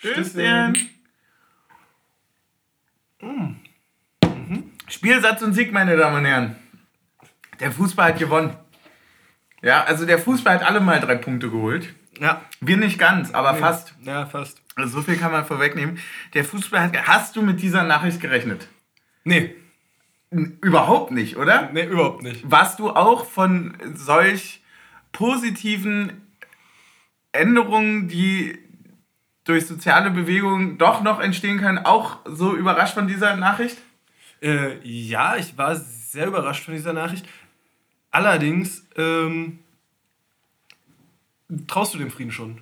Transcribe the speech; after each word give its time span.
Stößchen. 0.00 0.76
Mm. 3.20 3.56
Mhm. 4.24 4.70
Spielsatz 4.88 5.42
und 5.42 5.52
Sieg, 5.52 5.72
meine 5.72 5.96
Damen 5.96 6.16
und 6.16 6.24
Herren. 6.24 6.56
Der 7.60 7.70
Fußball 7.70 8.08
hat 8.12 8.18
gewonnen. 8.18 8.56
Ja, 9.62 9.84
also 9.84 10.06
der 10.06 10.18
Fußball 10.18 10.54
hat 10.54 10.66
alle 10.66 10.80
mal 10.80 11.00
drei 11.00 11.16
Punkte 11.16 11.50
geholt. 11.50 11.94
Ja. 12.18 12.40
Wir 12.60 12.78
nicht 12.78 12.98
ganz, 12.98 13.32
aber 13.32 13.52
Nee. 13.52 13.58
fast. 13.58 13.94
Ja, 14.02 14.24
fast. 14.24 14.62
Also 14.74 15.00
so 15.00 15.02
viel 15.02 15.18
kann 15.18 15.32
man 15.32 15.44
vorwegnehmen. 15.44 15.98
Der 16.32 16.44
Fußball 16.44 16.80
hat. 16.80 17.06
Hast 17.06 17.36
du 17.36 17.42
mit 17.42 17.60
dieser 17.60 17.84
Nachricht 17.84 18.20
gerechnet? 18.20 18.68
Nee. 19.24 19.54
Überhaupt 20.30 21.10
nicht, 21.10 21.36
oder? 21.36 21.68
Nee, 21.72 21.84
überhaupt 21.84 22.22
nicht. 22.22 22.50
Warst 22.50 22.78
du 22.78 22.88
auch 22.90 23.26
von 23.26 23.76
solch 23.94 24.62
positiven 25.12 26.22
Änderungen, 27.32 28.08
die 28.08 28.58
durch 29.44 29.66
soziale 29.66 30.10
Bewegungen 30.10 30.78
doch 30.78 31.02
noch 31.02 31.20
entstehen 31.20 31.58
können, 31.58 31.78
auch 31.78 32.18
so 32.24 32.54
überrascht 32.54 32.94
von 32.94 33.08
dieser 33.08 33.36
Nachricht? 33.36 33.78
Äh, 34.42 34.78
ja, 34.86 35.36
ich 35.36 35.56
war 35.58 35.76
sehr 35.76 36.26
überrascht 36.26 36.64
von 36.64 36.74
dieser 36.74 36.92
Nachricht. 36.92 37.26
Allerdings, 38.10 38.86
ähm, 38.96 39.60
traust 41.66 41.94
du 41.94 41.98
dem 41.98 42.10
Frieden 42.10 42.32
schon? 42.32 42.60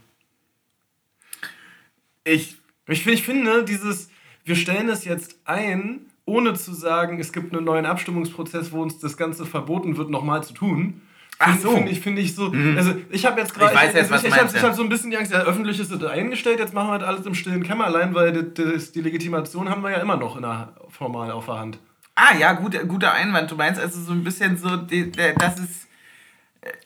Ich. 2.24 2.56
Ich, 2.90 3.06
ich 3.06 3.22
finde, 3.22 3.64
dieses, 3.64 4.08
wir 4.44 4.56
stellen 4.56 4.86
das 4.86 5.04
jetzt 5.04 5.38
ein, 5.44 6.06
ohne 6.24 6.54
zu 6.54 6.72
sagen, 6.72 7.20
es 7.20 7.34
gibt 7.34 7.54
einen 7.54 7.64
neuen 7.64 7.84
Abstimmungsprozess, 7.84 8.72
wo 8.72 8.80
uns 8.80 8.98
das 8.98 9.18
Ganze 9.18 9.44
verboten 9.44 9.98
wird, 9.98 10.08
nochmal 10.08 10.42
zu 10.42 10.54
tun. 10.54 11.02
Ach 11.38 11.56
so. 11.58 11.70
Mhm. 11.70 11.76
Finde 11.76 11.92
ich, 11.92 12.00
finde 12.00 12.22
ich 12.22 12.34
so. 12.34 12.52
Also, 12.76 12.94
ich 13.10 13.24
habe 13.24 13.40
jetzt 13.40 13.54
gerade. 13.54 13.72
Ich 13.72 13.80
weiß 13.80 13.94
jetzt, 13.94 14.10
was 14.10 14.22
ich, 14.22 14.28
ich, 14.28 14.36
habe 14.36 14.48
ich 14.48 14.54
ja. 14.54 14.62
hab 14.62 14.74
so 14.74 14.82
ein 14.82 14.88
bisschen 14.88 15.10
die 15.10 15.16
Angst, 15.16 15.32
ja, 15.32 15.40
öffentlich 15.40 15.78
ist 15.78 15.90
es 15.90 16.04
eingestellt, 16.04 16.58
jetzt 16.58 16.74
machen 16.74 16.90
wir 16.90 16.98
das 16.98 17.08
alles 17.08 17.26
im 17.26 17.34
stillen 17.34 17.62
Kämmerlein, 17.62 18.14
weil 18.14 18.32
das, 18.32 18.44
das, 18.54 18.92
die 18.92 19.00
Legitimation 19.00 19.68
haben 19.68 19.82
wir 19.82 19.90
ja 19.90 19.98
immer 19.98 20.16
noch 20.16 20.36
in 20.36 20.42
der, 20.42 20.72
formal 20.88 21.30
auf 21.30 21.46
der 21.46 21.58
Hand. 21.58 21.78
Ah 22.16 22.34
ja, 22.36 22.52
guter, 22.54 22.84
guter 22.84 23.12
Einwand. 23.12 23.50
Du 23.50 23.54
meinst 23.54 23.80
also 23.80 24.00
so 24.00 24.12
ein 24.12 24.24
bisschen 24.24 24.56
so, 24.56 24.76
das 24.76 25.58
ist. 25.58 25.86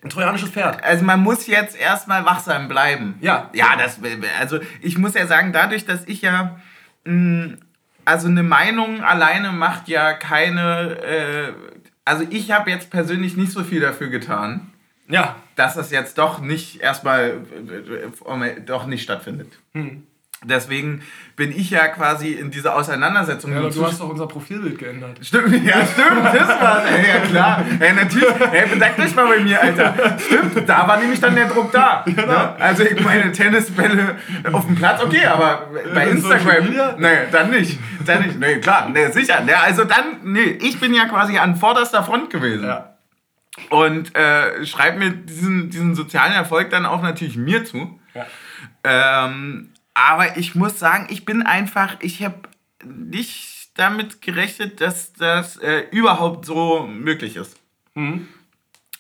Ein 0.03 0.11
trojanisches 0.11 0.51
Pferd. 0.51 0.85
Also 0.85 1.03
man 1.05 1.21
muss 1.23 1.47
jetzt 1.47 1.75
erstmal 1.75 2.25
wachsam 2.27 2.69
bleiben. 2.69 3.15
Ja. 3.21 3.49
Ja, 3.55 3.75
das, 3.77 3.99
also 4.39 4.61
ich 4.83 4.99
muss 4.99 5.15
ja 5.15 5.27
sagen, 5.27 5.53
dadurch, 5.53 5.87
dass 5.87 6.07
ich 6.07 6.21
ja, 6.21 6.61
mh, 7.05 7.55
also 8.05 8.29
eine 8.29 8.43
Meinung 8.43 9.03
alleine 9.03 9.51
macht 9.53 9.89
ja 9.89 10.13
keine, 10.13 10.99
äh, 11.03 11.53
also 12.05 12.25
ich 12.31 12.51
habe 12.51 12.71
jetzt 12.71 12.91
persönlich 12.91 13.37
nicht 13.37 13.53
so 13.53 13.63
viel 13.65 13.81
dafür 13.81 14.09
getan, 14.09 14.73
Ja. 15.09 15.37
dass 15.57 15.75
das 15.75 15.91
jetzt 15.91 16.19
doch 16.19 16.41
nicht 16.41 16.81
erstmal, 16.81 17.41
äh, 17.69 18.11
formell 18.13 18.61
doch 18.61 18.87
nicht 18.87 19.03
stattfindet. 19.03 19.53
Hm. 19.73 20.07
Deswegen 20.45 21.03
bin 21.37 21.51
ich 21.51 21.71
ja 21.71 21.89
quasi 21.89 22.33
in 22.33 22.51
diese 22.51 22.75
Auseinandersetzung 22.75 23.53
Ja, 23.53 23.59
aber 23.59 23.71
du 23.71 23.87
hast 23.87 24.01
doch 24.01 24.09
unser 24.09 24.27
Profilbild 24.27 24.79
geändert. 24.79 25.19
Stimmt, 25.23 25.65
ja, 25.65 25.87
stimmt, 25.87 26.25
das 26.25 26.49
war's. 26.49 26.85
Ey, 26.91 27.09
ja, 27.09 27.21
klar. 27.21 27.65
Ey, 27.79 27.93
natürlich. 27.93 28.35
Ey, 28.53 28.69
bedankt 28.69 28.99
euch 28.99 29.15
mal 29.15 29.29
bei 29.29 29.41
mir, 29.41 29.61
Alter. 29.61 30.19
Stimmt, 30.19 30.69
da 30.69 30.87
war 30.87 30.99
nämlich 30.99 31.21
dann 31.21 31.35
der 31.35 31.49
Druck 31.49 31.73
da. 31.73 32.05
Ne? 32.07 32.55
Also, 32.59 32.83
ich 32.83 33.01
meine, 33.01 33.33
Tennisbälle 33.33 34.17
auf 34.53 34.67
dem 34.67 34.75
Platz, 34.75 35.03
okay, 35.03 35.25
aber 35.27 35.69
bei 35.95 36.09
Instagram, 36.09 36.69
nee, 36.99 37.09
dann 37.31 37.51
nicht. 37.51 37.79
Dann 38.05 38.23
nicht. 38.23 38.39
Nee, 38.39 38.59
klar, 38.59 38.89
nee, 38.89 39.11
sicher. 39.11 39.41
Nee, 39.45 39.55
also 39.55 39.85
dann, 39.85 40.19
nee, 40.25 40.59
ich 40.61 40.81
bin 40.81 40.93
ja 40.93 41.07
quasi 41.07 41.39
an 41.39 41.57
vorderster 41.57 42.03
Front 42.03 42.31
gewesen. 42.31 42.65
Ja. 42.65 42.97
Und 43.71 44.15
äh, 44.17 44.65
schreibt 44.67 44.99
mir 44.99 45.11
diesen, 45.11 45.71
diesen 45.71 45.95
sozialen 45.95 46.33
Erfolg 46.33 46.71
dann 46.71 46.87
auch 46.87 47.03
natürlich 47.03 47.37
mir 47.37 47.65
zu. 47.65 48.01
Ja. 48.15 48.27
Ähm, 48.85 49.72
aber 49.95 50.37
ich 50.37 50.55
muss 50.55 50.79
sagen, 50.79 51.07
ich 51.11 51.25
bin 51.25 51.43
einfach, 51.43 51.97
ich 52.01 52.23
habe 52.23 52.41
nicht 52.85 53.71
damit 53.75 54.23
gerechnet, 54.23 54.81
dass 54.81 55.13
das 55.13 55.57
äh, 55.59 55.85
überhaupt 55.91 56.45
so 56.45 56.87
möglich 56.87 57.37
ist. 57.37 57.57
Mhm. 57.95 58.29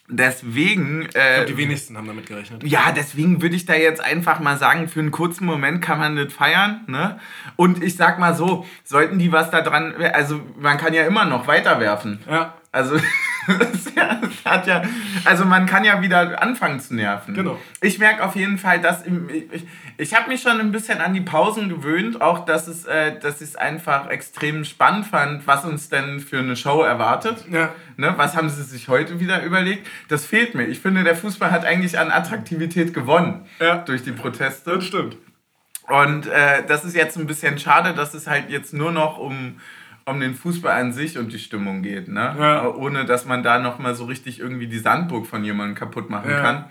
Deswegen, 0.08 1.02
Ich 1.02 1.16
äh, 1.16 1.36
glaub, 1.36 1.46
die 1.46 1.56
wenigsten 1.56 1.96
haben 1.96 2.06
damit 2.06 2.26
gerechnet. 2.26 2.62
ja, 2.64 2.92
deswegen 2.94 3.40
würde 3.40 3.56
ich 3.56 3.64
da 3.64 3.74
jetzt 3.74 4.02
einfach 4.02 4.40
mal 4.40 4.58
sagen, 4.58 4.88
für 4.88 5.00
einen 5.00 5.10
kurzen 5.10 5.46
Moment 5.46 5.80
kann 5.80 5.98
man 5.98 6.16
das 6.16 6.32
feiern. 6.32 6.82
Ne? 6.86 7.18
Und 7.56 7.82
ich 7.82 7.96
sag 7.96 8.18
mal 8.18 8.34
so, 8.34 8.66
sollten 8.84 9.18
die 9.18 9.32
was 9.32 9.50
da 9.50 9.62
dran, 9.62 9.94
also 10.12 10.40
man 10.58 10.76
kann 10.76 10.92
ja 10.92 11.06
immer 11.06 11.24
noch 11.24 11.46
weiterwerfen. 11.46 12.18
Ja. 12.28 12.54
Also, 12.72 12.96
das 13.46 14.44
hat 14.46 14.66
ja, 14.66 14.82
also 15.26 15.44
man 15.44 15.66
kann 15.66 15.84
ja 15.84 16.00
wieder 16.00 16.40
anfangen 16.42 16.80
zu 16.80 16.94
nerven. 16.94 17.34
Genau. 17.34 17.58
Ich 17.82 17.98
merke 17.98 18.24
auf 18.24 18.34
jeden 18.34 18.56
Fall, 18.56 18.80
dass 18.80 19.02
im, 19.02 19.28
ich, 19.28 19.66
ich 19.98 20.14
habe 20.14 20.30
mich 20.30 20.40
schon 20.40 20.58
ein 20.58 20.72
bisschen 20.72 21.00
an 21.02 21.12
die 21.12 21.20
Pausen 21.20 21.68
gewöhnt, 21.68 22.22
auch 22.22 22.46
dass 22.46 22.68
es, 22.68 22.86
äh, 22.86 23.18
dass 23.18 23.42
ich 23.42 23.50
es 23.50 23.56
einfach 23.56 24.08
extrem 24.08 24.64
spannend 24.64 25.06
fand, 25.06 25.46
was 25.46 25.66
uns 25.66 25.90
denn 25.90 26.18
für 26.20 26.38
eine 26.38 26.56
Show 26.56 26.80
erwartet. 26.82 27.44
Ja. 27.50 27.74
Ne, 28.02 28.14
was 28.16 28.34
haben 28.34 28.48
sie 28.48 28.64
sich 28.64 28.88
heute 28.88 29.20
wieder 29.20 29.44
überlegt? 29.44 29.86
Das 30.08 30.26
fehlt 30.26 30.56
mir. 30.56 30.66
Ich 30.66 30.80
finde, 30.80 31.04
der 31.04 31.14
Fußball 31.14 31.52
hat 31.52 31.64
eigentlich 31.64 32.00
an 32.00 32.10
Attraktivität 32.10 32.92
gewonnen 32.92 33.46
Ja. 33.60 33.76
durch 33.78 34.02
die 34.02 34.10
Proteste. 34.10 34.72
Das 34.74 34.84
stimmt. 34.84 35.16
Und 35.88 36.26
äh, 36.26 36.64
das 36.66 36.84
ist 36.84 36.96
jetzt 36.96 37.16
ein 37.16 37.28
bisschen 37.28 37.58
schade, 37.58 37.94
dass 37.94 38.12
es 38.14 38.26
halt 38.26 38.50
jetzt 38.50 38.74
nur 38.74 38.90
noch 38.90 39.18
um, 39.18 39.60
um 40.04 40.18
den 40.18 40.34
Fußball 40.34 40.72
an 40.80 40.92
sich 40.92 41.16
und 41.16 41.32
die 41.32 41.38
Stimmung 41.38 41.82
geht, 41.82 42.08
ne? 42.08 42.34
Ja. 42.38 42.66
Ohne 42.66 43.04
dass 43.04 43.24
man 43.24 43.44
da 43.44 43.60
nochmal 43.60 43.94
so 43.94 44.04
richtig 44.06 44.40
irgendwie 44.40 44.66
die 44.66 44.78
Sandburg 44.80 45.26
von 45.28 45.44
jemandem 45.44 45.76
kaputt 45.76 46.10
machen 46.10 46.30
Ja. 46.30 46.40
kann. 46.40 46.64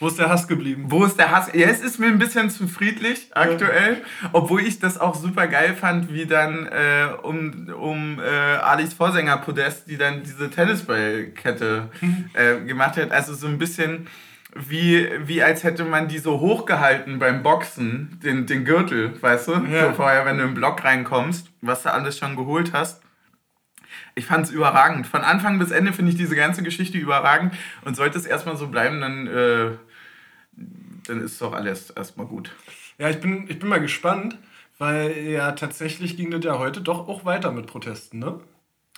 Wo 0.00 0.08
ist 0.08 0.18
der 0.18 0.28
Hass 0.28 0.46
geblieben? 0.46 0.84
Wo 0.88 1.04
ist 1.04 1.18
der 1.18 1.30
Hass? 1.30 1.50
Ja, 1.52 1.68
es 1.68 1.80
ist 1.80 1.98
mir 1.98 2.06
ein 2.06 2.18
bisschen 2.18 2.50
zu 2.50 2.68
friedlich 2.68 3.30
aktuell, 3.34 4.02
obwohl 4.32 4.60
ich 4.62 4.78
das 4.78 4.98
auch 4.98 5.14
super 5.14 5.48
geil 5.48 5.74
fand, 5.74 6.12
wie 6.12 6.26
dann 6.26 6.66
äh, 6.66 7.08
um, 7.22 7.68
um 7.68 8.20
äh, 8.20 8.22
Alis 8.22 8.94
Vorsänger-Podest, 8.94 9.88
die 9.88 9.96
dann 9.96 10.22
diese 10.22 10.50
Tennisballkette 10.50 11.90
äh, 12.34 12.64
gemacht 12.64 12.96
hat. 12.96 13.10
Also 13.10 13.34
so 13.34 13.48
ein 13.48 13.58
bisschen 13.58 14.06
wie, 14.54 15.08
wie 15.26 15.42
als 15.42 15.62
hätte 15.62 15.84
man 15.84 16.08
die 16.08 16.18
so 16.18 16.40
hochgehalten 16.40 17.18
beim 17.18 17.42
Boxen, 17.42 18.18
den, 18.22 18.46
den 18.46 18.64
Gürtel, 18.64 19.20
weißt 19.20 19.48
du? 19.48 19.52
Ja. 19.70 19.86
So 19.86 19.92
vorher, 19.94 20.24
wenn 20.24 20.38
du 20.38 20.44
im 20.44 20.54
Block 20.54 20.84
reinkommst, 20.84 21.50
was 21.60 21.82
du 21.82 21.92
alles 21.92 22.18
schon 22.18 22.36
geholt 22.36 22.72
hast. 22.72 23.02
Ich 24.14 24.26
fand 24.26 24.46
es 24.46 24.50
überragend. 24.50 25.06
Von 25.06 25.22
Anfang 25.22 25.58
bis 25.58 25.70
Ende 25.70 25.92
finde 25.92 26.10
ich 26.10 26.18
diese 26.18 26.34
ganze 26.34 26.62
Geschichte 26.62 26.98
überragend. 26.98 27.54
Und 27.84 27.94
sollte 27.94 28.18
es 28.18 28.26
erstmal 28.26 28.56
so 28.56 28.68
bleiben, 28.68 29.00
dann, 29.00 29.26
äh, 29.26 29.70
dann 31.08 31.20
ist 31.22 31.40
doch 31.40 31.52
alles 31.52 31.90
erstmal 31.90 32.26
gut. 32.26 32.54
Ja, 32.98 33.08
ich 33.10 33.20
bin, 33.20 33.44
ich 33.48 33.58
bin 33.58 33.68
mal 33.68 33.80
gespannt, 33.80 34.36
weil 34.78 35.16
ja 35.28 35.52
tatsächlich 35.52 36.16
ging 36.16 36.30
das 36.30 36.44
ja 36.44 36.58
heute 36.58 36.80
doch 36.80 37.08
auch 37.08 37.24
weiter 37.24 37.52
mit 37.52 37.66
Protesten, 37.66 38.18
ne? 38.18 38.40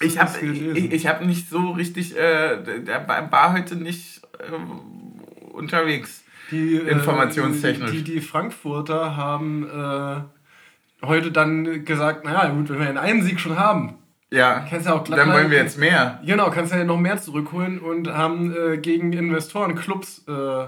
Ich 0.03 0.19
habe 0.19 0.39
ich, 0.41 0.93
ich 0.93 1.07
hab 1.07 1.23
nicht 1.25 1.51
so 1.51 1.73
richtig, 1.73 2.17
äh, 2.17 2.63
der 2.83 3.07
war 3.31 3.53
heute 3.53 3.77
nicht 3.77 4.23
äh, 4.39 5.51
unterwegs. 5.53 6.25
Die, 6.51 6.77
äh, 6.77 6.89
Informationstechnisch. 6.91 7.91
Die, 7.91 8.03
die 8.03 8.21
Frankfurter 8.21 9.17
haben 9.17 9.69
äh, 9.69 11.07
heute 11.07 11.31
dann 11.33 11.85
gesagt, 11.85 12.25
naja, 12.25 12.49
gut, 12.51 12.71
wenn 12.71 12.79
wir 12.81 13.01
einen 13.01 13.23
Sieg 13.23 13.39
schon 13.41 13.59
haben, 13.59 13.99
Ja, 14.33 14.61
kannst 14.69 14.87
ja 14.87 14.95
auch 14.95 15.05
dann 15.05 15.29
mal- 15.29 15.35
wollen 15.35 15.51
wir 15.51 15.59
jetzt 15.59 15.79
mehr. 15.79 16.21
Genau, 16.25 16.51
kannst 16.51 16.73
ja 16.73 16.83
noch 16.85 16.99
mehr 16.99 17.21
zurückholen 17.21 17.79
und 17.79 18.09
haben 18.09 18.55
äh, 18.57 18.79
gegen 18.79 19.13
Investorenclubs 19.13 20.25
äh, 20.29 20.65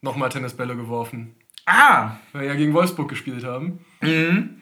nochmal 0.00 0.28
Tennisbälle 0.28 0.76
geworfen. 0.76 1.34
Ah, 1.66 2.16
Weil 2.32 2.42
wir 2.42 2.48
ja 2.48 2.54
gegen 2.54 2.74
Wolfsburg 2.74 3.08
gespielt 3.08 3.44
haben. 3.44 3.84
Mhm. 4.00 4.60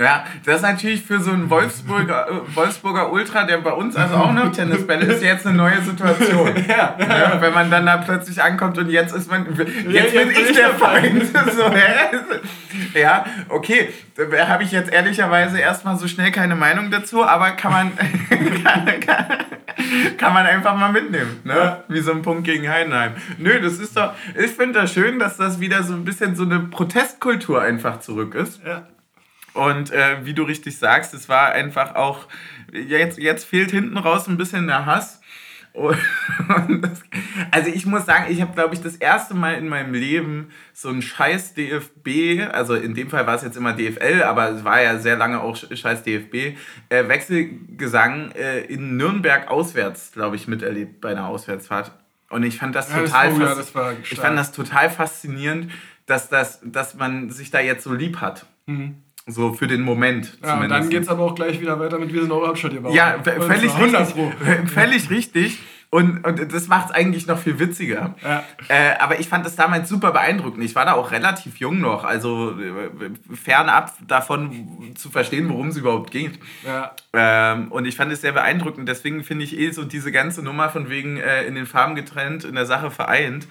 Ja, 0.00 0.24
das 0.46 0.56
ist 0.56 0.62
natürlich 0.62 1.02
für 1.02 1.20
so 1.20 1.30
einen 1.30 1.50
Wolfsburger, 1.50 2.26
äh, 2.26 2.56
Wolfsburger 2.56 3.12
Ultra, 3.12 3.44
der 3.44 3.58
bei 3.58 3.72
uns 3.72 3.96
also 3.96 4.14
auch 4.14 4.32
noch 4.32 4.50
Tennisbälle 4.50 5.04
ist, 5.04 5.22
jetzt 5.22 5.46
eine 5.46 5.56
neue 5.56 5.82
Situation. 5.82 6.50
Ja, 6.70 6.96
Ja, 6.98 7.40
wenn 7.40 7.52
man 7.52 7.70
dann 7.70 7.84
da 7.84 7.98
plötzlich 7.98 8.42
ankommt 8.42 8.78
und 8.78 8.88
jetzt 8.88 9.14
ist 9.14 9.30
man, 9.30 9.46
jetzt 9.56 9.68
jetzt 9.88 10.14
bin 10.14 10.28
bin 10.28 10.36
ich 10.36 10.50
ich 10.50 10.56
der 10.56 10.70
Feind. 10.70 11.24
So, 11.50 11.70
hä? 11.70 12.98
ja, 12.98 13.24
okay, 13.48 13.90
da 14.16 14.48
habe 14.48 14.62
ich 14.62 14.72
jetzt 14.72 14.90
ehrlicherweise 14.90 15.58
erstmal 15.58 15.98
so 15.98 16.08
schnell 16.08 16.30
keine 16.30 16.54
Meinung 16.54 16.90
dazu, 16.90 17.24
aber 17.24 17.50
kann 17.52 17.72
man, 17.72 17.92
kann, 18.64 19.00
kann, 19.00 19.26
kann 20.16 20.32
man 20.32 20.46
einfach 20.46 20.76
mal 20.76 20.92
mitnehmen, 20.92 21.40
ne? 21.44 21.54
Ja. 21.54 21.84
Wie 21.88 22.00
so 22.00 22.12
ein 22.12 22.22
Punkt 22.22 22.44
gegen 22.44 22.68
Heidenheim. 22.70 23.12
Nö, 23.38 23.60
das 23.60 23.78
ist 23.78 23.96
doch, 23.96 24.14
ich 24.34 24.52
finde 24.52 24.80
das 24.80 24.94
schön, 24.94 25.18
dass 25.18 25.36
das 25.36 25.60
wieder 25.60 25.82
so 25.82 25.92
ein 25.94 26.04
bisschen 26.04 26.36
so 26.36 26.44
eine 26.44 26.60
Protestkultur 26.60 27.60
einfach 27.60 28.00
zurück 28.00 28.34
ist. 28.34 28.60
Ja. 28.64 28.86
Und 29.54 29.90
äh, 29.90 30.24
wie 30.24 30.34
du 30.34 30.42
richtig 30.44 30.78
sagst, 30.78 31.12
es 31.14 31.28
war 31.28 31.52
einfach 31.52 31.94
auch, 31.96 32.26
jetzt, 32.72 33.18
jetzt 33.18 33.44
fehlt 33.44 33.70
hinten 33.70 33.96
raus 33.98 34.28
ein 34.28 34.36
bisschen 34.36 34.66
der 34.66 34.86
Hass. 34.86 35.20
Das, 36.82 37.00
also 37.52 37.70
ich 37.70 37.86
muss 37.86 38.04
sagen, 38.04 38.24
ich 38.28 38.40
habe, 38.40 38.52
glaube 38.54 38.74
ich, 38.74 38.80
das 38.82 38.96
erste 38.96 39.34
Mal 39.34 39.54
in 39.54 39.68
meinem 39.68 39.94
Leben 39.94 40.50
so 40.72 40.88
ein 40.88 41.00
scheiß 41.00 41.54
DFB, 41.54 42.42
also 42.52 42.74
in 42.74 42.94
dem 42.94 43.08
Fall 43.08 43.24
war 43.26 43.36
es 43.36 43.42
jetzt 43.42 43.56
immer 43.56 43.72
DFL, 43.72 44.22
aber 44.24 44.50
es 44.50 44.64
war 44.64 44.82
ja 44.82 44.98
sehr 44.98 45.16
lange 45.16 45.40
auch 45.40 45.56
scheiß 45.56 46.02
DFB, 46.02 46.56
äh, 46.88 47.06
Wechselgesang 47.08 48.32
äh, 48.32 48.60
in 48.62 48.96
Nürnberg 48.96 49.48
auswärts, 49.48 50.10
glaube 50.12 50.36
ich, 50.36 50.48
miterlebt 50.48 51.00
bei 51.00 51.10
einer 51.10 51.26
Auswärtsfahrt. 51.28 51.92
Und 52.30 52.42
ich 52.42 52.58
fand 52.58 52.74
das 52.74 52.90
Ja, 52.90 53.00
das 53.02 53.10
total 53.10 53.32
war- 53.32 53.40
ja, 53.40 53.46
fas- 53.46 53.56
das 53.58 53.74
war 53.74 53.92
ich 54.02 54.18
fand 54.20 54.38
das 54.38 54.52
total 54.52 54.90
faszinierend, 54.90 55.70
dass, 56.06 56.28
das, 56.28 56.60
dass 56.64 56.94
man 56.94 57.30
sich 57.30 57.50
da 57.50 57.60
jetzt 57.60 57.84
so 57.84 57.92
lieb 57.94 58.20
hat. 58.20 58.46
So 59.30 59.52
für 59.52 59.66
den 59.66 59.82
Moment. 59.82 60.38
Ja, 60.42 60.60
und 60.60 60.68
dann 60.68 60.88
geht 60.88 61.02
es 61.02 61.08
aber 61.08 61.24
auch 61.24 61.34
gleich 61.34 61.60
wieder 61.60 61.78
weiter 61.78 61.98
mit 61.98 62.12
Wir 62.12 62.22
sind 62.22 62.32
eure 62.32 62.48
Hauptstadt, 62.48 62.80
Bauern. 62.82 62.94
Ja, 62.94 63.18
völlig 63.22 63.78
richtig. 63.78 64.24
Völlig 64.66 65.10
richtig. 65.10 65.58
Und, 65.92 66.24
und 66.24 66.52
das 66.52 66.68
macht 66.68 66.90
es 66.90 66.94
eigentlich 66.94 67.26
noch 67.26 67.38
viel 67.38 67.58
witziger. 67.58 68.14
Ja. 68.22 68.44
Äh, 68.68 68.96
aber 69.00 69.18
ich 69.18 69.28
fand 69.28 69.44
das 69.44 69.56
damals 69.56 69.88
super 69.88 70.12
beeindruckend. 70.12 70.62
Ich 70.62 70.76
war 70.76 70.84
da 70.84 70.92
auch 70.92 71.10
relativ 71.10 71.56
jung 71.56 71.80
noch, 71.80 72.04
also 72.04 72.52
äh, 72.52 73.34
fernab 73.34 73.92
davon 74.06 74.94
zu 74.94 75.10
verstehen, 75.10 75.48
worum 75.48 75.68
es 75.68 75.76
überhaupt 75.76 76.12
geht. 76.12 76.38
Ja. 76.64 76.94
Ähm, 77.12 77.72
und 77.72 77.86
ich 77.86 77.96
fand 77.96 78.12
es 78.12 78.20
sehr 78.20 78.30
beeindruckend. 78.30 78.88
Deswegen 78.88 79.24
finde 79.24 79.42
ich 79.42 79.58
eh 79.58 79.72
so 79.72 79.82
diese 79.82 80.12
ganze 80.12 80.42
Nummer 80.42 80.68
von 80.70 80.88
wegen 80.88 81.16
äh, 81.16 81.42
in 81.42 81.56
den 81.56 81.66
Farben 81.66 81.96
getrennt, 81.96 82.44
in 82.44 82.54
der 82.54 82.66
Sache 82.66 82.92
vereint, 82.92 83.48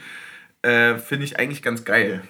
äh, 0.61 0.95
finde 0.95 1.25
ich 1.25 1.37
eigentlich 1.37 1.61
ganz 1.61 1.83
geil. 1.83 2.23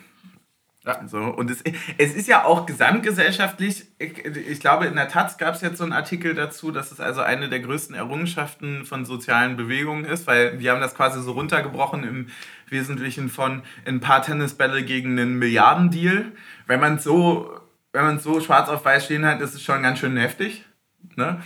Ja. 0.85 1.05
So, 1.07 1.19
und 1.19 1.51
es, 1.51 1.61
es 1.97 2.15
ist 2.15 2.27
ja 2.27 2.45
auch 2.45 2.65
gesamtgesellschaftlich, 2.65 3.85
ich, 3.97 4.25
ich 4.25 4.59
glaube, 4.61 4.85
in 4.85 4.95
der 4.95 5.09
Taz 5.09 5.37
gab 5.37 5.55
es 5.55 5.61
jetzt 5.61 5.77
so 5.77 5.83
einen 5.83 5.91
Artikel 5.91 6.33
dazu, 6.35 6.71
dass 6.71 6.91
es 6.91 7.01
also 7.01 7.21
eine 7.21 7.49
der 7.49 7.59
größten 7.59 7.95
Errungenschaften 7.95 8.85
von 8.85 9.03
sozialen 9.03 9.57
Bewegungen 9.57 10.05
ist, 10.05 10.25
weil 10.25 10.57
die 10.57 10.69
haben 10.69 10.79
das 10.79 10.95
quasi 10.95 11.21
so 11.21 11.33
runtergebrochen 11.33 12.03
im 12.03 12.27
Wesentlichen 12.69 13.29
von 13.29 13.63
ein 13.85 13.99
paar 13.99 14.21
Tennisbälle 14.21 14.83
gegen 14.83 15.19
einen 15.19 15.37
Milliardendeal. 15.37 16.31
Wenn 16.65 16.79
man 16.79 16.95
es 16.95 17.03
so, 17.03 17.59
wenn 17.91 18.05
man 18.05 18.19
so 18.19 18.39
schwarz 18.39 18.69
auf 18.69 18.85
weiß 18.85 19.05
stehen 19.05 19.25
hat, 19.25 19.41
ist 19.41 19.55
es 19.55 19.63
schon 19.63 19.83
ganz 19.83 19.99
schön 19.99 20.15
heftig. 20.15 20.65
Ne? 21.15 21.41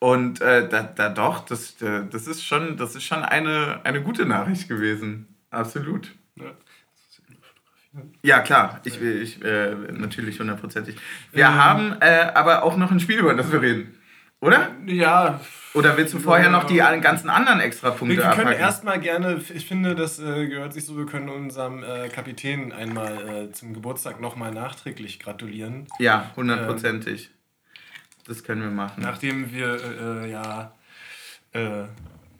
Und 0.00 0.40
äh, 0.40 0.68
da, 0.68 0.82
da 0.82 1.10
doch, 1.10 1.44
das, 1.44 1.80
äh, 1.80 2.06
das 2.10 2.26
ist 2.26 2.44
schon, 2.44 2.76
das 2.76 2.96
ist 2.96 3.04
schon 3.04 3.22
eine, 3.22 3.80
eine 3.84 4.02
gute 4.02 4.26
Nachricht 4.26 4.68
gewesen. 4.68 5.28
Absolut. 5.50 6.12
Ja. 8.22 8.40
Klar. 8.40 8.80
Ich, 8.84 9.00
ich 9.00 9.42
äh, 9.44 9.74
natürlich 9.92 10.40
hundertprozentig. 10.40 10.96
Wir 11.32 11.46
Ähm. 11.46 11.54
haben 11.54 11.96
äh, 12.00 12.30
aber 12.34 12.62
auch 12.64 12.76
noch 12.76 12.90
ein 12.90 13.00
Spiel, 13.00 13.18
über 13.18 13.34
das 13.34 13.50
wir 13.52 13.60
reden. 13.62 13.94
Oder? 14.40 14.72
Ja. 14.86 15.40
Oder 15.72 15.96
willst 15.96 16.12
du 16.12 16.18
vorher 16.18 16.50
noch 16.50 16.64
die 16.64 16.82
an- 16.82 17.00
ganzen 17.00 17.30
anderen 17.30 17.60
Extrapunkte 17.60 18.16
Wir, 18.16 18.22
wir 18.24 18.30
können 18.30 18.40
abhaken? 18.48 18.60
erstmal 18.60 19.00
gerne, 19.00 19.40
ich 19.54 19.66
finde, 19.66 19.94
das 19.94 20.18
äh, 20.18 20.46
gehört 20.46 20.74
sich 20.74 20.84
so, 20.84 20.96
wir 20.98 21.06
können 21.06 21.28
unserem 21.30 21.82
äh, 21.82 22.08
Kapitän 22.10 22.70
einmal 22.72 23.46
äh, 23.48 23.52
zum 23.52 23.72
Geburtstag 23.72 24.20
nochmal 24.20 24.52
nachträglich 24.52 25.18
gratulieren. 25.18 25.86
Ja, 25.98 26.30
hundertprozentig. 26.36 27.30
Das 28.26 28.44
können 28.44 28.62
wir 28.62 28.70
machen. 28.70 29.02
Nachdem 29.02 29.50
wir 29.52 29.74
äh, 29.74 30.24
äh, 30.26 30.30
ja 30.30 30.72
äh, 31.52 31.84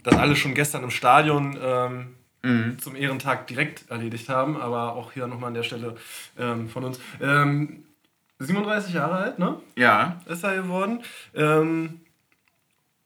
das 0.03 0.17
alles 0.17 0.39
schon 0.39 0.55
gestern 0.55 0.83
im 0.85 0.91
Stadion 0.91 1.59
ähm, 1.63 2.15
Mhm. 2.45 2.79
zum 2.79 2.95
Ehrentag 2.95 3.47
direkt 3.47 3.91
erledigt 3.91 4.29
haben, 4.29 4.57
aber 4.61 4.93
auch 4.95 5.13
hier 5.13 5.27
nochmal 5.27 5.49
an 5.49 5.55
der 5.55 5.63
Stelle 5.63 5.97
ähm, 6.39 6.69
von 6.69 6.85
uns. 6.85 7.01
Ähm, 7.21 7.85
37 8.39 8.93
Jahre 8.95 9.15
alt, 9.17 9.39
ne? 9.39 9.61
Ja, 9.77 10.21
Ist 10.27 10.45
er 10.45 10.55
geworden. 10.57 11.03
Ähm, 11.35 12.01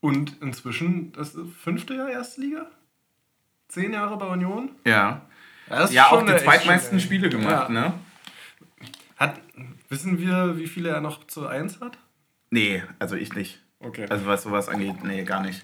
und 0.01 0.41
inzwischen 0.43 1.13
das 1.13 1.37
fünfte 1.63 1.95
Jahr 1.95 2.11
erste 2.11 2.41
Liga? 2.41 2.67
Zehn 3.69 3.93
Jahre 3.93 4.17
bei 4.17 4.27
Union? 4.27 4.71
ja. 4.85 5.23
Das 5.69 5.93
Ja, 5.93 6.07
schon 6.09 6.27
auch 6.27 6.35
die 6.35 6.43
zweitmeisten 6.43 6.99
Spiele 6.99 7.29
gemacht, 7.29 7.69
Ja. 7.69 7.69
ne? 7.69 7.93
Hat, 9.19 9.39
wissen 9.91 10.19
wir, 10.19 10.57
wie 10.57 10.67
viele 10.67 10.89
er 10.89 11.03
noch 11.03 11.27
zu 11.27 11.47
1 11.47 11.81
hat? 11.81 11.99
Nee, 12.51 12.83
also 12.99 13.17
ich 13.17 13.35
nicht. 13.35 13.61
Okay. 13.81 14.07
Also 14.09 14.25
was 14.25 14.45
sowas 14.45 14.69
angeht, 14.71 15.05
nee, 15.05 15.25
gar 15.25 15.43
nicht. 15.43 15.63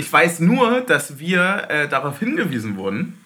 Ich 0.00 0.12
weiß 0.12 0.40
nur, 0.40 0.80
dass 0.80 1.18
wir 1.18 1.66
äh, 1.68 1.88
darauf 1.88 2.18
hingewiesen 2.18 2.76
wurden, 2.76 3.22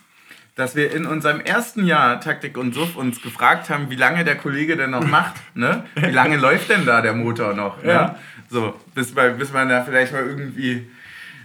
dass 0.57 0.75
wir 0.77 0.93
in 0.93 1.07
unserem 1.07 1.41
ersten 1.41 1.87
Jahr 1.87 2.21
Taktik 2.21 2.57
und 2.59 2.75
Suff 2.75 2.97
uns 2.97 3.23
gefragt 3.23 3.71
haben, 3.71 3.91
wie 3.91 3.97
lange 3.97 4.25
der 4.25 4.37
Kollege 4.37 4.77
denn 4.77 4.91
noch 4.91 5.07
macht. 5.07 5.35
Ne? 5.55 5.85
Wie 5.95 6.11
lange 6.11 6.37
läuft 6.37 6.69
denn 6.71 6.85
da 6.87 7.01
der 7.01 7.13
Motor 7.15 7.55
noch? 7.55 7.83
Ne? 7.83 7.93
Ja. 7.93 8.19
So, 8.51 8.75
bis, 8.95 9.15
man- 9.15 9.37
bis 9.39 9.53
man 9.53 9.69
da 9.69 9.83
vielleicht 9.85 10.13
mal 10.13 10.25
irgendwie, 10.25 10.91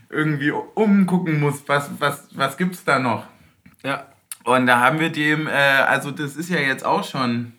irgendwie 0.09 0.51
umgucken 0.51 1.39
muss, 1.39 1.63
was, 1.67 1.89
was, 1.99 2.27
was 2.33 2.57
gibt 2.57 2.75
es 2.75 2.83
da 2.83 2.99
noch? 2.99 3.25
ja. 3.83 4.05
Und 4.45 4.65
da 4.67 4.79
haben 4.79 4.99
wir 4.99 5.09
dem, 5.11 5.47
äh, 5.47 5.51
also 5.51 6.11
das 6.11 6.35
ist 6.37 6.49
ja 6.49 6.59
jetzt 6.59 6.83
auch 6.83 7.03
schon 7.03 7.51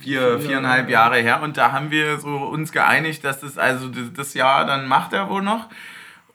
vier, 0.00 0.38
viereinhalb 0.40 0.88
Jahre 0.88 1.16
her 1.18 1.42
und 1.42 1.56
da 1.56 1.72
haben 1.72 1.90
wir 1.90 2.18
so 2.20 2.36
uns 2.36 2.70
geeinigt, 2.72 3.24
dass 3.24 3.40
das 3.40 3.58
also 3.58 3.88
das, 3.88 4.12
das 4.16 4.34
Jahr, 4.34 4.64
dann 4.64 4.86
macht 4.86 5.12
er 5.12 5.28
wohl 5.28 5.42
noch. 5.42 5.68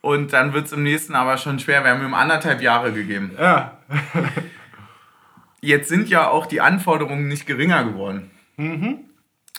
Und 0.05 0.33
dann 0.33 0.53
wird 0.53 0.67
es 0.67 0.71
im 0.71 0.83
nächsten 0.83 1.15
aber 1.15 1.35
schon 1.37 1.57
schwer. 1.57 1.83
Wir 1.83 1.89
haben 1.89 2.05
ihm 2.05 2.13
anderthalb 2.13 2.61
Jahre 2.61 2.93
gegeben. 2.93 3.31
Ja. 3.39 3.79
Jetzt 5.61 5.89
sind 5.89 6.09
ja 6.09 6.29
auch 6.29 6.45
die 6.45 6.61
Anforderungen 6.61 7.27
nicht 7.27 7.47
geringer 7.47 7.83
geworden. 7.83 8.29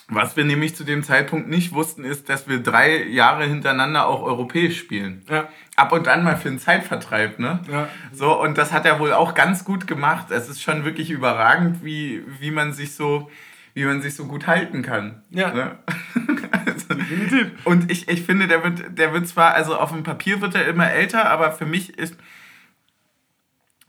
Was 0.07 0.37
wir 0.37 0.45
nämlich 0.45 0.73
zu 0.73 0.85
dem 0.85 1.03
Zeitpunkt 1.03 1.49
nicht 1.49 1.73
wussten, 1.73 2.05
ist, 2.05 2.29
dass 2.29 2.47
wir 2.47 2.63
drei 2.63 3.03
Jahre 3.07 3.43
hintereinander 3.43 4.07
auch 4.07 4.21
europäisch 4.21 4.79
spielen. 4.79 5.25
Ja. 5.29 5.49
Ab 5.75 5.91
und 5.91 6.07
an 6.07 6.23
mal 6.23 6.37
für 6.37 6.47
einen 6.47 6.59
Zeitvertreib, 6.59 7.39
ne? 7.39 7.59
Ja. 7.69 7.89
So, 8.13 8.41
und 8.41 8.57
das 8.57 8.71
hat 8.71 8.85
er 8.85 9.01
wohl 9.01 9.11
auch 9.11 9.33
ganz 9.33 9.65
gut 9.65 9.85
gemacht. 9.85 10.31
Es 10.31 10.47
ist 10.47 10.61
schon 10.61 10.85
wirklich 10.85 11.11
überragend, 11.11 11.83
wie, 11.83 12.23
wie 12.39 12.51
man 12.51 12.71
sich 12.71 12.95
so 12.95 13.29
wie 13.77 13.85
man 13.85 14.01
sich 14.01 14.15
so 14.15 14.25
gut 14.25 14.47
halten 14.47 14.81
kann. 14.81 15.21
Ja. 15.29 15.53
Ne? 15.53 15.77
also, 17.09 17.45
und 17.65 17.91
ich, 17.91 18.07
ich 18.07 18.23
finde, 18.23 18.47
der 18.47 18.63
wird, 18.63 18.97
der 18.97 19.13
wird 19.13 19.27
zwar, 19.27 19.53
also 19.53 19.77
auf 19.77 19.91
dem 19.91 20.03
Papier 20.03 20.41
wird 20.41 20.55
er 20.55 20.67
immer 20.67 20.89
älter, 20.91 21.29
aber 21.29 21.51
für 21.51 21.65
mich 21.65 21.97
ist, 21.97 22.15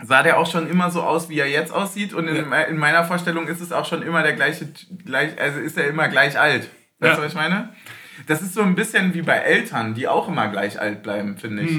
sah 0.03 0.23
der 0.23 0.39
auch 0.39 0.51
schon 0.51 0.69
immer 0.69 0.91
so 0.91 1.03
aus, 1.03 1.29
wie 1.29 1.39
er 1.39 1.49
jetzt 1.49 1.73
aussieht. 1.73 2.15
Und 2.15 2.29
in, 2.29 2.53
in 2.53 2.77
meiner 2.77 3.05
Vorstellung 3.05 3.49
ist 3.49 3.61
es 3.61 3.73
auch 3.73 3.87
schon 3.87 4.03
immer 4.03 4.23
der 4.23 4.35
gleiche, 4.35 4.69
gleich, 5.05 5.41
also 5.41 5.59
ist 5.61 5.77
er 5.77 5.89
immer 5.89 6.09
gleich 6.09 6.39
alt. 6.39 6.71
Weißt 7.01 7.11
Ja. 7.13 7.17
du, 7.17 7.23
was 7.23 7.33
ich 7.33 7.39
meine? 7.39 7.71
Das 8.27 8.43
ist 8.43 8.55
so 8.55 8.63
ein 8.63 8.75
bisschen 8.75 9.15
wie 9.15 9.23
bei 9.23 9.37
Eltern, 9.37 9.95
die 9.95 10.09
auch 10.09 10.29
immer 10.29 10.49
gleich 10.49 10.81
alt 10.81 11.03
bleiben, 11.03 11.37
finde 11.39 11.63
ich. 11.63 11.79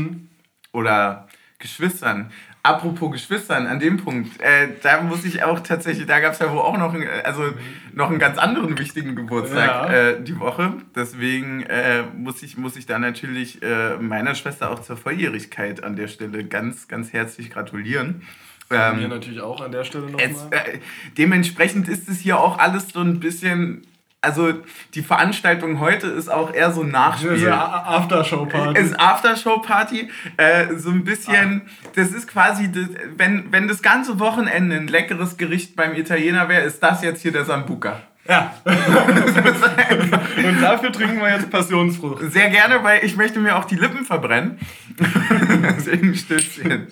Oder 0.72 1.28
Geschwistern. 1.60 2.32
Apropos 2.62 3.12
Geschwistern, 3.14 3.68
an 3.68 3.80
dem 3.80 3.98
Punkt, 3.98 4.42
äh, 4.42 4.68
da 4.84 5.02
muss 5.02 5.24
ich 5.24 5.44
auch 5.44 5.62
tatsächlich, 5.62 6.06
da 6.08 6.20
gab 6.20 6.34
es 6.34 6.40
ja 6.40 6.52
wohl 6.52 6.60
auch 6.60 6.78
noch, 6.78 6.94
einen, 6.94 7.08
also 7.24 7.54
noch 7.94 8.10
einen 8.10 8.20
ganz 8.20 8.38
anderen 8.38 8.78
wichtigen 8.78 9.16
Geburtstag 9.16 9.66
Ja. 9.90 9.90
äh, 9.94 10.22
die 10.22 10.38
Woche. 10.40 10.74
Deswegen 10.94 11.64
äh, 11.64 12.04
muss, 12.18 12.44
ich, 12.44 12.58
muss 12.58 12.76
ich 12.76 12.86
da 12.86 13.00
natürlich 13.00 13.64
äh, 13.64 13.96
meiner 13.98 14.36
Schwester 14.36 14.72
auch 14.72 14.82
zur 14.82 14.98
Volljährigkeit 14.98 15.84
an 15.84 15.96
der 15.96 16.08
Stelle 16.10 16.44
ganz, 16.44 16.90
ganz 16.90 17.14
herzlich 17.14 17.50
gratulieren. 17.50 18.24
Mir 18.70 18.78
Ähm, 19.02 19.10
natürlich 19.10 19.42
auch 19.42 19.62
an 19.62 19.72
der 19.72 19.84
Stelle 19.86 20.06
nochmal. 20.12 20.30
äh, 20.52 20.80
dementsprechend 21.18 21.88
ist 21.88 22.08
es 22.10 22.20
hier 22.20 22.40
auch 22.40 22.60
alles 22.60 22.90
so 22.90 23.00
ein 23.00 23.20
bisschen, 23.20 23.82
also 24.22 24.54
die 24.96 25.02
Veranstaltung 25.02 25.80
heute 25.80 26.08
ist 26.08 26.30
auch 26.30 26.54
eher 26.54 26.72
so 26.74 26.82
ein 26.84 26.90
Nachspiel. 26.92 27.36
Diese 27.36 27.54
A- 27.54 27.96
Aftershow-Party. 27.98 28.80
ist 28.80 29.00
Aftershow-Party. 29.00 30.10
Äh, 30.38 30.76
so 30.76 30.90
ein 30.90 31.04
bisschen, 31.06 31.62
das 31.96 32.12
ist 32.12 32.28
quasi, 32.28 32.70
das, 32.72 32.88
wenn, 33.16 33.52
wenn 33.52 33.68
das 33.70 33.82
ganze 33.82 34.20
Wochenende 34.20 34.76
ein 34.76 34.88
leckeres 34.88 35.38
Gericht 35.38 35.76
beim 35.76 35.94
Italiener 35.96 36.50
wäre, 36.50 36.64
ist 36.64 36.82
das 36.84 37.02
jetzt 37.02 37.22
hier 37.22 37.32
der 37.32 37.46
Sambuca. 37.46 38.02
Ja. 38.28 38.54
Und 38.66 40.62
dafür 40.62 40.92
trinken 40.92 41.20
wir 41.20 41.32
jetzt 41.32 41.50
Passionsfrucht. 41.50 42.32
Sehr 42.32 42.50
gerne, 42.50 42.84
weil 42.84 43.04
ich 43.04 43.16
möchte 43.16 43.40
mir 43.40 43.58
auch 43.58 43.66
die 43.66 43.76
Lippen 43.76 44.06
verbrennen. 44.06 44.60
Deswegen 45.00 46.14
Stößchen. 46.14 46.88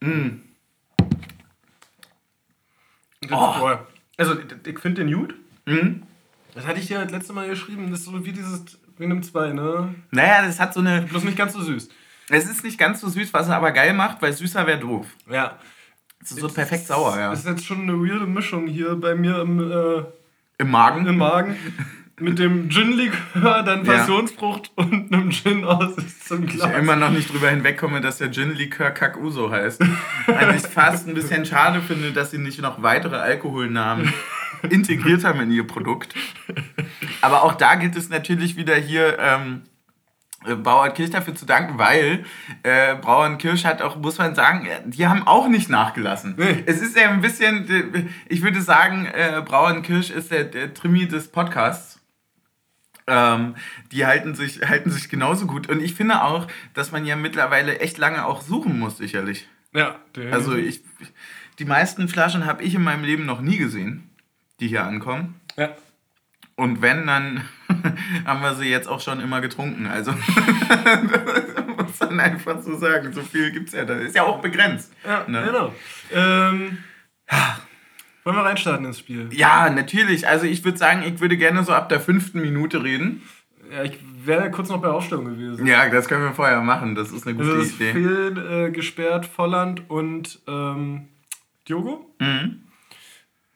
Mm. 0.00 0.28
Oh. 3.30 3.78
Also, 4.16 4.36
ich 4.66 4.78
finde 4.78 5.04
den 5.04 5.14
gut. 5.14 5.34
Mm. 5.66 6.02
Das 6.54 6.66
hatte 6.66 6.80
ich 6.80 6.86
dir 6.86 7.02
das 7.02 7.12
letzte 7.12 7.32
Mal 7.32 7.48
geschrieben. 7.48 7.90
Das 7.90 8.00
ist 8.00 8.06
so 8.06 8.24
wie 8.24 8.32
dieses 8.32 8.78
Venom 8.96 9.22
2, 9.22 9.52
ne? 9.52 9.94
Naja, 10.10 10.46
das 10.46 10.58
hat 10.58 10.72
so 10.72 10.80
eine. 10.80 11.02
Bloß 11.02 11.24
nicht 11.24 11.36
ganz 11.36 11.52
so 11.52 11.60
süß. 11.60 11.88
Es 12.28 12.46
ist 12.48 12.64
nicht 12.64 12.78
ganz 12.78 13.00
so 13.00 13.08
süß, 13.08 13.32
was 13.34 13.48
er 13.48 13.56
aber 13.56 13.72
geil 13.72 13.92
macht, 13.92 14.20
weil 14.22 14.32
süßer 14.32 14.66
wäre 14.66 14.80
doof. 14.80 15.06
Ja. 15.30 15.58
Es 16.22 16.32
ist 16.32 16.40
so 16.40 16.48
perfekt 16.48 16.86
sauer, 16.86 17.16
ja. 17.18 17.30
Das 17.30 17.40
ist 17.40 17.46
jetzt 17.46 17.64
schon 17.64 17.82
eine 17.82 17.92
weirde 17.92 18.26
Mischung 18.26 18.66
hier 18.66 18.96
bei 18.96 19.14
mir 19.14 19.40
im, 19.40 19.60
äh, 19.60 20.02
Im 20.58 20.70
Magen. 20.70 21.06
im 21.06 21.18
Magen. 21.18 21.56
Mit 22.18 22.38
dem 22.38 22.70
Gin-Likör, 22.70 23.62
dann 23.62 23.84
Ja. 23.84 23.92
Passionsfrucht 23.92 24.70
und 24.76 25.12
einem 25.12 25.30
Gin 25.30 25.64
aus 25.66 25.94
zum 26.26 26.44
ich 26.44 26.52
Glas. 26.54 26.74
immer 26.78 26.96
noch 26.96 27.10
nicht 27.10 27.30
drüber 27.30 27.50
hinwegkomme, 27.50 28.00
dass 28.00 28.18
der 28.18 28.30
Gin 28.32 28.54
Likör 28.54 28.90
Kakuso 28.90 29.50
heißt. 29.50 29.82
Also 30.26 30.52
ich 30.54 30.62
fast 30.72 31.06
ein 31.08 31.14
bisschen 31.14 31.44
schade 31.44 31.82
finde, 31.82 32.12
dass 32.12 32.30
sie 32.30 32.38
nicht 32.38 32.60
noch 32.62 32.82
weitere 32.82 33.16
Alkoholnamen 33.16 34.12
integriert 34.70 35.24
haben 35.24 35.40
in 35.40 35.50
ihr 35.50 35.66
Produkt. 35.66 36.14
Aber 37.20 37.42
auch 37.42 37.52
da 37.54 37.74
gilt 37.74 37.96
es 37.96 38.08
natürlich 38.08 38.56
wieder 38.56 38.76
hier 38.76 39.18
ähm, 39.20 39.62
äh, 40.46 40.54
Bauernkirch 40.54 41.10
dafür 41.10 41.34
zu 41.34 41.44
danken, 41.44 41.76
weil 41.78 42.24
äh, 42.62 42.94
Brauernkirch 42.94 43.66
hat 43.66 43.82
auch, 43.82 43.96
muss 43.96 44.16
man 44.16 44.34
sagen, 44.34 44.64
äh, 44.64 44.80
die 44.86 45.06
haben 45.06 45.26
auch 45.26 45.48
nicht 45.48 45.68
nachgelassen. 45.68 46.34
Nee. 46.38 46.62
Es 46.64 46.80
ist 46.80 46.96
ja 46.98 47.10
ein 47.10 47.20
bisschen, 47.20 47.68
äh, 47.68 48.04
ich 48.30 48.40
würde 48.42 48.62
sagen, 48.62 49.04
äh, 49.04 49.42
Brauernkirch 49.44 50.08
ist 50.10 50.30
der, 50.30 50.44
der 50.44 50.72
Trimi 50.72 51.06
des 51.06 51.28
Podcasts. 51.28 51.95
Ähm, 53.06 53.54
die 53.92 54.04
halten 54.04 54.34
sich, 54.34 54.62
halten 54.68 54.90
sich 54.90 55.08
genauso 55.08 55.46
gut. 55.46 55.68
Und 55.68 55.80
ich 55.80 55.94
finde 55.94 56.22
auch, 56.22 56.48
dass 56.74 56.92
man 56.92 57.06
ja 57.06 57.16
mittlerweile 57.16 57.78
echt 57.78 57.98
lange 57.98 58.26
auch 58.26 58.42
suchen 58.42 58.78
muss, 58.78 58.98
sicherlich. 58.98 59.48
Ja, 59.72 59.96
Also 60.32 60.54
ich, 60.54 60.82
die 61.58 61.64
meisten 61.64 62.08
Flaschen 62.08 62.46
habe 62.46 62.62
ich 62.62 62.74
in 62.74 62.82
meinem 62.82 63.04
Leben 63.04 63.26
noch 63.26 63.40
nie 63.40 63.58
gesehen, 63.58 64.10
die 64.60 64.68
hier 64.68 64.84
ankommen. 64.84 65.40
Ja. 65.56 65.76
Und 66.56 66.80
wenn, 66.80 67.06
dann 67.06 67.44
haben 68.24 68.40
wir 68.40 68.54
sie 68.54 68.68
jetzt 68.68 68.88
auch 68.88 69.00
schon 69.00 69.20
immer 69.20 69.42
getrunken. 69.42 69.86
Also 69.86 70.12
muss 71.76 72.00
man 72.00 72.20
einfach 72.20 72.62
so 72.62 72.76
sagen. 72.78 73.12
So 73.12 73.22
viel 73.22 73.52
gibt 73.52 73.68
es 73.68 73.74
ja 73.74 73.84
da. 73.84 73.94
Ist 73.94 74.16
ja 74.16 74.22
auch 74.22 74.40
begrenzt. 74.40 74.92
Ja, 75.04 75.24
ne? 75.28 75.44
genau. 75.44 75.74
Ähm, 76.12 76.78
wollen 78.26 78.36
wir 78.36 78.44
reinstarten 78.44 78.84
ins 78.84 78.98
Spiel? 78.98 79.28
Ja, 79.32 79.70
natürlich. 79.70 80.26
Also 80.28 80.44
ich 80.46 80.64
würde 80.64 80.76
sagen, 80.76 81.02
ich 81.06 81.20
würde 81.20 81.36
gerne 81.36 81.62
so 81.64 81.72
ab 81.72 81.88
der 81.88 82.00
fünften 82.00 82.40
Minute 82.42 82.82
reden. 82.82 83.22
Ja, 83.72 83.84
ich 83.84 83.98
wäre 84.24 84.50
kurz 84.50 84.68
noch 84.68 84.80
bei 84.82 84.88
Aufstellung 84.88 85.24
gewesen. 85.24 85.66
Ja, 85.66 85.88
das 85.88 86.08
können 86.08 86.24
wir 86.24 86.32
vorher 86.34 86.60
machen. 86.60 86.94
Das 86.94 87.12
ist 87.12 87.26
eine 87.26 87.36
gute 87.36 87.50
Also 87.52 87.62
Idee. 87.62 87.92
fehlen 87.92 88.36
äh, 88.66 88.70
gesperrt 88.70 89.26
Volland 89.26 89.88
und 89.88 90.40
ähm, 90.46 91.08
Diogo. 91.68 92.10
Mhm. 92.18 92.62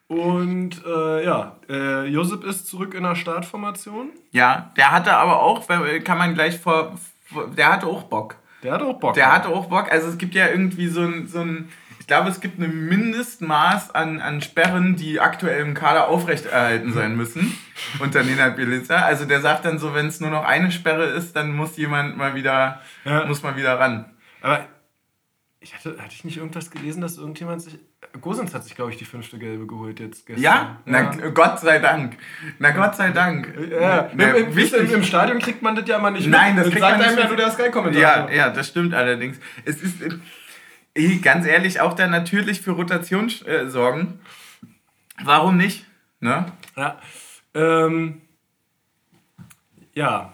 Und 0.09 0.85
äh, 0.85 1.25
ja, 1.25 1.57
äh, 1.69 2.07
Josip 2.07 2.43
ist 2.45 2.67
zurück 2.67 2.95
in 2.95 3.05
der 3.05 3.15
Startformation. 3.15 4.11
Ja, 4.33 4.73
der 4.77 4.91
hatte 4.91 5.13
aber 5.15 5.41
auch, 5.41 5.67
kann 5.69 6.19
man 6.19 6.35
gleich 6.35 6.59
vor, 6.59 6.97
vor 7.27 7.49
der 7.49 7.73
hatte 7.73 7.87
auch 7.87 8.05
Bock. 8.05 8.37
Der 8.65 8.73
hat 8.73 8.83
auch 8.83 8.99
Bock. 8.99 9.15
Der 9.15 9.33
hatte 9.33 9.49
auch 9.49 9.67
Bock. 9.67 9.91
Also 9.93 10.09
es 10.09 10.19
gibt 10.19 10.35
ja 10.35 10.49
irgendwie 10.49 10.89
so 10.89 11.03
ein, 11.03 11.29
so 11.29 11.41
ein 11.41 11.69
glaube, 12.11 12.29
es 12.29 12.41
gibt 12.41 12.59
ein 12.59 12.89
Mindestmaß 12.89 13.95
an, 13.95 14.21
an 14.21 14.41
Sperren, 14.43 14.97
die 14.97 15.21
aktuell 15.21 15.63
im 15.63 15.75
Kader 15.75 16.09
aufrechterhalten 16.09 16.93
sein 16.93 17.17
müssen 17.17 17.57
unter 18.01 18.25
Nenad 18.25 18.57
Bielica. 18.57 18.97
Also 18.97 19.27
der 19.27 19.41
sagt 19.41 19.65
dann 19.65 19.79
so, 19.79 19.95
wenn 19.95 20.09
es 20.09 20.19
nur 20.19 20.31
noch 20.31 20.45
eine 20.45 20.73
Sperre 20.73 21.05
ist, 21.05 21.37
dann 21.37 21.55
muss 21.55 21.77
jemand 21.77 22.17
mal 22.17 22.35
wieder, 22.35 22.81
Ja. 23.05 23.27
muss 23.27 23.45
mal 23.45 23.55
wieder 23.55 23.79
ran. 23.79 24.07
Aber 24.43 24.67
ich 25.61 25.73
hatte, 25.73 25.99
hatte 25.99 26.13
ich 26.13 26.25
nicht 26.25 26.39
irgendwas 26.39 26.73
gelesen, 26.73 27.01
dass 27.01 27.17
irgendjemand 27.17 27.63
sich. 27.63 27.79
Gosens 28.21 28.55
hat 28.55 28.65
sich, 28.65 28.75
glaube 28.75 28.91
ich, 28.91 28.97
die 28.97 29.05
fünfte 29.05 29.39
gelbe 29.39 29.69
geholt 29.69 30.01
jetzt 30.01 30.27
gestern. 30.27 30.43
Ja? 30.43 30.81
Na, 30.87 31.03
Gott 31.29 31.61
sei 31.61 31.79
Dank. 31.79 32.17
Na 32.59 32.73
Gott 32.73 32.97
sei 32.97 33.13
Dank. 33.13 33.55
Ja, 33.71 34.11
Na, 34.15 34.31
im, 34.31 34.59
im, 34.59 34.95
im, 34.95 35.03
Stadion 35.05 35.39
kriegt 35.39 35.63
man 35.63 35.77
das 35.77 35.87
ja 35.87 35.99
mal 35.99 36.11
nicht 36.11 36.27
Nein, 36.27 36.57
das 36.57 36.65
mit. 36.65 36.73
kriegt 36.73 36.83
man 36.83 36.99
sagt 36.99 37.03
nicht 37.03 37.11
einem 37.11 37.19
ja 37.21 37.29
nur 37.29 37.37
der 37.37 37.51
Sky-Kommentator. 37.53 38.31
Ja, 38.31 38.35
ja, 38.35 38.51
das 38.51 38.67
stimmt 38.67 38.95
allerdings. 38.95 39.39
Es 39.65 39.81
ist 39.81 40.03
ganz 41.23 41.47
ehrlich 41.47 41.81
auch 41.81 41.95
da 41.95 42.07
natürlich 42.07 42.61
für 42.61 42.73
Rotation 42.73 43.31
äh, 43.47 43.69
sorgen. 43.69 44.21
Warum 45.23 45.57
nicht? 45.57 45.87
Ne? 46.21 46.47
Ja. 46.77 46.99
Ähm, 47.55 48.23
ja. 49.95 50.33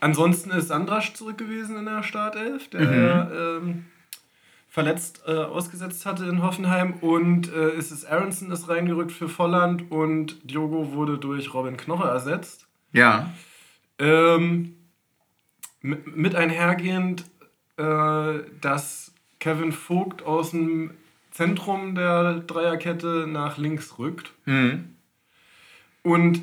Ansonsten 0.00 0.50
ist 0.50 0.68
Sandrasch 0.68 1.14
zurück 1.14 1.38
gewesen 1.38 1.76
in 1.76 1.86
der 1.86 2.02
Startelf, 2.02 2.68
der 2.68 2.80
Mhm. 2.80 3.68
ähm, 3.68 3.84
verletzt 4.68 5.22
äh, 5.26 5.30
ausgesetzt 5.32 6.04
hatte 6.04 6.24
in 6.26 6.42
Hoffenheim. 6.42 6.94
Und 6.94 7.50
äh, 7.52 7.70
es 7.70 7.92
ist 7.92 8.04
Aronson 8.04 8.50
ist 8.50 8.68
reingerückt 8.68 9.12
für 9.12 9.28
Volland 9.28 9.90
und 9.90 10.50
Diogo 10.50 10.92
wurde 10.92 11.16
durch 11.16 11.54
Robin 11.54 11.76
Knoche 11.76 12.08
ersetzt. 12.08 12.66
Ja. 12.92 13.32
Ähm, 13.98 14.76
mit, 15.80 16.16
mit 16.16 16.34
einhergehend, 16.34 17.24
äh, 17.76 18.40
dass 18.60 19.03
Kevin 19.44 19.72
Vogt 19.72 20.22
aus 20.22 20.52
dem 20.52 20.92
Zentrum 21.30 21.94
der 21.94 22.36
Dreierkette 22.46 23.26
nach 23.28 23.58
links 23.58 23.98
rückt. 23.98 24.32
Hm. 24.44 24.94
Und 26.02 26.40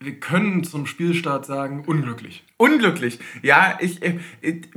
wir 0.00 0.18
können 0.18 0.64
zum 0.64 0.86
Spielstart 0.86 1.44
sagen, 1.44 1.84
unglücklich. 1.86 2.42
Unglücklich. 2.56 3.18
Ja, 3.42 3.76
ich, 3.82 4.02
äh, 4.02 4.18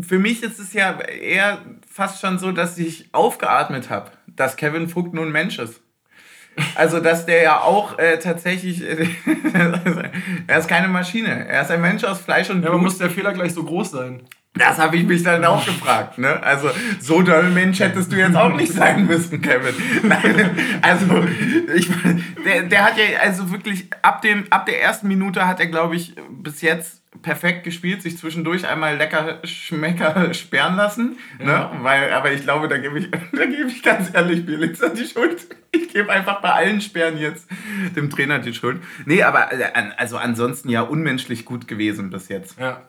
für 0.02 0.20
mich 0.20 0.44
ist 0.44 0.60
es 0.60 0.74
ja 0.74 1.00
eher 1.00 1.60
fast 1.90 2.20
schon 2.20 2.40
so, 2.40 2.52
dass 2.52 2.78
ich 2.78 3.08
aufgeatmet 3.14 3.90
habe, 3.90 4.12
dass 4.28 4.58
Kevin 4.58 4.90
Vogt 4.90 5.14
nun 5.14 5.28
ein 5.28 5.32
Mensch 5.32 5.60
ist. 5.60 5.80
Also, 6.76 7.00
dass 7.00 7.26
der 7.26 7.42
ja 7.42 7.62
auch 7.62 8.00
äh, 8.00 8.20
tatsächlich, 8.20 8.84
äh, 8.84 9.08
er 10.48 10.60
ist 10.60 10.68
keine 10.68 10.90
Maschine, 10.90 11.48
er 11.48 11.62
ist 11.62 11.72
ein 11.72 11.80
Mensch 11.80 12.04
aus 12.04 12.20
Fleisch 12.20 12.50
und 12.50 12.64
Ja, 12.64 12.68
aber 12.68 12.80
Blut. 12.80 12.90
muss 12.90 12.98
der 12.98 13.10
Fehler 13.10 13.32
gleich 13.32 13.54
so 13.54 13.64
groß 13.64 13.92
sein? 13.92 14.24
Das 14.54 14.80
habe 14.80 14.98
ich 14.98 15.06
mich 15.06 15.24
dann 15.24 15.46
auch 15.46 15.66
gefragt. 15.66 16.18
Ne? 16.18 16.44
Also, 16.44 16.70
so 17.00 17.22
doll 17.22 17.50
Mensch 17.52 17.80
hättest 17.80 18.12
du 18.12 18.18
jetzt 18.18 18.36
auch 18.36 18.54
nicht 18.54 18.74
sein 18.74 19.08
müssen, 19.08 19.42
Kevin. 19.42 19.74
Nein, 20.04 20.52
also, 20.82 21.26
ich, 21.74 21.90
der, 22.44 22.64
der 22.64 22.84
hat 22.84 22.98
ja, 22.98 23.20
also 23.22 23.50
wirklich, 23.52 23.88
ab, 24.02 24.22
dem, 24.22 24.46
ab 24.50 24.66
der 24.66 24.82
ersten 24.82 25.08
Minute 25.08 25.48
hat 25.48 25.62
er, 25.62 25.68
glaube 25.68 25.96
ich, 25.96 26.16
bis 26.30 26.62
jetzt 26.62 27.02
perfekt 27.22 27.64
gespielt, 27.64 28.02
sich 28.02 28.18
zwischendurch 28.18 28.68
einmal 28.68 28.98
lecker 28.98 29.40
Schmecker 29.44 30.34
sperren 30.34 30.76
lassen. 30.76 31.18
Ne? 31.40 31.70
Weil, 31.82 32.12
aber 32.12 32.32
ich 32.32 32.42
glaube, 32.42 32.68
da 32.68 32.78
gebe 32.78 33.00
ich, 33.00 33.12
da 33.32 33.46
gebe 33.46 33.68
ich 33.68 33.84
ganz 33.84 34.14
ehrlich 34.14 34.46
Bielitzer 34.46 34.90
die 34.90 35.06
Schuld. 35.06 35.48
Ich 35.72 35.90
gebe 35.90 36.12
einfach 36.12 36.42
bei 36.42 36.52
allen 36.52 36.82
Sperren 36.82 37.18
jetzt 37.18 37.48
dem 37.96 38.10
Trainer 38.10 38.40
die 38.40 38.54
Schuld. 38.54 38.82
Nee, 39.06 39.24
aber 39.24 39.54
äh, 39.54 39.72
also 39.98 40.18
ansonsten 40.18 40.70
ja 40.70 40.82
unmenschlich 40.82 41.46
gut 41.46 41.68
gewesen 41.68 42.10
bis 42.10 42.28
jetzt. 42.28 42.60
Ja. 42.60 42.82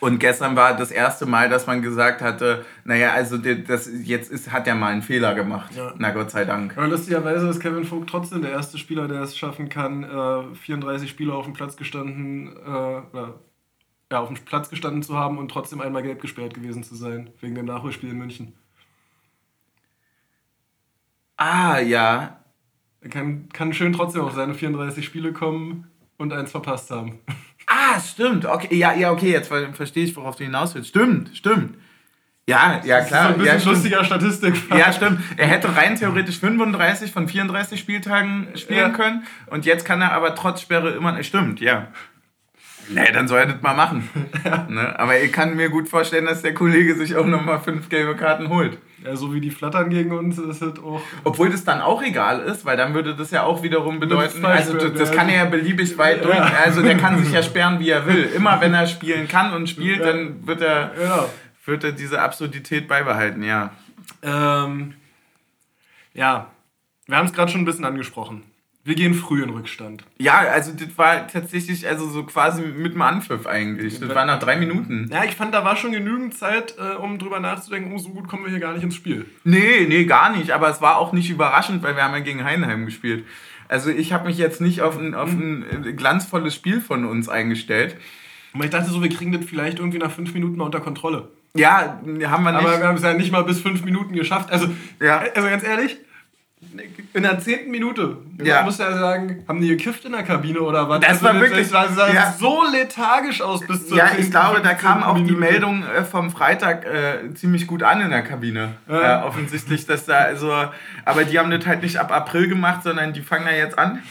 Und 0.00 0.18
gestern 0.18 0.56
war 0.56 0.76
das 0.76 0.90
erste 0.90 1.26
Mal, 1.26 1.48
dass 1.48 1.66
man 1.66 1.82
gesagt 1.82 2.20
hatte, 2.20 2.64
naja, 2.84 3.12
also 3.12 3.38
das 3.38 3.88
jetzt 4.04 4.30
ist, 4.30 4.52
hat 4.52 4.66
er 4.66 4.74
mal 4.74 4.92
einen 4.92 5.02
Fehler 5.02 5.34
gemacht. 5.34 5.74
Ja. 5.74 5.94
Na 5.98 6.10
Gott 6.10 6.30
sei 6.30 6.44
Dank. 6.44 6.76
Aber 6.76 6.88
lustigerweise 6.88 7.48
ist 7.48 7.60
Kevin 7.60 7.84
Vogt 7.84 8.10
trotzdem 8.10 8.42
der 8.42 8.50
erste 8.50 8.78
Spieler, 8.78 9.08
der 9.08 9.22
es 9.22 9.36
schaffen 9.36 9.68
kann, 9.68 10.04
äh, 10.04 10.54
34 10.54 11.08
Spiele 11.08 11.34
auf 11.34 11.44
dem 11.44 11.54
Platz 11.54 11.76
gestanden, 11.76 12.56
äh, 12.56 12.68
oder, 12.68 13.40
ja, 14.12 14.20
auf 14.20 14.28
dem 14.28 14.36
Platz 14.44 14.68
gestanden 14.68 15.02
zu 15.02 15.16
haben 15.16 15.38
und 15.38 15.50
trotzdem 15.50 15.80
einmal 15.80 16.02
gelb 16.02 16.20
gesperrt 16.20 16.54
gewesen 16.54 16.82
zu 16.82 16.94
sein, 16.94 17.30
wegen 17.40 17.54
dem 17.54 17.66
Nachholspiel 17.66 18.10
in 18.10 18.18
München. 18.18 18.52
Ah, 21.36 21.78
ja. 21.80 22.38
Er 23.00 23.10
kann, 23.10 23.48
kann 23.50 23.72
schön 23.72 23.92
trotzdem 23.92 24.22
auf 24.22 24.34
seine 24.34 24.54
34 24.54 25.04
Spiele 25.04 25.32
kommen 25.32 25.90
und 26.16 26.32
eins 26.32 26.50
verpasst 26.50 26.90
haben. 26.90 27.20
Ah, 27.66 28.00
stimmt. 28.00 28.44
Okay, 28.46 28.74
ja, 28.76 28.92
ja, 28.94 29.10
okay, 29.10 29.30
jetzt 29.32 29.48
ver 29.48 29.72
verstehe 29.72 30.04
ich, 30.04 30.16
worauf 30.16 30.36
du 30.36 30.44
hinaus 30.44 30.74
willst. 30.74 30.88
Stimmt, 30.90 31.36
stimmt. 31.36 31.76
Ja, 32.48 32.80
ja, 32.84 32.96
Das 32.98 33.06
ist 33.06 33.08
klar. 33.08 33.28
ein 33.30 33.38
bisschen 33.38 33.58
ja, 33.60 33.70
lustiger 33.72 34.04
Statistik. 34.04 34.54
Ja, 34.70 34.92
stimmt. 34.92 35.20
Er 35.36 35.48
hätte 35.48 35.74
rein 35.74 35.96
theoretisch 35.96 36.38
35 36.38 37.10
von 37.10 37.26
34 37.26 37.78
Spieltagen 37.80 38.46
spielen 38.54 38.78
Ja. 38.78 38.88
können. 38.90 39.24
Und 39.46 39.64
jetzt 39.66 39.84
kann 39.84 40.00
er 40.00 40.12
aber 40.12 40.34
trotz 40.36 40.60
Sperre 40.60 40.90
immer. 40.90 41.20
Stimmt, 41.24 41.60
ja. 41.60 41.88
Nee, 42.88 43.10
dann 43.12 43.26
soll 43.28 43.40
er 43.40 43.46
das 43.46 43.62
mal 43.62 43.74
machen. 43.74 44.08
Ne? 44.68 44.98
Aber 44.98 45.20
ich 45.20 45.32
kann 45.32 45.56
mir 45.56 45.68
gut 45.70 45.88
vorstellen, 45.88 46.24
dass 46.26 46.42
der 46.42 46.54
Kollege 46.54 46.94
sich 46.94 47.16
auch 47.16 47.26
nochmal 47.26 47.60
fünf 47.60 47.88
gelbe 47.88 48.14
Karten 48.16 48.48
holt. 48.48 48.78
Ja, 49.04 49.14
so 49.16 49.32
wie 49.34 49.40
die 49.40 49.50
flattern 49.50 49.90
gegen 49.90 50.12
uns, 50.12 50.38
ist 50.38 50.62
es 50.62 50.78
auch. 50.78 51.00
Obwohl 51.24 51.50
das 51.50 51.64
dann 51.64 51.80
auch 51.80 52.02
egal 52.02 52.40
ist, 52.40 52.64
weil 52.64 52.76
dann 52.76 52.94
würde 52.94 53.14
das 53.14 53.30
ja 53.30 53.42
auch 53.44 53.62
wiederum 53.62 54.00
bedeuten, 54.00 54.44
also 54.44 54.74
das, 54.74 54.92
das 54.94 55.10
ja. 55.10 55.14
kann 55.16 55.28
er 55.28 55.36
ja 55.36 55.44
beliebig 55.44 55.96
weit 55.98 56.24
durch. 56.24 56.36
Ja. 56.36 56.52
Also 56.64 56.82
der 56.82 56.96
kann 56.96 57.22
sich 57.22 57.32
ja 57.32 57.42
sperren, 57.44 57.78
wie 57.80 57.90
er 57.90 58.06
will. 58.06 58.24
Immer 58.34 58.60
wenn 58.60 58.74
er 58.74 58.86
spielen 58.86 59.28
kann 59.28 59.52
und 59.52 59.68
spielt, 59.68 60.00
Ja. 60.00 60.06
dann 60.12 60.46
wird 60.46 60.60
er, 60.60 60.92
Ja. 61.00 61.28
wird 61.64 61.84
er 61.84 61.92
diese 61.92 62.20
Absurdität 62.20 62.88
beibehalten, 62.88 63.42
ja. 63.42 63.70
Ähm, 64.22 64.94
ja, 66.14 66.46
wir 67.06 67.16
haben 67.16 67.26
es 67.26 67.32
gerade 67.32 67.50
schon 67.52 67.62
ein 67.62 67.66
bisschen 67.66 67.84
angesprochen. 67.84 68.42
Wir 68.86 68.94
gehen 68.94 69.14
früh 69.14 69.42
in 69.42 69.50
Rückstand. 69.50 70.04
Ja, 70.16 70.34
also 70.38 70.70
das 70.72 70.96
war 70.96 71.26
tatsächlich 71.26 71.88
also 71.88 72.08
so 72.08 72.22
quasi 72.22 72.62
mit 72.62 72.94
dem 72.94 73.02
Anpfiff 73.02 73.44
eigentlich. 73.44 73.98
Das 73.98 74.14
war 74.14 74.24
nach 74.24 74.38
drei 74.38 74.56
Minuten. 74.56 75.10
Ja, 75.12 75.24
ich 75.24 75.34
fand, 75.34 75.52
da 75.52 75.64
war 75.64 75.74
schon 75.74 75.90
genügend 75.90 76.38
Zeit, 76.38 76.76
äh, 76.78 76.94
um 76.94 77.18
drüber 77.18 77.40
nachzudenken, 77.40 77.92
oh, 77.92 77.98
so 77.98 78.10
gut 78.10 78.28
kommen 78.28 78.44
wir 78.44 78.50
hier 78.50 78.60
gar 78.60 78.74
nicht 78.74 78.84
ins 78.84 78.94
Spiel. 78.94 79.26
Nee, 79.42 79.86
nee, 79.88 80.04
gar 80.04 80.30
nicht. 80.36 80.52
Aber 80.52 80.68
es 80.70 80.80
war 80.80 80.98
auch 80.98 81.12
nicht 81.12 81.28
überraschend, 81.28 81.82
weil 81.82 81.96
wir 81.96 82.04
haben 82.04 82.14
ja 82.14 82.20
gegen 82.20 82.44
Heidenheim 82.44 82.86
gespielt. 82.86 83.24
Also 83.66 83.90
ich 83.90 84.12
habe 84.12 84.28
mich 84.28 84.38
jetzt 84.38 84.60
nicht 84.60 84.82
auf 84.82 84.96
ein, 84.96 85.14
auf 85.14 85.32
ein 85.32 85.64
äh, 85.84 85.92
glanzvolles 85.92 86.54
Spiel 86.54 86.80
von 86.80 87.06
uns 87.06 87.28
eingestellt. 87.28 87.96
Aber 88.54 88.62
ich 88.66 88.70
dachte 88.70 88.90
so, 88.90 89.02
wir 89.02 89.10
kriegen 89.10 89.32
das 89.32 89.44
vielleicht 89.44 89.80
irgendwie 89.80 89.98
nach 89.98 90.12
fünf 90.12 90.32
Minuten 90.32 90.58
mal 90.58 90.64
unter 90.64 90.78
Kontrolle. 90.80 91.28
Ja, 91.56 91.98
haben 92.04 92.20
wir 92.44 92.52
nicht. 92.52 92.60
Aber 92.64 92.78
wir 92.78 92.86
haben 92.86 92.96
es 92.96 93.02
ja 93.02 93.14
nicht 93.14 93.32
mal 93.32 93.42
bis 93.42 93.60
fünf 93.60 93.82
Minuten 93.84 94.14
geschafft. 94.14 94.52
Also, 94.52 94.68
Ja. 95.00 95.24
also 95.34 95.48
ganz 95.48 95.64
ehrlich, 95.64 95.96
in 97.12 97.22
der 97.22 97.38
zehnten 97.38 97.70
Minute, 97.70 98.16
Ja. 98.42 98.56
man 98.56 98.64
muss 98.66 98.78
ja 98.78 98.90
sagen, 98.96 99.44
haben 99.46 99.60
die 99.60 99.68
gekifft 99.68 100.04
in 100.06 100.12
der 100.12 100.22
Kabine 100.22 100.60
oder 100.60 100.88
was? 100.88 101.00
Das 101.00 101.10
Also 101.10 101.24
war 101.26 101.40
wirklich- 101.40 101.70
Das 101.70 101.94
sah, 101.94 102.12
ja. 102.12 102.34
so 102.38 102.64
lethargisch 102.72 103.40
aus 103.42 103.66
bis 103.66 103.86
zur 103.88 103.98
Ja, 103.98 104.08
10., 104.08 104.20
ich 104.20 104.30
glaube, 104.30 104.60
da 104.62 104.70
15. 104.70 104.78
kam 104.78 105.02
auch 105.02 105.18
die. 105.18 105.32
Meldung 105.32 105.84
äh, 105.84 106.02
vom 106.04 106.30
Freitag 106.30 106.84
äh, 106.86 107.32
ziemlich 107.34 107.66
gut 107.66 107.82
an 107.82 108.00
in 108.00 108.10
der 108.10 108.22
Kabine. 108.22 108.74
Ja. 108.88 109.22
Äh, 109.22 109.24
offensichtlich, 109.26 109.86
dass 109.86 110.06
da 110.06 110.16
also, 110.18 110.52
aber 111.04 111.24
die 111.24 111.38
haben 111.38 111.50
das 111.50 111.66
halt 111.66 111.82
nicht 111.82 111.98
ab 111.98 112.10
April 112.10 112.48
gemacht, 112.48 112.82
sondern 112.84 113.12
die 113.12 113.20
fangen 113.20 113.44
da 113.44 113.52
jetzt 113.52 113.78
an. 113.78 114.02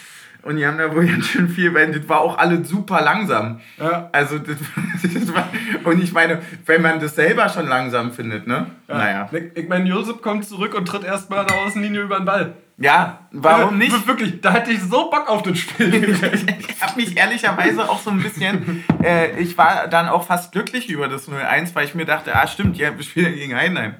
Und 0.46 0.58
die 0.58 0.66
haben 0.68 0.78
da 0.78 0.94
wohl 0.94 1.08
ganz 1.08 1.26
schön 1.26 1.50
viel, 1.50 1.74
weil 1.74 1.92
das 1.92 2.08
war 2.08 2.22
auch 2.22 2.38
alles 2.38 2.70
super 2.70 3.02
langsam. 3.02 3.60
Ja. 3.80 4.10
Also, 4.12 4.38
das, 4.38 4.56
das 5.14 5.34
war, 5.34 5.50
und 5.84 6.02
ich 6.04 6.14
meine, 6.14 6.42
wenn 6.68 6.82
man 6.84 7.00
das 7.00 7.16
selber 7.16 7.50
schon 7.50 7.68
langsam 7.68 8.12
findet, 8.14 8.46
ne? 8.46 8.68
Ja. 8.88 8.96
Naja. 8.98 9.30
Ich, 9.32 9.64
ich 9.64 9.68
meine, 9.68 9.90
Josep 9.90 10.22
kommt 10.22 10.46
zurück 10.46 10.76
und 10.76 10.86
tritt 10.88 11.04
erstmal 11.04 11.40
an 11.40 11.48
der 11.48 11.58
Außenlinie 11.58 12.02
über 12.04 12.18
den 12.18 12.26
Ball. 12.26 12.54
Ja, 12.78 13.28
warum 13.32 13.78
nicht? 13.80 13.92
Wir- 13.92 14.06
Wirklich, 14.08 14.40
da 14.42 14.52
hätte 14.54 14.70
ich 14.72 14.82
so 14.82 15.10
Bock 15.10 15.28
auf 15.30 15.42
das 15.42 15.58
Spiel. 15.58 15.94
ich 16.70 16.82
habe 16.82 17.00
mich 17.02 17.18
ehrlicherweise 17.18 17.90
auch 17.90 18.00
so 18.00 18.12
ein 18.12 18.22
bisschen, 18.22 18.84
äh, 19.04 19.40
ich 19.40 19.58
war 19.58 19.88
dann 19.88 20.08
auch 20.10 20.28
fast 20.28 20.52
glücklich 20.52 20.90
über 20.90 21.08
das 21.08 21.28
0-1, 21.28 21.74
weil 21.74 21.86
ich 21.86 21.96
mir 21.96 22.06
dachte, 22.06 22.36
ah 22.36 22.46
stimmt, 22.48 22.78
ja, 22.78 22.96
wir 22.96 23.04
spielen 23.04 23.28
ja 23.28 23.32
gegen 23.32 23.56
Heidenheim. 23.56 23.96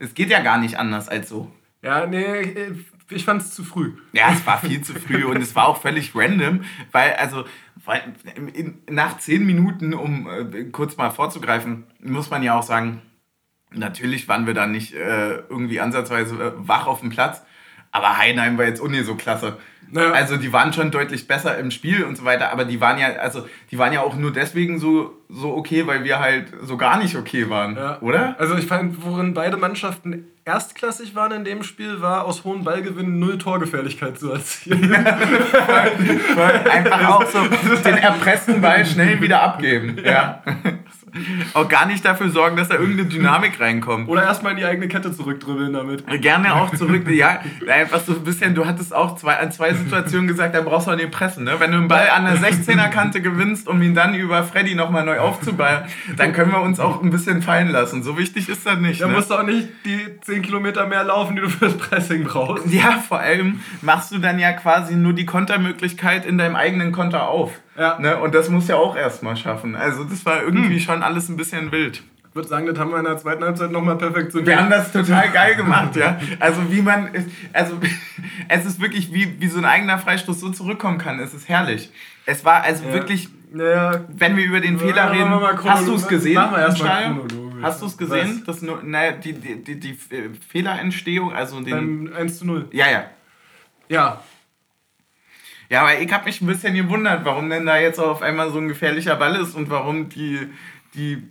Es 0.00 0.14
geht 0.14 0.30
ja 0.30 0.40
gar 0.40 0.58
nicht 0.58 0.76
anders 0.76 1.08
als 1.08 1.28
so. 1.28 1.52
Ja, 1.82 2.06
nee, 2.06 2.72
ich 3.10 3.24
fand 3.24 3.42
es 3.42 3.54
zu 3.54 3.64
früh. 3.64 3.92
Ja, 4.12 4.30
es 4.32 4.46
war 4.46 4.58
viel 4.58 4.80
zu 4.82 4.94
früh 4.94 5.24
und 5.24 5.36
es 5.36 5.54
war 5.54 5.68
auch 5.68 5.80
völlig 5.80 6.14
random, 6.14 6.64
weil, 6.92 7.12
also, 7.14 7.44
weil 7.84 8.02
in, 8.54 8.78
nach 8.88 9.18
zehn 9.18 9.44
Minuten, 9.44 9.94
um 9.94 10.28
äh, 10.28 10.64
kurz 10.64 10.96
mal 10.96 11.10
vorzugreifen, 11.10 11.84
muss 12.00 12.30
man 12.30 12.42
ja 12.42 12.58
auch 12.58 12.62
sagen, 12.62 13.02
natürlich 13.70 14.28
waren 14.28 14.46
wir 14.46 14.54
da 14.54 14.66
nicht 14.66 14.94
äh, 14.94 15.36
irgendwie 15.48 15.80
ansatzweise 15.80 16.34
äh, 16.36 16.52
wach 16.56 16.86
auf 16.86 17.00
dem 17.00 17.10
Platz, 17.10 17.42
aber 17.90 18.16
Heidenheim 18.16 18.58
war 18.58 18.64
jetzt 18.64 18.80
auch 18.80 18.88
nicht 18.88 19.04
so 19.04 19.14
klasse. 19.14 19.58
Ja. 19.92 20.10
Also 20.12 20.36
die 20.36 20.52
waren 20.52 20.72
schon 20.72 20.90
deutlich 20.90 21.28
besser 21.28 21.58
im 21.58 21.70
Spiel 21.70 22.04
und 22.04 22.16
so 22.16 22.24
weiter, 22.24 22.50
aber 22.50 22.64
die 22.64 22.80
waren 22.80 22.98
ja, 22.98 23.08
also 23.16 23.46
die 23.70 23.78
waren 23.78 23.92
ja 23.92 24.00
auch 24.00 24.16
nur 24.16 24.32
deswegen 24.32 24.78
so, 24.78 25.12
so 25.28 25.54
okay, 25.54 25.86
weil 25.86 26.04
wir 26.04 26.18
halt 26.18 26.48
so 26.62 26.76
gar 26.76 26.98
nicht 26.98 27.14
okay 27.16 27.50
waren, 27.50 27.76
ja. 27.76 28.00
oder? 28.00 28.34
Also 28.40 28.56
ich 28.56 28.66
fand, 28.66 29.04
worin 29.04 29.34
beide 29.34 29.56
Mannschaften 29.56 30.26
erstklassig 30.44 31.14
waren 31.14 31.32
in 31.32 31.44
dem 31.44 31.62
Spiel, 31.62 32.00
war 32.00 32.24
aus 32.24 32.44
hohen 32.44 32.64
Ballgewinnen 32.64 33.18
null 33.18 33.38
Torgefährlichkeit 33.38 34.18
zu 34.18 34.30
erzielen. 34.32 34.94
Einfach 36.70 37.08
auch 37.08 37.26
so 37.26 37.40
den 37.84 37.96
erpressten 37.96 38.60
Ball 38.60 38.84
schnell 38.84 39.20
wieder 39.20 39.42
abgeben. 39.42 39.98
Ja. 40.04 40.42
auch 41.54 41.68
gar 41.68 41.86
nicht 41.86 42.04
dafür 42.04 42.30
sorgen, 42.30 42.56
dass 42.56 42.68
da 42.68 42.74
irgendeine 42.74 43.08
Dynamik 43.08 43.60
reinkommt. 43.60 44.08
Oder 44.08 44.24
erstmal 44.24 44.52
in 44.52 44.58
die 44.58 44.64
eigene 44.64 44.88
Kette 44.88 45.12
zurückdribbeln 45.12 45.72
damit. 45.72 46.06
Gerne 46.20 46.54
auch 46.54 46.74
zurück. 46.74 47.08
Ja, 47.08 47.40
einfach 47.68 48.00
so 48.00 48.12
ein 48.12 48.24
bisschen, 48.24 48.54
du 48.54 48.66
hattest 48.66 48.94
auch 48.94 49.16
zwei, 49.16 49.38
an 49.38 49.52
zwei 49.52 49.72
Situationen 49.74 50.26
gesagt, 50.26 50.54
da 50.54 50.60
brauchst 50.60 50.86
du 50.86 50.92
auch 50.92 50.96
den 50.96 51.10
Pressen. 51.10 51.44
Ne? 51.44 51.54
Wenn 51.58 51.70
du 51.70 51.78
einen 51.78 51.88
Ball 51.88 52.08
an 52.10 52.24
der 52.24 52.36
16er-Kante 52.38 53.20
gewinnst, 53.20 53.68
um 53.68 53.80
ihn 53.82 53.94
dann 53.94 54.14
über 54.14 54.42
Freddy 54.42 54.74
nochmal 54.74 55.04
neu 55.04 55.18
aufzuballen, 55.18 55.84
dann 56.16 56.32
können 56.32 56.52
wir 56.52 56.60
uns 56.60 56.80
auch 56.80 57.02
ein 57.02 57.10
bisschen 57.10 57.42
fallen 57.42 57.68
lassen. 57.68 58.02
So 58.02 58.18
wichtig 58.18 58.48
ist 58.48 58.66
das 58.66 58.78
nicht. 58.78 59.00
Da 59.00 59.08
ne? 59.08 59.14
musst 59.14 59.30
du 59.30 59.34
auch 59.34 59.44
nicht 59.44 59.68
die 59.84 60.20
10 60.22 60.42
Kilometer 60.42 60.86
mehr 60.86 61.04
laufen, 61.04 61.36
die 61.36 61.42
du 61.42 61.48
fürs 61.48 61.76
Pressing 61.76 62.24
brauchst. 62.24 62.66
Ja, 62.72 62.98
vor 63.06 63.20
allem 63.20 63.60
machst 63.82 64.12
du 64.12 64.18
dann 64.18 64.38
ja 64.38 64.52
quasi 64.52 64.94
nur 64.96 65.12
die 65.12 65.26
Kontermöglichkeit 65.26 66.26
in 66.26 66.38
deinem 66.38 66.56
eigenen 66.56 66.92
Konter 66.92 67.28
auf. 67.28 67.52
Ja. 67.76 67.98
Ne? 67.98 68.16
Und 68.18 68.34
das 68.34 68.48
muss 68.48 68.68
ja 68.68 68.76
auch 68.76 68.96
erstmal 68.96 69.36
schaffen. 69.36 69.74
Also 69.74 70.04
das 70.04 70.24
war 70.24 70.42
irgendwie 70.42 70.74
hm. 70.74 70.80
schon 70.80 71.02
alles 71.02 71.28
ein 71.28 71.36
bisschen 71.36 71.72
wild. 71.72 72.02
Ich 72.28 72.36
würde 72.36 72.48
sagen, 72.48 72.66
das 72.66 72.76
haben 72.78 72.90
wir 72.90 72.98
in 72.98 73.04
der 73.04 73.16
zweiten 73.16 73.44
Halbzeit 73.44 73.70
nochmal 73.70 73.96
perfektioniert. 73.96 74.48
Wir 74.48 74.60
haben 74.60 74.70
das 74.70 74.90
total 74.90 75.30
geil 75.30 75.54
gemacht, 75.56 75.94
ja. 75.94 76.18
Also 76.40 76.68
wie 76.68 76.82
man, 76.82 77.08
also 77.52 77.78
es 78.48 78.66
ist 78.66 78.80
wirklich, 78.80 79.12
wie, 79.12 79.40
wie 79.40 79.46
so 79.46 79.58
ein 79.58 79.64
eigener 79.64 79.98
Freistoß 79.98 80.40
so 80.40 80.50
zurückkommen 80.50 80.98
kann. 80.98 81.20
Es 81.20 81.32
ist 81.32 81.48
herrlich. 81.48 81.92
Es 82.26 82.44
war 82.44 82.62
also 82.62 82.86
ja. 82.86 82.92
wirklich, 82.92 83.28
ja. 83.54 84.00
wenn 84.08 84.36
wir 84.36 84.44
über 84.44 84.60
den 84.60 84.80
Fehler 84.80 85.12
reden, 85.12 85.30
hast 85.64 85.86
du 85.86 85.94
es 85.94 86.08
gesehen? 86.08 86.34
Machen 86.34 86.56
wir 86.56 86.60
erstmal 86.60 87.20
Hast 87.62 87.80
du 87.80 87.86
es 87.86 87.96
gesehen? 87.96 88.42
Das 88.44 88.62
nur, 88.62 88.82
naja, 88.82 89.12
die, 89.12 89.32
die, 89.32 89.62
die, 89.62 89.80
die 89.80 89.98
Fehlerentstehung, 90.48 91.32
also 91.32 91.60
den... 91.60 92.04
Beim 92.10 92.16
1 92.16 92.38
zu 92.38 92.46
0. 92.46 92.68
Ja, 92.72 92.90
ja. 92.90 93.04
Ja, 93.88 94.22
ja, 95.70 95.82
aber 95.82 95.98
ich 95.98 96.12
habe 96.12 96.26
mich 96.26 96.40
ein 96.40 96.46
bisschen 96.46 96.74
gewundert, 96.74 97.24
warum 97.24 97.48
denn 97.50 97.66
da 97.66 97.78
jetzt 97.78 97.98
auf 97.98 98.22
einmal 98.22 98.50
so 98.50 98.58
ein 98.58 98.68
gefährlicher 98.68 99.16
Ball 99.16 99.36
ist 99.36 99.54
und 99.54 99.70
warum 99.70 100.08
die, 100.08 100.48
die, 100.94 101.22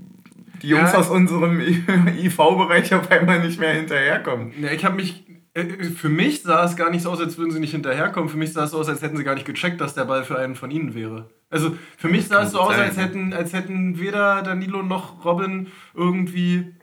die 0.61 0.67
Jungs 0.67 0.93
ja. 0.93 0.99
aus 0.99 1.09
unserem 1.09 1.59
IV-Bereich 2.17 2.93
auf 2.93 3.11
einmal 3.11 3.39
nicht 3.41 3.59
mehr 3.59 3.73
hinterherkommen. 3.73 4.53
Ja, 4.61 4.71
ich 4.71 4.85
habe 4.85 4.95
mich. 4.95 5.23
Äh, 5.53 5.65
für 5.83 6.09
mich 6.09 6.41
sah 6.41 6.65
es 6.65 6.75
gar 6.75 6.89
nicht 6.89 7.03
so 7.03 7.11
aus, 7.11 7.21
als 7.21 7.37
würden 7.37 7.51
sie 7.51 7.59
nicht 7.59 7.71
hinterherkommen. 7.71 8.27
Für 8.27 8.37
mich 8.37 8.53
sah 8.53 8.63
es 8.63 8.71
so 8.71 8.79
aus, 8.79 8.89
als 8.89 9.03
hätten 9.03 9.17
sie 9.17 9.23
gar 9.23 9.35
nicht 9.35 9.45
gecheckt, 9.45 9.79
dass 9.81 9.93
der 9.93 10.05
Ball 10.05 10.23
für 10.23 10.39
einen 10.39 10.55
von 10.55 10.71
ihnen 10.71 10.95
wäre. 10.95 11.29
Also 11.51 11.77
für 11.97 12.07
mich 12.07 12.27
sah 12.27 12.41
es 12.41 12.51
so 12.51 12.59
aus, 12.59 12.75
als 12.75 12.97
hätten, 12.97 13.33
als 13.33 13.53
hätten 13.53 13.99
weder 13.99 14.41
Danilo 14.41 14.81
noch 14.81 15.23
Robin 15.23 15.67
irgendwie 15.93 16.73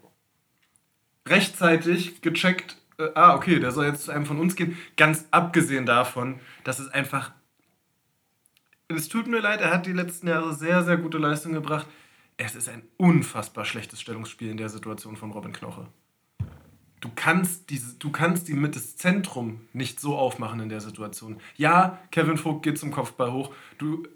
rechtzeitig 1.26 2.22
gecheckt, 2.22 2.76
äh, 2.98 3.08
ah, 3.14 3.34
okay, 3.34 3.58
der 3.58 3.72
soll 3.72 3.86
jetzt 3.86 4.04
zu 4.04 4.12
einem 4.12 4.26
von 4.26 4.38
uns 4.38 4.54
gehen. 4.54 4.76
Ganz 4.96 5.26
abgesehen 5.30 5.86
davon, 5.86 6.40
dass 6.64 6.78
es 6.78 6.88
einfach 6.88 7.32
es 8.96 9.08
tut 9.08 9.26
mir 9.26 9.40
leid, 9.40 9.60
er 9.60 9.70
hat 9.70 9.86
die 9.86 9.92
letzten 9.92 10.28
Jahre 10.28 10.54
sehr, 10.54 10.82
sehr 10.84 10.96
gute 10.96 11.18
Leistung 11.18 11.52
gebracht. 11.52 11.86
Es 12.36 12.54
ist 12.54 12.68
ein 12.68 12.82
unfassbar 12.96 13.64
schlechtes 13.64 14.00
Stellungsspiel 14.00 14.50
in 14.50 14.56
der 14.56 14.68
Situation 14.68 15.16
von 15.16 15.30
Robin 15.30 15.52
Knoche. 15.52 15.86
Du 17.00 17.10
kannst, 17.14 17.70
diese, 17.70 17.96
du 17.96 18.10
kannst 18.10 18.48
die 18.48 18.54
mit 18.54 18.76
das 18.76 18.96
Zentrum 18.96 19.60
nicht 19.72 20.00
so 20.00 20.16
aufmachen 20.16 20.60
in 20.60 20.68
der 20.68 20.80
Situation. 20.80 21.40
Ja, 21.56 21.98
Kevin 22.10 22.36
Vogt 22.36 22.62
geht 22.62 22.78
zum 22.78 22.90
Kopfball 22.90 23.32
hoch. 23.32 23.54
Du, 23.78 24.06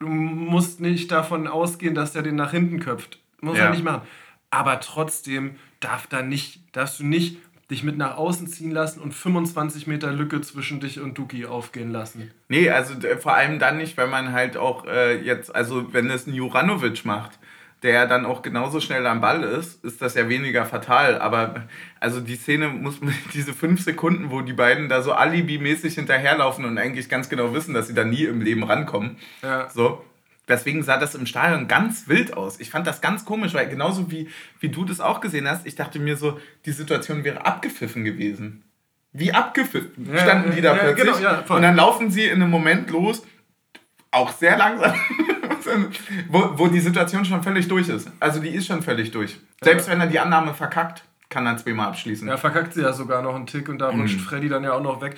du 0.00 0.08
musst 0.08 0.80
nicht 0.80 1.12
davon 1.12 1.46
ausgehen, 1.46 1.94
dass 1.94 2.16
er 2.16 2.22
den 2.22 2.34
nach 2.34 2.50
hinten 2.50 2.80
köpft. 2.80 3.20
Muss 3.40 3.58
ja. 3.58 3.64
er 3.64 3.70
nicht 3.70 3.84
machen. 3.84 4.02
Aber 4.50 4.80
trotzdem 4.80 5.56
darf 5.80 6.06
da 6.06 6.22
nicht, 6.22 6.60
darfst 6.76 7.00
du 7.00 7.04
nicht 7.04 7.38
dich 7.74 7.82
mit 7.82 7.98
nach 7.98 8.16
außen 8.16 8.46
ziehen 8.46 8.70
lassen 8.70 9.00
und 9.00 9.12
25 9.12 9.88
Meter 9.88 10.12
Lücke 10.12 10.40
zwischen 10.40 10.78
dich 10.78 11.00
und 11.00 11.18
Duki 11.18 11.44
aufgehen 11.44 11.90
lassen. 11.90 12.30
Nee, 12.48 12.70
also 12.70 12.94
vor 13.18 13.34
allem 13.34 13.58
dann 13.58 13.78
nicht, 13.78 13.96
wenn 13.96 14.10
man 14.10 14.32
halt 14.32 14.56
auch 14.56 14.86
äh, 14.86 15.20
jetzt, 15.20 15.54
also 15.54 15.92
wenn 15.92 16.08
es 16.08 16.26
ein 16.26 16.34
Juranovic 16.34 17.04
macht, 17.04 17.38
der 17.82 18.06
dann 18.06 18.24
auch 18.24 18.42
genauso 18.42 18.80
schnell 18.80 19.06
am 19.06 19.20
Ball 19.20 19.42
ist, 19.42 19.84
ist 19.84 20.00
das 20.00 20.14
ja 20.14 20.28
weniger 20.28 20.64
fatal. 20.64 21.18
Aber 21.18 21.64
also 21.98 22.20
die 22.20 22.36
Szene 22.36 22.68
muss 22.68 23.00
diese 23.34 23.52
fünf 23.52 23.82
Sekunden, 23.82 24.30
wo 24.30 24.40
die 24.40 24.52
beiden 24.52 24.88
da 24.88 25.02
so 25.02 25.12
alibimäßig 25.12 25.96
hinterherlaufen 25.96 26.64
und 26.64 26.78
eigentlich 26.78 27.08
ganz 27.08 27.28
genau 27.28 27.52
wissen, 27.52 27.74
dass 27.74 27.88
sie 27.88 27.94
da 27.94 28.04
nie 28.04 28.24
im 28.24 28.40
Leben 28.40 28.62
rankommen. 28.62 29.16
Ja. 29.42 29.68
So, 29.68 30.02
Deswegen 30.46 30.82
sah 30.82 30.98
das 30.98 31.14
im 31.14 31.26
Stadion 31.26 31.68
ganz 31.68 32.06
wild 32.06 32.36
aus. 32.36 32.60
Ich 32.60 32.70
fand 32.70 32.86
das 32.86 33.00
ganz 33.00 33.24
komisch, 33.24 33.54
weil 33.54 33.68
genauso 33.68 34.10
wie, 34.10 34.28
wie 34.60 34.68
du 34.68 34.84
das 34.84 35.00
auch 35.00 35.20
gesehen 35.20 35.48
hast, 35.48 35.66
ich 35.66 35.74
dachte 35.74 35.98
mir 35.98 36.16
so, 36.16 36.38
die 36.66 36.72
Situation 36.72 37.24
wäre 37.24 37.46
abgepfiffen 37.46 38.04
gewesen. 38.04 38.62
Wie 39.12 39.32
abgepfiffen 39.32 40.10
ja, 40.12 40.18
standen 40.18 40.54
die 40.54 40.60
da 40.60 40.76
ja, 40.76 40.92
plötzlich. 40.92 41.16
Genau, 41.16 41.54
und 41.54 41.62
dann 41.62 41.76
laufen 41.76 42.10
sie 42.10 42.24
in 42.24 42.42
einem 42.42 42.50
Moment 42.50 42.90
los, 42.90 43.22
auch 44.10 44.32
sehr 44.32 44.58
langsam, 44.58 44.92
wo, 46.28 46.58
wo 46.58 46.66
die 46.66 46.80
Situation 46.80 47.24
schon 47.24 47.42
völlig 47.42 47.68
durch 47.68 47.88
ist. 47.88 48.10
Also 48.20 48.40
die 48.40 48.50
ist 48.50 48.66
schon 48.66 48.82
völlig 48.82 49.12
durch. 49.12 49.38
Selbst 49.62 49.88
wenn 49.88 50.00
er 50.00 50.08
die 50.08 50.18
Annahme 50.18 50.52
verkackt, 50.52 51.04
kann 51.30 51.46
er 51.46 51.56
zweimal 51.56 51.88
abschließen. 51.88 52.28
Ja, 52.28 52.36
verkackt 52.36 52.74
sie 52.74 52.82
ja 52.82 52.92
sogar 52.92 53.22
noch 53.22 53.34
einen 53.34 53.46
Tick 53.46 53.68
und 53.68 53.78
da 53.78 53.90
rutscht 53.90 54.18
mhm. 54.18 54.22
Freddy 54.22 54.48
dann 54.48 54.62
ja 54.62 54.72
auch 54.72 54.82
noch 54.82 55.00
weg. 55.00 55.16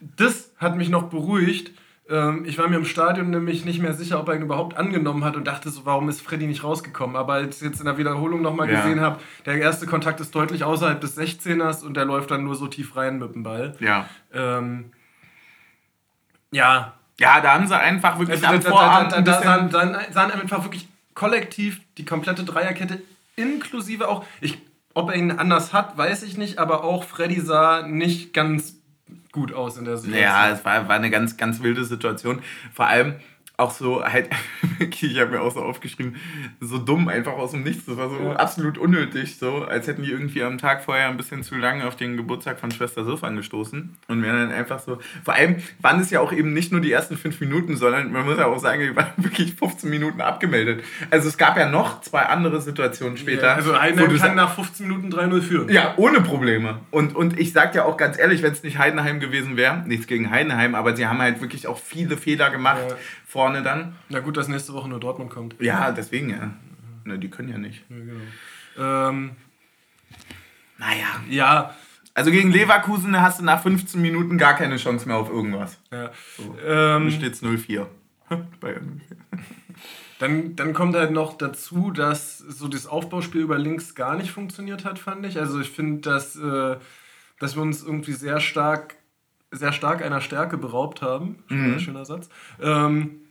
Das 0.00 0.52
hat 0.58 0.76
mich 0.76 0.88
noch 0.88 1.04
beruhigt, 1.04 1.72
ich 2.06 2.58
war 2.58 2.68
mir 2.68 2.76
im 2.76 2.84
Stadion 2.84 3.30
nämlich 3.30 3.64
nicht 3.64 3.80
mehr 3.80 3.94
sicher, 3.94 4.20
ob 4.20 4.28
er 4.28 4.34
ihn 4.34 4.42
überhaupt 4.42 4.76
angenommen 4.76 5.24
hat 5.24 5.36
und 5.36 5.46
dachte 5.46 5.70
so, 5.70 5.86
warum 5.86 6.10
ist 6.10 6.20
Freddy 6.20 6.46
nicht 6.46 6.62
rausgekommen? 6.62 7.16
Aber 7.16 7.34
als 7.34 7.62
ich 7.62 7.68
jetzt 7.68 7.78
in 7.80 7.86
der 7.86 7.96
Wiederholung 7.96 8.42
nochmal 8.42 8.70
ja. 8.70 8.82
gesehen 8.82 9.00
habe, 9.00 9.20
der 9.46 9.56
erste 9.56 9.86
Kontakt 9.86 10.20
ist 10.20 10.34
deutlich 10.34 10.64
außerhalb 10.64 11.00
des 11.00 11.16
16ers 11.16 11.82
und 11.82 11.96
der 11.96 12.04
läuft 12.04 12.30
dann 12.30 12.44
nur 12.44 12.56
so 12.56 12.66
tief 12.66 12.94
rein 12.96 13.18
mit 13.18 13.34
dem 13.34 13.42
Ball. 13.42 13.74
Ja. 13.80 14.06
Ähm, 14.34 14.92
ja. 16.50 16.92
Ja, 17.18 17.40
da 17.40 17.54
haben 17.54 17.66
sie 17.66 17.78
einfach 17.78 18.18
wirklich 18.18 18.44
also, 18.46 18.56
am 18.56 18.62
Vorabend 18.62 19.12
da, 19.12 19.20
da, 19.20 19.40
da, 19.40 19.68
da 19.68 19.70
sahen, 19.70 20.12
sahen 20.12 20.30
einfach 20.32 20.62
wirklich 20.64 20.88
kollektiv 21.14 21.80
die 21.96 22.04
komplette 22.04 22.44
Dreierkette 22.44 23.00
inklusive 23.36 24.08
auch, 24.08 24.24
ich, 24.40 24.58
ob 24.94 25.10
er 25.10 25.16
ihn 25.16 25.30
anders 25.30 25.72
hat, 25.72 25.96
weiß 25.96 26.22
ich 26.24 26.36
nicht, 26.36 26.58
aber 26.58 26.84
auch 26.84 27.04
Freddy 27.04 27.40
sah 27.40 27.86
nicht 27.86 28.32
ganz 28.34 28.76
gut 29.34 29.52
aus 29.52 29.76
in 29.76 29.84
der 29.84 29.98
Situation. 29.98 30.22
Ja, 30.22 30.48
es 30.48 30.64
war, 30.64 30.88
war 30.88 30.96
eine 30.96 31.10
ganz, 31.10 31.36
ganz 31.36 31.60
wilde 31.60 31.84
Situation. 31.84 32.40
Vor 32.72 32.86
allem, 32.86 33.16
auch 33.56 33.70
so 33.70 34.04
halt, 34.04 34.30
ich 34.78 35.20
habe 35.20 35.30
mir 35.30 35.40
auch 35.40 35.52
so 35.52 35.60
aufgeschrieben, 35.60 36.16
so 36.60 36.78
dumm 36.78 37.08
einfach 37.08 37.34
aus 37.34 37.52
dem 37.52 37.62
Nichts. 37.62 37.84
Das 37.86 37.96
war 37.96 38.10
so 38.10 38.18
ja. 38.18 38.32
absolut 38.32 38.78
unnötig, 38.78 39.38
so 39.38 39.64
als 39.64 39.86
hätten 39.86 40.02
die 40.02 40.10
irgendwie 40.10 40.42
am 40.42 40.58
Tag 40.58 40.82
vorher 40.82 41.08
ein 41.08 41.16
bisschen 41.16 41.44
zu 41.44 41.54
lange 41.54 41.86
auf 41.86 41.94
den 41.94 42.16
Geburtstag 42.16 42.58
von 42.58 42.72
Schwester 42.72 43.04
Sof 43.04 43.22
angestoßen 43.22 43.96
und 44.08 44.22
wären 44.22 44.48
dann 44.48 44.52
einfach 44.52 44.80
so. 44.80 44.98
Vor 45.24 45.34
allem 45.34 45.56
waren 45.80 46.00
es 46.00 46.10
ja 46.10 46.20
auch 46.20 46.32
eben 46.32 46.52
nicht 46.52 46.72
nur 46.72 46.80
die 46.80 46.90
ersten 46.90 47.16
fünf 47.16 47.40
Minuten, 47.40 47.76
sondern 47.76 48.10
man 48.10 48.24
muss 48.24 48.38
ja 48.38 48.46
auch 48.46 48.58
sagen, 48.58 48.80
die 48.80 48.96
waren 48.96 49.12
wirklich 49.16 49.54
15 49.54 49.88
Minuten 49.88 50.20
abgemeldet. 50.20 50.82
Also 51.10 51.28
es 51.28 51.36
gab 51.36 51.56
ja 51.56 51.68
noch 51.68 52.00
zwei 52.00 52.22
andere 52.22 52.60
Situationen 52.60 53.16
später. 53.16 53.46
Ja, 53.46 53.54
also 53.54 53.80
Heidenheim 53.80 54.16
kann 54.18 54.34
nach 54.34 54.56
15 54.56 54.88
Minuten 54.88 55.12
3-0 55.12 55.42
führen. 55.42 55.68
Ja, 55.68 55.94
ohne 55.96 56.22
Probleme. 56.22 56.80
Und, 56.90 57.14
und 57.14 57.38
ich 57.38 57.52
sag 57.52 57.74
ja 57.76 57.84
auch 57.84 57.96
ganz 57.96 58.18
ehrlich, 58.18 58.42
wenn 58.42 58.52
es 58.52 58.64
nicht 58.64 58.78
Heidenheim 58.78 59.20
gewesen 59.20 59.56
wäre, 59.56 59.84
nichts 59.86 60.08
gegen 60.08 60.30
Heidenheim, 60.30 60.74
aber 60.74 60.96
sie 60.96 61.06
haben 61.06 61.20
halt 61.20 61.40
wirklich 61.40 61.68
auch 61.68 61.78
viele 61.78 62.16
Fehler 62.16 62.50
gemacht. 62.50 62.82
Ja 62.88 62.96
vorne 63.34 63.64
dann. 63.64 63.96
Na 64.10 64.20
gut, 64.20 64.36
dass 64.36 64.46
nächste 64.46 64.74
Woche 64.74 64.88
nur 64.88 65.00
Dortmund 65.00 65.28
kommt. 65.28 65.60
Ja, 65.60 65.90
deswegen 65.90 66.30
ja. 66.30 66.52
Na, 67.04 67.16
die 67.16 67.28
können 67.28 67.48
ja 67.48 67.58
nicht. 67.58 67.82
Ja, 67.88 67.96
genau. 67.96 69.08
Ähm, 69.08 69.32
naja. 70.78 71.20
Ja. 71.28 71.74
Also 72.14 72.30
gegen 72.30 72.52
Leverkusen 72.52 73.20
hast 73.20 73.40
du 73.40 73.44
nach 73.44 73.60
15 73.60 74.00
Minuten 74.00 74.38
gar 74.38 74.54
keine 74.54 74.76
Chance 74.76 75.08
mehr 75.08 75.16
auf 75.16 75.30
irgendwas. 75.30 75.80
Ja. 75.90 76.12
So. 76.36 76.56
Ähm, 76.64 77.10
steht 77.10 77.32
es 77.32 77.42
0-4. 77.42 77.86
Dann, 80.20 80.54
dann 80.54 80.72
kommt 80.72 80.94
halt 80.94 81.10
noch 81.10 81.36
dazu, 81.36 81.90
dass 81.90 82.38
so 82.38 82.68
das 82.68 82.86
Aufbauspiel 82.86 83.40
über 83.40 83.58
links 83.58 83.96
gar 83.96 84.16
nicht 84.16 84.30
funktioniert 84.30 84.84
hat, 84.84 85.00
fand 85.00 85.26
ich. 85.26 85.40
Also 85.40 85.60
ich 85.60 85.70
finde, 85.70 86.02
dass, 86.02 86.36
äh, 86.36 86.76
dass 87.40 87.56
wir 87.56 87.62
uns 87.62 87.82
irgendwie 87.82 88.12
sehr 88.12 88.38
stark 88.38 88.94
sehr 89.50 89.72
stark 89.72 90.02
einer 90.02 90.20
Stärke 90.20 90.56
beraubt 90.56 91.02
haben. 91.02 91.42
Schöner, 91.48 91.74
mhm. 91.74 91.80
schöner 91.80 92.04
Satz. 92.04 92.28
Ähm, 92.60 93.23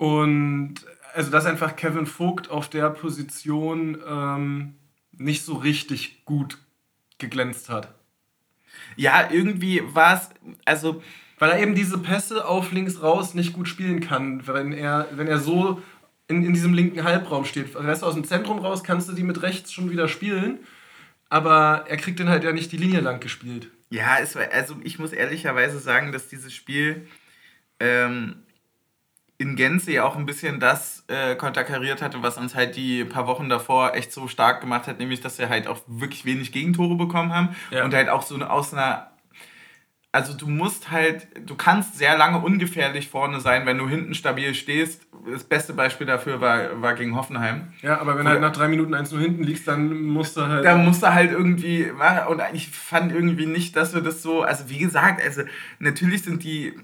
und 0.00 0.76
also, 1.12 1.30
dass 1.30 1.44
einfach 1.44 1.76
Kevin 1.76 2.06
Vogt 2.06 2.50
auf 2.50 2.70
der 2.70 2.88
Position 2.88 3.98
ähm, 4.08 4.76
nicht 5.12 5.44
so 5.44 5.56
richtig 5.56 6.24
gut 6.24 6.56
geglänzt 7.18 7.68
hat. 7.68 7.92
Ja, 8.96 9.28
irgendwie 9.30 9.82
war 9.84 10.14
es, 10.14 10.30
also. 10.64 11.02
Weil 11.38 11.50
er 11.50 11.60
eben 11.60 11.74
diese 11.74 11.98
Pässe 11.98 12.46
auf 12.46 12.72
links 12.72 13.02
raus 13.02 13.34
nicht 13.34 13.52
gut 13.52 13.68
spielen 13.68 14.00
kann, 14.00 14.46
wenn 14.46 14.72
er, 14.72 15.08
wenn 15.12 15.26
er 15.26 15.38
so 15.38 15.82
in, 16.28 16.44
in 16.44 16.54
diesem 16.54 16.72
linken 16.72 17.04
Halbraum 17.04 17.44
steht. 17.44 17.74
Weißt 17.74 18.00
du, 18.00 18.06
aus 18.06 18.14
dem 18.14 18.24
Zentrum 18.24 18.58
raus 18.58 18.82
kannst 18.82 19.06
du 19.08 19.12
die 19.12 19.22
mit 19.22 19.42
rechts 19.42 19.70
schon 19.70 19.90
wieder 19.90 20.08
spielen, 20.08 20.60
aber 21.28 21.84
er 21.88 21.98
kriegt 21.98 22.20
dann 22.20 22.28
halt 22.30 22.44
ja 22.44 22.52
nicht 22.52 22.72
die 22.72 22.78
Linie 22.78 23.00
lang 23.00 23.20
gespielt. 23.20 23.70
Ja, 23.90 24.18
es 24.18 24.34
war, 24.34 24.50
also 24.52 24.76
ich 24.82 24.98
muss 24.98 25.12
ehrlicherweise 25.12 25.78
sagen, 25.78 26.12
dass 26.12 26.28
dieses 26.28 26.54
Spiel 26.54 27.06
ähm, 27.80 28.36
in 29.40 29.56
Gänze 29.56 29.90
ja 29.90 30.04
auch 30.04 30.16
ein 30.16 30.26
bisschen 30.26 30.60
das 30.60 31.04
äh, 31.08 31.34
konterkariert 31.34 32.02
hatte, 32.02 32.22
was 32.22 32.36
uns 32.36 32.54
halt 32.54 32.76
die 32.76 33.06
paar 33.06 33.26
Wochen 33.26 33.48
davor 33.48 33.94
echt 33.94 34.12
so 34.12 34.28
stark 34.28 34.60
gemacht 34.60 34.86
hat, 34.86 34.98
nämlich 34.98 35.22
dass 35.22 35.38
wir 35.38 35.48
halt 35.48 35.66
auch 35.66 35.78
wirklich 35.86 36.26
wenig 36.26 36.52
Gegentore 36.52 36.94
bekommen 36.94 37.34
haben 37.34 37.56
ja. 37.70 37.84
und 37.84 37.94
halt 37.94 38.10
auch 38.10 38.20
so 38.20 38.36
aus 38.36 38.74
einer 38.74 39.10
also 40.12 40.34
du 40.34 40.48
musst 40.48 40.90
halt, 40.90 41.28
du 41.48 41.54
kannst 41.54 41.96
sehr 41.96 42.18
lange 42.18 42.38
ungefährlich 42.38 43.08
vorne 43.08 43.40
sein, 43.40 43.64
wenn 43.64 43.78
du 43.78 43.88
hinten 43.88 44.14
stabil 44.14 44.54
stehst. 44.54 45.06
Das 45.30 45.44
beste 45.44 45.72
Beispiel 45.72 46.06
dafür 46.06 46.40
war, 46.40 46.82
war 46.82 46.94
gegen 46.94 47.14
Hoffenheim. 47.14 47.68
Ja, 47.80 48.00
aber 48.00 48.18
wenn 48.18 48.24
du 48.24 48.30
halt 48.32 48.40
nach 48.40 48.52
drei 48.52 48.66
Minuten 48.66 48.92
eins 48.92 49.12
nur 49.12 49.20
hinten 49.20 49.44
liegst, 49.44 49.68
dann 49.68 50.02
musst 50.02 50.36
du 50.36 50.46
halt. 50.48 50.64
Da 50.64 50.76
musst 50.76 51.04
du 51.04 51.14
halt 51.14 51.30
irgendwie, 51.30 51.92
und 52.28 52.42
ich 52.52 52.70
fand 52.70 53.12
irgendwie 53.12 53.46
nicht, 53.46 53.76
dass 53.76 53.94
wir 53.94 54.00
das 54.00 54.20
so, 54.20 54.42
also 54.42 54.68
wie 54.68 54.78
gesagt, 54.78 55.22
also 55.22 55.42
natürlich 55.78 56.24
sind 56.24 56.42
die 56.42 56.74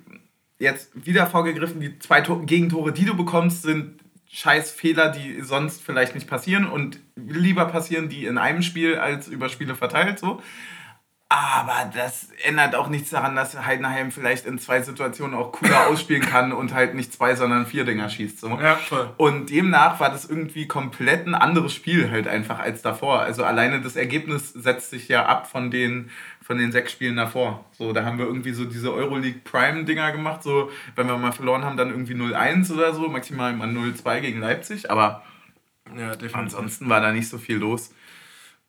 jetzt 0.59 0.91
wieder 0.95 1.27
vorgegriffen, 1.27 1.81
die 1.81 1.99
zwei 1.99 2.21
Gegentore, 2.21 2.93
die 2.93 3.05
du 3.05 3.17
bekommst, 3.17 3.63
sind 3.63 4.01
scheiß 4.29 4.71
Fehler, 4.71 5.11
die 5.11 5.41
sonst 5.43 5.83
vielleicht 5.83 6.15
nicht 6.15 6.29
passieren 6.29 6.67
und 6.67 6.99
lieber 7.15 7.67
passieren 7.67 8.09
die 8.09 8.27
in 8.27 8.39
einem 8.39 8.63
Spiel 8.63 8.97
als 8.97 9.29
über 9.29 9.49
Spiele 9.49 9.75
verteilt 9.75 10.19
so. 10.19 10.43
Aber 11.29 11.91
das 11.93 12.29
ändert 12.45 12.77
auch 12.77 12.89
nichts 12.89 13.11
daran, 13.11 13.35
dass 13.35 13.61
Heidenheim 13.67 14.13
vielleicht 14.13 14.47
in 14.47 14.61
zwei 14.61 14.81
Situationen 14.81 15.35
auch 15.35 15.51
cooler 15.51 15.87
ausspielen 15.89 16.23
kann 16.23 16.53
und 16.53 16.73
halt 16.73 16.95
nicht 16.95 17.13
zwei, 17.13 17.35
sondern 17.35 17.67
vier 17.67 17.85
Dinger 17.85 18.09
schießt. 18.09 18.39
So. 18.39 18.49
Ja, 18.61 18.77
voll. 18.77 19.13
Und 19.17 19.51
demnach 19.51 19.99
war 19.99 20.11
das 20.11 20.25
irgendwie 20.25 20.69
komplett 20.69 21.27
ein 21.27 21.35
anderes 21.35 21.75
Spiel 21.75 22.13
halt 22.13 22.29
einfach 22.29 22.61
als 22.61 22.81
davor. 22.81 23.23
Also 23.23 23.43
alleine 23.43 23.81
das 23.81 23.97
Ergebnis 23.97 24.53
setzt 24.53 24.91
sich 24.91 25.09
ja 25.09 25.27
ab 25.27 25.51
von 25.51 25.73
den, 25.73 26.11
von 26.47 26.59
den 26.59 26.71
sechs 26.71 26.93
Spielen 26.93 27.17
davor. 27.17 27.65
So, 27.73 27.93
da 27.93 28.05
haben 28.05 28.19
wir 28.19 28.27
irgendwie 28.27 28.53
so 28.53 28.67
diese 28.67 28.93
Euroleague 28.93 29.41
Prime-Dinger 29.43 30.13
gemacht. 30.13 30.45
So, 30.45 30.71
wenn 30.95 31.09
wir 31.09 31.19
mal 31.19 31.33
verloren 31.33 31.65
haben, 31.65 31.77
dann 31.77 31.91
irgendwie 31.91 32.15
0-1 32.15 32.73
oder 32.73 32.95
so, 32.95 33.09
maximal 33.09 33.53
mal 33.53 33.69
0-2 33.69 34.21
gegen 34.21 34.39
Leipzig. 34.39 34.89
Aber 34.89 35.25
ja, 35.97 36.13
ansonsten 36.35 36.89
war 36.89 37.01
da 37.01 37.11
nicht 37.11 37.29
so 37.29 37.39
viel 37.39 37.57
los. 37.57 37.93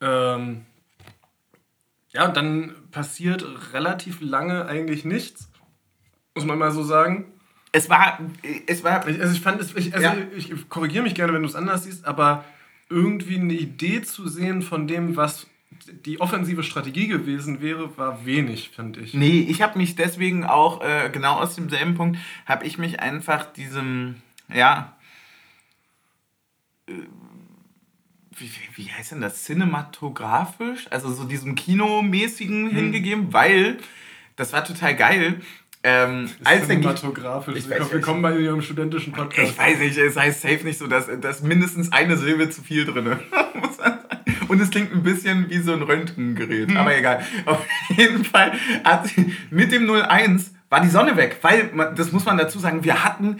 Ähm 0.01 0.65
ja, 2.09 2.25
und 2.25 2.35
dann 2.35 2.73
passiert 2.89 3.45
relativ 3.73 4.21
lange 4.21 4.65
eigentlich 4.65 5.05
nichts, 5.05 5.51
muss 6.33 6.45
man 6.45 6.57
mal 6.57 6.71
so 6.71 6.81
sagen. 6.81 7.31
Es 7.73 7.91
war, 7.91 8.17
es 8.65 8.83
war. 8.83 9.05
Also 9.05 9.33
ich 9.35 9.41
fand 9.41 9.61
es, 9.61 9.75
ich, 9.75 9.93
also 9.93 10.07
ja. 10.07 10.15
ich 10.35 10.67
korrigiere 10.67 11.03
mich 11.03 11.13
gerne, 11.13 11.31
wenn 11.31 11.43
du 11.43 11.47
es 11.47 11.55
anders 11.55 11.83
siehst, 11.83 12.05
aber 12.07 12.43
irgendwie 12.89 13.37
eine 13.37 13.53
Idee 13.53 14.01
zu 14.01 14.27
sehen 14.27 14.63
von 14.63 14.87
dem, 14.87 15.15
was 15.15 15.45
die 15.91 16.19
offensive 16.19 16.63
Strategie 16.63 17.07
gewesen 17.07 17.61
wäre, 17.61 17.97
war 17.97 18.25
wenig, 18.25 18.69
finde 18.69 19.01
ich. 19.01 19.13
Nee, 19.13 19.39
ich 19.49 19.61
habe 19.61 19.77
mich 19.77 19.95
deswegen 19.95 20.45
auch, 20.45 20.81
äh, 20.81 21.09
genau 21.11 21.35
aus 21.35 21.55
demselben 21.55 21.95
Punkt, 21.95 22.17
habe 22.45 22.65
ich 22.65 22.77
mich 22.77 22.99
einfach 22.99 23.45
diesem, 23.45 24.15
ja, 24.53 24.95
äh, 26.87 26.93
wie, 28.37 28.49
wie 28.75 28.91
heißt 28.91 29.13
denn 29.13 29.21
das, 29.21 29.43
cinematografisch, 29.43 30.87
also 30.91 31.11
so 31.11 31.23
diesem 31.23 31.55
Kinomäßigen 31.55 32.69
hm. 32.69 32.75
hingegeben, 32.75 33.33
weil 33.33 33.77
das 34.35 34.53
war 34.53 34.63
total 34.63 34.95
geil. 34.95 35.41
Ähm, 35.83 36.29
als 36.43 36.67
cinematografisch. 36.67 37.55
Ich, 37.55 37.69
ich, 37.69 37.91
wir 37.91 38.01
kommen 38.01 38.21
bei 38.21 38.37
Ihrem 38.37 38.61
studentischen 38.61 39.13
Podcast. 39.13 39.51
Ich 39.51 39.57
weiß 39.57 39.79
nicht, 39.79 39.97
es 39.97 40.17
heißt 40.17 40.41
safe 40.41 40.63
nicht 40.63 40.77
so, 40.77 40.87
dass, 40.87 41.07
dass 41.21 41.41
mindestens 41.41 41.91
eine 41.91 42.17
Silbe 42.17 42.49
zu 42.49 42.61
viel 42.61 42.85
drin 42.85 43.05
ist. 43.07 43.21
Und 44.47 44.61
es 44.61 44.69
klingt 44.69 44.93
ein 44.93 45.03
bisschen 45.03 45.49
wie 45.49 45.59
so 45.59 45.73
ein 45.73 45.81
Röntgengerät, 45.81 46.69
hm. 46.69 46.77
aber 46.77 46.97
egal. 46.97 47.25
Auf 47.45 47.65
jeden 47.89 48.23
Fall 48.23 48.53
hat 48.83 49.09
mit 49.49 49.71
dem 49.71 49.89
01 49.89 50.53
war 50.69 50.81
die 50.81 50.89
Sonne 50.89 51.15
weg, 51.15 51.37
weil, 51.41 51.71
das 51.95 52.11
muss 52.11 52.25
man 52.25 52.37
dazu 52.37 52.59
sagen, 52.59 52.83
wir 52.83 53.03
hatten, 53.03 53.39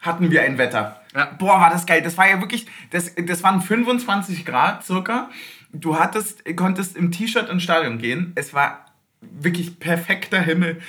hatten 0.00 0.30
wir 0.30 0.42
ein 0.42 0.58
Wetter. 0.58 1.00
Ja. 1.14 1.26
Boah, 1.38 1.60
war 1.60 1.70
das 1.70 1.86
geil. 1.86 2.02
Das 2.02 2.16
war 2.18 2.28
ja 2.28 2.40
wirklich, 2.40 2.66
das, 2.90 3.14
das 3.16 3.42
waren 3.42 3.62
25 3.62 4.44
Grad 4.44 4.84
circa. 4.84 5.30
Du 5.72 5.98
hattest, 5.98 6.44
konntest 6.56 6.96
im 6.96 7.10
T-Shirt 7.10 7.48
ins 7.48 7.62
Stadion 7.62 7.98
gehen. 7.98 8.32
Es 8.34 8.54
war 8.54 8.86
wirklich 9.20 9.78
perfekter 9.78 10.40
Himmel. 10.40 10.80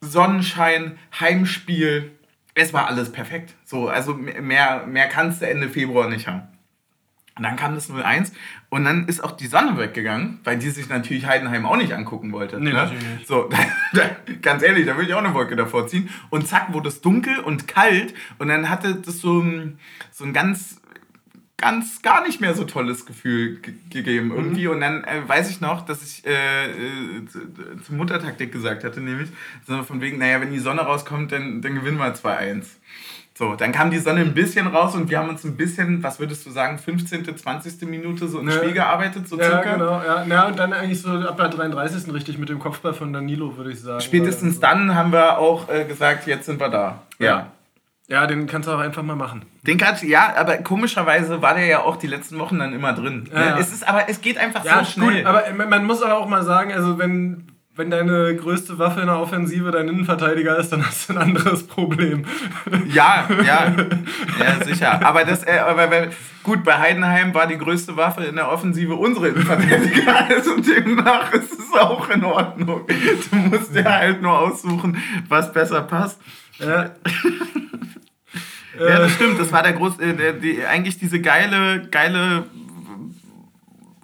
Sonnenschein, 0.00 0.98
Heimspiel. 1.18 2.12
Es 2.54 2.72
war 2.72 2.88
alles 2.88 3.12
perfekt. 3.12 3.54
So, 3.64 3.88
also 3.88 4.14
mehr, 4.14 4.86
mehr 4.86 5.08
kannst 5.08 5.40
du 5.40 5.48
Ende 5.48 5.68
Februar 5.68 6.08
nicht 6.08 6.26
haben. 6.26 6.42
Und 7.36 7.44
dann 7.44 7.56
kam 7.56 7.74
das 7.74 7.90
01 7.90 8.32
und 8.68 8.84
dann 8.84 9.08
ist 9.08 9.24
auch 9.24 9.32
die 9.32 9.46
Sonne 9.46 9.78
weggegangen, 9.78 10.40
weil 10.44 10.58
die 10.58 10.68
sich 10.68 10.90
natürlich 10.90 11.26
Heidenheim 11.26 11.64
auch 11.64 11.76
nicht 11.76 11.94
angucken 11.94 12.30
wollte. 12.32 12.58
Nee, 12.60 12.70
ne? 12.70 12.74
natürlich 12.74 13.06
nicht. 13.06 13.26
So, 13.26 13.48
da, 13.50 13.58
da, 13.94 14.34
ganz 14.42 14.62
ehrlich, 14.62 14.84
da 14.84 14.96
würde 14.96 15.08
ich 15.08 15.14
auch 15.14 15.24
eine 15.24 15.32
Wolke 15.32 15.56
davor 15.56 15.86
ziehen. 15.86 16.10
Und 16.28 16.46
zack, 16.46 16.74
wurde 16.74 16.88
es 16.88 17.00
dunkel 17.00 17.38
und 17.38 17.66
kalt 17.66 18.12
und 18.38 18.48
dann 18.48 18.68
hatte 18.68 18.96
das 18.96 19.20
so 19.20 19.40
ein, 19.40 19.78
so 20.10 20.24
ein 20.24 20.34
ganz, 20.34 20.82
ganz 21.56 22.02
gar 22.02 22.26
nicht 22.26 22.40
mehr 22.40 22.54
so 22.54 22.64
tolles 22.64 23.06
Gefühl 23.06 23.60
gegeben 23.88 24.26
mhm. 24.26 24.36
irgendwie. 24.36 24.66
Mhm. 24.66 24.72
Und 24.72 24.80
dann 24.80 25.04
äh, 25.04 25.26
weiß 25.26 25.48
ich 25.48 25.62
noch, 25.62 25.86
dass 25.86 26.02
ich 26.02 26.26
äh, 26.26 26.70
äh, 26.70 27.24
zur 27.82 27.94
Muttertaktik 27.94 28.52
gesagt 28.52 28.84
hatte, 28.84 29.00
nämlich, 29.00 29.30
so 29.66 29.82
von 29.84 30.02
wegen, 30.02 30.18
naja, 30.18 30.40
wenn 30.42 30.52
die 30.52 30.58
Sonne 30.58 30.82
rauskommt, 30.82 31.32
dann, 31.32 31.62
dann 31.62 31.74
gewinnen 31.76 31.96
wir 31.96 32.14
2-1. 32.14 32.66
So, 33.34 33.54
dann 33.56 33.72
kam 33.72 33.90
die 33.90 33.98
Sonne 33.98 34.20
ein 34.20 34.34
bisschen 34.34 34.66
raus 34.66 34.94
und 34.94 35.08
wir 35.08 35.18
haben 35.18 35.30
uns 35.30 35.42
ein 35.44 35.56
bisschen, 35.56 36.02
was 36.02 36.20
würdest 36.20 36.44
du 36.44 36.50
sagen, 36.50 36.78
15., 36.78 37.36
20. 37.36 37.88
Minute 37.88 38.28
so 38.28 38.40
ins 38.40 38.54
ne, 38.54 38.60
Spiel 38.60 38.72
gearbeitet, 38.72 39.26
so 39.26 39.38
ja, 39.38 39.44
circa? 39.44 39.72
genau, 39.72 40.02
ja. 40.02 40.24
ja. 40.24 40.46
Und 40.48 40.58
dann 40.58 40.72
eigentlich 40.72 41.00
so 41.00 41.08
ab 41.10 41.38
der 41.38 41.48
33. 41.48 42.12
richtig 42.12 42.36
mit 42.36 42.50
dem 42.50 42.58
Kopfball 42.58 42.92
von 42.92 43.12
Danilo, 43.12 43.56
würde 43.56 43.72
ich 43.72 43.80
sagen. 43.80 44.00
Spätestens 44.00 44.60
dann 44.60 44.94
haben 44.94 45.12
wir 45.12 45.38
auch 45.38 45.68
äh, 45.70 45.84
gesagt, 45.84 46.26
jetzt 46.26 46.44
sind 46.44 46.60
wir 46.60 46.68
da. 46.68 47.02
Ja. 47.18 47.26
ja. 47.26 47.52
Ja, 48.08 48.26
den 48.26 48.46
kannst 48.46 48.68
du 48.68 48.72
auch 48.72 48.78
einfach 48.78 49.02
mal 49.02 49.16
machen. 49.16 49.46
Den 49.62 49.78
kannst 49.78 50.02
ja, 50.02 50.34
aber 50.36 50.58
komischerweise 50.58 51.40
war 51.40 51.54
der 51.54 51.64
ja 51.64 51.82
auch 51.82 51.96
die 51.96 52.08
letzten 52.08 52.38
Wochen 52.38 52.58
dann 52.58 52.74
immer 52.74 52.92
drin. 52.92 53.30
Ja, 53.32 53.54
ne? 53.54 53.56
Es 53.58 53.72
ist 53.72 53.88
aber 53.88 54.08
es 54.08 54.20
geht 54.20 54.36
einfach 54.36 54.64
ja, 54.64 54.80
so 54.80 54.90
schnell. 54.90 55.22
Gut, 55.22 55.26
aber 55.26 55.44
man 55.66 55.86
muss 55.86 56.02
aber 56.02 56.18
auch 56.18 56.28
mal 56.28 56.42
sagen, 56.42 56.72
also 56.72 56.98
wenn 56.98 57.51
wenn 57.74 57.90
deine 57.90 58.36
größte 58.36 58.78
Waffe 58.78 59.00
in 59.00 59.06
der 59.06 59.18
Offensive 59.18 59.70
dein 59.70 59.88
Innenverteidiger 59.88 60.58
ist, 60.58 60.72
dann 60.72 60.86
hast 60.86 61.08
du 61.08 61.14
ein 61.14 61.18
anderes 61.18 61.66
Problem. 61.66 62.26
Ja, 62.92 63.26
ja, 63.46 63.74
ja, 64.38 64.64
sicher. 64.64 65.04
Aber 65.06 65.24
das, 65.24 65.46
äh, 65.46 65.58
aber 65.58 65.88
gut, 66.42 66.64
bei 66.64 66.78
Heidenheim 66.78 67.32
war 67.32 67.46
die 67.46 67.56
größte 67.56 67.96
Waffe 67.96 68.24
in 68.24 68.36
der 68.36 68.50
Offensive 68.50 68.94
unsere 68.94 69.28
Innenverteidiger. 69.28 70.02
Also 70.32 70.60
demnach 70.60 71.32
ist 71.32 71.52
es 71.52 71.72
auch 71.78 72.08
in 72.10 72.24
Ordnung. 72.24 72.86
Du 73.30 73.36
musst 73.36 73.74
dir 73.74 73.84
halt 73.84 74.20
nur 74.22 74.38
aussuchen, 74.38 74.96
was 75.28 75.52
besser 75.52 75.82
passt. 75.82 76.20
Ja. 76.58 76.90
ja, 78.78 78.98
das 78.98 79.12
stimmt. 79.12 79.40
Das 79.40 79.52
war 79.52 79.62
der 79.62 79.72
groß, 79.72 79.98
äh, 80.00 80.34
die, 80.40 80.64
eigentlich 80.64 80.98
diese 80.98 81.20
geile, 81.20 81.86
geile 81.90 82.44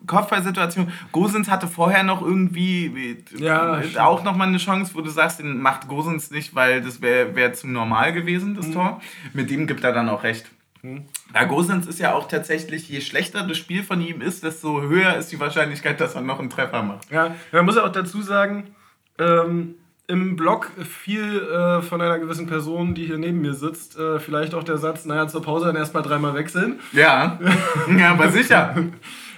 Kopfballsituation. 0.09 0.93
Gosens 1.13 1.49
hatte 1.49 1.69
vorher 1.69 2.03
noch 2.03 2.21
irgendwie 2.21 3.23
ja, 3.39 3.81
auch 3.99 4.25
nochmal 4.25 4.49
eine 4.49 4.59
Chance, 4.59 4.93
wo 4.95 5.01
du 5.01 5.11
sagst, 5.11 5.39
den 5.39 5.61
macht 5.61 5.87
Gosens 5.87 6.33
nicht, 6.33 6.57
weil 6.57 6.83
das 6.83 7.01
wäre 7.01 7.37
wär 7.37 7.55
zu 7.55 7.69
normal 7.69 8.13
gewesen, 8.13 8.57
das 8.57 8.67
mhm. 8.67 8.73
Tor. 8.73 9.01
Mit 9.33 9.51
dem 9.51 9.69
gibt 9.69 9.85
er 9.85 9.93
dann 9.93 10.09
auch 10.09 10.25
recht. 10.25 10.47
Mhm. 10.83 11.05
Ja, 11.35 11.45
Gosens 11.45 11.87
ist 11.87 12.01
ja 12.01 12.15
auch 12.15 12.27
tatsächlich, 12.29 12.89
je 12.89 13.01
schlechter 13.01 13.47
das 13.47 13.57
Spiel 13.57 13.85
von 13.85 14.01
ihm 14.01 14.21
ist, 14.21 14.43
desto 14.43 14.83
höher 14.83 15.17
ist 15.17 15.31
die 15.31 15.39
Wahrscheinlichkeit, 15.39 16.01
dass 16.01 16.15
er 16.15 16.23
noch 16.23 16.41
einen 16.41 16.51
Treffer 16.51 16.83
macht. 16.83 17.11
Ja, 17.11 17.35
man 17.53 17.65
muss 17.65 17.77
auch 17.77 17.93
dazu 17.93 18.23
sagen, 18.23 18.75
ähm, 19.19 19.75
im 20.07 20.37
Blog 20.37 20.71
fiel 20.89 21.43
äh, 21.43 21.83
von 21.83 22.01
einer 22.01 22.19
gewissen 22.19 22.47
Person, 22.47 22.95
die 22.95 23.05
hier 23.05 23.19
neben 23.19 23.43
mir 23.43 23.53
sitzt, 23.53 23.99
äh, 23.99 24.19
vielleicht 24.19 24.55
auch 24.55 24.65
der 24.65 24.79
Satz, 24.79 25.05
naja, 25.05 25.29
zur 25.29 25.43
Pause 25.43 25.67
dann 25.67 25.77
erstmal 25.77 26.03
dreimal 26.03 26.35
wechseln. 26.35 26.81
Ja, 26.93 27.39
ja 27.99 28.13
aber 28.13 28.31
sicher. 28.31 28.75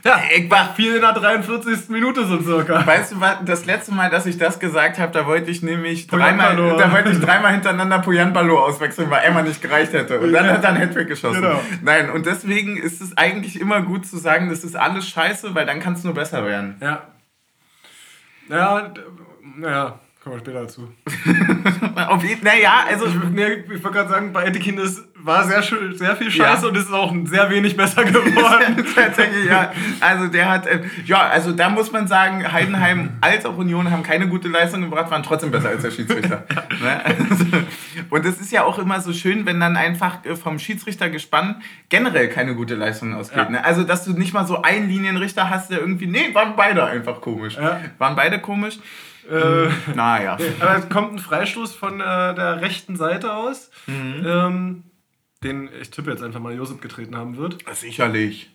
Ja, 0.02 0.22
ich 0.34 0.50
war 0.50 0.74
viel 0.74 0.94
in 0.94 1.02
der 1.02 1.12
43. 1.12 1.88
Minute 1.90 2.24
so 2.24 2.40
circa. 2.40 2.86
Weißt 2.86 3.12
du, 3.12 3.16
das 3.44 3.66
letzte 3.66 3.92
Mal, 3.92 4.08
dass 4.08 4.24
ich 4.26 4.38
das 4.38 4.58
gesagt 4.58 4.98
habe, 4.98 5.12
da 5.12 5.26
wollte 5.26 5.50
ich 5.50 5.62
nämlich 5.62 6.06
dreimal, 6.06 6.56
da 6.56 6.92
wollte 6.92 7.10
ich 7.10 7.20
dreimal 7.20 7.52
hintereinander 7.52 7.98
Puyan 7.98 8.32
Balo 8.32 8.58
auswechseln, 8.58 9.10
weil 9.10 9.24
Emma 9.24 9.42
nicht 9.42 9.60
gereicht 9.60 9.92
hätte. 9.92 10.18
Und 10.20 10.32
dann 10.32 10.48
hat 10.48 10.64
er 10.64 10.70
einen 10.70 10.78
Hattrick 10.78 11.08
geschossen. 11.08 11.42
Genau. 11.42 11.60
Nein, 11.82 12.10
und 12.10 12.26
deswegen 12.26 12.76
ist 12.76 13.00
es 13.00 13.16
eigentlich 13.18 13.60
immer 13.60 13.82
gut 13.82 14.06
zu 14.06 14.16
sagen, 14.16 14.48
das 14.48 14.64
ist 14.64 14.76
alles 14.76 15.08
scheiße, 15.08 15.54
weil 15.54 15.66
dann 15.66 15.80
kann 15.80 15.92
es 15.92 16.04
nur 16.04 16.14
besser 16.14 16.46
werden. 16.46 16.76
Ja. 16.80 17.02
Ja, 18.48 18.92
naja. 19.56 20.00
Kommen 20.22 20.36
wir 20.36 20.40
später 20.40 20.62
dazu. 20.62 20.88
Auf 22.08 22.22
jeden 22.22 22.44
Naja, 22.44 22.84
also. 22.88 23.06
Ich, 23.06 23.14
nee, 23.30 23.64
ich 23.64 23.82
wollte 23.82 23.98
gerade 23.98 24.10
sagen, 24.10 24.32
bei 24.32 24.44
Etikin 24.44 24.78
ist 24.78 25.02
war 25.24 25.44
sehr, 25.44 25.62
sehr 25.62 26.16
viel 26.16 26.30
Scheiße 26.30 26.62
ja. 26.62 26.68
und 26.68 26.76
ist 26.76 26.92
auch 26.92 27.14
sehr 27.24 27.50
wenig 27.50 27.76
besser 27.76 28.04
geworden. 28.04 28.84
Tatsächlich, 28.94 29.46
ja. 29.46 29.72
Also 30.00 30.28
der 30.28 30.48
hat, 30.48 30.66
äh, 30.66 30.80
ja, 31.04 31.28
also 31.28 31.52
da 31.52 31.68
muss 31.68 31.92
man 31.92 32.06
sagen, 32.06 32.50
Heidenheim 32.50 33.10
als 33.20 33.44
auch 33.46 33.56
Union 33.56 33.90
haben 33.90 34.02
keine 34.02 34.28
gute 34.28 34.48
Leistung 34.48 34.82
gebracht, 34.82 35.10
waren 35.10 35.22
trotzdem 35.22 35.50
besser 35.50 35.68
als 35.68 35.82
der 35.82 35.90
Schiedsrichter. 35.90 36.44
ne? 36.82 37.04
also, 37.04 37.44
und 38.10 38.24
es 38.24 38.40
ist 38.40 38.52
ja 38.52 38.64
auch 38.64 38.78
immer 38.78 39.00
so 39.00 39.12
schön, 39.12 39.46
wenn 39.46 39.60
dann 39.60 39.76
einfach 39.76 40.24
äh, 40.24 40.36
vom 40.36 40.58
Schiedsrichter 40.58 41.10
gespannt 41.10 41.56
generell 41.88 42.28
keine 42.28 42.54
gute 42.54 42.74
Leistung 42.74 43.14
ausgeht. 43.14 43.38
Ja. 43.38 43.50
Ne? 43.50 43.64
Also 43.64 43.84
dass 43.84 44.04
du 44.04 44.12
nicht 44.12 44.32
mal 44.32 44.46
so 44.46 44.62
einen 44.62 44.88
Linienrichter 44.88 45.50
hast, 45.50 45.70
der 45.70 45.80
irgendwie, 45.80 46.06
nee, 46.06 46.34
waren 46.34 46.56
beide 46.56 46.84
einfach 46.84 47.20
komisch. 47.20 47.56
Ja. 47.56 47.80
Waren 47.98 48.16
beide 48.16 48.38
komisch. 48.38 48.78
Äh, 49.30 49.70
naja. 49.94 50.36
Aber 50.60 50.76
es 50.76 50.88
kommt 50.88 51.12
ein 51.12 51.18
Freistoß 51.18 51.74
von 51.74 52.00
äh, 52.00 52.34
der 52.34 52.60
rechten 52.60 52.96
Seite 52.96 53.32
aus. 53.32 53.70
Mhm. 53.86 54.22
Ähm, 54.26 54.82
den 55.42 55.70
ich 55.80 55.90
tippe 55.90 56.10
jetzt 56.10 56.22
einfach 56.22 56.40
mal 56.40 56.54
Josep 56.54 56.82
getreten 56.82 57.16
haben 57.16 57.36
wird. 57.36 57.58
Sicherlich. 57.72 58.50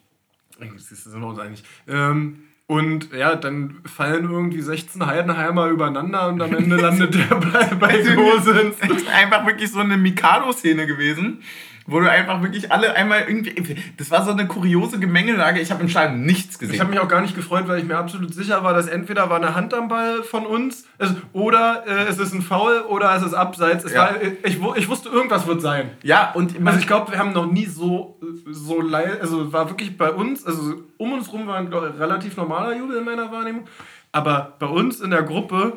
Siehst 0.78 1.06
du, 1.06 1.10
sind 1.10 1.22
wir 1.22 1.28
uns 1.28 1.40
einig. 1.40 1.64
Ähm, 1.88 2.44
und 2.68 3.12
ja, 3.14 3.36
dann 3.36 3.82
fallen 3.86 4.30
irgendwie 4.30 4.62
16 4.62 5.06
Heidenheimer 5.06 5.68
übereinander 5.68 6.28
und 6.28 6.42
am 6.42 6.54
Ende 6.56 6.76
landet 6.82 7.14
der 7.14 7.36
bei, 7.36 7.66
bei 7.76 7.98
Gosens. 7.98 8.78
Das 8.82 8.98
ist 8.98 9.10
einfach 9.10 9.46
wirklich 9.46 9.72
so 9.72 9.80
eine 9.80 9.98
Mikado-Szene 9.98 10.88
gewesen 10.88 11.42
wo 11.88 12.00
du 12.00 12.10
einfach 12.10 12.42
wirklich 12.42 12.72
alle 12.72 12.96
einmal 12.96 13.26
irgendwie. 13.28 13.78
Das 13.98 14.10
war 14.10 14.26
so 14.26 14.32
eine 14.32 14.48
kuriose 14.48 15.00
Gemengelage. 15.00 15.60
Ich 15.60 15.72
habe 15.72 15.84
im 15.84 15.90
Stadion 15.90 16.26
nichts 16.26 16.58
gesehen. 16.58 16.74
Ich 16.74 16.82
habe 16.82 16.90
mich 16.90 17.00
auch 17.00 17.08
gar 17.08 17.22
nicht 17.22 17.36
gefreut, 17.36 17.68
weil 17.68 17.80
ich 17.80 17.86
mir 17.86 17.98
absolut 17.98 18.34
sicher 18.34 18.64
war, 18.64 18.74
dass 18.74 18.88
entweder 18.88 19.30
war 19.30 19.38
eine 19.38 19.54
Hand 19.54 19.74
am 19.74 19.88
Ball 19.88 20.24
von 20.24 20.46
uns 20.46 20.88
oder 21.32 21.84
äh, 21.86 22.06
es 22.10 22.18
ist 22.18 22.34
ein 22.34 22.42
Foul 22.42 22.82
oder 22.82 23.16
es 23.16 23.24
ist 23.24 23.34
abseits. 23.34 23.84
Es 23.84 23.94
ja. 23.94 24.02
war, 24.02 24.22
ich, 24.22 24.60
ich 24.76 24.90
wusste, 24.90 25.10
irgendwas 25.10 25.46
wird 25.46 25.62
sein. 25.62 25.92
Ja, 26.02 26.32
und. 26.34 26.56
Also 26.66 26.80
ich 26.80 26.88
glaube, 26.88 27.12
wir 27.12 27.20
haben 27.20 27.34
noch 27.34 27.52
nie 27.52 27.66
so, 27.66 28.20
so 28.50 28.82
leid. 28.82 29.22
Also 29.22 29.54
war 29.54 29.70
wirklich 29.70 29.96
bei 29.98 30.12
uns, 30.12 30.46
also 30.46 30.84
um 30.98 31.14
uns 31.14 31.32
rum 31.32 31.46
war 31.46 31.58
ein 31.58 31.68
relativ 31.68 32.36
normaler 32.36 32.76
Jubel 32.76 32.98
in 32.98 33.06
meiner 33.06 33.32
Wahrnehmung. 33.32 33.66
Aber 34.12 34.56
bei 34.60 34.68
uns 34.68 35.02
in 35.02 35.12
der 35.12 35.24
Gruppe 35.24 35.74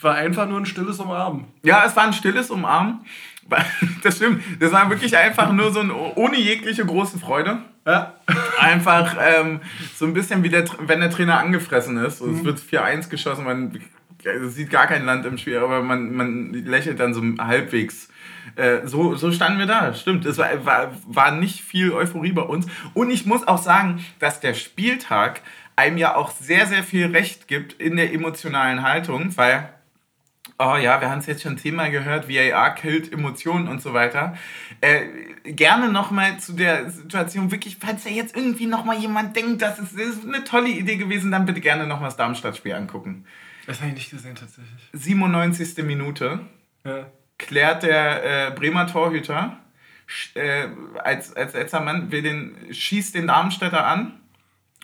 war 0.00 0.14
einfach 0.14 0.48
nur 0.48 0.58
ein 0.58 0.66
stilles 0.66 0.98
Umarmen. 0.98 1.46
Ja, 1.62 1.84
es 1.84 1.94
war 1.96 2.04
ein 2.04 2.12
stilles 2.12 2.50
Umarmen. 2.50 3.04
Das 4.02 4.16
stimmt. 4.16 4.42
Das 4.60 4.72
war 4.72 4.88
wirklich 4.90 5.16
einfach 5.16 5.52
nur 5.52 5.72
so 5.72 5.80
ein 5.80 5.90
ohne 5.90 6.38
jegliche 6.38 6.84
große 6.84 7.18
Freude. 7.18 7.58
Ja. 7.86 8.14
Einfach 8.58 9.16
ähm, 9.20 9.60
so 9.94 10.06
ein 10.06 10.14
bisschen 10.14 10.42
wie 10.42 10.48
der, 10.48 10.64
wenn 10.80 11.00
der 11.00 11.10
Trainer 11.10 11.38
angefressen 11.38 11.96
ist. 11.98 12.20
Und 12.20 12.34
es 12.34 12.42
mhm. 12.42 12.46
wird 12.46 12.60
4-1 12.60 13.08
geschossen, 13.08 13.44
man 13.44 13.80
sieht 14.48 14.70
gar 14.70 14.86
kein 14.86 15.04
Land 15.04 15.26
im 15.26 15.36
Spiel, 15.38 15.58
aber 15.58 15.82
man, 15.82 16.14
man 16.14 16.52
lächelt 16.52 17.00
dann 17.00 17.14
so 17.14 17.22
halbwegs. 17.38 18.08
Äh, 18.56 18.86
so, 18.86 19.14
so 19.14 19.32
standen 19.32 19.58
wir 19.58 19.66
da, 19.66 19.94
stimmt. 19.94 20.26
Es 20.26 20.38
war, 20.38 20.64
war, 20.64 20.92
war 21.06 21.32
nicht 21.32 21.60
viel 21.60 21.92
Euphorie 21.92 22.32
bei 22.32 22.42
uns. 22.42 22.66
Und 22.94 23.10
ich 23.10 23.26
muss 23.26 23.46
auch 23.46 23.58
sagen, 23.58 24.04
dass 24.18 24.40
der 24.40 24.54
Spieltag 24.54 25.40
einem 25.74 25.96
ja 25.96 26.14
auch 26.14 26.30
sehr, 26.30 26.66
sehr 26.66 26.82
viel 26.82 27.06
Recht 27.06 27.48
gibt 27.48 27.80
in 27.80 27.96
der 27.96 28.12
emotionalen 28.12 28.82
Haltung, 28.82 29.36
weil 29.36 29.68
oh 30.58 30.76
ja, 30.76 31.00
wir 31.00 31.10
haben 31.10 31.18
es 31.18 31.26
jetzt 31.26 31.42
schon 31.42 31.56
Thema 31.56 31.88
gehört, 31.88 32.28
VAR 32.28 32.74
killt 32.74 33.12
Emotionen 33.12 33.68
und 33.68 33.82
so 33.82 33.92
weiter. 33.92 34.36
Äh, 34.80 35.06
gerne 35.44 35.90
nochmal 35.90 36.38
zu 36.38 36.52
der 36.52 36.90
Situation, 36.90 37.50
wirklich, 37.50 37.78
falls 37.80 38.04
da 38.04 38.10
jetzt 38.10 38.36
irgendwie 38.36 38.66
nochmal 38.66 38.98
jemand 38.98 39.36
denkt, 39.36 39.62
das 39.62 39.78
ist, 39.78 39.98
das 39.98 40.06
ist 40.06 40.26
eine 40.26 40.44
tolle 40.44 40.68
Idee 40.68 40.96
gewesen, 40.96 41.30
dann 41.30 41.46
bitte 41.46 41.60
gerne 41.60 41.86
nochmal 41.86 42.08
das 42.08 42.16
Darmstadt-Spiel 42.16 42.74
angucken. 42.74 43.24
Das 43.66 43.80
habe 43.80 43.88
ich 43.88 43.94
nicht 43.94 44.10
gesehen 44.10 44.34
tatsächlich. 44.34 44.88
97. 44.92 45.84
Minute 45.84 46.40
ja. 46.84 47.06
klärt 47.38 47.82
der 47.84 48.48
äh, 48.48 48.50
Bremer 48.50 48.86
Torhüter 48.86 49.58
äh, 50.34 50.68
als, 51.02 51.34
als 51.34 51.54
letzter 51.54 51.80
Mann, 51.80 52.10
will 52.10 52.22
den, 52.22 52.56
schießt 52.70 53.14
den 53.14 53.28
Darmstädter 53.28 53.86
an 53.86 54.20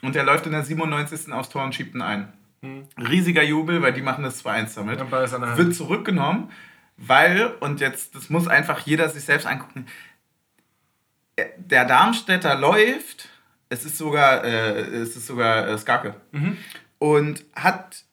und 0.03 0.15
der 0.15 0.25
läuft 0.25 0.47
in 0.47 0.53
der 0.53 0.65
97. 0.65 1.33
aufs 1.33 1.49
Tor 1.49 1.65
und 1.65 1.75
schiebt 1.75 1.95
ihn 1.95 2.03
ein. 2.03 2.33
Mhm. 2.61 2.89
Riesiger 2.99 3.43
Jubel, 3.43 3.83
weil 3.83 3.93
die 3.93 4.03
machen 4.03 4.25
das 4.25 4.45
2-1 4.45 4.75
damit. 4.75 4.99
Wird 5.59 5.75
zurückgenommen, 5.75 6.51
weil, 6.97 7.55
und 7.61 7.81
jetzt, 7.81 8.15
das 8.15 8.31
muss 8.31 8.49
einfach 8.49 8.81
jeder 8.81 9.09
sich 9.09 9.25
selbst 9.25 9.47
angucken, 9.47 9.87
äh, 11.37 11.47
der 11.59 11.85
Darmstädter 11.85 12.57
läuft, 12.57 13.29
es 13.69 13.85
ist 13.85 13.99
sogar, 13.99 14.45
äh, 14.45 14.81
es 14.81 15.17
ist 15.17 15.27
sogar 15.27 15.69
äh, 15.69 15.79
Skarke, 15.79 16.15
mhm. 16.33 16.57
und 16.99 17.45
hat 17.55 18.05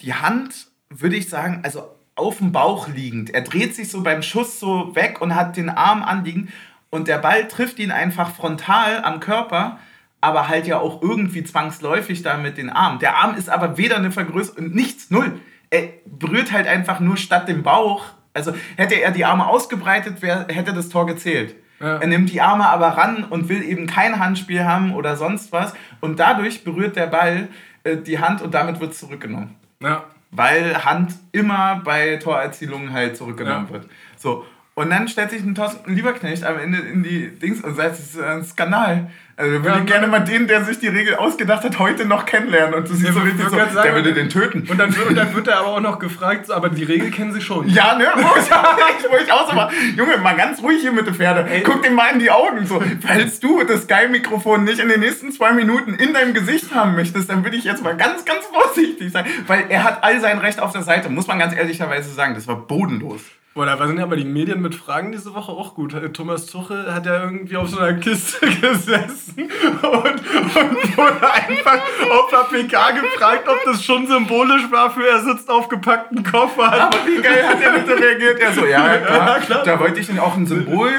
die 0.00 0.14
Hand, 0.14 0.66
würde 0.88 1.16
ich 1.16 1.28
sagen, 1.28 1.60
also 1.62 1.96
auf 2.14 2.38
dem 2.38 2.52
Bauch 2.52 2.88
liegend. 2.88 3.30
Er 3.30 3.40
dreht 3.40 3.74
sich 3.74 3.90
so 3.90 4.02
beim 4.02 4.22
Schuss 4.22 4.60
so 4.60 4.94
weg 4.94 5.20
und 5.20 5.34
hat 5.34 5.56
den 5.56 5.70
Arm 5.70 6.02
anliegen 6.02 6.52
und 6.90 7.08
der 7.08 7.18
Ball 7.18 7.48
trifft 7.48 7.78
ihn 7.78 7.92
einfach 7.92 8.34
frontal 8.34 9.02
am 9.02 9.20
Körper 9.20 9.78
aber 10.20 10.48
halt 10.48 10.66
ja 10.66 10.78
auch 10.78 11.02
irgendwie 11.02 11.44
zwangsläufig 11.44 12.22
da 12.22 12.36
mit 12.36 12.58
den 12.58 12.70
Armen. 12.70 12.98
Der 12.98 13.16
Arm 13.16 13.36
ist 13.36 13.48
aber 13.48 13.78
weder 13.78 13.96
eine 13.96 14.10
Vergrößerung, 14.10 14.70
nichts, 14.70 15.10
null. 15.10 15.40
Er 15.70 15.88
berührt 16.04 16.52
halt 16.52 16.66
einfach 16.66 17.00
nur 17.00 17.16
statt 17.16 17.48
dem 17.48 17.62
Bauch. 17.62 18.04
Also 18.34 18.52
hätte 18.76 18.94
er 18.96 19.10
die 19.10 19.24
Arme 19.24 19.46
ausgebreitet, 19.46 20.22
wär, 20.22 20.46
hätte 20.48 20.72
das 20.72 20.88
Tor 20.88 21.06
gezählt. 21.06 21.54
Ja. 21.80 21.96
Er 21.96 22.06
nimmt 22.06 22.30
die 22.30 22.40
Arme 22.40 22.68
aber 22.68 22.88
ran 22.88 23.24
und 23.24 23.48
will 23.48 23.62
eben 23.62 23.86
kein 23.86 24.18
Handspiel 24.18 24.64
haben 24.64 24.94
oder 24.94 25.16
sonst 25.16 25.50
was. 25.52 25.72
Und 26.00 26.18
dadurch 26.20 26.62
berührt 26.62 26.96
der 26.96 27.06
Ball 27.06 27.48
äh, 27.84 27.96
die 27.96 28.18
Hand 28.18 28.42
und 28.42 28.52
damit 28.52 28.80
wird 28.80 28.92
es 28.92 28.98
zurückgenommen. 28.98 29.56
Ja. 29.80 30.04
Weil 30.30 30.84
Hand 30.84 31.14
immer 31.32 31.80
bei 31.82 32.16
Torerzielungen 32.16 32.92
halt 32.92 33.16
zurückgenommen 33.16 33.66
ja. 33.68 33.72
wird. 33.72 33.86
So. 34.16 34.44
Und 34.74 34.90
dann 34.90 35.08
stellt 35.08 35.30
sich 35.30 35.42
ein 35.42 35.54
Thorsten 35.54 35.94
Lieberknecht 35.94 36.44
am 36.44 36.58
Ende 36.58 36.78
in 36.78 37.02
die 37.02 37.30
Dings 37.38 37.62
und 37.62 37.74
sagt, 37.74 37.94
es 37.94 38.14
ist 38.14 38.20
ein 38.20 38.44
Skandal. 38.44 39.10
Also 39.40 39.52
würde 39.64 39.68
ja, 39.68 39.84
gerne 39.84 40.06
mal 40.06 40.20
den, 40.20 40.46
der 40.46 40.64
sich 40.64 40.80
die 40.80 40.88
Regel 40.88 41.16
ausgedacht 41.16 41.64
hat, 41.64 41.78
heute 41.78 42.04
noch 42.04 42.26
kennenlernen. 42.26 42.74
Und 42.74 42.90
du 42.90 42.94
siehst 42.94 43.14
so 43.14 43.20
richtig 43.20 43.42
so, 43.44 43.56
sagen, 43.56 43.70
der 43.82 43.94
würde 43.94 44.12
den 44.12 44.28
töten. 44.28 44.66
Und 44.68 44.76
dann, 44.76 44.94
und 45.08 45.14
dann 45.14 45.34
wird 45.34 45.48
er 45.48 45.60
aber 45.60 45.68
auch 45.68 45.80
noch 45.80 45.98
gefragt, 45.98 46.46
so, 46.46 46.52
aber 46.52 46.68
die 46.68 46.84
Regel 46.84 47.10
kennen 47.10 47.32
sie 47.32 47.40
schon. 47.40 47.66
Ja, 47.68 47.94
ne? 47.94 48.06
Wo 48.16 48.38
ich, 48.38 49.10
wo 49.10 49.16
ich 49.16 49.32
auch 49.32 49.48
so 49.48 49.56
war, 49.56 49.72
Junge, 49.96 50.18
mal 50.18 50.36
ganz 50.36 50.62
ruhig 50.62 50.82
hier 50.82 50.92
mit 50.92 51.06
der 51.06 51.14
Pferde. 51.14 51.48
Ey. 51.50 51.62
Guck 51.62 51.82
dir 51.82 51.90
mal 51.90 52.12
in 52.12 52.18
die 52.18 52.30
Augen. 52.30 52.66
So, 52.66 52.82
falls 53.00 53.40
du 53.40 53.64
das 53.64 53.84
Sky-Mikrofon 53.84 54.64
nicht 54.64 54.78
in 54.78 54.90
den 54.90 55.00
nächsten 55.00 55.32
zwei 55.32 55.52
Minuten 55.52 55.94
in 55.94 56.12
deinem 56.12 56.34
Gesicht 56.34 56.74
haben 56.74 56.94
möchtest, 56.94 57.30
dann 57.30 57.42
würde 57.42 57.56
ich 57.56 57.64
jetzt 57.64 57.82
mal 57.82 57.96
ganz, 57.96 58.26
ganz 58.26 58.44
vorsichtig 58.44 59.10
sein. 59.10 59.24
Weil 59.46 59.64
er 59.70 59.84
hat 59.84 60.04
all 60.04 60.20
sein 60.20 60.38
Recht 60.38 60.60
auf 60.60 60.72
der 60.72 60.82
Seite, 60.82 61.08
muss 61.08 61.26
man 61.26 61.38
ganz 61.38 61.54
ehrlicherweise 61.54 62.12
sagen. 62.12 62.34
Das 62.34 62.46
war 62.46 62.56
bodenlos. 62.56 63.22
Boah, 63.60 63.66
da 63.66 63.86
sind 63.86 63.98
ja 63.98 64.04
aber 64.04 64.16
die 64.16 64.24
Medien 64.24 64.62
mit 64.62 64.74
Fragen 64.74 65.12
diese 65.12 65.34
Woche 65.34 65.52
auch 65.52 65.74
gut. 65.74 65.94
Thomas 66.14 66.46
Tuchel 66.46 66.94
hat 66.94 67.04
ja 67.04 67.24
irgendwie 67.24 67.58
auf 67.58 67.68
so 67.68 67.78
einer 67.78 67.92
Kiste 67.92 68.46
gesessen 68.46 69.50
und, 69.82 69.82
und 69.82 70.96
wurde 70.96 71.30
einfach 71.30 71.78
auf 72.10 72.30
der 72.30 72.56
PK 72.56 72.92
gefragt, 72.92 73.46
ob 73.46 73.62
das 73.66 73.84
schon 73.84 74.06
symbolisch 74.06 74.62
war 74.70 74.90
für 74.90 75.06
er 75.06 75.20
sitzt 75.20 75.50
auf 75.50 75.68
gepackten 75.68 76.22
Koffern. 76.24 76.72
Aber 76.72 76.96
wie 77.04 77.20
geil 77.20 77.46
hat 77.46 77.60
er 77.60 77.72
bitte 77.80 78.00
reagiert? 78.00 78.40
Er 78.40 78.52
so, 78.54 78.64
ja, 78.64 78.96
klar, 78.96 79.28
ja, 79.28 79.38
klar. 79.40 79.62
da 79.62 79.78
wollte 79.78 80.00
ich 80.00 80.06
denn 80.06 80.20
auch 80.20 80.38
ein 80.38 80.46
Symbol. 80.46 80.92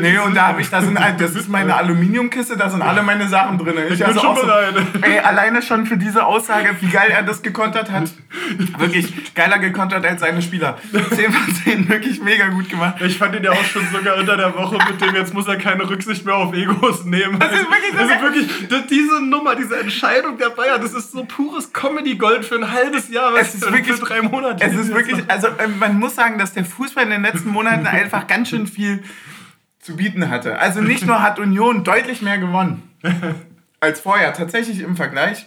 Nee, 0.00 0.16
und 0.16 0.34
da 0.34 0.46
habe 0.46 0.62
ich, 0.62 0.70
da 0.70 0.80
sind, 0.80 0.98
das 1.18 1.34
ist 1.34 1.50
meine 1.50 1.76
Aluminiumkiste, 1.76 2.56
da 2.56 2.70
sind 2.70 2.80
alle 2.80 3.02
meine 3.02 3.28
Sachen 3.28 3.58
drin. 3.58 3.74
Ich, 3.88 3.92
ich 3.92 3.98
bin 3.98 4.06
also 4.06 4.20
schon 4.20 4.36
so, 4.36 4.98
ey, 5.02 5.18
alleine 5.18 5.60
schon 5.60 5.84
für 5.84 5.98
diese 5.98 6.24
Aussage, 6.24 6.70
wie 6.80 6.88
geil 6.88 7.10
er 7.10 7.22
das 7.22 7.42
gekontert 7.42 7.90
hat. 7.90 8.04
Wirklich 8.78 9.34
geiler 9.34 9.58
gekontert 9.58 10.06
als 10.06 10.22
seine 10.22 10.40
Spieler. 10.40 10.78
10 10.90 11.32
von 11.32 11.54
10 11.54 11.81
ihn 11.82 11.88
wirklich 11.88 12.20
mega 12.22 12.48
gut 12.48 12.68
gemacht. 12.68 12.96
Ich 13.00 13.18
fand 13.18 13.34
ihn 13.34 13.44
ja 13.44 13.52
auch 13.52 13.64
schon 13.64 13.86
sogar 13.92 14.16
unter 14.16 14.36
der 14.36 14.54
Woche 14.54 14.78
mit 14.88 15.00
dem, 15.00 15.14
jetzt 15.14 15.34
muss 15.34 15.46
er 15.46 15.56
keine 15.56 15.88
Rücksicht 15.88 16.24
mehr 16.24 16.36
auf 16.36 16.54
Egos 16.54 17.04
nehmen. 17.04 17.38
Das 17.38 17.52
ist 17.52 17.70
wirklich, 17.70 17.94
ist 18.10 18.70
wirklich 18.70 18.86
diese 18.88 19.22
Nummer, 19.24 19.54
diese 19.54 19.78
Entscheidung 19.78 20.38
der 20.38 20.50
Bayern, 20.50 20.80
das 20.80 20.94
ist 20.94 21.12
so 21.12 21.24
pures 21.24 21.72
Comedy-Gold 21.72 22.44
für 22.44 22.56
ein 22.56 22.70
halbes 22.70 23.08
Jahr, 23.08 23.32
was 23.32 23.48
es 23.48 23.54
ist 23.56 23.72
wirklich, 23.72 23.96
für 23.96 24.04
drei 24.04 24.22
Monate. 24.22 24.64
Es 24.64 24.74
ist 24.74 24.94
wirklich, 24.94 25.18
also 25.28 25.48
äh, 25.48 25.68
man 25.68 25.98
muss 25.98 26.14
sagen, 26.14 26.38
dass 26.38 26.52
der 26.52 26.64
Fußball 26.64 27.04
in 27.04 27.10
den 27.10 27.22
letzten 27.22 27.50
Monaten 27.50 27.86
einfach 27.86 28.26
ganz 28.26 28.48
schön 28.48 28.66
viel 28.66 29.02
zu 29.80 29.96
bieten 29.96 30.30
hatte. 30.30 30.58
Also 30.58 30.80
nicht 30.80 31.06
nur 31.06 31.22
hat 31.22 31.38
Union 31.38 31.84
deutlich 31.84 32.22
mehr 32.22 32.38
gewonnen 32.38 32.82
als 33.80 34.00
vorher, 34.00 34.32
tatsächlich 34.32 34.80
im 34.80 34.96
Vergleich. 34.96 35.46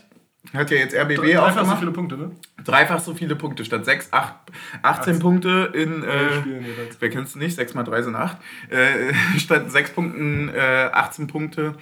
Hat 0.54 0.72
ja 0.72 0.78
jetzt 0.78 0.96
RBB 0.96 1.16
Dreifach 1.16 1.44
auch 1.44 1.56
gemacht. 1.56 1.70
so 1.72 1.76
viele 1.78 1.92
Punkte, 1.92 2.18
ne? 2.18 2.32
Dreifach 2.64 3.00
so 3.00 3.14
viele 3.14 3.36
Punkte. 3.36 3.66
Statt 3.66 3.86
6, 3.86 4.10
8, 4.12 4.34
18 4.82 5.20
Punkte 5.20 5.72
in. 5.74 6.04
Äh, 6.04 6.66
wer 7.00 7.10
kennt 7.10 7.28
es 7.28 7.36
nicht? 7.36 7.56
6 7.56 7.74
mal 7.74 7.84
3 7.84 8.04
sind 8.04 8.16
8. 8.16 8.38
Äh, 8.70 9.14
statt 9.40 9.72
6 9.72 9.92
Punkten 9.92 10.50
äh, 10.50 10.90
18 10.92 11.28
Punkte 11.28 11.76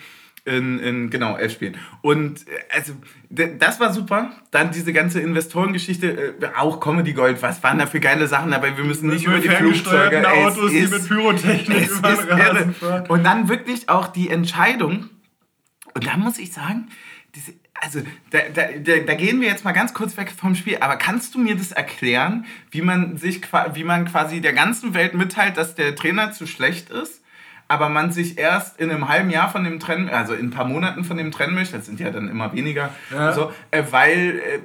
in, 0.46 0.80
in 0.80 1.10
genau, 1.10 1.38
11 1.38 1.54
Spielen. 1.54 1.78
Und 2.02 2.48
äh, 2.48 2.52
also, 2.70 2.94
das 3.30 3.80
war 3.80 3.94
super. 3.94 4.32
Dann 4.52 4.72
diese 4.72 4.92
ganze 4.92 5.22
Investorengeschichte, 5.22 6.36
äh, 6.42 6.50
auch 6.58 6.80
Comedy 6.80 7.14
Gold, 7.14 7.42
was 7.42 7.64
waren 7.64 7.80
da 7.80 7.86
für 7.86 8.00
geile 8.00 8.28
Sachen 8.28 8.52
dabei? 8.52 8.76
Wir 8.76 8.84
müssen 8.84 9.10
nicht 9.10 9.26
über 9.26 9.40
die 9.40 9.50
Flugzeuge. 9.50 10.28
Autos, 10.30 10.72
die 10.72 10.88
mit 10.88 11.08
Pyrotechnik 11.08 11.90
über 11.90 13.06
Und 13.08 13.24
dann 13.24 13.48
wirklich 13.48 13.88
auch 13.90 14.08
die 14.08 14.30
Entscheidung. 14.30 15.10
Und 15.94 16.08
da 16.08 16.18
muss 16.18 16.38
ich 16.40 16.52
sagen, 16.52 16.90
diese 17.36 17.54
also 17.84 18.00
da, 18.32 18.40
da, 18.54 18.64
da, 19.06 19.14
gehen 19.16 19.42
wir 19.42 19.48
jetzt 19.48 19.66
mal 19.66 19.72
ganz 19.74 19.94
kurz 19.94 20.16
weg 20.18 20.32
vom 20.32 20.56
Spiel, 20.56 20.78
aber 20.80 20.96
kannst 20.96 21.36
du 21.36 21.40
mir 21.40 21.56
das 21.56 21.72
erklären, 21.72 22.46
wie 22.72 22.82
man 22.82 23.18
sich 23.18 23.42
wie 23.74 23.84
man 23.84 24.06
quasi 24.06 24.40
der 24.42 24.54
ganzen 24.54 24.94
Welt 24.94 25.14
mitteilt, 25.14 25.58
dass 25.58 25.76
der 25.76 25.96
Trainer 25.96 26.32
zu 26.32 26.48
schlecht 26.48 26.90
ist? 26.90 27.20
aber 27.70 27.90
man 27.90 28.12
sich 28.12 28.38
erst 28.38 28.80
in 28.80 28.92
einem 28.92 29.08
halben 29.08 29.32
Jahr 29.32 29.50
von 29.50 29.64
dem 29.64 29.80
trennen, 29.80 30.08
also 30.10 30.34
in 30.34 30.48
ein 30.48 30.52
paar 30.52 30.66
Monaten 30.66 31.04
von 31.06 31.18
dem 31.18 31.32
trennen 31.32 31.56
möchte, 31.56 31.78
das 31.78 31.88
sind 31.88 32.00
ja 32.00 32.12
dann 32.12 32.28
immer 32.30 32.54
weniger, 32.54 32.90
Ja. 33.12 33.32
so, 33.32 33.52
äh, 33.72 33.82
weil, 33.90 34.40
äh, 34.40 34.60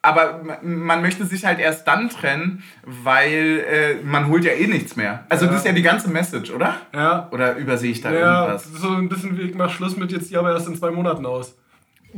aber 0.00 0.40
ma- 0.42 0.58
man 0.62 1.02
möchte 1.02 1.26
sich 1.26 1.44
halt 1.44 1.58
erst 1.58 1.86
dann 1.86 2.08
trennen, 2.08 2.62
weil 2.82 3.64
äh, 3.68 3.94
man 4.04 4.28
holt 4.28 4.44
ja 4.44 4.52
eh 4.52 4.68
nichts 4.68 4.96
mehr. 4.96 5.24
Also 5.28 5.44
Ja. 5.44 5.50
das 5.50 5.60
ist 5.62 5.66
ja 5.66 5.72
die 5.72 5.82
ganze 5.82 6.08
Message, 6.08 6.50
oder? 6.50 6.76
Ja. 6.94 7.28
Oder 7.32 7.56
übersehe 7.56 7.90
ich 7.90 8.00
da 8.00 8.10
Ja, 8.12 8.42
irgendwas? 8.44 8.64
so 8.72 8.90
ein 8.90 9.08
bisschen 9.10 9.36
wie 9.36 9.42
ich 9.42 9.54
mach 9.54 9.70
Schluss 9.70 9.96
mit 9.96 10.12
jetzt 10.12 10.30
die 10.30 10.36
aber 10.36 10.52
erst 10.52 10.68
in 10.68 10.76
zwei 10.76 10.92
Monaten 10.92 11.26
aus. 11.26 11.54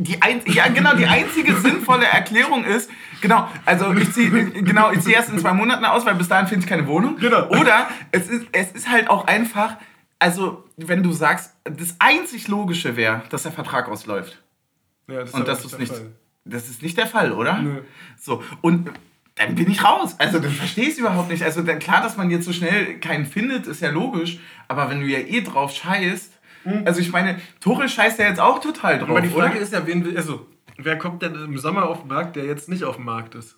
Die 0.00 0.22
ein, 0.22 0.42
ja, 0.46 0.68
genau, 0.68 0.94
die 0.94 1.06
einzige 1.06 1.56
sinnvolle 1.56 2.06
Erklärung 2.06 2.64
ist, 2.64 2.88
genau, 3.20 3.48
also 3.64 3.92
ich 3.94 4.12
ziehe 4.12 4.30
genau, 4.30 4.92
ich 4.92 5.00
zieh 5.00 5.12
erst 5.12 5.30
in 5.30 5.40
zwei 5.40 5.52
Monaten 5.52 5.84
aus, 5.84 6.06
weil 6.06 6.14
bis 6.14 6.28
dahin 6.28 6.46
finde 6.46 6.64
ich 6.64 6.68
keine 6.68 6.87
Wohnung. 6.87 7.16
Genau. 7.16 7.48
Oder 7.48 7.88
es 8.12 8.28
ist, 8.28 8.46
es 8.52 8.70
ist 8.70 8.88
halt 8.88 9.11
auch 9.11 9.26
einfach, 9.26 9.76
also 10.20 10.64
wenn 10.76 11.02
du 11.02 11.11
sagst, 11.12 11.52
das 11.64 11.96
einzig 11.98 12.46
Logische 12.46 12.94
wäre, 12.94 13.22
dass 13.30 13.42
der 13.42 13.50
Vertrag 13.50 13.88
ausläuft. 13.88 14.40
Ja, 15.08 15.20
das 15.20 15.30
ist 15.30 15.34
Und 15.34 15.48
das 15.48 15.64
ist 15.64 15.78
nicht, 15.80 15.92
Fall. 15.92 16.12
das 16.44 16.68
ist 16.68 16.80
nicht 16.80 16.96
der 16.96 17.08
Fall, 17.08 17.32
oder? 17.32 17.58
Nö. 17.58 17.80
So, 18.16 18.44
und 18.61 18.92
dann 19.34 19.56
bin 19.56 19.68
ich 19.68 19.82
raus. 19.82 20.14
Also 20.18 20.38
dann 20.38 20.52
verstehe 20.52 20.84
ich 20.84 20.90
es 20.90 20.98
überhaupt 20.98 21.28
nicht. 21.28 21.42
Also 21.42 21.62
dann, 21.62 21.80
klar, 21.80 22.02
dass 22.02 22.16
man 22.16 22.30
jetzt 22.30 22.44
so 22.44 22.52
schnell 22.52 23.00
keinen 23.00 23.26
findet, 23.26 23.66
ist 23.66 23.82
ja 23.82 23.90
logisch, 23.90 24.38
aber 24.68 24.90
wenn 24.90 25.00
du 25.00 25.06
ja 25.06 25.18
eh 25.18 25.40
drauf 25.40 25.72
scheißt, 25.74 26.38
also 26.85 27.01
ich 27.01 27.12
meine, 27.12 27.40
Tuchel 27.61 27.88
scheißt 27.88 28.18
ja 28.18 28.27
jetzt 28.27 28.40
auch 28.40 28.59
total 28.61 28.99
drauf, 28.99 29.11
Aber 29.11 29.21
die 29.21 29.29
Frage 29.29 29.53
oder? 29.53 29.61
ist 29.61 29.73
ja, 29.73 29.87
wen 29.87 30.05
will, 30.05 30.16
also, 30.16 30.47
wer 30.77 30.97
kommt 30.99 31.23
denn 31.23 31.35
im 31.35 31.59
Sommer 31.59 31.88
auf 31.88 32.01
den 32.01 32.09
Markt, 32.09 32.37
der 32.37 32.44
jetzt 32.44 32.68
nicht 32.68 32.85
auf 32.85 32.97
dem 32.97 33.05
Markt 33.05 33.35
ist? 33.35 33.57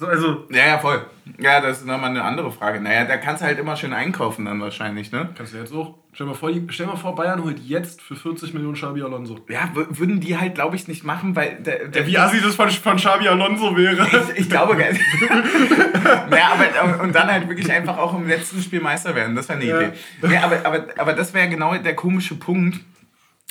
So, 0.00 0.06
also, 0.06 0.46
Ja, 0.48 0.66
ja, 0.66 0.78
voll. 0.78 1.04
Ja, 1.38 1.60
das 1.60 1.80
ist 1.80 1.86
nochmal 1.86 2.08
eine 2.08 2.24
andere 2.24 2.50
Frage. 2.50 2.80
Naja, 2.80 3.04
da 3.04 3.18
kannst 3.18 3.42
du 3.42 3.46
halt 3.46 3.58
immer 3.58 3.76
schön 3.76 3.92
einkaufen 3.92 4.46
dann 4.46 4.58
wahrscheinlich, 4.58 5.12
ne? 5.12 5.28
kannst 5.36 5.52
du 5.52 5.58
jetzt 5.58 5.74
auch. 5.74 5.94
Stell 6.14 6.24
dir 6.26 6.32
mal 6.32 6.38
vor, 6.38 6.50
stell 6.70 6.86
mal 6.86 6.96
vor 6.96 7.14
Bayern 7.14 7.44
holt 7.44 7.58
jetzt 7.60 8.00
für 8.00 8.16
40 8.16 8.54
Millionen 8.54 8.76
Xabi 8.76 9.02
Alonso. 9.02 9.36
Ja, 9.50 9.68
würden 9.74 10.20
die 10.20 10.38
halt, 10.38 10.54
glaube 10.54 10.74
ich, 10.74 10.88
nicht 10.88 11.04
machen, 11.04 11.36
weil... 11.36 11.56
Der, 11.60 11.86
der, 11.88 12.06
Wie 12.06 12.16
assi 12.16 12.40
das 12.40 12.54
von, 12.54 12.70
von 12.70 12.96
Xabi 12.96 13.28
Alonso 13.28 13.76
wäre. 13.76 14.08
ich, 14.32 14.40
ich 14.40 14.48
glaube 14.48 14.74
gar 14.74 14.90
nicht. 14.90 15.02
naja, 16.30 16.52
aber, 16.54 17.02
und 17.02 17.14
dann 17.14 17.30
halt 17.30 17.46
wirklich 17.46 17.70
einfach 17.70 17.98
auch 17.98 18.14
im 18.16 18.26
letzten 18.26 18.62
Spiel 18.62 18.80
Meister 18.80 19.14
werden. 19.14 19.36
Das 19.36 19.50
wäre 19.50 19.58
eine 19.60 19.68
Ja. 19.68 19.80
Idee. 19.82 19.92
Ja, 20.32 20.44
aber, 20.44 20.64
aber, 20.64 20.84
aber 20.96 21.12
das 21.12 21.34
wäre 21.34 21.48
genau 21.50 21.76
der 21.76 21.94
komische 21.94 22.36
Punkt. 22.36 22.80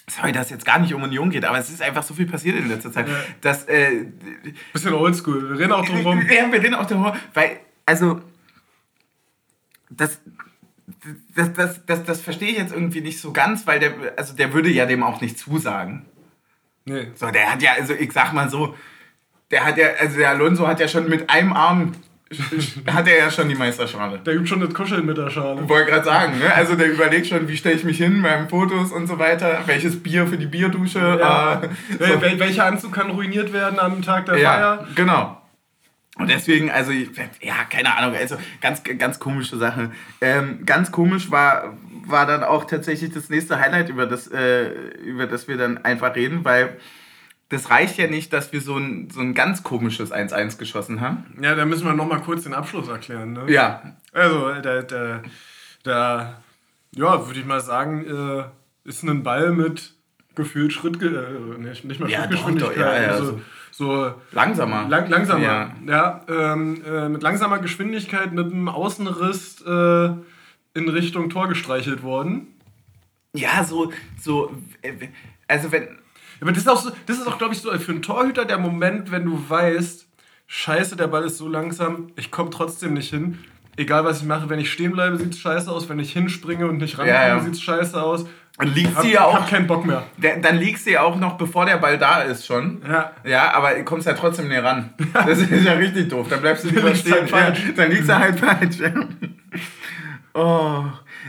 Sorry, 0.10 0.32
dass 0.32 0.46
es 0.46 0.52
jetzt 0.52 0.66
gar 0.66 0.80
nicht 0.80 0.94
um 0.94 1.04
Union 1.04 1.30
geht, 1.30 1.46
aber 1.46 1.58
es 1.60 1.70
ist 1.70 1.82
einfach 1.82 2.04
so 2.04 2.14
viel 2.14 2.26
passiert 2.26 2.58
in 2.58 2.68
letzter 2.68 2.92
Zeit, 2.92 3.08
Ja. 3.08 3.16
dass... 3.42 3.66
Äh, 3.66 4.06
Bisschen 4.74 4.94
oldschool. 4.94 5.52
Wir 5.52 5.60
reden 5.60 5.72
auch 5.72 5.86
drum 5.86 6.02
rum. 6.06 6.22
Ja, 6.30 6.52
wir 6.52 6.62
reden 6.62 6.76
auch 6.76 6.86
darüber, 6.86 7.16
weil, 7.34 7.60
also, 7.86 8.22
das, 9.90 10.20
das, 11.36 11.54
das, 11.54 11.86
das, 11.86 12.04
das 12.04 12.22
verstehe 12.22 12.50
ich 12.52 12.58
jetzt 12.58 12.74
irgendwie 12.74 13.02
nicht 13.02 13.20
so 13.22 13.32
ganz, 13.34 13.66
weil 13.68 13.80
der, 13.80 13.94
also 14.18 14.36
der 14.36 14.54
würde 14.54 14.70
ja 14.70 14.86
dem 14.86 15.04
auch 15.04 15.22
nicht 15.22 15.38
zusagen. 15.40 16.06
Nee. 16.86 17.08
So, 17.16 17.30
der 17.32 17.52
hat 17.54 17.62
ja, 17.62 17.74
also 17.74 17.94
ich 17.94 18.12
sag 18.12 18.34
mal 18.34 18.50
so, 18.50 18.76
der 19.52 19.66
hat 19.66 19.78
ja, 19.78 19.88
also 20.00 20.18
der 20.18 20.30
Alonso 20.30 20.68
hat 20.68 20.80
ja 20.80 20.88
schon 20.88 21.08
mit 21.10 21.30
einem 21.30 21.54
Arm, 21.54 21.94
hat 22.94 23.08
er 23.08 23.18
ja 23.18 23.32
schon 23.32 23.50
die 23.50 23.56
Meisterschale. 23.56 24.20
Der 24.20 24.36
gibt 24.36 24.48
schon 24.48 24.60
das 24.60 24.74
Kuscheln 24.74 25.06
mit 25.06 25.18
der 25.18 25.30
Schale. 25.30 25.68
Wollte 25.68 25.90
gerade 25.92 26.06
sagen, 26.06 26.38
ne? 26.40 26.54
Also 26.54 26.76
der 26.76 26.92
überlegt 26.92 27.28
schon, 27.28 27.48
wie 27.48 27.58
stelle 27.58 27.76
ich 27.76 27.84
mich 27.84 27.98
hin 27.98 28.22
beim 28.22 28.48
Fotos 28.50 28.92
und 28.92 29.08
so 29.08 29.18
weiter, 29.18 29.64
welches 29.66 30.02
Bier 30.02 30.28
für 30.28 30.38
die 30.38 30.46
Bierdusche. 30.46 31.00
Ja. 31.20 31.62
Äh, 31.64 31.70
so. 31.98 32.06
wel- 32.22 32.40
welcher 32.40 32.66
Anzug 32.66 32.94
kann 32.94 33.10
ruiniert 33.10 33.52
werden 33.52 33.80
am 33.80 34.02
Tag 34.04 34.26
der 34.28 34.38
Ja, 34.38 34.52
Feier? 34.54 34.88
genau. 34.96 35.36
Und 36.18 36.30
deswegen, 36.30 36.70
also, 36.70 36.92
ja, 36.92 37.54
keine 37.70 37.96
Ahnung, 37.98 38.14
also 38.16 38.36
ganz, 38.62 38.84
ganz 38.84 39.20
komische 39.20 39.56
Sache. 39.58 39.92
Ähm, 40.20 40.66
ganz 40.66 40.92
komisch 40.92 41.32
war, 41.32 41.78
war 42.06 42.26
dann 42.26 42.44
auch 42.44 42.66
tatsächlich 42.66 43.12
das 43.14 43.30
nächste 43.30 43.58
Highlight, 43.60 43.88
über 43.90 44.06
das, 44.06 44.28
äh, 44.28 44.68
über 45.04 45.28
das 45.28 45.48
wir 45.48 45.56
dann 45.58 45.78
einfach 45.86 46.14
reden, 46.16 46.44
weil 46.44 46.78
das 47.50 47.70
reicht 47.72 47.98
ja 47.98 48.08
nicht, 48.08 48.32
dass 48.32 48.54
wir 48.54 48.62
so 48.62 48.78
ein, 48.78 49.10
so 49.10 49.20
ein 49.22 49.34
ganz 49.34 49.64
komisches 49.64 50.12
1-1 50.12 50.58
geschossen 50.58 51.02
haben. 51.02 51.26
Ja, 51.42 51.56
da 51.56 51.66
müssen 51.66 51.86
wir 51.86 51.94
noch 51.94 52.08
mal 52.08 52.22
kurz 52.22 52.44
den 52.44 52.54
Abschluss 52.54 52.88
erklären. 52.88 53.34
Ne? 53.34 53.52
Ja, 53.52 53.82
Also, 54.14 54.54
der, 54.62 54.84
der, 54.84 55.24
der 55.84 56.36
ja, 56.92 57.26
würde 57.28 57.40
ich 57.40 57.46
mal 57.46 57.62
sagen, 57.62 58.06
äh, 58.06 58.44
ist 58.88 59.04
ein 59.04 59.24
Ball 59.24 59.52
mit 59.52 59.94
gefühlt 60.36 60.74
Schritt, 60.74 61.02
äh, 61.02 61.58
nicht, 61.60 61.86
nicht 61.86 62.00
mal 62.00 62.10
Ja, 62.10 62.20
Schrittgeschwindigkeit, 62.20 62.70
doch, 62.70 62.76
doch, 62.76 62.82
ja, 62.82 63.02
ja, 63.02 63.08
also, 63.10 63.42
so 63.72 64.14
langsamer. 64.32 64.88
lang, 64.88 65.10
langsamer. 65.10 65.44
Ja. 65.44 65.76
Ja, 65.88 66.22
ähm, 66.30 66.82
äh, 66.86 67.10
mit 67.10 67.24
langsamer 67.24 67.60
Geschwindigkeit 67.60 68.32
mit 68.32 68.52
einem 68.52 68.68
Außenriss 68.70 69.62
äh, 69.62 70.10
in 70.74 70.90
Richtung 70.90 71.30
Tor 71.30 71.48
gestreichelt 71.48 72.04
worden. 72.04 72.48
Ja, 73.34 73.64
so, 73.64 73.92
so, 74.20 74.52
also 75.48 75.72
wenn, 75.72 76.00
Aber 76.42 76.52
das 76.52 76.60
ist 76.64 76.68
auch, 76.70 76.82
so, 76.82 76.92
das 77.06 77.18
ist 77.18 77.28
auch 77.28 77.38
glaube 77.38 77.54
ich, 77.54 77.62
so 77.62 77.72
für 77.80 77.92
einen 77.92 78.02
Torhüter 78.02 78.46
der 78.46 78.58
Moment, 78.58 79.12
wenn 79.12 79.26
du 79.26 79.44
weißt, 79.50 80.08
scheiße, 80.48 80.96
der 80.96 81.08
Ball 81.08 81.24
ist 81.26 81.38
so 81.38 81.48
langsam, 81.48 82.08
ich 82.16 82.32
komme 82.32 82.50
trotzdem 82.50 82.94
nicht 82.94 83.10
hin. 83.10 83.40
Egal 83.78 84.04
was 84.04 84.20
ich 84.22 84.26
mache, 84.28 84.50
wenn 84.50 84.60
ich 84.60 84.72
stehen 84.72 84.92
bleibe, 84.92 85.18
sieht 85.18 85.34
es 85.34 85.40
scheiße 85.40 85.72
aus. 85.72 85.88
Wenn 85.88 86.00
ich 86.00 86.12
hinspringe 86.12 86.68
und 86.68 86.78
nicht 86.80 86.98
rankomme, 86.98 87.18
Ja, 87.18 87.28
ja. 87.30 87.40
sieht 87.40 87.54
es 87.54 87.62
scheiße 87.62 88.02
aus. 88.02 88.26
dann 88.58 88.74
liegt 88.74 88.94
Hab, 88.94 89.04
sie 89.04 89.14
ja 89.14 89.24
auch, 89.24 89.34
hab 89.36 89.50
keinen 89.50 89.68
Bock 89.68 89.86
mehr. 89.86 90.04
der- 90.18 90.38
dann 90.40 90.58
liegt 90.58 90.80
sie 90.80 90.92
ja 90.92 91.02
auch 91.04 91.16
noch, 91.16 91.38
bevor 91.38 91.66
der 91.66 91.78
Ball 91.78 91.98
da 91.98 92.24
ist 92.24 92.46
schon. 92.46 92.82
Ja. 92.86 93.14
Ja, 93.24 93.54
aber 93.54 93.74
du 93.76 93.86
kommst 93.86 94.06
ja 94.06 94.14
trotzdem 94.14 94.50
näher 94.50 94.66
ran. 94.66 94.94
Das 95.14 95.40
ist 95.40 95.50
ja 95.64 95.74
richtig 95.74 96.10
doof. 96.10 96.28
Dann 96.30 96.42
bleibst 96.42 96.66
du 96.66 96.70
lieber 96.72 96.90
liegst 96.90 97.04
stehen. 97.04 97.14
halt 97.14 97.30
falsch. 97.30 97.64
Ja, 97.68 97.72
dann 97.74 97.92
liegst 97.92 98.10
du 98.10 98.20
halt 98.20 98.38
falsch. 98.40 98.78
Oh. 100.34 100.84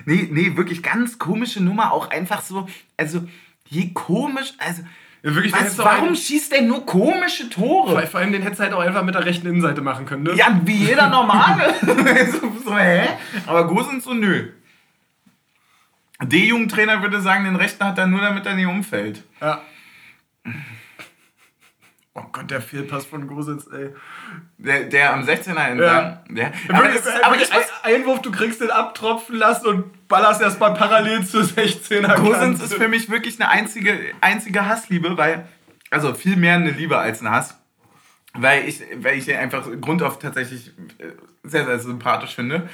Nee, 0.04 0.28
nee, 0.30 0.56
wirklich 0.56 0.82
ganz 0.82 1.18
komische 1.18 1.62
Nummer. 1.62 1.92
Auch 1.92 2.10
einfach 2.10 2.42
so, 2.42 2.68
also 2.96 3.22
je 3.70 3.92
komisch, 3.92 4.52
also. 4.58 4.82
Ja, 5.22 5.34
wirklich, 5.34 5.52
was, 5.52 5.76
warum 5.78 6.12
auch- 6.12 6.16
schießt 6.16 6.50
der 6.52 6.62
nur 6.62 6.86
komische 6.86 7.44
Vor, 7.50 7.86
Tore? 7.86 8.06
vor 8.06 8.20
allem 8.20 8.32
den 8.32 8.40
hättest 8.42 8.60
du 8.60 8.64
halt 8.64 8.72
auch 8.72 8.80
einfach 8.80 9.02
mit 9.04 9.14
der 9.14 9.24
rechten 9.24 9.46
Innenseite 9.46 9.82
machen 9.82 10.06
können, 10.06 10.22
ne? 10.22 10.32
Ja, 10.34 10.58
wie 10.64 10.76
jeder 10.76 11.08
Normale. 11.10 11.74
so, 12.32 12.52
so, 12.64 12.76
hä? 12.78 13.06
Aber 13.46 13.66
Gosens 13.66 14.04
so, 14.04 14.14
nö. 14.14 14.48
Der 16.22 16.38
Jugendtrainer 16.40 17.02
würde 17.02 17.20
sagen, 17.20 17.44
den 17.44 17.56
rechten 17.56 17.84
hat 17.84 17.98
er 17.98 18.06
nur, 18.06 18.20
damit 18.20 18.46
er 18.46 18.54
nicht 18.54 18.66
umfällt. 18.66 19.22
Ja. 19.40 19.60
Oh 22.20 22.28
Gott, 22.32 22.50
der 22.50 22.60
Fehlpass 22.60 23.06
von 23.06 23.26
Gositz, 23.26 23.66
ey. 23.72 23.90
Der, 24.58 24.84
der 24.84 25.14
am 25.14 25.22
16er 25.22 25.70
entlang. 25.70 26.18
Der, 26.30 26.52
Aber, 26.68 26.88
das, 26.88 27.06
aber 27.22 27.36
ich 27.36 27.48
Einwurf, 27.82 28.20
du 28.20 28.30
kriegst 28.30 28.60
den 28.60 28.70
abtropfen 28.70 29.36
lassen 29.36 29.66
und 29.66 30.08
ballerst 30.08 30.42
erstmal 30.42 30.74
parallel 30.74 31.24
zur 31.24 31.42
16er. 31.42 32.16
Gosens 32.16 32.62
ist 32.62 32.74
für 32.74 32.88
mich 32.88 33.10
wirklich 33.10 33.40
eine 33.40 33.50
einzige, 33.50 33.98
einzige 34.20 34.66
Hassliebe, 34.66 35.16
weil, 35.16 35.48
also 35.90 36.14
viel 36.14 36.36
mehr 36.36 36.56
eine 36.56 36.70
Liebe 36.70 36.98
als 36.98 37.22
ein 37.22 37.30
Hass. 37.30 37.56
Weil 38.34 38.68
ich, 38.68 38.82
weil 38.96 39.18
ich 39.18 39.34
einfach 39.34 39.66
grundauf 39.80 40.18
tatsächlich 40.18 40.68
äh, 40.98 41.06
sehr, 41.42 41.64
sehr 41.64 41.78
sympathisch 41.78 42.34
finde. 42.34 42.68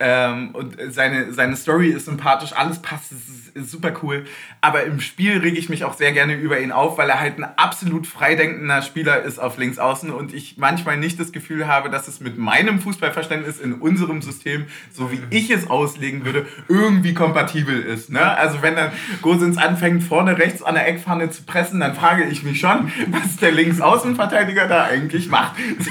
Ähm, 0.00 0.50
und 0.54 0.76
seine, 0.90 1.32
seine 1.32 1.56
Story 1.56 1.90
ist 1.90 2.06
sympathisch, 2.06 2.52
alles 2.52 2.80
passt, 2.82 3.12
es 3.12 3.28
ist, 3.28 3.56
ist 3.56 3.70
super 3.70 3.92
cool. 4.02 4.24
Aber 4.60 4.84
im 4.84 5.00
Spiel 5.00 5.38
rege 5.38 5.56
ich 5.56 5.68
mich 5.68 5.84
auch 5.84 5.94
sehr 5.94 6.12
gerne 6.12 6.34
über 6.34 6.58
ihn 6.60 6.72
auf, 6.72 6.98
weil 6.98 7.08
er 7.08 7.20
halt 7.20 7.38
ein 7.38 7.44
absolut 7.44 8.06
freidenkender 8.06 8.82
Spieler 8.82 9.22
ist 9.22 9.38
auf 9.38 9.56
links 9.56 9.78
außen 9.78 10.10
und 10.10 10.34
ich 10.34 10.56
manchmal 10.58 10.96
nicht 10.96 11.20
das 11.20 11.32
Gefühl 11.32 11.68
habe, 11.68 11.90
dass 11.90 12.08
es 12.08 12.20
mit 12.20 12.38
meinem 12.38 12.80
Fußballverständnis 12.80 13.60
in 13.60 13.74
unserem 13.74 14.20
System, 14.20 14.66
so 14.92 15.12
wie 15.12 15.20
ich 15.30 15.50
es 15.50 15.70
auslegen 15.70 16.24
würde, 16.24 16.46
irgendwie 16.68 17.14
kompatibel 17.14 17.80
ist. 17.80 18.10
Ne? 18.10 18.36
Also 18.36 18.62
wenn 18.62 18.74
dann 18.74 18.90
Gosens 19.22 19.58
anfängt, 19.58 20.02
vorne 20.02 20.38
rechts 20.38 20.62
an 20.62 20.74
der 20.74 20.88
Eckpfanne 20.88 21.30
zu 21.30 21.44
pressen, 21.44 21.78
dann 21.80 21.94
frage 21.94 22.24
ich 22.24 22.42
mich 22.42 22.58
schon, 22.58 22.90
was 23.10 23.36
der 23.36 23.52
Linksaußenverteidiger 23.52 24.66
da 24.66 24.84
eigentlich 24.84 25.28
macht. 25.28 25.54
So, 25.84 25.90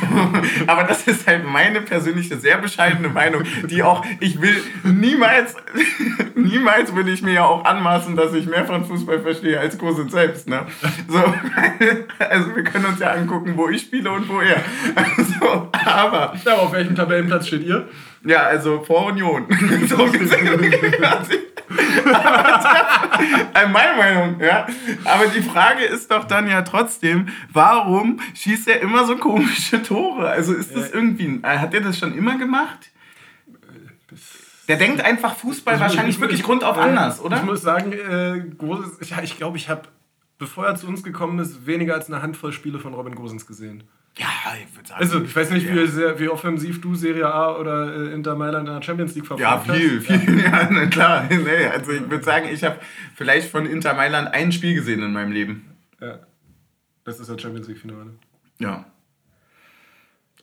aber 0.66 0.84
das 0.86 1.08
ist 1.08 1.28
halt 1.28 1.46
meine 1.46 1.82
persönliche, 1.82 2.13
sehr 2.22 2.58
bescheidene 2.58 3.10
Meinung, 3.10 3.44
die 3.70 3.84
auch, 3.84 4.06
ich 4.20 4.42
will 4.42 4.56
niemals, 4.84 5.56
niemals 6.36 6.96
würde 6.96 7.12
ich 7.12 7.22
mir 7.22 7.34
ja 7.34 7.46
auch 7.46 7.66
anmaßen, 7.66 8.16
dass 8.16 8.34
ich 8.34 8.46
mehr 8.46 8.66
von 8.66 8.86
Fußball 8.86 9.20
verstehe 9.22 9.60
als 9.60 9.78
Gosens 9.78 10.12
selbst. 10.12 10.48
Ne? 10.48 10.66
So, 11.08 11.20
also 12.20 12.56
wir 12.56 12.64
können 12.64 12.86
uns 12.86 13.00
ja 13.00 13.12
angucken, 13.12 13.54
wo 13.56 13.70
ich 13.70 13.82
spiele 13.82 14.12
und 14.12 14.28
wo 14.30 14.40
er. 14.40 14.58
Also, 14.96 15.70
aber 15.86 16.34
Ja, 16.46 16.56
auf 16.56 16.72
welchem 16.72 16.96
Tabellenplatz 16.96 17.48
steht 17.48 17.64
ihr? 17.64 17.88
Ja, 18.26 18.44
also 18.44 18.82
vor 18.84 19.08
Union. 19.08 19.46
so 19.88 20.06
gesehen. 20.12 20.48
Aber 23.54 23.68
Meine 23.70 23.98
Meinung, 23.98 24.40
ja. 24.40 24.68
Aber 25.06 25.28
die 25.28 25.42
Frage 25.42 25.84
ist 25.84 26.12
doch 26.12 26.26
dann 26.26 26.48
ja 26.48 26.62
trotzdem, 26.62 27.28
warum 27.52 28.20
schießt 28.34 28.68
er 28.68 28.82
immer 28.82 29.06
so 29.06 29.16
komische 29.18 29.82
Tore? 29.82 30.28
Also 30.30 30.54
ist 30.54 30.76
das 30.76 30.92
irgendwie, 30.92 31.40
äh, 31.44 31.58
hat 31.58 31.74
er 31.74 31.82
das 31.82 31.98
schon 31.98 32.16
immer 32.18 32.38
gemacht? 32.38 32.92
Der 34.68 34.78
denkt 34.78 35.02
einfach 35.04 35.36
Fußball 35.36 35.80
wahrscheinlich 35.80 36.16
Ich- 36.16 36.22
wirklich 36.22 36.40
ich- 36.40 36.46
grundauf 36.46 36.78
äh, 36.78 36.82
anders, 36.82 37.20
oder? 37.22 37.38
Ich 37.38 37.44
muss 37.44 37.62
sagen, 37.62 37.92
äh, 37.94 38.42
Gosens, 38.58 38.98
ich, 39.02 39.14
ich 39.22 39.38
glaube, 39.38 39.58
ich 39.58 39.70
habe, 39.70 39.82
bevor 40.38 40.66
er 40.66 40.76
zu 40.76 40.88
uns 40.88 41.04
gekommen 41.04 41.40
ist, 41.40 41.66
weniger 41.66 41.96
als 41.96 42.08
eine 42.10 42.22
Handvoll 42.22 42.54
Spiele 42.54 42.80
von 42.80 42.94
Robin 42.94 43.16
Gosens 43.16 43.46
gesehen. 43.46 43.84
Ja, 44.18 44.28
ich 44.64 44.76
würde 44.76 44.88
sagen. 44.90 45.02
Also, 45.02 45.24
ich 45.24 45.36
weiß 45.36 45.50
nicht, 45.52 45.68
ja. 45.68 45.76
wie, 45.76 46.20
wie 46.20 46.30
offensiv 46.30 46.82
du 46.82 46.94
Serie 46.94 47.34
A 47.34 47.56
oder 47.58 47.96
äh, 47.96 48.14
Inter 48.14 48.36
Mailand 48.36 48.68
in 48.68 48.74
der 48.76 48.84
Champions 48.84 49.16
League 49.16 49.28
Ja, 49.38 49.60
verfolgt 49.60 49.82
viel, 49.82 49.98
hast. 50.00 50.24
viel. 50.26 50.40
Ja, 50.44 50.70
na 50.72 50.86
klar. 50.86 51.28
Nee, 51.30 51.66
also 51.66 51.92
ich 51.92 52.10
würde 52.10 52.24
sagen, 52.24 52.48
ich 52.52 52.64
habe 52.64 52.80
vielleicht 53.16 53.50
von 53.50 53.66
Inter 53.66 53.94
Mailand 53.96 54.34
ein 54.34 54.52
Spiel 54.52 54.76
gesehen 54.76 55.02
in 55.02 55.14
meinem 55.14 55.32
Leben. 55.32 55.66
Ja. 56.00 56.20
Das 57.06 57.20
ist 57.20 57.30
das 57.30 57.42
Champions 57.42 57.68
League-Finale. 57.68 58.12
Ja. 58.60 58.86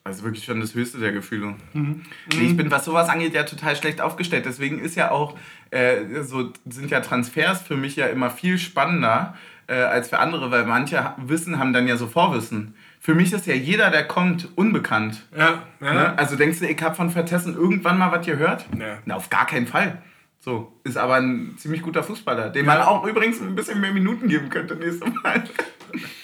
Also 0.02 0.24
wirklich 0.24 0.44
schon 0.44 0.60
das 0.60 0.74
höchste 0.74 0.98
der 0.98 1.12
Gefühle. 1.12 1.54
Mhm. 1.72 2.02
Nee, 2.34 2.46
ich 2.46 2.56
bin, 2.56 2.70
was 2.70 2.86
sowas 2.86 3.08
angeht, 3.08 3.34
ja 3.34 3.44
total 3.44 3.76
schlecht 3.76 4.00
aufgestellt. 4.00 4.46
Deswegen 4.46 4.80
ist 4.80 4.96
ja 4.96 5.10
auch, 5.10 5.38
äh, 5.70 6.22
so 6.22 6.52
sind 6.66 6.90
ja 6.90 7.00
Transfers 7.00 7.62
für 7.62 7.76
mich 7.76 7.96
ja 7.96 8.06
immer 8.06 8.30
viel 8.30 8.58
spannender 8.58 9.36
äh, 9.66 9.74
als 9.74 10.08
für 10.08 10.18
andere, 10.18 10.50
weil 10.50 10.64
manche 10.64 11.14
Wissen 11.18 11.58
haben 11.58 11.72
dann 11.72 11.86
ja 11.86 11.96
so 11.96 12.06
Vorwissen. 12.08 12.74
Für 13.02 13.14
mich 13.14 13.32
ist 13.32 13.46
ja 13.46 13.54
jeder, 13.54 13.90
der 13.90 14.06
kommt, 14.06 14.46
unbekannt. 14.56 15.22
Ja, 15.36 15.62
ja. 15.80 15.94
Ne? 15.94 16.18
Also 16.18 16.36
denkst 16.36 16.58
du, 16.58 16.66
ich 16.68 16.80
habe 16.82 16.94
von 16.94 17.08
Vertessen 17.10 17.54
irgendwann 17.54 17.98
mal 17.98 18.12
was 18.12 18.26
gehört? 18.26 18.66
Nee. 18.76 18.84
Na, 19.06 19.14
auf 19.16 19.30
gar 19.30 19.46
keinen 19.46 19.66
Fall. 19.66 20.02
So, 20.38 20.72
ist 20.84 20.98
aber 20.98 21.14
ein 21.16 21.54
ziemlich 21.58 21.80
guter 21.82 22.02
Fußballer, 22.02 22.50
dem 22.50 22.66
man 22.66 22.78
Ja. 22.78 22.86
auch 22.88 23.06
übrigens 23.06 23.40
ein 23.40 23.54
bisschen 23.54 23.80
mehr 23.80 23.92
Minuten 23.92 24.28
geben 24.28 24.50
könnte 24.50 24.76
nächstes 24.76 25.12
Mal. 25.22 25.44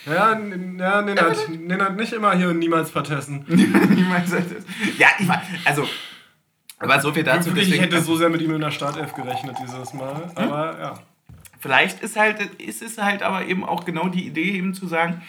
Ja, 0.06 0.14
ja 0.14 0.34
Nenad, 1.02 1.48
Nenad 1.48 1.96
nicht 1.96 2.12
immer 2.12 2.32
hier 2.36 2.54
niemals 2.54 2.92
vertessen. 2.92 3.44
Sagt 4.26 4.52
das. 4.52 4.64
Ja, 4.96 5.08
ich 5.18 5.26
war, 5.26 5.42
also, 5.64 5.88
aber 6.78 7.00
so 7.00 7.12
viel 7.12 7.24
dazu. 7.24 7.46
Wirklich, 7.46 7.74
ich 7.74 7.80
hätte 7.80 8.00
so 8.00 8.14
sehr 8.14 8.28
mit 8.28 8.40
ihm 8.42 8.54
in 8.54 8.60
der 8.60 8.70
Startelf 8.70 9.12
gerechnet 9.14 9.56
dieses 9.60 9.92
Mal. 9.92 10.30
Aber 10.36 10.78
ja. 10.78 10.94
Vielleicht 11.58 12.00
ist 12.00 12.16
halt, 12.16 12.40
ist 12.60 12.80
es 12.80 12.98
halt 12.98 13.24
aber 13.24 13.46
eben 13.46 13.64
auch 13.64 13.84
genau 13.84 14.08
die 14.08 14.24
Idee, 14.24 14.52
eben 14.52 14.72
zu 14.72 14.86
sagen, 14.86 15.22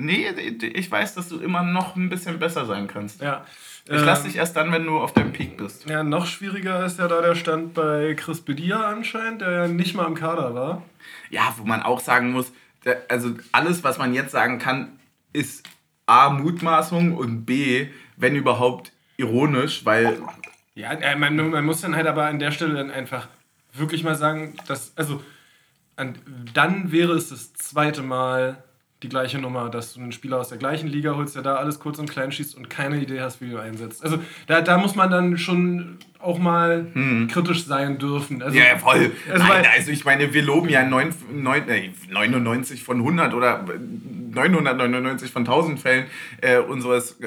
nee, 0.00 0.26
ich 0.74 0.90
weiß, 0.90 1.14
dass 1.14 1.28
du 1.28 1.38
immer 1.38 1.62
noch 1.62 1.96
ein 1.96 2.08
bisschen 2.08 2.38
besser 2.38 2.66
sein 2.66 2.86
kannst. 2.88 3.20
ja. 3.22 3.44
Ich 3.86 4.04
lass 4.04 4.20
Ähm, 4.20 4.26
dich 4.26 4.36
erst 4.36 4.56
dann, 4.56 4.70
wenn 4.72 4.84
du 4.84 4.98
auf 4.98 5.14
deinem 5.14 5.32
Peak 5.32 5.56
bist. 5.56 5.88
Ja, 5.88 6.04
noch 6.04 6.26
schwieriger 6.26 6.84
ist 6.84 6.98
ja 6.98 7.08
da 7.08 7.22
der 7.22 7.34
Stand 7.34 7.74
bei 7.74 8.14
Chris 8.14 8.40
Bedia 8.42 8.82
anscheinend, 8.88 9.40
der 9.40 9.50
ja 9.50 9.68
nicht 9.68 9.94
mal 9.96 10.06
im 10.06 10.14
Kader 10.14 10.54
war. 10.54 10.82
Ja, 11.30 11.54
wo 11.56 11.64
man 11.64 11.82
auch 11.82 11.98
sagen 11.98 12.30
muss, 12.30 12.52
also 13.08 13.30
alles, 13.52 13.82
was 13.82 13.98
man 13.98 14.12
jetzt 14.14 14.30
sagen 14.32 14.58
kann, 14.58 15.00
ist 15.32 15.66
A, 16.06 16.28
Mutmaßung 16.28 17.16
und 17.16 17.46
B, 17.46 17.88
wenn 18.16 18.36
überhaupt 18.36 18.92
ironisch, 19.16 19.84
weil 19.84 20.20
Ja, 20.74 20.92
äh, 20.92 21.16
man, 21.16 21.34
man 21.50 21.64
muss 21.64 21.80
dann 21.80 21.96
halt 21.96 22.06
aber 22.06 22.26
an 22.26 22.38
der 22.38 22.52
Stelle 22.52 22.74
dann 22.74 22.90
einfach 22.90 23.28
wirklich 23.72 24.04
mal 24.04 24.14
sagen, 24.14 24.54
dass, 24.68 24.92
also, 24.96 25.22
an, 25.96 26.16
dann 26.54 26.92
wäre 26.92 27.14
es 27.14 27.30
das 27.30 27.54
zweite 27.54 28.02
Mal 28.02 28.62
die 29.02 29.08
gleiche 29.08 29.38
Nummer, 29.38 29.70
dass 29.70 29.94
du 29.94 30.00
einen 30.00 30.12
Spieler 30.12 30.38
aus 30.38 30.50
der 30.50 30.58
gleichen 30.58 30.86
Liga 30.86 31.14
holst, 31.16 31.34
der 31.34 31.42
da 31.42 31.56
alles 31.56 31.78
kurz 31.78 31.98
und 31.98 32.10
klein 32.10 32.32
schießt 32.32 32.56
und 32.56 32.68
keine 32.68 33.00
Idee 33.00 33.20
hast, 33.20 33.40
wie 33.40 33.50
du 33.50 33.58
einsetzt. 33.58 34.04
Also 34.04 34.18
da, 34.46 34.60
da 34.60 34.76
muss 34.76 34.94
man 34.94 35.10
dann 35.10 35.38
schon 35.38 35.98
auch 36.18 36.38
mal 36.38 36.86
kritisch 37.28 37.64
sein 37.64 37.98
dürfen. 37.98 38.42
Also, 38.42 38.58
Ja, 38.58 38.64
ja, 38.64 38.78
voll. 38.78 39.10
Also, 39.32 39.46
Nein, 39.46 39.64
also 39.74 39.90
ich 39.90 40.04
meine, 40.04 40.34
wir 40.34 40.42
loben 40.42 40.68
ja 40.68 40.84
neun, 40.84 41.14
neun, 41.32 41.66
äh, 41.68 41.90
99 42.10 42.84
von 42.84 42.98
100 42.98 43.32
oder 43.32 43.64
999 44.30 45.30
von 45.30 45.42
1000 45.42 45.80
Fällen 45.80 46.06
äh, 46.42 46.58
unseres, 46.58 47.18
äh, 47.20 47.26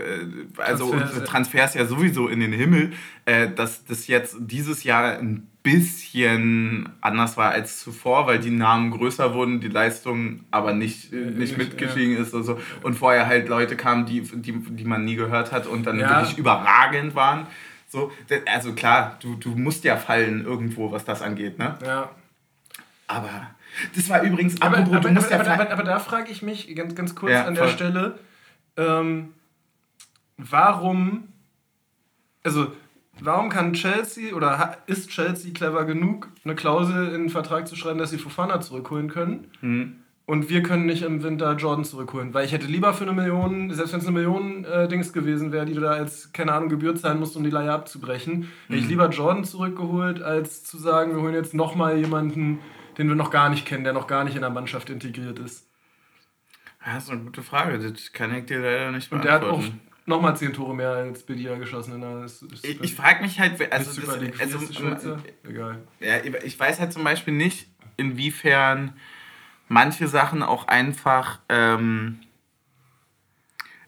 also 0.57 0.89
Transfers, 0.89 1.01
unsere 1.01 1.19
ja. 1.19 1.25
Transfers 1.25 1.73
ja 1.73 1.85
sowieso 1.85 2.27
in 2.27 2.39
den 2.39 2.53
Himmel, 2.53 2.93
äh, 3.25 3.49
dass 3.49 3.83
das 3.85 4.07
jetzt 4.07 4.35
dieses 4.39 4.83
Jahr 4.83 5.17
ein 5.17 5.47
bisschen 5.63 6.89
anders 7.01 7.37
war 7.37 7.51
als 7.51 7.79
zuvor, 7.79 8.27
weil 8.27 8.39
die 8.39 8.51
Namen 8.51 8.91
größer 8.91 9.33
wurden, 9.33 9.61
die 9.61 9.69
Leistung 9.69 10.41
aber 10.51 10.73
nicht, 10.73 11.13
äh, 11.13 11.15
nicht 11.15 11.57
mitgestiegen 11.57 12.17
ist 12.17 12.33
und 12.33 12.43
so. 12.43 12.59
Und 12.83 12.95
vorher 12.95 13.27
halt 13.27 13.47
Leute 13.47 13.75
kamen, 13.77 14.05
die, 14.05 14.21
die, 14.21 14.51
die 14.51 14.83
man 14.85 15.05
nie 15.05 15.15
gehört 15.15 15.51
hat 15.51 15.65
und 15.65 15.85
dann 15.87 15.99
Ja. 15.99 16.09
wirklich 16.19 16.37
überragend 16.37 17.15
waren. 17.15 17.47
So, 17.87 18.11
also 18.45 18.73
klar, 18.73 19.17
du, 19.21 19.35
du 19.35 19.49
musst 19.55 19.83
ja 19.83 19.97
fallen 19.97 20.43
irgendwo, 20.45 20.91
was 20.91 21.05
das 21.05 21.21
angeht, 21.21 21.57
ne? 21.59 21.77
ja. 21.85 22.09
Aber 23.07 23.29
das 23.95 24.09
war 24.09 24.21
übrigens, 24.23 24.61
Aber, 24.61 24.77
apropos, 24.77 24.97
aber, 24.97 25.07
du 25.09 25.13
musst 25.13 25.31
aber, 25.31 25.45
ja 25.45 25.53
aber, 25.53 25.71
aber, 25.71 25.83
da 25.83 25.99
frage 25.99 26.31
ich 26.31 26.41
mich 26.41 26.73
ganz, 26.75 26.95
ganz 26.95 27.15
kurz 27.15 27.31
Ja, 27.33 27.45
an 27.45 27.53
der 27.55 27.65
voll. 27.65 27.73
Stelle, 27.73 28.19
ähm, 28.77 29.33
warum, 30.37 31.27
also 32.43 32.71
warum 33.21 33.49
kann 33.49 33.73
Chelsea 33.73 34.33
oder 34.33 34.77
ist 34.87 35.09
Chelsea 35.09 35.53
clever 35.53 35.85
genug, 35.85 36.29
eine 36.43 36.55
Klausel 36.55 37.07
in 37.07 37.23
den 37.23 37.29
Vertrag 37.29 37.67
zu 37.67 37.75
schreiben, 37.75 37.99
dass 37.99 38.09
sie 38.09 38.17
Fofana 38.17 38.61
zurückholen 38.61 39.09
können? 39.09 39.47
Hm. 39.59 39.95
Und 40.25 40.49
wir 40.49 40.63
können 40.63 40.85
nicht 40.85 41.03
im 41.03 41.21
Winter 41.21 41.53
Jordan 41.57 41.83
zurückholen. 41.83 42.33
Weil 42.33 42.45
ich 42.45 42.53
hätte 42.53 42.67
lieber 42.67 42.93
für 42.93 43.03
eine 43.03 43.11
Million, 43.11 43.71
selbst 43.71 43.91
wenn 43.91 43.99
es 43.99 44.07
eine 44.07 44.17
Million 44.17 44.63
äh, 44.63 44.87
Dings 44.87 45.11
gewesen 45.11 45.51
wäre, 45.51 45.65
die 45.65 45.73
du 45.73 45.81
da 45.81 45.91
als, 45.91 46.31
keine 46.31 46.53
Ahnung, 46.53 46.69
Gebühr 46.69 46.95
zahlen 46.95 47.19
musst, 47.19 47.35
um 47.35 47.43
die 47.43 47.49
Leihe 47.49 47.71
abzubrechen, 47.71 48.47
hätte 48.67 48.79
ich 48.79 48.87
lieber 48.87 49.09
Jordan 49.09 49.43
zurückgeholt, 49.43 50.21
als 50.21 50.63
zu 50.63 50.77
sagen, 50.77 51.13
wir 51.13 51.21
holen 51.21 51.33
jetzt 51.33 51.53
nochmal 51.53 51.97
jemanden, 51.97 52.59
den 52.97 53.09
wir 53.09 53.15
noch 53.15 53.31
gar 53.31 53.49
nicht 53.49 53.65
kennen, 53.65 53.83
der 53.83 53.91
noch 53.91 54.07
gar 54.07 54.23
nicht 54.23 54.35
in 54.35 54.41
der 54.41 54.49
Mannschaft 54.49 54.89
integriert 54.89 55.39
ist. 55.39 55.67
Ja, 56.85 56.95
das 56.95 57.05
ist 57.05 57.09
eine 57.09 57.21
gute 57.21 57.41
Frage, 57.41 57.79
das 57.79 58.13
kann 58.13 58.33
ich 58.33 58.45
dir 58.45 58.59
leider 58.59 58.91
nicht 58.91 59.11
Und 59.11 59.25
der 59.25 59.33
hat 59.33 59.43
auch 59.43 59.59
beantworten. 59.59 59.81
Nochmal 60.05 60.35
10 60.35 60.53
Tore 60.53 60.75
mehr 60.75 60.91
als 60.91 61.23
Bedia 61.23 61.55
geschossen 61.55 62.01
S- 62.23 62.41
S- 62.41 62.63
Ich, 62.63 62.81
ich 62.81 62.95
frage 62.95 63.21
mich 63.21 63.39
halt, 63.39 63.53
also, 63.71 64.01
das, 64.01 64.09
also 64.39 64.57
ist 64.57 64.75
Schweizer? 64.75 65.19
Egal. 65.47 65.79
ja, 65.99 66.17
ich 66.43 66.59
weiß 66.59 66.79
halt 66.79 66.93
zum 66.93 67.03
Beispiel 67.03 67.33
nicht, 67.33 67.67
inwiefern 67.97 68.93
manche 69.67 70.07
Sachen 70.07 70.43
auch 70.43 70.67
einfach 70.67 71.39
ähm, 71.49 72.19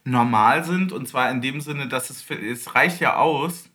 normal 0.04 0.64
sind. 0.64 0.92
Und 0.92 1.08
zwar 1.08 1.30
in 1.32 1.42
dem 1.42 1.62
Sinne, 1.62 1.88
dass 1.88 2.10
es, 2.10 2.30
es 2.30 2.76
reicht 2.76 3.00
ja 3.02 3.16
aus, 3.18 3.70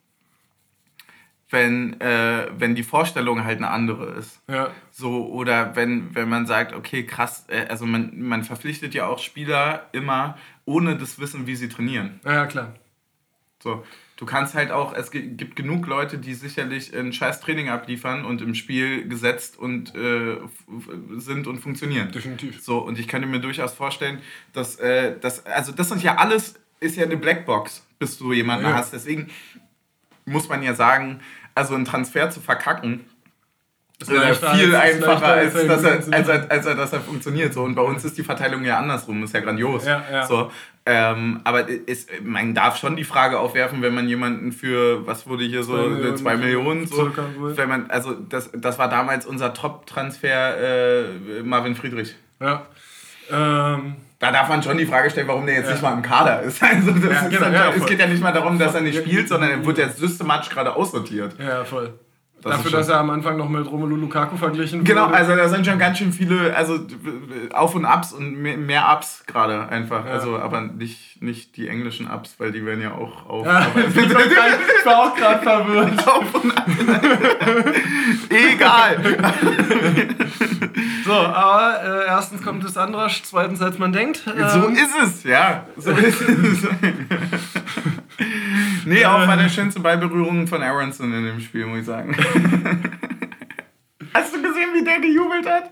wenn, 1.50 2.00
äh, 2.00 2.46
wenn 2.56 2.76
die 2.76 2.84
Vorstellung 2.84 3.42
halt 3.44 3.58
eine 3.58 3.70
andere 3.70 4.06
ist. 4.12 4.40
Ja. 4.48 4.70
So, 4.92 5.26
oder 5.30 5.74
wenn, 5.74 6.14
wenn 6.14 6.28
man 6.28 6.46
sagt, 6.46 6.72
okay, 6.72 7.04
krass, 7.04 7.44
äh, 7.48 7.66
also 7.68 7.86
man, 7.86 8.12
man 8.20 8.44
verpflichtet 8.44 8.94
ja 8.94 9.06
auch 9.06 9.18
Spieler 9.18 9.88
immer 9.92 10.38
ohne 10.70 10.96
das 10.96 11.18
Wissen, 11.18 11.46
wie 11.46 11.56
sie 11.56 11.68
trainieren. 11.68 12.20
ja, 12.24 12.46
klar. 12.46 12.74
So, 13.62 13.84
du 14.16 14.24
kannst 14.24 14.54
halt 14.54 14.70
auch, 14.70 14.94
es 14.94 15.10
gi- 15.10 15.28
gibt 15.36 15.54
genug 15.54 15.86
Leute, 15.86 16.16
die 16.16 16.32
sicherlich 16.32 16.96
ein 16.96 17.12
scheiß 17.12 17.40
Training 17.42 17.68
abliefern 17.68 18.24
und 18.24 18.40
im 18.40 18.54
Spiel 18.54 19.06
gesetzt 19.06 19.58
und 19.58 19.94
äh, 19.94 20.38
sind 21.18 21.46
und 21.46 21.58
funktionieren. 21.58 22.10
Definitiv. 22.10 22.62
So, 22.62 22.78
und 22.78 22.98
ich 22.98 23.06
könnte 23.06 23.28
mir 23.28 23.38
durchaus 23.40 23.74
vorstellen, 23.74 24.20
dass 24.54 24.76
äh, 24.76 25.14
das, 25.20 25.44
also 25.44 25.72
das 25.72 25.90
sind 25.90 26.02
ja 26.02 26.16
alles, 26.16 26.54
ist 26.80 26.96
ja 26.96 27.04
eine 27.04 27.18
Blackbox, 27.18 27.84
bis 27.98 28.16
du 28.16 28.32
jemanden 28.32 28.64
Ja. 28.64 28.72
hast. 28.76 28.94
Deswegen 28.94 29.28
muss 30.24 30.48
man 30.48 30.62
ja 30.62 30.72
sagen, 30.74 31.20
also 31.54 31.74
einen 31.74 31.84
Transfer 31.84 32.30
zu 32.30 32.40
verkacken, 32.40 33.04
ist 34.08 34.42
ja 34.42 34.52
viel 34.54 34.74
als- 34.74 34.96
ist 34.96 35.04
einfacher, 35.04 35.26
als, 35.26 35.54
als 35.54 35.64
er 35.64 35.68
dass 35.68 35.84
er, 35.84 36.12
als, 36.14 36.28
als 36.50 36.66
er, 36.66 36.74
dass 36.74 36.92
er 36.92 37.00
funktioniert. 37.00 37.52
So, 37.52 37.62
und 37.62 37.74
bei 37.74 37.82
uns 37.82 38.04
ist 38.04 38.16
die 38.16 38.22
Verteilung 38.22 38.64
ja 38.64 38.78
andersrum, 38.78 39.22
ist 39.24 39.34
ja 39.34 39.40
grandios. 39.40 39.84
Ja, 39.84 40.02
ja. 40.10 40.26
So, 40.26 40.50
ähm, 40.86 41.40
aber 41.44 41.68
ist, 41.68 42.08
man 42.24 42.54
darf 42.54 42.76
schon 42.78 42.96
die 42.96 43.04
Frage 43.04 43.38
aufwerfen, 43.38 43.82
wenn 43.82 43.94
man 43.94 44.08
jemanden 44.08 44.52
für, 44.52 45.06
was 45.06 45.26
wurde 45.28 45.44
hier 45.44 45.62
so, 45.62 45.74
Zwei 45.76 45.86
Millionen, 45.88 46.16
2 46.16 46.36
Millionen, 46.36 46.86
so, 46.86 47.56
wenn 47.56 47.68
man, 47.68 47.90
also 47.90 48.14
das, 48.14 48.50
das 48.54 48.78
war 48.78 48.88
damals 48.88 49.26
unser 49.26 49.52
Top-Transfer, 49.52 50.56
äh, 50.58 51.42
Marvin 51.44 51.74
Friedrich. 51.76 52.14
Ja. 52.40 52.62
Ähm, 53.30 53.96
Da 54.18 54.32
darf 54.32 54.48
man 54.48 54.62
schon 54.62 54.76
die 54.78 54.86
Frage 54.86 55.10
stellen, 55.10 55.28
warum 55.28 55.46
der 55.46 55.56
jetzt 55.56 55.66
Ja. 55.66 55.72
nicht 55.72 55.82
mal 55.82 55.92
im 55.92 56.02
Kader 56.02 56.42
ist. 56.42 56.62
Also 56.62 56.92
das 56.92 57.02
Ja, 57.04 57.10
ist 57.20 57.28
genau, 57.30 57.40
dann, 57.42 57.52
ja, 57.54 57.70
es 57.76 57.86
geht 57.86 57.98
ja 58.00 58.06
nicht 58.06 58.22
mal 58.22 58.32
darum, 58.32 58.58
dass 58.58 58.74
er 58.74 58.80
nicht 58.80 58.98
spielt, 58.98 59.28
sondern 59.28 59.50
er 59.50 59.64
wird 59.66 59.78
jetzt 59.78 59.98
systematisch 59.98 60.48
gerade 60.50 60.74
aussortiert. 60.74 61.34
ja, 61.38 61.64
voll. 61.64 61.92
Das 62.42 62.52
Dafür, 62.56 62.70
dass 62.70 62.88
er 62.88 62.98
am 63.00 63.10
Anfang 63.10 63.36
noch 63.36 63.48
mit 63.50 63.70
Romelu 63.70 63.96
Lukaku 63.96 64.36
verglichen 64.36 64.82
Genau, 64.82 65.06
wurde. 65.06 65.14
also 65.14 65.36
da 65.36 65.48
sind 65.48 65.66
schon 65.66 65.78
ganz 65.78 65.98
schön 65.98 66.10
viele, 66.12 66.56
also 66.56 66.78
Auf 67.52 67.74
und 67.74 67.84
Ups 67.84 68.12
und 68.14 68.40
mehr, 68.40 68.84
Ups 68.96 69.24
gerade 69.26 69.68
einfach. 69.68 70.06
Ja. 70.06 70.12
Also, 70.12 70.38
aber 70.38 70.62
nicht, 70.62 71.20
nicht 71.22 71.56
die 71.58 71.68
englischen 71.68 72.10
Ups, 72.10 72.36
weil 72.38 72.50
die 72.50 72.64
werden 72.64 72.80
ja 72.80 72.92
auch 72.92 73.28
auf. 73.28 73.44
Ja, 73.46 73.66
ich 73.76 74.86
war 74.86 74.98
auch 75.02 75.14
gerade 75.14 75.42
verwirrt. 75.42 75.98
auf 76.08 76.34
und 76.42 76.56
Up. 76.56 76.66
Egal. 78.30 78.96
So, 81.04 81.12
aber 81.12 81.82
äh, 81.82 82.06
erstens 82.06 82.42
kommt 82.42 82.64
es 82.64 82.76
anders, 82.76 83.20
zweitens 83.24 83.60
als 83.60 83.78
man 83.78 83.92
denkt. 83.92 84.22
So 84.24 84.30
Ähm, 84.66 84.72
ist 84.74 84.94
es, 85.02 85.24
ja. 85.24 85.64
So 85.76 85.90
ist 85.90 86.20
es. 86.22 86.66
nee, 88.84 89.04
auch 89.04 89.26
war 89.26 89.36
der 89.36 89.48
schönste 89.48 89.80
Ballberührung 89.80 90.46
von 90.46 90.62
Aronson 90.62 91.12
in 91.12 91.24
dem 91.24 91.40
Spiel, 91.40 91.66
muss 91.66 91.80
ich 91.80 91.86
sagen. 91.86 92.14
Hast 94.14 94.34
du 94.34 94.42
gesehen, 94.42 94.70
wie 94.74 94.84
der 94.84 95.00
gejubelt 95.00 95.46
hat? 95.48 95.70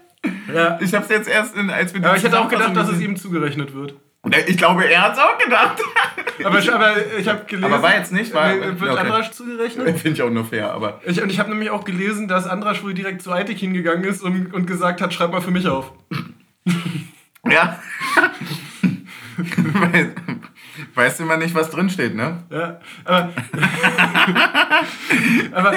ja. 0.54 0.78
Ich 0.80 0.94
hab's 0.94 1.08
jetzt 1.08 1.28
erst, 1.28 1.56
in, 1.56 1.70
als 1.70 1.92
wir 1.94 2.00
die 2.00 2.06
Aber 2.06 2.16
ich 2.16 2.22
hätte 2.24 2.38
auch 2.40 2.48
gedacht, 2.48 2.76
dass 2.76 2.88
es 2.88 3.00
ihm 3.00 3.16
zugerechnet 3.16 3.74
wird. 3.74 3.94
Ich 4.46 4.56
glaube, 4.58 4.84
er 4.84 5.02
hat's 5.02 5.18
auch 5.18 5.38
gedacht. 5.38 5.80
Aber 6.44 6.58
ich, 6.60 6.72
aber 6.72 6.94
ich 7.18 7.26
habe 7.26 7.44
gelesen. 7.46 7.64
Aber 7.72 7.82
war 7.82 7.96
jetzt 7.96 8.12
nicht, 8.12 8.32
war- 8.32 8.54
Nee, 8.54 8.60
wird 8.78 8.92
okay. 8.92 8.98
Andrasch 9.00 9.30
zugerechnet? 9.32 9.98
Finde 9.98 10.10
ich 10.12 10.22
auch 10.22 10.30
nur 10.30 10.44
fair, 10.44 10.72
aber. 10.72 11.00
Ich, 11.04 11.20
und 11.20 11.30
ich 11.30 11.40
habe 11.40 11.48
nämlich 11.50 11.70
auch 11.70 11.84
gelesen, 11.84 12.28
dass 12.28 12.46
Andrasch 12.46 12.84
wohl 12.84 12.94
direkt 12.94 13.22
zu 13.22 13.32
Aitik 13.32 13.58
hingegangen 13.58 14.04
ist 14.04 14.22
und, 14.22 14.54
und 14.54 14.66
gesagt 14.66 15.00
hat, 15.00 15.12
schreib 15.12 15.32
mal 15.32 15.40
für 15.40 15.50
mich 15.50 15.66
auf. 15.66 15.92
Ja. 17.48 17.80
Weil- 19.36 20.14
Weißt 20.94 21.18
du 21.18 21.24
immer 21.24 21.36
nicht, 21.36 21.54
was 21.54 21.70
drinsteht, 21.70 22.14
ne? 22.14 22.44
Ja, 22.50 22.80
aber, 23.04 23.32
aber 25.52 25.74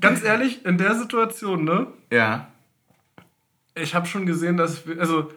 ganz 0.00 0.22
ehrlich, 0.22 0.64
in 0.64 0.78
der 0.78 0.94
Situation, 0.94 1.64
ne? 1.64 1.86
Ja. 2.10 2.48
Ich 3.74 3.94
habe 3.94 4.06
schon 4.06 4.26
gesehen, 4.26 4.56
dass 4.56 4.86
wir, 4.86 5.00
also 5.00 5.32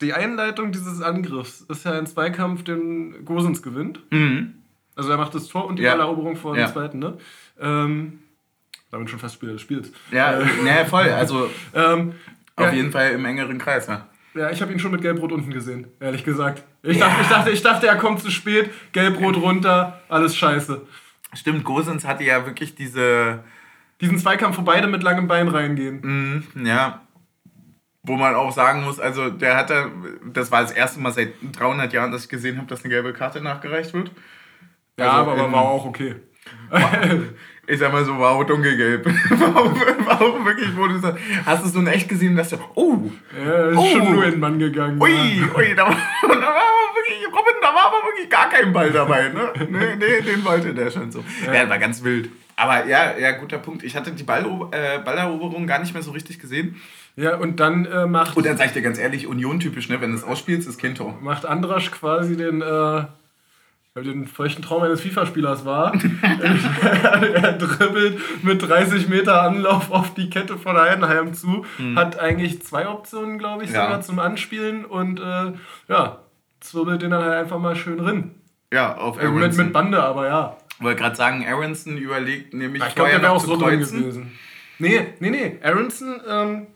die 0.00 0.12
Einleitung 0.12 0.72
dieses 0.72 1.00
Angriffs 1.02 1.60
ist 1.62 1.84
ja 1.84 1.92
ein 1.92 2.06
Zweikampf, 2.06 2.64
den 2.64 3.24
Gosens 3.24 3.62
gewinnt. 3.62 4.00
Mhm. 4.10 4.54
Also 4.96 5.10
er 5.10 5.16
macht 5.16 5.34
das 5.34 5.48
Tor 5.48 5.66
und 5.66 5.78
die 5.78 5.82
Ja. 5.82 5.92
Balleroberung 5.92 6.36
vor 6.36 6.54
dem 6.54 6.60
Ja. 6.60 6.72
zweiten, 6.72 6.98
ne? 6.98 7.18
Ähm, 7.60 8.20
damit 8.90 9.10
schon 9.10 9.18
fast 9.18 9.34
Spieler 9.34 9.52
des 9.52 9.62
Spiels. 9.62 9.90
Ja, 10.10 10.38
Äh, 10.40 10.44
ne, 10.62 10.86
voll. 10.88 11.08
Also 11.10 11.50
ähm, 11.74 12.14
auf 12.56 12.66
ja, 12.66 12.72
jeden 12.72 12.92
Fall 12.92 13.10
im 13.10 13.24
engeren 13.24 13.58
Kreis, 13.58 13.88
ne? 13.88 14.06
Ja, 14.34 14.50
ich 14.50 14.60
habe 14.60 14.72
ihn 14.72 14.78
schon 14.80 14.90
mit 14.90 15.00
Gelb-Rot 15.02 15.30
unten 15.32 15.50
gesehen, 15.52 15.86
ehrlich 16.00 16.24
gesagt. 16.24 16.64
Ich, 16.82 16.98
dachte, 16.98 17.22
ich, 17.22 17.28
dachte, 17.28 17.50
ich 17.50 17.62
dachte, 17.62 17.86
er 17.86 17.96
kommt 17.96 18.20
zu 18.20 18.30
spät, 18.30 18.70
Gelb-Rot 18.92 19.36
runter, 19.36 20.00
alles 20.08 20.36
scheiße. 20.36 20.82
Stimmt, 21.34 21.64
Gosens 21.64 22.04
hatte 22.06 22.24
ja 22.24 22.44
wirklich 22.46 22.74
diese, 22.74 23.44
Diesen 24.00 24.18
Zweikampf, 24.18 24.58
wo 24.58 24.62
beide 24.62 24.86
mit 24.88 25.02
langem 25.02 25.28
Bein 25.28 25.48
reingehen. 25.48 26.42
mh, 26.54 26.68
ja, 26.68 27.00
wo 28.02 28.16
man 28.16 28.34
auch 28.34 28.52
sagen 28.52 28.82
muss, 28.84 29.00
also 29.00 29.30
der 29.30 29.56
hatte, 29.56 29.90
das 30.32 30.50
war 30.50 30.62
das 30.62 30.72
erste 30.72 31.00
Mal 31.00 31.12
seit 31.12 31.32
300 31.52 31.92
Jahren, 31.92 32.10
dass 32.12 32.24
ich 32.24 32.28
gesehen 32.28 32.58
habe, 32.58 32.66
dass 32.66 32.82
eine 32.84 32.92
gelbe 32.92 33.12
Karte 33.12 33.40
nachgereicht 33.40 33.94
wird. 33.94 34.10
Ja, 34.98 35.10
Also 35.20 35.30
aber 35.30 35.46
in- 35.46 35.52
war 35.52 35.62
auch 35.62 35.86
okay. 35.86 36.16
Ich 37.66 37.78
sag 37.78 37.92
mal 37.92 38.04
so, 38.04 38.12
auch 38.12 38.44
dunkelgelb. 38.44 39.06
war, 39.30 39.56
auch, 39.56 39.74
war 40.06 40.20
auch 40.20 40.44
wirklich, 40.44 40.76
wo 40.76 40.86
du 40.86 40.98
sagst, 40.98 41.18
hast 41.46 41.62
du 41.64 41.68
es 41.68 41.74
nun 41.74 41.86
echt 41.86 42.08
gesehen, 42.08 42.36
dass 42.36 42.50
du, 42.50 42.56
oh, 42.74 43.10
Er 43.42 43.70
ist 43.70 43.78
Oh. 43.78 43.86
schon 43.86 44.12
nur 44.14 44.24
in 44.24 44.32
den 44.32 44.40
Mann 44.40 44.58
gegangen. 44.58 45.00
ui, 45.00 45.10
ja. 45.10 45.56
ui, 45.56 45.74
da 45.74 45.86
war, 45.86 45.96
da 46.22 46.28
war 46.28 46.36
aber 46.36 46.94
wirklich, 46.94 47.26
Robin, 47.26 47.54
da 47.62 47.68
war 47.68 47.86
aber 47.86 48.06
wirklich 48.06 48.28
gar 48.30 48.48
kein 48.50 48.72
Ball 48.72 48.90
dabei, 48.90 49.28
ne? 49.30 49.52
Nee, 49.70 49.96
nee, 49.98 50.20
den 50.22 50.44
wollte 50.44 50.74
der 50.74 50.90
schon 50.90 51.10
so. 51.10 51.24
Ja, 51.52 51.68
war 51.68 51.78
ganz 51.78 52.02
wild. 52.04 52.28
Aber 52.56 52.86
ja, 52.86 53.16
ja, 53.18 53.32
guter 53.32 53.58
Punkt. 53.58 53.82
Ich 53.82 53.96
hatte 53.96 54.12
die 54.12 54.22
Ball, 54.22 54.44
äh, 54.70 54.98
Balleroberung 55.00 55.66
gar 55.66 55.80
nicht 55.80 55.92
mehr 55.92 56.02
so 56.02 56.12
richtig 56.12 56.38
gesehen. 56.38 56.80
Ja, 57.16 57.36
und 57.36 57.60
dann 57.60 57.84
äh, 57.86 58.06
macht, 58.06 58.36
Und 58.36 58.44
dann 58.46 58.56
sag 58.56 58.66
ich 58.66 58.72
dir 58.72 58.82
ganz 58.82 58.98
ehrlich, 58.98 59.26
Union-typisch, 59.26 59.88
ne? 59.88 60.00
Wenn 60.00 60.10
du 60.10 60.16
es 60.16 60.24
ausspielst, 60.24 60.68
ist 60.68 60.80
kein 60.80 60.94
Tor. 60.94 61.18
macht 61.22 61.46
Andrasch 61.46 61.90
quasi 61.90 62.36
den, 62.36 62.60
äh, 62.60 63.04
den 64.02 64.26
feuchten 64.26 64.62
Traum 64.64 64.82
eines 64.82 65.00
FIFA-Spielers 65.02 65.64
war. 65.64 65.92
er 66.22 67.52
dribbelt 67.52 68.18
mit 68.42 68.60
30 68.68 69.08
Meter 69.08 69.42
Anlauf 69.42 69.92
auf 69.92 70.14
die 70.14 70.28
Kette 70.30 70.58
von 70.58 70.76
Heidenheim 70.76 71.32
zu. 71.32 71.64
Hat 71.94 72.18
eigentlich 72.18 72.60
zwei 72.62 72.88
Optionen, 72.88 73.38
glaube 73.38 73.62
ich, 73.64 73.70
Ja. 73.70 73.84
sogar 73.84 74.00
zum 74.00 74.18
Anspielen. 74.18 74.84
Und 74.84 75.20
äh, 75.20 75.52
ja, 75.88 76.18
zwirbelt 76.58 77.02
den 77.02 77.12
dann 77.12 77.22
halt 77.22 77.34
einfach 77.34 77.60
mal 77.60 77.76
schön 77.76 78.00
rin. 78.00 78.32
Ja, 78.72 78.96
auf 78.96 79.16
Also 79.16 79.30
mit, 79.30 79.42
Aronson. 79.42 79.64
mit 79.66 79.72
Bande, 79.72 80.02
aber 80.02 80.26
ja. 80.26 80.56
Wollte 80.80 81.00
gerade 81.00 81.14
sagen, 81.14 81.46
Aronson 81.46 81.96
überlegt 81.96 82.52
nämlich 82.52 82.82
Ich 82.84 82.94
glaube, 82.96 83.10
der 83.10 83.22
wäre 83.22 83.30
auch 83.32 83.40
so 83.40 83.56
drin 83.56 83.78
kreuzen. 83.78 84.00
gewesen. 84.00 84.32
Nee, 84.80 85.06
nee, 85.20 85.30
nee. 85.30 85.58
Aronson, 85.62 86.20
ähm, 86.28 86.66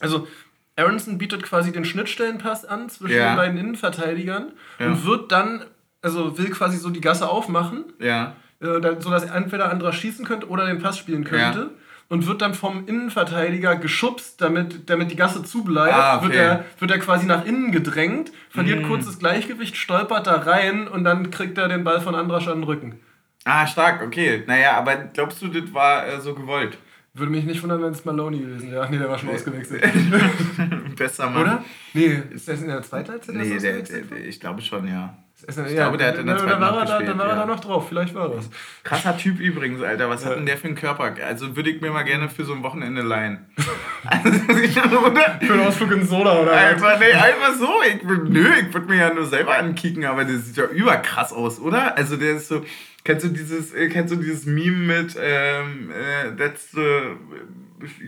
also 0.00 0.28
Aronson 0.76 1.16
bietet 1.16 1.42
quasi 1.44 1.72
den 1.72 1.86
Schnittstellenpass 1.86 2.66
an 2.66 2.90
zwischen 2.90 3.16
Ja. 3.16 3.30
den 3.32 3.36
beiden 3.36 3.56
Innenverteidigern 3.58 4.52
Ja. 4.78 4.88
und 4.88 5.06
wird 5.06 5.32
dann, 5.32 5.64
also 6.02 6.36
will 6.38 6.50
quasi 6.50 6.76
so 6.76 6.90
die 6.90 7.00
Gasse 7.00 7.28
aufmachen, 7.28 7.84
Ja, 7.98 8.34
äh, 8.60 8.80
da- 8.80 9.00
sodass 9.00 9.24
entweder 9.24 9.70
Andra 9.70 9.92
schießen 9.92 10.24
könnte 10.26 10.48
oder 10.48 10.66
den 10.66 10.80
Pass 10.82 10.98
spielen 10.98 11.24
könnte. 11.24 11.58
Ja. 11.60 11.70
Und 12.08 12.26
wird 12.26 12.42
dann 12.42 12.52
vom 12.52 12.86
Innenverteidiger 12.86 13.76
geschubst, 13.76 14.40
damit, 14.42 14.90
damit 14.90 15.10
die 15.10 15.16
Gasse 15.16 15.42
zubleibt. 15.44 15.94
Ah, 15.94 16.16
okay. 16.18 16.24
wird, 16.26 16.34
er, 16.34 16.64
wird 16.78 16.90
er 16.90 16.98
quasi 16.98 17.24
nach 17.26 17.46
innen 17.46 17.72
gedrängt, 17.72 18.32
verliert 18.50 18.82
Mm. 18.82 18.86
kurz 18.88 19.06
das 19.06 19.18
Gleichgewicht, 19.18 19.76
stolpert 19.78 20.26
da 20.26 20.34
rein 20.36 20.88
und 20.88 21.04
dann 21.04 21.30
kriegt 21.30 21.56
er 21.56 21.68
den 21.68 21.84
Ball 21.84 22.02
von 22.02 22.14
Andrasch 22.14 22.48
an 22.48 22.58
den 22.58 22.64
Rücken. 22.64 23.00
Ah, 23.44 23.66
stark, 23.66 24.02
okay. 24.02 24.44
Naja, 24.46 24.76
aber 24.76 24.96
glaubst 24.96 25.40
du, 25.40 25.48
das 25.48 25.72
war 25.72 26.06
äh, 26.06 26.20
so 26.20 26.34
gewollt? 26.34 26.76
Würde 27.14 27.30
mich 27.30 27.44
nicht 27.44 27.62
wundern, 27.62 27.82
wenn 27.82 27.92
es 27.92 28.04
Maloney 28.06 28.38
gewesen 28.38 28.70
wäre. 28.72 28.84
Ach 28.84 28.88
nee, 28.88 28.96
der 28.98 29.08
war 29.08 29.18
schon 29.18 29.28
ausgewechselt. 29.28 29.82
Besser 30.96 31.28
Mann. 31.28 31.42
Oder? 31.42 31.64
Nee, 31.92 32.22
ist 32.30 32.48
das 32.48 32.62
in 32.62 32.68
der 32.68 32.82
zweiten 32.82 33.10
Halbzeit? 33.10 33.34
Nee, 33.34 33.58
der, 33.58 33.82
der, 33.82 34.00
der, 34.00 34.24
ich 34.26 34.40
glaube 34.40 34.62
schon, 34.62 34.88
ja. 34.88 35.14
Er- 35.46 35.66
ich 35.66 35.74
glaube, 35.74 35.98
der 35.98 36.08
hat 36.08 36.18
in 36.18 36.26
der 36.26 36.38
zweiten 36.38 36.60
war 36.60 36.70
er 36.70 36.76
da, 36.76 36.80
gespielt, 36.84 37.08
Dann 37.10 37.18
war 37.18 37.26
er 37.26 37.32
ja. 37.34 37.40
da 37.40 37.46
noch 37.46 37.60
drauf, 37.60 37.88
vielleicht 37.88 38.14
war 38.14 38.28
das. 38.30 38.48
Krasser 38.84 39.18
Typ 39.18 39.40
übrigens, 39.40 39.82
Alter. 39.82 40.08
Was 40.08 40.24
hat 40.24 40.30
Ja. 40.32 40.36
denn 40.36 40.46
der 40.46 40.56
für 40.56 40.68
einen 40.68 40.76
Körper? 40.76 41.14
Also 41.26 41.54
würde 41.56 41.68
ich 41.68 41.80
mir 41.82 41.90
mal 41.90 42.04
gerne 42.04 42.28
für 42.30 42.44
so 42.44 42.54
ein 42.54 42.62
Wochenende 42.62 43.02
leihen. 43.02 43.44
also, 44.06 44.30
oder? 45.06 45.38
Für 45.40 45.52
einen 45.52 45.66
Ausflug 45.66 45.90
in 45.92 46.06
Soda 46.06 46.40
oder 46.40 46.52
Einfach, 46.52 46.98
nee, 46.98 47.12
einfach 47.12 47.54
so. 47.58 47.68
Ich, 47.88 48.02
nö, 48.04 48.48
ich 48.60 48.72
würde 48.72 48.86
mir 48.86 48.96
ja 48.96 49.12
nur 49.12 49.26
selber 49.26 49.58
ankicken, 49.58 50.04
aber 50.06 50.24
der 50.24 50.38
sieht 50.38 50.56
ja 50.56 50.64
überkrass 50.66 51.32
aus, 51.32 51.58
oder? 51.60 51.94
Also 51.96 52.16
der 52.16 52.36
ist 52.36 52.48
so. 52.48 52.64
Kennst 53.04 53.24
du 53.24 53.30
dieses, 53.30 53.72
äh, 53.74 53.88
kennst 53.88 54.12
du 54.12 54.16
dieses 54.16 54.46
Meme 54.46 54.76
mit 54.76 55.16
ähm, 55.20 55.90
äh, 55.90 56.36
that's 56.36 56.70
the 56.72 57.16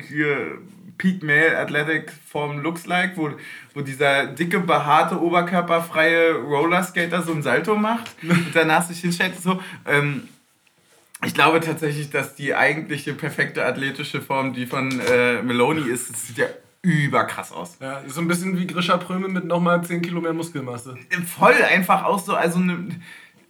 hier 0.09 0.59
Peak 0.99 1.22
Male 1.22 1.59
Athletic 1.59 2.12
Form 2.26 2.62
looks 2.62 2.86
like, 2.86 3.16
wo, 3.16 3.30
wo 3.74 3.80
dieser 3.80 4.26
dicke, 4.26 4.61
behaarte, 4.61 5.20
oberkörperfreie 5.20 6.34
Rollerskater 6.34 7.22
so 7.22 7.32
ein 7.32 7.42
Salto 7.42 7.74
macht 7.74 8.12
und 8.22 8.49
danach 8.55 8.86
sich 8.86 9.01
hinstellt 9.01 9.34
so. 9.40 9.61
Ähm, 9.86 10.28
ich 11.24 11.34
glaube 11.34 11.61
tatsächlich, 11.61 12.11
dass 12.11 12.34
die 12.34 12.55
eigentliche 12.55 13.14
perfekte 13.14 13.64
athletische 13.64 14.20
Form, 14.20 14.53
die 14.53 14.66
von 14.66 15.01
äh, 15.01 15.42
Meloni 15.42 15.88
ist, 15.88 16.12
das 16.12 16.26
sieht 16.26 16.38
ja 16.38 16.47
überkrass 16.82 17.51
aus. 17.51 17.78
Ja, 17.80 17.99
ist 18.01 18.14
so 18.14 18.20
ein 18.20 18.28
bisschen 18.28 18.59
wie 18.59 18.66
Grisha 18.66 18.99
Pröme 18.99 19.28
mit 19.28 19.47
nochmal 19.47 19.82
10 19.82 20.03
Kilo 20.03 20.20
mehr 20.20 20.34
Muskelmasse. 20.34 20.97
Voll 21.26 21.55
einfach 21.55 22.05
auch 22.05 22.18
so, 22.18 22.34
also 22.34 22.59
ne, 22.59 22.88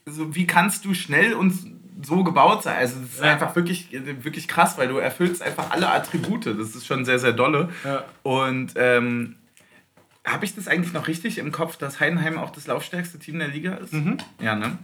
so 0.06 0.34
wie 0.34 0.46
kannst 0.46 0.84
du 0.84 0.94
schnell 0.94 1.34
und 1.34 1.54
so 2.02 2.24
gebaut 2.24 2.62
sein? 2.62 2.76
Also 2.76 3.00
das 3.00 3.14
ist 3.14 3.20
Ja. 3.22 3.32
einfach 3.32 3.54
wirklich, 3.56 3.88
wirklich 3.92 4.48
krass, 4.48 4.76
weil 4.78 4.88
du 4.88 4.98
erfüllst 4.98 5.42
einfach 5.42 5.70
alle 5.70 5.88
Attribute. 5.90 6.46
Das 6.46 6.74
ist 6.74 6.86
schon 6.86 7.04
sehr, 7.04 7.18
sehr 7.18 7.32
dolle. 7.32 7.70
Ja. 7.84 8.04
Und 8.22 8.74
ähm, 8.76 9.36
habe 10.26 10.44
ich 10.44 10.54
das 10.54 10.68
eigentlich 10.68 10.92
noch 10.92 11.06
richtig 11.08 11.38
im 11.38 11.52
Kopf, 11.52 11.76
dass 11.76 12.00
Heidenheim 12.00 12.38
auch 12.38 12.50
das 12.50 12.66
laufstärkste 12.66 13.18
Team 13.18 13.38
der 13.38 13.48
Liga 13.48 13.74
ist? 13.74 13.94
Ja, 14.40 14.54
ne? 14.54 14.78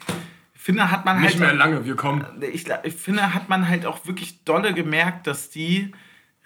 Ich 0.54 0.60
finde, 0.60 0.90
hat 0.90 1.04
man 1.06 1.20
Nicht 1.20 1.30
halt 1.32 1.40
mehr 1.40 1.54
lange, 1.54 1.84
wir 1.86 1.96
kommen. 1.96 2.24
ich, 2.52 2.64
gla- 2.64 2.84
ich 2.84 2.94
finde, 2.94 3.32
hat 3.34 3.48
man 3.48 3.66
halt 3.68 3.86
auch 3.86 4.06
wirklich 4.06 4.44
dolle 4.44 4.74
gemerkt, 4.74 5.26
dass 5.26 5.48
die 5.50 5.92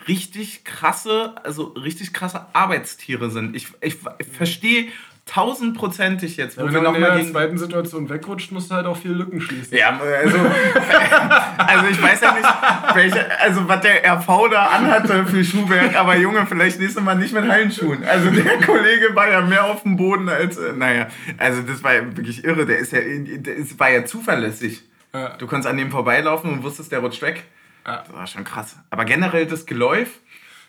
richtig 0.06 0.64
krasse, 0.64 1.34
also 1.44 1.64
richtig 1.68 2.12
krasse 2.12 2.46
Arbeitstiere 2.52 3.30
sind. 3.30 3.56
Ich, 3.56 3.68
ich, 3.80 3.96
ich 4.18 4.26
verstehe 4.28 4.88
tausendprozentig 5.26 6.36
jetzt, 6.36 6.56
wo 6.56 6.62
Wenn 6.62 6.72
wir 6.72 6.72
du 6.72 6.78
in 6.78 6.84
nochmal 6.92 7.10
der 7.10 7.18
gegen. 7.20 7.32
zweiten 7.32 7.58
Situation 7.58 8.08
wegrutscht, 8.08 8.52
musst 8.52 8.70
du 8.70 8.74
halt 8.74 8.86
auch 8.86 8.96
viele 8.96 9.14
Lücken 9.14 9.40
schließen. 9.40 9.76
Ja, 9.76 9.98
also, 9.98 10.38
also 11.58 11.86
ich 11.90 12.02
weiß 12.02 12.20
ja 12.20 12.34
nicht, 12.34 12.48
welche, 12.94 13.40
also 13.40 13.66
was 13.66 13.80
der 13.80 14.04
RV 14.04 14.26
da 14.50 14.66
anhatte 14.66 15.24
für 15.26 15.42
Schuhwerk, 15.42 15.96
aber 15.96 16.16
Junge, 16.16 16.46
vielleicht 16.46 16.78
nächstes 16.78 17.02
Mal 17.02 17.14
nicht 17.14 17.32
mit 17.32 17.48
Hallenschuhen. 17.48 18.04
Also 18.04 18.30
der 18.30 18.58
Kollege 18.60 19.14
war 19.14 19.28
ja 19.30 19.40
mehr 19.40 19.64
auf 19.64 19.82
dem 19.82 19.96
Boden 19.96 20.28
als, 20.28 20.58
äh, 20.58 20.72
naja, 20.72 21.08
also 21.38 21.62
das 21.62 21.82
war 21.82 21.94
ja 21.94 22.04
wirklich 22.16 22.44
irre, 22.44 22.66
der 22.66 22.78
ist 22.78 22.92
ja, 22.92 22.98
ist, 22.98 23.78
war 23.78 23.90
ja 23.90 24.04
zuverlässig. 24.04 24.82
Ja. 25.14 25.36
Du 25.38 25.46
konntest 25.46 25.68
an 25.68 25.76
dem 25.78 25.90
vorbeilaufen 25.90 26.50
und 26.50 26.62
wusstest, 26.62 26.92
der 26.92 26.98
rutscht 26.98 27.22
weg. 27.22 27.44
Ja. 27.86 28.02
Das 28.06 28.12
war 28.14 28.26
schon 28.26 28.44
krass. 28.44 28.76
Aber 28.90 29.04
generell 29.04 29.46
das 29.46 29.64
Geläuf 29.66 30.08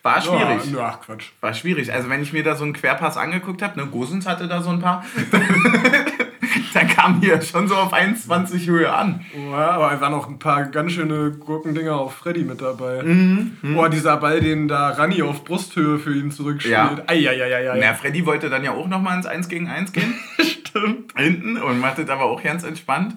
war 0.06 0.22
schwierig. 0.22 0.72
Ja, 0.72 0.86
ach 0.94 1.00
Quatsch. 1.04 1.26
War 1.40 1.52
schwierig. 1.54 1.92
Also 1.92 2.08
wenn 2.08 2.22
ich 2.22 2.32
mir 2.32 2.42
da 2.42 2.54
so 2.56 2.64
einen 2.64 2.72
Querpass 2.72 3.16
angeguckt 3.16 3.62
habe, 3.62 3.78
ne, 3.78 3.86
Gosens 3.86 4.26
hatte 4.26 4.48
da 4.48 4.62
so 4.62 4.70
ein 4.70 4.80
paar, 4.80 5.04
dann 6.74 6.88
kam 6.88 7.20
hier 7.20 7.40
schon 7.42 7.68
so 7.68 7.76
auf 7.76 7.92
21 7.92 8.66
Höhe 8.66 8.92
an. 8.92 9.24
Ja, 9.50 9.70
aber 9.70 9.92
es 9.92 10.00
waren 10.00 10.14
auch 10.14 10.28
ein 10.28 10.38
paar 10.38 10.64
ganz 10.66 10.92
schöne 10.92 11.32
Gurkendinger 11.32 11.96
auf 11.96 12.14
Freddy 12.16 12.42
mit 12.44 12.60
dabei. 12.60 13.02
Mhm, 13.02 13.56
Boah, 13.74 13.88
dieser 13.88 14.16
Ball, 14.18 14.40
den 14.40 14.68
da 14.68 14.90
Rani 14.90 15.22
auf 15.22 15.44
Brusthöhe 15.44 15.98
für 15.98 16.14
ihn 16.14 16.30
zurückspielt. 16.30 16.72
Ja. 16.74 16.98
Eieieiei. 17.06 17.78
Na, 17.80 17.94
Freddy 17.94 18.26
wollte 18.26 18.50
dann 18.50 18.64
ja 18.64 18.72
auch 18.72 18.88
nochmal 18.88 19.16
ins 19.16 19.26
1 19.26 19.48
gegen 19.48 19.68
1 19.68 19.92
gehen. 19.92 20.14
Stimmt. 20.40 21.12
hinten 21.16 21.56
und 21.56 21.80
macht 21.80 21.98
das 21.98 22.08
aber 22.10 22.24
auch 22.24 22.42
ganz 22.42 22.62
entspannt. 22.62 23.16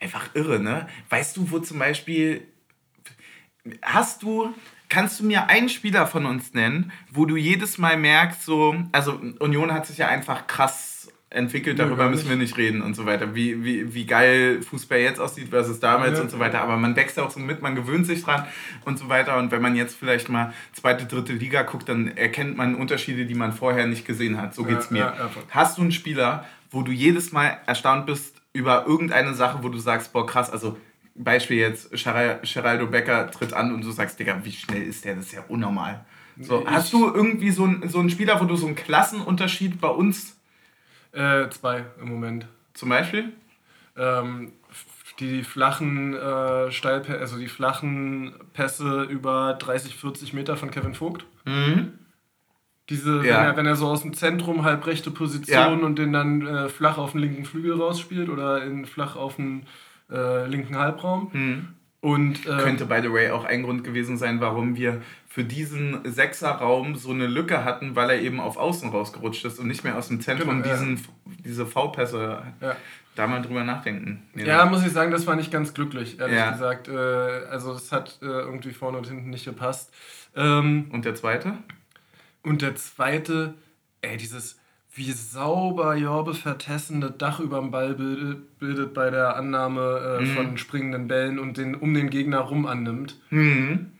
Einfach 0.00 0.28
irre, 0.34 0.58
ne? 0.60 0.86
Weißt 1.10 1.36
du, 1.36 1.50
wo 1.50 1.58
zum 1.58 1.78
Beispiel. 1.78 2.42
Hast 3.82 4.22
du. 4.22 4.54
Kannst 4.88 5.20
du 5.20 5.24
mir 5.24 5.48
einen 5.48 5.68
Spieler 5.68 6.06
von 6.06 6.26
uns 6.26 6.54
nennen, 6.54 6.92
wo 7.12 7.24
du 7.26 7.36
jedes 7.36 7.78
Mal 7.78 7.96
merkst, 7.96 8.44
so. 8.44 8.74
Also, 8.92 9.20
Union 9.40 9.72
hat 9.72 9.86
sich 9.86 9.98
ja 9.98 10.08
einfach 10.08 10.46
krass 10.46 11.08
entwickelt, 11.28 11.78
darüber 11.78 11.96
gar 12.04 12.08
müssen 12.10 12.28
wir 12.28 12.36
nicht 12.36 12.56
reden 12.56 12.80
und 12.82 12.94
so 12.94 13.04
weiter. 13.04 13.34
Wie, 13.34 13.62
wie, 13.64 13.92
wie 13.92 14.06
geil 14.06 14.62
Fußball 14.62 14.98
jetzt 15.00 15.18
aussieht 15.20 15.48
versus 15.50 15.80
damals 15.80 16.16
Ja. 16.18 16.22
und 16.22 16.30
so 16.30 16.38
weiter. 16.38 16.60
Aber 16.60 16.76
man 16.76 16.94
wächst 16.94 17.18
auch 17.18 17.30
so 17.30 17.40
mit, 17.40 17.60
man 17.62 17.74
gewöhnt 17.74 18.06
sich 18.06 18.22
dran 18.22 18.46
und 18.84 18.96
so 18.98 19.08
weiter. 19.08 19.36
Und 19.36 19.50
wenn 19.50 19.60
man 19.60 19.74
jetzt 19.74 19.96
vielleicht 19.98 20.28
mal 20.28 20.54
zweite, 20.72 21.04
dritte 21.06 21.32
Liga 21.32 21.62
guckt, 21.62 21.88
dann 21.88 22.16
erkennt 22.16 22.56
man 22.56 22.76
Unterschiede, 22.76 23.26
die 23.26 23.34
man 23.34 23.52
vorher 23.52 23.86
nicht 23.88 24.06
gesehen 24.06 24.40
hat. 24.40 24.54
So 24.54 24.62
Ja, 24.62 24.68
geht's 24.68 24.90
mir. 24.90 24.98
ja, 25.00 25.14
ja, 25.18 25.28
voll. 25.28 25.42
Hast 25.50 25.76
du 25.78 25.82
einen 25.82 25.92
Spieler, 25.92 26.44
wo 26.70 26.82
du 26.82 26.92
jedes 26.92 27.32
Mal 27.32 27.58
erstaunt 27.66 28.06
bist 28.06 28.36
über 28.52 28.86
irgendeine 28.86 29.34
Sache, 29.34 29.58
wo 29.62 29.68
du 29.68 29.78
sagst, 29.78 30.12
boah, 30.12 30.26
krass, 30.26 30.48
also 30.48 30.78
Beispiel 31.18 31.58
jetzt, 31.58 31.90
Geral- 31.92 32.40
Geraldo 32.42 32.86
Becker 32.86 33.30
tritt 33.30 33.52
an 33.52 33.72
und 33.74 33.82
du 33.84 33.90
sagst, 33.90 34.18
Digga, 34.18 34.40
wie 34.44 34.52
schnell 34.52 34.82
ist 34.82 35.04
der? 35.04 35.16
Das 35.16 35.26
ist 35.26 35.32
ja 35.32 35.44
unnormal. 35.48 36.04
So, 36.38 36.60
Ich- 36.62 36.66
hast 36.70 36.92
du 36.92 37.06
irgendwie 37.12 37.50
so 37.50 37.64
einen, 37.64 37.88
so 37.88 37.98
einen 37.98 38.10
Spieler, 38.10 38.40
wo 38.40 38.44
du 38.44 38.56
so 38.56 38.66
einen 38.66 38.76
Klassenunterschied 38.76 39.80
bei 39.80 39.88
uns 39.88 40.34
Äh, 41.12 41.48
zwei 41.48 41.84
im 42.02 42.08
Moment. 42.10 42.46
Zum 42.74 42.90
Beispiel? 42.90 43.32
Ähm, 43.96 44.52
die 45.18 45.44
flachen 45.44 46.12
äh, 46.12 46.70
Steilpässe, 46.70 47.18
also 47.20 47.38
die 47.38 47.48
flachen 47.48 48.34
Pässe 48.52 49.04
über 49.04 49.54
30, 49.54 49.96
40 49.96 50.34
Meter 50.34 50.58
von 50.58 50.70
Kevin 50.70 50.94
Vogt. 50.94 51.24
Mhm. 51.46 51.92
Diese, 52.90 53.16
Ja. 53.16 53.22
wenn, 53.22 53.30
er, 53.46 53.56
wenn 53.56 53.66
er 53.66 53.76
so 53.76 53.86
aus 53.86 54.02
dem 54.02 54.12
Zentrum 54.12 54.62
halb 54.64 54.86
rechte 54.86 55.10
Position 55.10 55.82
und 55.84 55.96
den 55.98 56.12
dann 56.12 56.46
äh, 56.46 56.68
flach 56.68 56.98
auf 56.98 57.12
den 57.12 57.20
linken 57.22 57.46
Flügel 57.46 57.72
rausspielt 57.80 58.28
oder 58.28 58.62
in 58.62 58.84
flach 58.84 59.16
auf 59.16 59.36
den 59.36 59.66
äh, 60.10 60.46
linken 60.46 60.76
Halbraum. 60.76 61.30
Mhm. 61.32 61.68
Und 62.00 62.46
äh, 62.46 62.58
Könnte, 62.58 62.86
by 62.86 63.00
the 63.02 63.12
way, 63.12 63.30
auch 63.30 63.44
ein 63.44 63.62
Grund 63.64 63.82
gewesen 63.82 64.16
sein, 64.16 64.40
warum 64.40 64.76
wir 64.76 65.02
für 65.26 65.42
diesen 65.42 66.00
Sechserraum 66.04 66.94
so 66.94 67.10
eine 67.10 67.26
Lücke 67.26 67.64
hatten, 67.64 67.96
weil 67.96 68.10
er 68.10 68.20
eben 68.20 68.38
auf 68.38 68.56
Außen 68.58 68.90
rausgerutscht 68.90 69.44
ist 69.44 69.58
und 69.58 69.66
nicht 69.66 69.82
mehr 69.82 69.96
aus 69.98 70.08
dem 70.08 70.20
Zentrum 70.20 70.62
Genau, 70.62 70.66
ja. 70.66 70.72
diesen, 70.74 71.04
diese 71.44 71.66
V-Pässe. 71.66 72.42
Ja. 72.60 72.76
Da 73.16 73.26
mal 73.26 73.40
drüber 73.40 73.64
nachdenken. 73.64 74.22
Ja, 74.34 74.66
muss 74.66 74.84
ich 74.86 74.92
sagen, 74.92 75.10
das 75.10 75.26
war 75.26 75.36
nicht 75.36 75.50
ganz 75.50 75.72
glücklich, 75.72 76.20
ehrlich 76.20 76.36
Ja. 76.36 76.50
gesagt. 76.52 76.86
Äh, 76.86 76.92
also 77.50 77.72
es 77.72 77.90
hat 77.90 78.18
äh, 78.22 78.26
irgendwie 78.26 78.72
vorne 78.72 78.98
und 78.98 79.06
hinten 79.08 79.30
nicht 79.30 79.46
gepasst. 79.46 79.92
Ähm, 80.36 80.88
Und 80.92 81.06
der 81.06 81.14
zweite? 81.14 81.54
und 82.42 82.62
der 82.62 82.76
zweite, 82.76 83.54
ey, 84.02 84.16
dieses 84.18 84.55
wie 84.96 85.12
sauber 85.12 85.94
Jorbe 85.94 86.34
vertessende 86.34 87.10
Dach 87.10 87.38
über 87.40 87.60
dem 87.60 87.70
Ball 87.70 87.94
bildet, 87.94 88.58
bildet 88.58 88.94
bei 88.94 89.10
der 89.10 89.36
Annahme 89.36 90.18
äh, 90.20 90.22
Mhm. 90.24 90.34
von 90.34 90.58
springenden 90.58 91.06
Bällen 91.06 91.38
und 91.38 91.56
den 91.58 91.74
um 91.74 91.92
den 91.94 92.10
Gegner 92.10 92.40
rum 92.40 92.66
annimmt. 92.66 93.20
Mhm. 93.30 93.92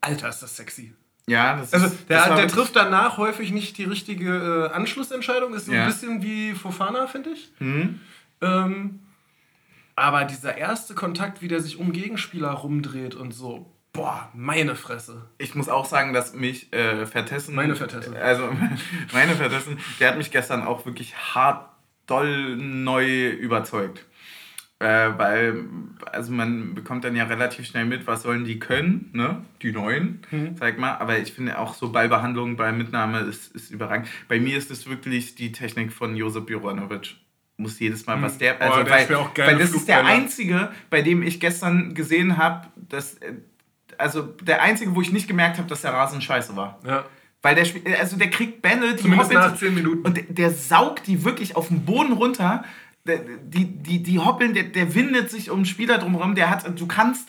Alter, 0.00 0.28
ist 0.28 0.40
das 0.42 0.56
sexy. 0.56 0.94
Ja, 1.28 1.56
das 1.56 1.74
Also 1.74 1.86
ist, 1.86 2.08
der, 2.08 2.24
das 2.28 2.36
der 2.38 2.46
trifft 2.48 2.76
danach 2.76 3.18
häufig 3.18 3.50
nicht 3.50 3.76
die 3.78 3.84
richtige 3.84 4.68
äh, 4.70 4.74
Anschlussentscheidung. 4.74 5.52
Ist 5.54 5.66
so 5.66 5.72
Ja. 5.72 5.82
ein 5.82 5.88
bisschen 5.88 6.22
wie 6.22 6.52
Fofana, 6.54 7.08
finde 7.08 7.30
ich. 7.30 7.50
Mhm. 7.58 7.98
Ähm, 8.40 9.00
aber 9.96 10.24
dieser 10.24 10.56
erste 10.56 10.94
Kontakt, 10.94 11.42
wie 11.42 11.48
der 11.48 11.60
sich 11.60 11.78
um 11.78 11.90
Gegenspieler 11.92 12.50
rumdreht 12.50 13.14
und 13.16 13.32
so, 13.32 13.72
boah, 13.96 14.30
meine 14.34 14.74
Fresse. 14.76 15.26
Ich 15.38 15.54
muss 15.54 15.68
auch 15.68 15.84
sagen, 15.86 16.12
dass 16.12 16.34
mich 16.34 16.72
äh, 16.72 17.06
Vertessen. 17.06 17.54
Meine 17.54 17.74
Vertessen. 17.76 18.16
Also, 18.16 18.48
meine 19.12 19.34
Vertessen, 19.34 19.78
der 20.00 20.08
hat 20.10 20.18
mich 20.18 20.30
gestern 20.30 20.62
auch 20.62 20.86
wirklich 20.86 21.14
hart 21.34 21.68
doll 22.06 22.56
neu 22.56 23.28
überzeugt. 23.30 24.04
Äh, 24.78 25.10
weil, 25.16 25.64
also 26.12 26.30
man 26.32 26.74
bekommt 26.74 27.02
dann 27.04 27.16
ja 27.16 27.24
relativ 27.24 27.66
schnell 27.66 27.86
mit, 27.86 28.06
was 28.06 28.22
sollen 28.22 28.44
die 28.44 28.58
können, 28.58 29.08
ne? 29.14 29.42
Die 29.62 29.72
Neuen, 29.72 30.20
Mhm. 30.30 30.54
sag 30.58 30.78
mal. 30.78 30.98
Aber 30.98 31.18
ich 31.18 31.32
finde 31.32 31.58
auch 31.58 31.72
so 31.74 31.90
Ballbehandlung 31.92 32.56
bei 32.56 32.72
Mitnahme 32.72 33.20
ist, 33.20 33.54
ist 33.56 33.70
überragend. 33.70 34.06
Bei 34.28 34.38
mir 34.38 34.58
ist 34.58 34.70
es 34.70 34.86
wirklich 34.86 35.34
die 35.34 35.50
Technik 35.50 35.94
von 35.94 36.14
Josip 36.14 36.50
Juranovic. 36.50 37.14
Muss 37.56 37.80
jedes 37.80 38.04
Mal, 38.04 38.20
was 38.20 38.36
der. 38.36 38.56
Oh, 38.60 38.64
Also, 38.64 38.82
der 38.82 38.90
weil, 38.92 39.08
weil 39.46 39.58
das 39.58 39.70
ist 39.72 39.88
der 39.88 40.00
Flugbälle. 40.00 40.04
einzige, 40.22 40.70
bei 40.90 41.00
dem 41.00 41.22
ich 41.22 41.40
gestern 41.40 41.94
gesehen 41.94 42.36
habe, 42.36 42.66
dass. 42.76 43.16
Also 43.98 44.22
der 44.22 44.62
einzige, 44.62 44.94
wo 44.94 45.00
ich 45.00 45.12
nicht 45.12 45.28
gemerkt 45.28 45.58
habe, 45.58 45.68
dass 45.68 45.82
der 45.82 45.92
Rasen 45.92 46.20
scheiße 46.20 46.56
war. 46.56 46.78
Ja. 46.86 47.04
Weil 47.42 47.54
der 47.54 47.66
also 48.00 48.16
der 48.16 48.30
kriegt 48.30 48.62
Bälle, 48.62 48.94
die 48.94 49.02
Zumindest 49.02 49.30
hoppeln- 49.30 49.50
nach 49.50 49.56
10 49.56 49.74
Minuten. 49.74 50.02
Und 50.06 50.16
der, 50.16 50.24
der 50.24 50.50
saugt 50.50 51.06
die 51.06 51.24
wirklich 51.24 51.54
auf 51.56 51.68
den 51.68 51.84
Boden 51.84 52.12
runter. 52.12 52.64
Der, 53.06 53.20
die, 53.44 53.66
die, 53.66 54.02
die 54.02 54.18
hoppeln, 54.18 54.52
der, 54.52 54.64
der 54.64 54.94
windet 54.94 55.30
sich 55.30 55.50
um 55.50 55.60
den 55.60 55.66
Spieler 55.66 55.98
drumherum. 55.98 56.34
Der 56.34 56.50
hat, 56.50 56.64
du 56.78 56.86
kannst, 56.86 57.28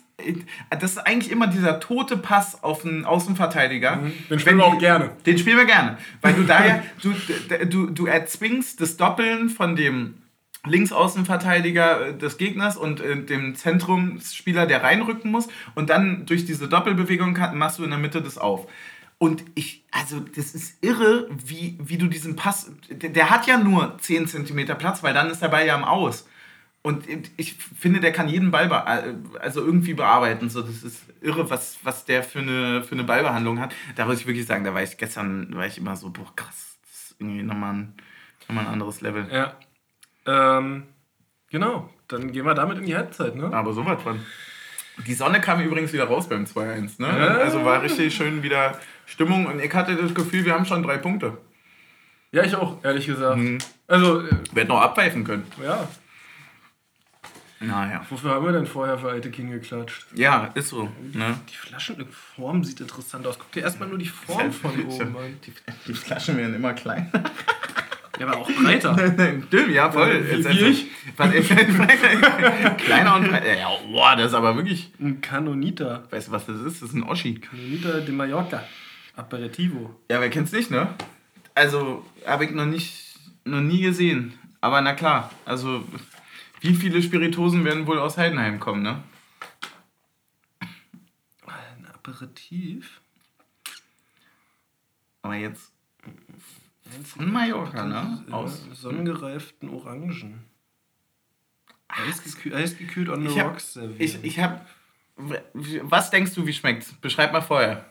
das 0.72 0.94
ist 0.94 0.98
eigentlich 0.98 1.32
immer 1.32 1.46
dieser 1.46 1.80
tote 1.80 2.18
Pass 2.18 2.64
auf 2.64 2.82
den 2.82 3.06
Außenverteidiger. 3.06 3.98
Den 3.98 4.14
Wenn 4.30 4.40
spielen 4.40 4.58
wir 4.58 4.66
auch 4.66 4.80
gerne. 4.80 5.12
Den 5.28 5.38
spielen 5.38 5.58
wir 5.58 5.66
gerne. 5.66 5.98
Weil 6.22 6.34
du 6.34 6.44
daher, 6.44 6.84
du, 7.04 7.14
du, 7.66 7.90
du 7.92 8.06
erzwingst 8.08 8.82
das 8.82 8.98
Doppeln 8.98 9.50
von 9.50 9.76
dem 9.76 10.16
Linksaußenverteidiger 10.70 12.08
äh, 12.08 12.18
des 12.18 12.38
Gegners 12.38 12.78
und 12.78 13.00
äh, 13.00 13.22
dem 13.24 13.56
Zentrumsspieler, 13.56 14.66
der 14.66 14.84
reinrücken 14.84 15.32
muss. 15.32 15.48
Und 15.76 15.90
dann 15.90 16.26
durch 16.26 16.46
diese 16.46 16.68
Doppelbewegung 16.68 17.38
machst 17.54 17.80
du 17.80 17.84
in 17.84 17.90
der 17.90 18.00
Mitte 18.00 18.22
das 18.22 18.38
auf. 18.38 18.68
Und 19.20 19.44
ich, 19.56 19.84
also 19.92 20.20
das 20.20 20.54
ist 20.54 20.84
irre, 20.84 21.28
wie, 21.32 21.78
wie 21.82 21.98
du 21.98 22.08
diesen 22.08 22.36
Pass, 22.36 22.72
der, 22.90 23.10
der 23.10 23.30
hat 23.30 23.48
ja 23.48 23.58
nur 23.58 23.98
10 23.98 24.28
cm 24.28 24.78
Platz, 24.78 25.02
weil 25.02 25.14
dann 25.14 25.30
ist 25.32 25.42
der 25.42 25.48
Ball 25.48 25.66
ja 25.66 25.76
am 25.76 25.84
Aus. 25.84 26.28
Und 26.84 27.06
ich 27.36 27.56
finde, 27.56 28.00
der 28.00 28.14
kann 28.14 28.30
jeden 28.30 28.52
Ball 28.52 28.70
be 28.70 29.42
also 29.42 29.62
irgendwie 29.62 29.94
bearbeiten. 29.94 30.50
So, 30.50 30.62
das 30.62 30.84
ist 30.84 31.04
irre, 31.22 31.50
was, 31.50 31.80
was 31.84 32.06
der 32.06 32.24
für 32.24 32.40
eine, 32.40 32.84
für 32.84 32.94
eine 32.94 33.04
Ballbehandlung 33.04 33.60
hat. 33.60 33.74
Da 33.96 34.06
muss 34.06 34.22
ich 34.22 34.28
wirklich 34.28 34.46
sagen, 34.46 34.64
da 34.64 34.74
war 34.74 34.84
ich 34.84 34.98
gestern, 34.98 35.54
war 35.54 35.66
ich 35.66 35.78
immer 35.78 35.96
so, 35.98 36.12
boah, 36.12 36.34
krass, 36.36 36.78
das 36.84 36.92
ist 36.92 37.16
irgendwie 37.20 37.44
nochmal 37.44 37.74
ein, 37.74 37.94
nochmal 38.48 38.68
ein 38.68 38.72
anderes 38.72 39.02
Level. 39.02 39.28
Ja. 39.30 39.58
Ähm, 40.28 40.84
genau. 41.50 41.90
Dann 42.08 42.32
gehen 42.32 42.46
wir 42.46 42.54
damit 42.54 42.78
in 42.78 42.86
die 42.86 42.96
Halbzeit, 42.96 43.36
ne? 43.36 43.50
Aber 43.54 43.74
so 43.74 43.86
was 43.86 44.02
von. 44.02 44.20
Die 45.06 45.14
Sonne 45.14 45.40
kam 45.42 45.62
übrigens 45.62 45.94
wieder 45.94 46.06
raus 46.06 46.28
beim 46.28 46.46
2-1, 46.46 47.02
ne? 47.02 47.08
Ja. 47.08 47.28
Also 47.38 47.64
war 47.64 47.82
richtig 47.82 48.16
schön 48.16 48.42
wieder 48.44 48.80
Stimmung 49.06 49.46
und 49.46 49.60
ich 49.60 49.74
hatte 49.74 49.96
das 49.96 50.14
Gefühl, 50.14 50.44
wir 50.46 50.54
haben 50.54 50.66
schon 50.66 50.84
drei 50.84 50.98
Punkte. 50.98 51.38
Ja, 52.32 52.44
ich 52.44 52.56
auch, 52.56 52.84
ehrlich 52.84 53.06
gesagt. 53.06 53.38
Mhm. 53.38 53.58
Also, 53.88 54.22
äh, 54.22 54.30
Wir 54.54 54.64
hätten 54.64 54.72
auch 54.72 54.82
abpfeifen 54.82 55.24
können. 55.24 55.46
ja. 55.64 55.88
Naja. 57.60 58.06
Wofür 58.12 58.30
haben 58.36 58.46
wir 58.46 58.52
denn 58.52 58.68
vorher 58.68 59.00
für 59.00 59.10
alte 59.10 59.32
King 59.32 59.50
geklatscht? 59.50 60.06
Ja, 60.14 60.52
ist 60.54 60.70
so. 60.70 60.92
Ne? 61.14 61.40
Die 61.50 61.56
Flaschenform 61.56 62.64
sieht 62.64 62.82
interessant 62.82 63.26
aus. 63.26 63.40
Guck 63.40 63.52
dir 63.52 63.64
erstmal 63.64 63.90
nur 63.90 63.98
die 63.98 64.06
Form 64.06 64.52
von 64.52 64.86
oben 64.88 65.18
an. 65.18 65.40
Die, 65.44 65.54
die 65.88 65.94
Flaschen 65.96 66.38
werden 66.38 66.54
immer 66.54 66.74
kleiner. 66.74 67.10
Ja, 68.20 68.28
aber 68.28 68.38
auch 68.38 68.52
breiter. 68.52 68.96
Stimmt, 69.48 69.70
ja, 69.72 69.92
voll. 69.92 70.26
Jetzt 70.30 70.44
wie 70.44 70.48
also- 70.48 70.66
ich? 70.66 70.88
Kleiner 72.78 73.16
und 73.16 73.28
breiter. 73.30 73.58
Ja, 73.58 73.70
boah, 73.92 74.16
das 74.16 74.28
ist 74.28 74.34
aber 74.34 74.56
wirklich. 74.56 74.92
Ein 75.00 75.22
Canonita. 75.22 76.04
Weißt 76.10 76.28
du, 76.28 76.32
was 76.32 76.46
das 76.46 76.58
ist? 76.62 76.82
Das 76.82 76.90
ist 76.90 76.96
ein 76.96 77.04
Oschi. 77.04 77.36
Canonita 77.40 78.00
de 78.00 78.14
Mallorca. 78.14 78.64
Aperitivo. 79.16 80.00
Ja, 80.12 80.20
wer 80.22 80.30
kennt's 80.30 80.52
nicht, 80.52 80.70
ne? 80.72 80.94
Also, 81.56 82.06
habe 82.26 82.46
ich 82.46 82.52
noch 82.52 82.66
nicht, 82.68 83.16
noch 83.46 83.62
nie 83.62 83.82
gesehen. 83.82 84.34
Aber 84.62 84.82
na 84.82 84.94
klar, 84.94 85.32
also, 85.46 85.84
wie 86.62 86.74
viele 86.76 87.02
Spiritosen 87.02 87.66
werden 87.66 87.88
wohl 87.88 88.00
aus 88.00 88.18
Heidenheim 88.18 88.60
kommen, 88.60 88.84
ne? 88.84 89.02
Ein 91.46 91.88
Aperitif? 91.94 93.02
Aber 95.24 95.36
jetzt 95.36 95.72
von 97.06 97.32
Mallorca, 97.32 97.86
ne? 97.86 98.24
Aus 98.32 98.62
Aus. 98.72 98.82
sonnengereiften 98.82 99.70
Orangen. 99.70 100.44
Eisgekühlt, 101.88 102.54
eisgekühlt 102.54 103.10
on 103.10 103.22
the 103.22 103.28
Ich 103.28 103.40
hab- 103.40 103.48
rocks 103.52 103.74
serviert. 103.74 104.02
Ich, 104.02 104.24
ich 104.24 104.40
hab. 104.40 104.66
Was 105.16 106.12
denkst 106.12 106.34
du, 106.36 106.46
wie 106.46 106.54
schmeckt's? 106.54 106.94
Beschreib 107.02 107.32
mal 107.34 107.42
vorher. 107.42 107.86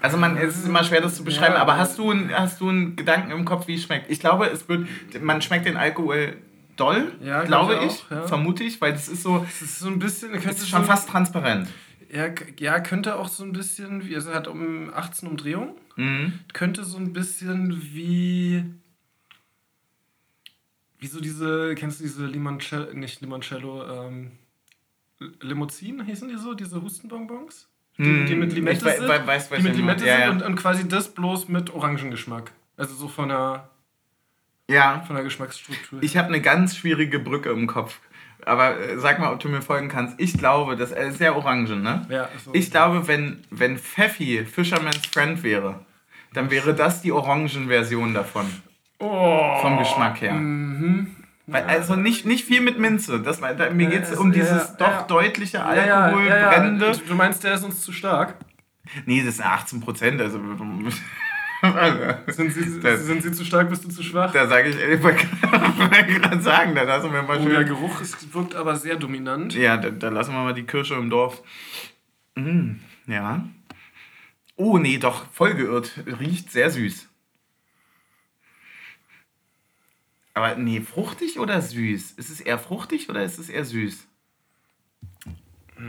Also 0.00 0.16
man, 0.16 0.36
es 0.36 0.56
ist 0.58 0.66
immer 0.66 0.82
schwer, 0.82 1.00
das 1.00 1.14
zu 1.16 1.22
beschreiben, 1.24 1.54
Ja. 1.54 1.60
aber 1.60 1.76
hast 1.76 1.96
du, 1.98 2.10
einen, 2.10 2.36
hast 2.36 2.60
du 2.60 2.68
einen 2.70 2.96
Gedanken 2.96 3.30
im 3.30 3.44
Kopf, 3.44 3.68
wie 3.68 3.74
es 3.76 3.84
schmeckt? 3.84 4.10
Ich 4.10 4.18
glaube, 4.18 4.46
es 4.46 4.68
wird, 4.68 4.88
man 5.22 5.40
schmeckt 5.42 5.66
den 5.66 5.76
Alkohol 5.76 6.36
doll, 6.74 7.12
Ja, 7.20 7.44
glaube 7.44 7.74
glaub 7.76 7.86
ich 7.86 7.92
ich, 7.94 8.04
auch, 8.06 8.10
ja. 8.10 8.22
vermute 8.26 8.64
ich, 8.64 8.80
weil 8.80 8.92
das 8.92 9.06
ist 9.08 9.22
so, 9.22 9.46
Es 9.48 9.62
ist 9.62 9.78
so 9.78 9.86
ein 9.86 10.00
bisschen, 10.00 10.34
es 10.34 10.44
ist 10.44 10.68
schon 10.68 10.84
fast 10.84 11.08
transparent. 11.08 11.68
Ja, 12.12 12.28
ja, 12.58 12.78
könnte 12.80 13.16
auch 13.16 13.28
so 13.28 13.42
ein 13.42 13.52
bisschen, 13.52 14.06
wie, 14.06 14.14
also 14.14 14.34
hat 14.34 14.46
um 14.46 14.92
18 14.92 15.28
Umdrehungen, 15.28 15.74
Mhm. 15.96 16.40
könnte 16.52 16.84
so 16.84 16.98
ein 16.98 17.12
bisschen 17.14 17.80
wie, 17.94 18.64
wie 20.98 21.06
so 21.06 21.20
diese, 21.20 21.74
kennst 21.74 22.00
du 22.00 22.04
diese 22.04 22.26
Limoncello, 22.26 22.92
nicht 22.94 23.20
Limoncello, 23.22 23.84
ähm, 24.06 24.32
Limousin 25.40 26.04
hießen 26.04 26.28
die 26.28 26.36
so, 26.36 26.54
diese 26.54 26.82
Hustenbonbons? 26.82 27.68
Die, 27.98 28.02
Mhm. 28.02 28.26
die 28.26 28.34
mit 28.34 28.52
Limette 28.52 28.88
Ich 28.88 28.96
sind, 28.96 29.08
wei- 29.08 29.26
weiß, 29.26 29.50
weiß, 29.50 29.58
die 29.58 29.68
mit 29.68 29.76
Limette. 29.76 30.06
Ja, 30.06 30.16
sind 30.16 30.24
ja. 30.24 30.30
Und, 30.30 30.42
und 30.42 30.56
quasi 30.56 30.88
das 30.88 31.12
bloß 31.14 31.48
mit 31.48 31.70
Orangengeschmack. 31.74 32.52
Also 32.76 32.94
so 32.94 33.06
von 33.08 33.28
der, 33.28 33.70
Ja, 34.68 35.00
von 35.06 35.14
der 35.16 35.24
Geschmacksstruktur. 35.24 36.02
ich 36.02 36.16
habe 36.16 36.28
eine 36.28 36.40
ganz 36.40 36.76
schwierige 36.76 37.18
Brücke 37.18 37.50
im 37.50 37.66
Kopf. 37.66 38.00
Aber 38.44 38.78
äh, 38.78 38.98
sag 38.98 39.18
mal, 39.18 39.32
ob 39.32 39.40
du 39.40 39.48
mir 39.48 39.62
folgen 39.62 39.88
kannst. 39.88 40.18
Ich 40.18 40.36
glaube, 40.36 40.76
das 40.76 40.92
ist 40.92 41.18
sehr 41.18 41.36
orangen, 41.36 41.82
ne? 41.82 42.06
ja, 42.08 42.28
so. 42.44 42.52
Ich 42.54 42.70
glaube, 42.70 43.06
wenn, 43.08 43.44
wenn 43.50 43.78
Pfeffi 43.78 44.44
Fisherman's 44.44 45.06
Friend 45.06 45.42
wäre, 45.42 45.80
dann 46.34 46.50
wäre 46.50 46.74
das 46.74 47.02
die 47.02 47.12
Orangenversion 47.12 48.14
davon. 48.14 48.46
oh. 48.98 49.58
Vom 49.60 49.78
Geschmack 49.78 50.20
her. 50.20 50.34
Mhm. 50.34 51.16
Weil, 51.46 51.64
also 51.64 51.96
nicht, 51.96 52.24
nicht 52.24 52.44
viel 52.44 52.60
mit 52.60 52.78
Minze. 52.78 53.20
Das, 53.20 53.40
da, 53.40 53.70
mir 53.70 53.88
geht 53.88 54.04
es 54.04 54.16
um 54.16 54.32
dieses 54.32 54.68
ja, 54.68 54.74
doch 54.78 54.86
ja. 54.86 55.02
deutliche 55.02 55.58
Ja, 55.58 55.74
ja, 55.84 56.00
Alkohol, 56.04 56.26
ja, 56.26 56.38
ja. 56.38 56.48
brennende. 56.50 56.92
Du 57.06 57.14
meinst, 57.14 57.42
der 57.44 57.54
ist 57.54 57.64
uns 57.64 57.80
zu 57.80 57.92
stark? 57.92 58.36
Nee, 59.06 59.22
das 59.24 59.36
sind 59.36 59.46
18 59.46 59.80
Prozent. 59.80 60.20
Also, 60.20 60.38
Sind 62.26 62.52
sie, 62.52 62.80
Das- 62.80 63.04
sind 63.06 63.22
sie 63.22 63.30
zu 63.32 63.44
stark, 63.44 63.70
bist 63.70 63.84
du 63.84 63.88
zu 63.88 64.02
schwach? 64.02 64.32
da 64.32 64.48
sage 64.48 64.70
ich, 64.70 64.76
ich 64.76 65.02
wollte 65.02 65.26
gerade 65.26 66.40
sagen, 66.40 66.74
da 66.74 66.82
lassen 66.82 67.12
wir 67.12 67.22
mal 67.22 67.38
Oh, 67.38 67.44
der 67.48 67.58
schön. 67.58 67.66
Geruch 67.68 68.00
ist, 68.00 68.34
wirkt 68.34 68.54
aber 68.56 68.74
sehr 68.76 68.96
dominant. 68.96 69.54
Ja, 69.54 69.76
da, 69.76 69.90
da 69.90 70.08
lassen 70.08 70.32
wir 70.32 70.42
mal 70.42 70.54
die 70.54 70.64
Kirsche 70.64 70.94
im 70.94 71.08
Dorf. 71.08 71.42
Mm, 72.34 72.72
ja. 73.06 73.46
Oh, 74.56 74.78
nee, 74.78 74.98
doch, 74.98 75.30
voll 75.32 75.54
geirrt. 75.54 75.92
Riecht 76.18 76.50
sehr 76.50 76.68
süß. 76.70 77.08
Aber 80.34 80.56
nee, 80.56 80.80
fruchtig 80.80 81.38
oder 81.38 81.60
süß? 81.60 82.12
Ist 82.12 82.30
es 82.30 82.40
eher 82.40 82.58
fruchtig 82.58 83.08
oder 83.08 83.22
ist 83.22 83.38
es 83.38 83.48
eher 83.50 83.64
süß? 83.64 84.08
Ich 85.76 85.82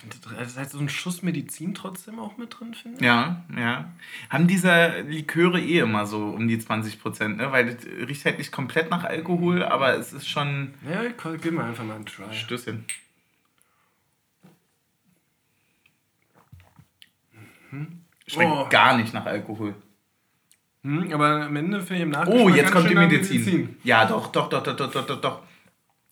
finde, 0.00 0.16
das 0.38 0.56
heißt, 0.56 0.72
so 0.72 0.78
ein 0.78 0.88
Schuss 0.88 1.22
Medizin 1.22 1.74
trotzdem 1.74 2.18
auch 2.18 2.36
mit 2.36 2.58
drin, 2.58 2.74
finde 2.74 2.98
ich. 2.98 3.04
Ja, 3.04 3.44
ja. 3.56 3.92
Haben 4.30 4.46
diese 4.46 5.02
Liköre 5.02 5.60
eh 5.60 5.80
immer 5.80 6.06
so 6.06 6.28
um 6.28 6.48
die 6.48 6.58
20 6.58 7.00
Prozent, 7.00 7.36
ne? 7.36 7.52
Weil 7.52 7.74
das 7.74 7.86
riecht 7.86 8.24
halt 8.24 8.38
nicht 8.38 8.52
komplett 8.52 8.90
nach 8.90 9.04
Alkohol, 9.04 9.62
aber 9.62 9.94
es 9.94 10.12
ist 10.12 10.28
schon. 10.28 10.74
Ja, 10.88 11.02
gib 11.36 11.52
mir 11.52 11.64
einfach 11.64 11.84
mal 11.84 11.96
einen 11.96 12.06
Try. 12.06 12.32
Stößchen. 12.32 12.84
Mhm. 17.70 18.04
Schmeckt 18.26 18.50
oh. 18.50 18.66
gar 18.68 18.96
nicht 18.96 19.12
nach 19.12 19.26
Alkohol. 19.26 19.74
Hm, 20.82 21.12
aber 21.12 21.42
am 21.46 21.56
Ende 21.56 21.80
finde 21.80 21.96
ich 21.96 22.02
im 22.02 22.10
Nachhinein. 22.10 22.40
Oh, 22.40 22.48
jetzt 22.48 22.72
kommt 22.72 22.88
die 22.88 22.94
Medizin. 22.94 23.44
Medizin. 23.44 23.76
Ja, 23.84 24.06
doch, 24.06 24.32
doch, 24.32 24.48
doch, 24.48 24.62
doch, 24.62 24.76
doch, 24.76 25.06
doch, 25.06 25.20
doch. 25.20 25.42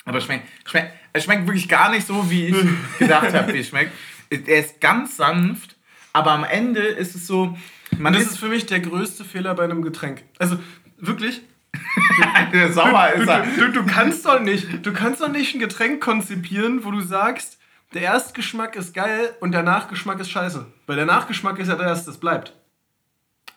Aber 0.05 0.20
schmeckt, 0.20 0.49
schmeckt, 0.66 0.93
es 1.12 1.24
schmeckt 1.24 1.46
wirklich 1.46 1.68
gar 1.68 1.90
nicht 1.90 2.06
so, 2.06 2.30
wie 2.30 2.46
ich 2.46 2.56
gedacht 2.98 3.32
habe, 3.34 3.52
wie 3.52 3.59
es 3.59 3.68
schmeckt. 3.68 3.92
Er 4.30 4.61
ist 4.61 4.80
ganz 4.80 5.16
sanft, 5.16 5.76
aber 6.12 6.32
am 6.32 6.44
Ende 6.44 6.80
ist 6.82 7.14
es 7.14 7.26
so, 7.26 7.56
man 7.96 8.12
Das 8.12 8.22
ist, 8.22 8.32
ist 8.32 8.38
für 8.38 8.48
mich 8.48 8.66
der 8.66 8.80
größte 8.80 9.24
Fehler 9.24 9.54
bei 9.54 9.64
einem 9.64 9.82
Getränk. 9.82 10.22
Also 10.38 10.59
wirklich, 10.98 11.40
sauer 12.70 13.12
ist 13.14 13.28
er. 13.28 13.46
Du, 13.56 13.66
du, 13.66 13.72
du 13.72 13.86
kannst 13.86 14.26
doch 14.26 14.40
nicht, 14.40 14.84
du 14.84 14.92
kannst 14.92 15.20
doch 15.20 15.28
nicht 15.28 15.54
ein 15.54 15.61
Getränk 15.61 16.02
konzipieren, 16.02 16.84
wo 16.84 16.90
du 16.90 17.00
sagst, 17.00 17.59
der 17.94 18.02
Erstgeschmack 18.02 18.76
ist 18.76 18.94
geil 18.94 19.34
und 19.40 19.52
der 19.52 19.62
Nachgeschmack 19.62 20.20
ist 20.20 20.30
scheiße. 20.30 20.66
Weil 20.86 20.96
der 20.96 21.06
Nachgeschmack 21.06 21.59
ist 21.59 21.68
ja 21.68 21.76
das, 21.76 22.04
das 22.04 22.18
bleibt. 22.18 22.54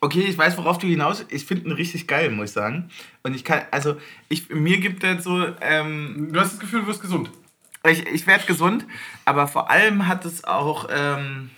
Okay, 0.00 0.22
ich 0.22 0.36
weiß, 0.36 0.56
worauf 0.56 0.78
du 0.78 0.86
hinaus. 0.86 1.24
Ich 1.28 1.44
finde 1.44 1.66
ihn 1.66 1.72
richtig 1.72 2.08
geil, 2.08 2.30
muss 2.30 2.46
ich 2.50 2.52
sagen. 2.54 2.90
Und 3.22 3.36
ich 3.36 3.44
kann, 3.44 3.62
also, 3.70 3.96
ich, 4.28 4.48
mir 4.48 4.78
gibt 4.78 5.04
er 5.04 5.20
so, 5.20 5.46
ähm, 5.60 6.30
Du 6.32 6.40
hast 6.40 6.54
das 6.54 6.60
Gefühl, 6.60 6.80
du 6.80 6.86
wirst 6.88 7.02
gesund. 7.02 7.30
Ich, 7.88 8.06
ich 8.06 8.26
werde 8.26 8.46
gesund, 8.46 8.86
aber 9.24 9.48
vor 9.48 9.70
allem 9.70 10.06
hat 10.06 10.24
es 10.24 10.44
auch, 10.44 10.88
ähm, 10.90 11.50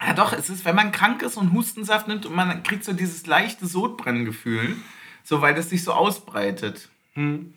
ja 0.00 0.12
doch, 0.12 0.32
es 0.32 0.50
ist, 0.50 0.64
wenn 0.64 0.76
man 0.76 0.92
krank 0.92 1.22
ist 1.22 1.36
und 1.36 1.52
Hustensaft 1.52 2.08
nimmt 2.08 2.26
und 2.26 2.34
man 2.34 2.62
kriegt 2.62 2.84
so 2.84 2.92
dieses 2.92 3.26
leichte 3.26 3.66
Sodbrenngefühl, 3.66 4.76
so 5.24 5.40
weil 5.40 5.54
das 5.54 5.70
sich 5.70 5.82
so 5.82 5.92
ausbreitet. 5.92 6.88
Hm. 7.14 7.54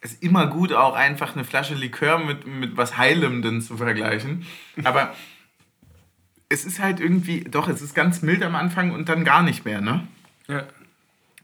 Ist 0.00 0.22
immer 0.22 0.48
gut, 0.48 0.72
auch 0.72 0.94
einfach 0.94 1.34
eine 1.34 1.44
Flasche 1.44 1.74
Likör 1.74 2.18
mit, 2.18 2.46
mit 2.46 2.76
was 2.76 2.96
Heilendem 2.96 3.60
zu 3.60 3.76
vergleichen. 3.76 4.44
Aber 4.82 5.14
es 6.48 6.64
ist 6.64 6.80
halt 6.80 6.98
irgendwie, 6.98 7.44
doch, 7.44 7.68
es 7.68 7.82
ist 7.82 7.94
ganz 7.94 8.20
mild 8.20 8.42
am 8.42 8.56
Anfang 8.56 8.90
und 8.90 9.08
dann 9.08 9.24
gar 9.24 9.42
nicht 9.42 9.64
mehr, 9.64 9.80
ne? 9.80 10.06
Ja. 10.48 10.66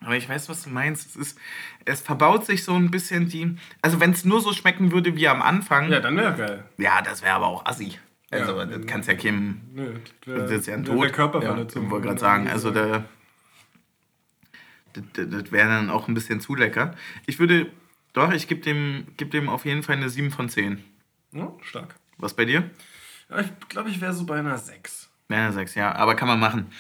Aber 0.09 0.17
ich 0.17 0.27
weiß, 0.27 0.49
was 0.49 0.63
du 0.63 0.71
meinst. 0.71 1.07
Es, 1.07 1.17
ist, 1.17 1.39
es 1.85 2.01
verbaut 2.01 2.47
sich 2.47 2.65
so 2.65 2.75
ein 2.75 2.91
bisschen 2.91 3.29
die. 3.29 3.59
Also, 3.83 4.01
wenn 4.01 4.13
es 4.13 4.25
nur 4.25 4.41
so 4.41 4.55
schmecken 4.55 4.91
würde 4.91 5.15
wie 5.17 5.29
am 5.29 5.43
Anfang, 5.43 5.85
Ja, 5.91 5.97
ja, 5.97 6.01
dann 6.01 6.17
wäre 6.17 6.35
geil. 6.35 6.65
das 7.05 7.21
wäre 7.21 7.35
aber 7.35 7.47
auch 7.47 7.67
assi. 7.67 7.99
Also, 8.31 8.59
Ja. 8.59 8.65
das 8.65 8.87
kannst 8.87 9.07
ja 9.07 9.15
keinem. 9.17 9.61
Nö, 9.75 9.93
das 10.25 10.49
Das 10.49 10.51
ist 10.51 10.67
ja 10.67 10.73
ein 10.77 10.85
Tod. 10.87 11.03
wär 11.03 11.11
Körperverletzung. 11.13 11.83
Ja, 11.83 11.87
ich 11.89 11.91
wollte 11.93 12.07
gerade 12.07 12.21
sagen, 12.21 12.49
also 12.49 12.71
da. 12.71 13.05
Das, 14.95 15.05
das, 15.29 15.53
wäre 15.53 15.69
dann 15.69 15.91
auch 15.91 16.09
ein 16.09 16.15
bisschen 16.15 16.41
zu 16.41 16.55
lecker. 16.55 16.95
Ich 17.27 17.39
würde. 17.39 17.71
Doch, 18.15 18.33
ich 18.33 18.49
gebe 18.49 18.63
dem, 18.63 19.09
geb 19.19 19.31
dem 19.33 19.51
auf 19.51 19.67
jeden 19.67 19.83
Fall 19.83 19.97
eine 19.97 20.09
7 20.09 20.31
von 20.31 20.49
10. 20.49 20.83
Ja, 21.33 21.53
stark. 21.61 21.97
Was 22.17 22.33
bei 22.33 22.47
dir? 22.47 22.71
Ja, 23.29 23.41
ich 23.41 23.51
glaube, 23.69 23.91
ich 23.91 24.01
wäre 24.01 24.15
so 24.15 24.25
bei 24.25 24.39
einer 24.39 24.57
6. 24.57 25.11
Ja, 25.29 25.53
6, 25.53 25.75
ja, 25.75 25.95
aber 25.95 26.15
kann 26.15 26.29
man 26.29 26.41
machen. 26.41 26.73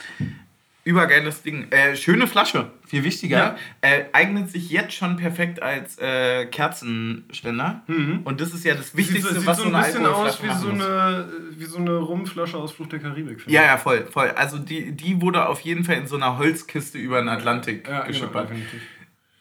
Übergeiles 0.89 1.43
Ding. 1.43 1.70
Äh, 1.70 1.95
schöne 1.97 2.26
Flasche, 2.26 2.70
viel 2.86 3.05
wichtiger. 3.05 3.36
Ja. 3.36 3.57
Äh, 3.82 4.05
eignet 4.12 4.51
sich 4.51 4.70
jetzt 4.70 4.95
schon 4.95 5.16
perfekt 5.16 5.62
als 5.62 5.99
äh, 5.99 6.47
Kerzenständer. 6.47 7.82
Und 8.24 8.41
das 8.41 8.55
ist 8.55 8.64
ja 8.64 8.74
das 8.74 8.97
Wichtigste, 8.97 9.34
sieht, 9.34 9.47
was 9.47 9.59
so 9.59 9.64
so 9.64 9.68
ein 9.68 9.74
eine 9.74 9.84
bisschen 9.86 10.07
aus 10.07 10.41
Alkoholflasche 10.41 10.43
wie 10.49 10.62
so, 10.62 10.70
eine, 10.70 11.28
wie 11.59 11.64
so 11.66 11.78
eine 11.78 11.97
Rumflasche 11.97 12.57
aus 12.57 12.72
Flucht 12.72 12.93
der 12.93 13.01
Karibik. 13.01 13.43
Ja, 13.47 13.62
ja, 13.64 13.76
voll, 13.76 14.07
voll. 14.11 14.30
Also 14.30 14.59
die, 14.59 14.93
die 14.93 15.20
wurde 15.20 15.47
auf 15.47 15.61
jeden 15.61 15.84
Fall 15.84 15.97
in 15.97 16.07
so 16.07 16.16
einer 16.16 16.39
Holzkiste 16.39 16.99
über 16.99 17.18
den 17.20 17.28
Atlantik 17.28 17.86
ja 17.86 17.99
genau, 18.01 18.07
geschippert. 18.07 18.51
definitiv. 18.51 18.80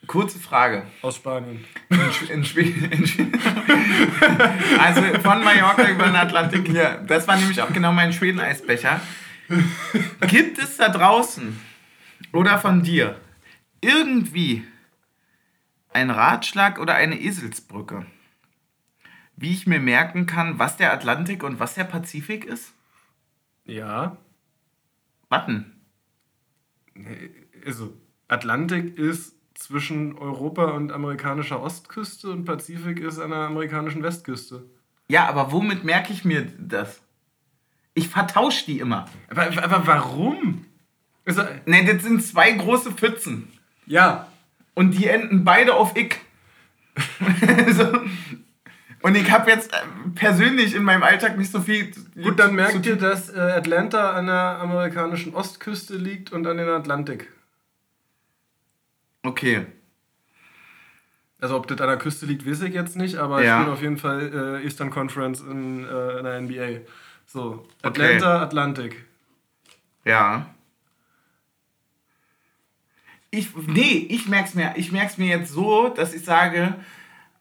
Kurze 0.06 0.40
Frage. 0.40 0.84
Aus 1.02 1.18
Spanien. 1.18 1.66
In, 1.90 1.98
Sch- 2.00 2.30
in, 2.30 2.44
Schwe- 2.46 2.92
in, 2.92 3.04
also 4.80 5.02
von 5.22 5.44
Mallorca 5.44 5.90
über 5.90 6.06
den 6.06 6.16
Atlantik 6.16 6.68
hier. 6.68 7.04
Das 7.08 7.28
war 7.28 7.36
nämlich 7.36 7.62
auch 7.62 7.72
genau 7.74 7.92
mein 7.92 8.14
Schweden-Eisbecher. 8.14 9.02
Gibt 10.28 10.58
es 10.60 10.78
da 10.78 10.90
draußen 10.90 11.60
oder 12.34 12.60
von 12.60 12.84
dir 12.84 13.20
irgendwie 13.82 14.66
einen 15.94 16.10
Ratschlag 16.10 16.80
oder 16.80 16.96
eine 16.96 17.20
Eselsbrücke, 17.20 18.06
wie 19.36 19.52
ich 19.52 19.68
mir 19.68 19.80
merken 19.80 20.26
kann, 20.26 20.60
was 20.60 20.78
der 20.78 20.94
Atlantik 20.94 21.44
und 21.44 21.60
was 21.60 21.76
der 21.76 21.86
Pazifik 21.86 22.46
ist? 22.46 22.74
Ja. 23.66 24.18
Warten. 25.30 25.82
Also, 27.66 27.94
Atlantik 28.28 28.98
ist 28.98 29.36
zwischen 29.54 30.18
Europa 30.18 30.72
und 30.72 30.92
amerikanischer 30.92 31.62
Ostküste 31.62 32.30
und 32.32 32.46
Pazifik 32.46 33.00
ist 33.00 33.20
an 33.20 33.32
der 33.32 33.40
amerikanischen 33.40 34.04
Westküste. 34.04 34.70
Ja, 35.10 35.28
aber 35.28 35.52
womit 35.52 35.84
merke 35.84 36.14
ich 36.14 36.26
mir 36.26 36.46
das? 36.60 37.02
Ich 37.98 38.08
vertausche 38.10 38.66
die 38.66 38.80
immer. 38.80 39.06
Aber, 39.30 39.44
aber 39.64 39.88
warum? 39.88 40.66
Also, 41.26 41.44
Ne, 41.66 41.84
das 41.84 42.04
sind 42.04 42.24
zwei 42.24 42.52
große 42.52 42.92
Pfützen. 42.92 43.48
ja, 43.88 44.28
Und 44.76 44.92
die 44.92 45.08
enden 45.08 45.44
beide 45.44 45.74
auf 45.74 45.96
Ick. 45.98 46.20
so. 47.72 48.02
Und 49.02 49.16
ich 49.16 49.30
habe 49.32 49.50
jetzt 49.52 49.74
äh, 49.74 49.78
persönlich 50.16 50.76
in 50.76 50.84
meinem 50.84 51.04
Alltag 51.04 51.38
nicht 51.38 51.52
so 51.52 51.60
viel. 51.62 51.92
gut, 52.22 52.38
dann 52.40 52.54
merkt 52.56 52.86
ihr, 52.86 52.96
dass 52.98 53.30
äh, 53.34 53.40
Atlanta 53.40 54.12
an 54.14 54.28
der 54.28 54.60
amerikanischen 54.62 55.34
Ostküste 55.34 55.96
liegt 55.98 56.32
und 56.32 56.46
an 56.48 56.58
den 56.58 56.70
Atlantik. 56.70 57.32
Okay. 59.24 59.66
Also 61.40 61.56
ob 61.56 61.68
das 61.68 61.80
an 61.82 61.88
der 61.88 61.98
Küste 61.98 62.26
liegt, 62.26 62.48
weiß 62.50 62.62
ich 62.64 62.74
jetzt 62.74 62.96
nicht, 62.96 63.18
aber 63.18 63.44
Ja. 63.44 63.60
ich 63.60 63.66
bin 63.66 63.74
auf 63.74 63.82
jeden 63.82 63.98
Fall 63.98 64.60
äh, 64.62 64.64
Eastern 64.64 64.90
Conference 64.90 65.42
in, 65.42 65.84
äh, 65.86 66.18
in 66.20 66.24
der 66.26 66.42
NBA. 66.42 66.82
So, 67.28 67.66
Okay. 67.84 68.16
Atlanta, 68.18 68.42
Atlantik. 68.42 69.06
Ja. 70.06 70.48
Ich, 73.30 73.50
nee, 73.68 74.08
ich 74.10 74.28
merk's 74.28 74.54
mir, 74.56 74.74
ich 74.78 74.92
merk's 74.92 75.18
mir 75.18 75.28
jetzt 75.28 75.52
so, 75.52 75.90
dass 75.90 76.14
ich 76.14 76.24
sage, 76.24 76.76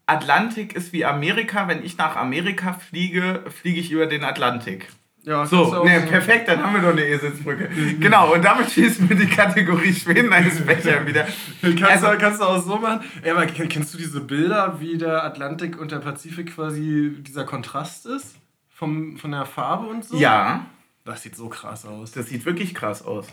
Atlantik 0.06 0.74
ist 0.74 0.92
wie 0.92 1.04
Amerika. 1.04 1.68
Wenn 1.68 1.84
ich 1.84 1.96
nach 1.96 2.16
Amerika 2.16 2.74
fliege, 2.74 3.44
fliege 3.60 3.80
ich 3.80 3.90
über 3.92 4.06
den 4.06 4.24
Atlantik. 4.24 4.88
Ja, 5.22 5.44
So, 5.46 5.64
auch 5.74 5.84
ne, 5.84 6.00
perfekt, 6.02 6.46
dann 6.48 6.62
haben 6.62 6.74
wir 6.74 6.82
doch 6.82 6.90
eine 6.92 7.04
Eselsbrücke. 7.04 7.68
genau, 7.98 8.32
und 8.34 8.44
damit 8.44 8.70
schließen 8.70 9.08
wir 9.08 9.16
die 9.16 9.26
Kategorie 9.26 9.92
Schweden 9.92 10.32
eines 10.32 10.64
Becher 10.64 11.04
wieder. 11.06 11.26
Kannst, 11.62 11.82
Also- 11.82 12.12
du, 12.12 12.18
kannst 12.18 12.40
du 12.40 12.44
auch 12.44 12.62
so 12.62 12.76
machen. 12.78 13.00
Ey, 13.22 13.30
aber 13.32 13.42
kenn- 13.46 13.68
kennst 13.68 13.92
du 13.94 13.98
diese 13.98 14.20
Bilder, 14.20 14.76
wie 14.80 14.98
der 14.98 15.24
Atlantik 15.24 15.80
und 15.80 15.90
der 15.90 15.98
Pazifik 15.98 16.54
quasi 16.54 17.12
dieser 17.22 17.44
Kontrast 17.44 18.06
ist? 18.06 18.36
Vom, 18.78 19.16
von 19.16 19.30
der 19.32 19.46
Farbe 19.46 19.86
und 19.86 20.04
so? 20.04 20.18
Ja, 20.18 20.66
Das 21.04 21.22
sieht 21.22 21.34
so 21.36 21.48
krass 21.48 21.86
aus. 21.86 22.12
das 22.12 22.28
sieht 22.28 22.44
wirklich 22.44 22.74
krass 22.74 23.02
aus. 23.04 23.26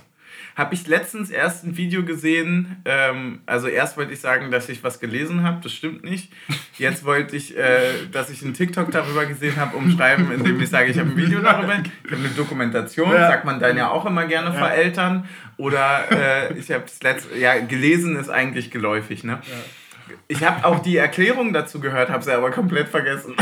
Habe 0.55 0.73
ich 0.73 0.87
letztens 0.87 1.29
erst 1.29 1.63
ein 1.63 1.77
Video 1.77 2.03
gesehen. 2.03 2.77
Ähm, 2.85 3.41
also 3.45 3.67
erst 3.67 3.97
wollte 3.97 4.13
ich 4.13 4.19
sagen, 4.21 4.49
dass 4.49 4.67
ich 4.69 4.83
was 4.83 4.99
gelesen 4.99 5.43
habe, 5.43 5.59
das 5.61 5.73
stimmt 5.73 6.03
nicht. 6.03 6.31
Jetzt 6.79 7.03
wollte 7.05 7.35
ich, 7.35 7.55
äh, 7.55 8.07
dass 8.11 8.29
ich 8.31 8.41
einen 8.41 8.53
TikTok 8.55 8.89
darüber 8.89 9.25
gesehen 9.27 9.57
habe, 9.57 9.77
umschreiben, 9.77 10.31
indem 10.31 10.59
ich 10.59 10.69
sage, 10.69 10.89
ich 10.89 10.97
habe 10.97 11.09
ein 11.11 11.17
Video 11.17 11.39
darüber. 11.41 11.73
Ich 12.03 12.11
habe 12.11 12.21
eine 12.21 12.29
Dokumentation, 12.29 13.11
Ja. 13.11 13.27
sagt 13.27 13.45
man 13.45 13.59
dann 13.59 13.77
ja 13.77 13.89
auch 13.91 14.05
immer 14.07 14.25
gerne 14.25 14.47
Ja. 14.47 14.53
vereltern. 14.55 15.27
Oder 15.57 16.11
äh, 16.11 16.57
ich 16.57 16.71
habe 16.71 16.83
das 16.85 17.03
letzte, 17.03 17.37
ja, 17.37 17.59
gelesen 17.59 18.15
ist 18.15 18.29
eigentlich 18.29 18.71
geläufig, 18.71 19.23
ne? 19.23 19.39
Ich 20.27 20.43
habe 20.43 20.65
auch 20.65 20.79
die 20.79 20.97
Erklärung 20.97 21.53
dazu 21.53 21.79
gehört, 21.79 22.09
habe 22.09 22.23
sie 22.23 22.33
aber 22.33 22.49
komplett 22.49 22.87
vergessen. 22.89 23.35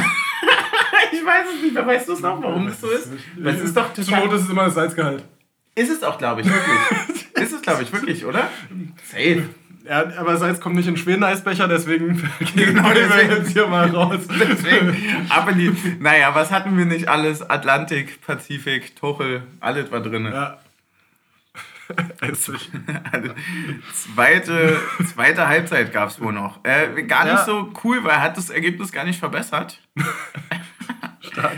Ich 1.22 1.26
weiß 1.28 1.46
es 1.56 1.62
nicht. 1.62 1.76
Weißt 1.76 2.08
du 2.10 2.14
es 2.14 2.20
noch, 2.22 2.42
warum 2.42 2.68
das 2.68 2.82
so 2.82 2.90
ist? 2.90 3.10
Weil 3.38 3.56
es 3.56 3.62
ist 3.62 3.78
doch 3.78 3.94
Zur 3.94 4.04
total 4.06 4.26
Not 4.26 4.34
ist 4.36 4.42
es 4.44 4.50
immer 4.50 4.66
das 4.66 4.74
Salzgehalt. 4.76 5.24
ist 5.76 5.90
es 5.92 6.04
auch, 6.04 6.18
glaube 6.18 6.42
ich, 6.42 6.48
wirklich. 6.48 7.28
ist 7.36 7.54
es, 7.54 7.62
glaube 7.62 7.84
ich, 7.84 7.92
wirklich, 7.94 8.26
oder? 8.26 8.50
Safe. 9.10 9.44
Ja, 9.84 10.06
aber 10.18 10.38
Salz 10.38 10.60
kommt 10.62 10.76
nicht 10.76 10.88
in 10.88 10.96
Schweden-Eisbecher, 10.96 11.68
deswegen 11.68 12.16
Genau, 12.56 12.84
gehen 12.84 12.86
wir 12.86 12.94
deswegen. 12.94 13.32
jetzt 13.32 13.50
hier 13.52 13.66
mal 13.68 13.90
raus. 13.90 14.20
Deswegen, 14.30 14.96
ab 15.30 15.50
in 15.52 15.58
die. 15.58 15.98
Naja, 16.00 16.36
was 16.36 16.52
hatten 16.52 16.78
wir 16.78 16.86
nicht 16.86 17.08
alles? 17.10 17.42
Atlantik, 17.50 18.22
Pazifik, 18.22 18.96
Tuchel, 18.96 19.42
alles 19.60 19.92
war 19.92 20.02
drin. 20.02 20.26
Ja. 20.26 20.60
Essig. 22.22 22.70
zweite, 23.94 24.80
zweite 25.14 25.48
Halbzeit 25.48 25.92
gab 25.92 26.10
es 26.10 26.22
wohl 26.22 26.32
noch. 26.32 26.60
Äh, 26.64 27.04
gar 27.04 27.24
nicht 27.26 27.34
Ja. 27.34 27.46
so 27.46 27.74
cool, 27.84 28.04
weil 28.04 28.22
hat 28.22 28.38
das 28.38 28.50
Ergebnis 28.52 28.92
gar 28.92 29.04
nicht 29.04 29.20
verbessert. 29.20 29.80
Stark. 31.42 31.58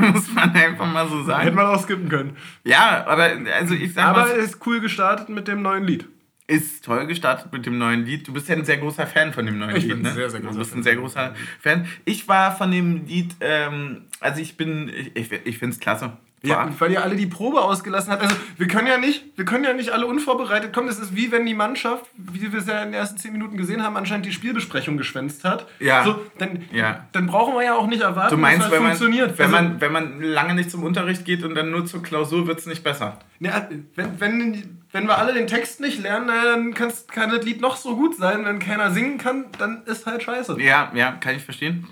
muss 0.14 0.32
man 0.32 0.50
einfach 0.54 0.86
mal 0.92 1.08
so 1.08 1.22
sagen. 1.24 1.42
Hätte 1.44 1.56
man 1.56 1.66
auch 1.66 1.82
skippen 1.82 2.08
können. 2.08 2.36
Ja, 2.64 3.04
aber 3.06 3.30
also 3.54 3.74
ich 3.74 3.92
sag 3.94 4.04
Aber 4.06 4.20
mal, 4.22 4.30
ist 4.30 4.64
cool 4.66 4.80
gestartet 4.80 5.28
mit 5.28 5.48
dem 5.48 5.62
neuen 5.62 5.84
Lied. 5.84 6.06
ist 6.46 6.84
toll 6.84 7.06
gestartet 7.06 7.52
mit 7.52 7.66
dem 7.66 7.78
neuen 7.78 8.04
Lied. 8.04 8.26
Du 8.26 8.32
bist 8.32 8.48
ja 8.48 8.56
ein 8.56 8.64
sehr 8.64 8.78
großer 8.78 9.06
Fan 9.06 9.32
von 9.32 9.44
dem 9.44 9.58
neuen 9.58 9.76
Ich 9.76 9.82
Lied, 9.84 9.92
bin 9.94 10.02
ne? 10.02 10.12
sehr, 10.12 10.30
sehr 10.30 10.40
großer 10.40 10.52
Du 10.52 10.58
bist 10.58 10.70
Fan 10.70 10.80
ein 10.80 10.82
sehr 10.84 10.96
großer 10.96 11.34
Fan. 11.60 11.86
Ich 12.04 12.26
war 12.28 12.56
von 12.56 12.70
dem 12.70 13.06
Lied, 13.06 13.34
ähm, 13.40 14.02
also 14.20 14.40
ich 14.40 14.56
bin, 14.56 14.88
ich, 14.88 15.14
ich, 15.16 15.32
ich 15.44 15.58
finde 15.58 15.74
es 15.74 15.80
klasse. 15.80 16.16
Ja, 16.42 16.70
weil 16.78 16.92
ihr 16.92 17.02
alle 17.02 17.16
die 17.16 17.26
Probe 17.26 17.60
ausgelassen 17.60 18.12
habt. 18.12 18.22
Also 18.22 18.36
wir 18.56 18.68
können 18.68 18.86
ja 18.86 18.96
nicht, 18.98 19.24
wir 19.36 19.44
können 19.44 19.64
ja 19.64 19.72
nicht 19.72 19.90
alle 19.90 20.06
unvorbereitet 20.06 20.72
kommen. 20.72 20.86
Das 20.86 20.98
ist 21.00 21.16
wie 21.16 21.32
wenn 21.32 21.44
die 21.46 21.54
Mannschaft, 21.54 22.06
wie 22.16 22.52
wir 22.52 22.60
es 22.60 22.66
ja 22.66 22.80
in 22.82 22.88
den 22.90 22.94
ersten 22.94 23.18
zehn 23.18 23.32
Minuten 23.32 23.56
gesehen 23.56 23.82
haben, 23.82 23.96
anscheinend 23.96 24.24
die 24.26 24.32
Spielbesprechung 24.32 24.96
geschwänzt 24.96 25.44
hat. 25.44 25.66
Ja. 25.80 26.04
So, 26.04 26.20
dann, 26.38 26.64
Ja. 26.72 27.06
dann 27.12 27.26
brauchen 27.26 27.54
wir 27.54 27.64
ja 27.64 27.74
auch 27.74 27.88
nicht 27.88 28.02
erwarten, 28.02 28.36
Du 28.36 28.40
meinst, 28.40 28.60
dass 28.60 28.66
das 28.66 28.72
wenn 28.76 28.82
man, 28.82 28.92
funktioniert. 28.96 29.36
wenn, 29.38 29.46
Also, 29.46 29.56
man, 29.56 29.80
wenn 29.80 29.92
man 29.92 30.22
lange 30.22 30.54
nicht 30.54 30.70
zum 30.70 30.84
Unterricht 30.84 31.24
geht 31.24 31.42
und 31.42 31.54
dann 31.56 31.70
nur 31.72 31.86
zur 31.86 32.02
Klausur, 32.02 32.46
wird 32.46 32.60
es 32.60 32.66
nicht 32.66 32.84
besser. 32.84 33.18
ja, 33.40 33.68
wenn, 33.96 34.20
wenn, 34.20 34.78
wenn 34.92 35.06
wir 35.06 35.18
alle 35.18 35.34
den 35.34 35.48
Text 35.48 35.80
nicht 35.80 36.00
lernen, 36.02 36.28
dann 36.28 36.72
kann's, 36.74 37.06
kann 37.08 37.30
das 37.30 37.44
Lied 37.44 37.60
noch 37.60 37.76
so 37.76 37.96
gut 37.96 38.16
sein. 38.16 38.44
Wenn 38.44 38.58
keiner 38.60 38.90
singen 38.92 39.18
kann, 39.18 39.46
dann 39.58 39.82
ist 39.86 40.06
halt 40.06 40.22
scheiße. 40.22 40.56
Ja, 40.60 40.90
ja, 40.94 41.12
kann 41.12 41.34
ich 41.36 41.44
verstehen. 41.44 41.86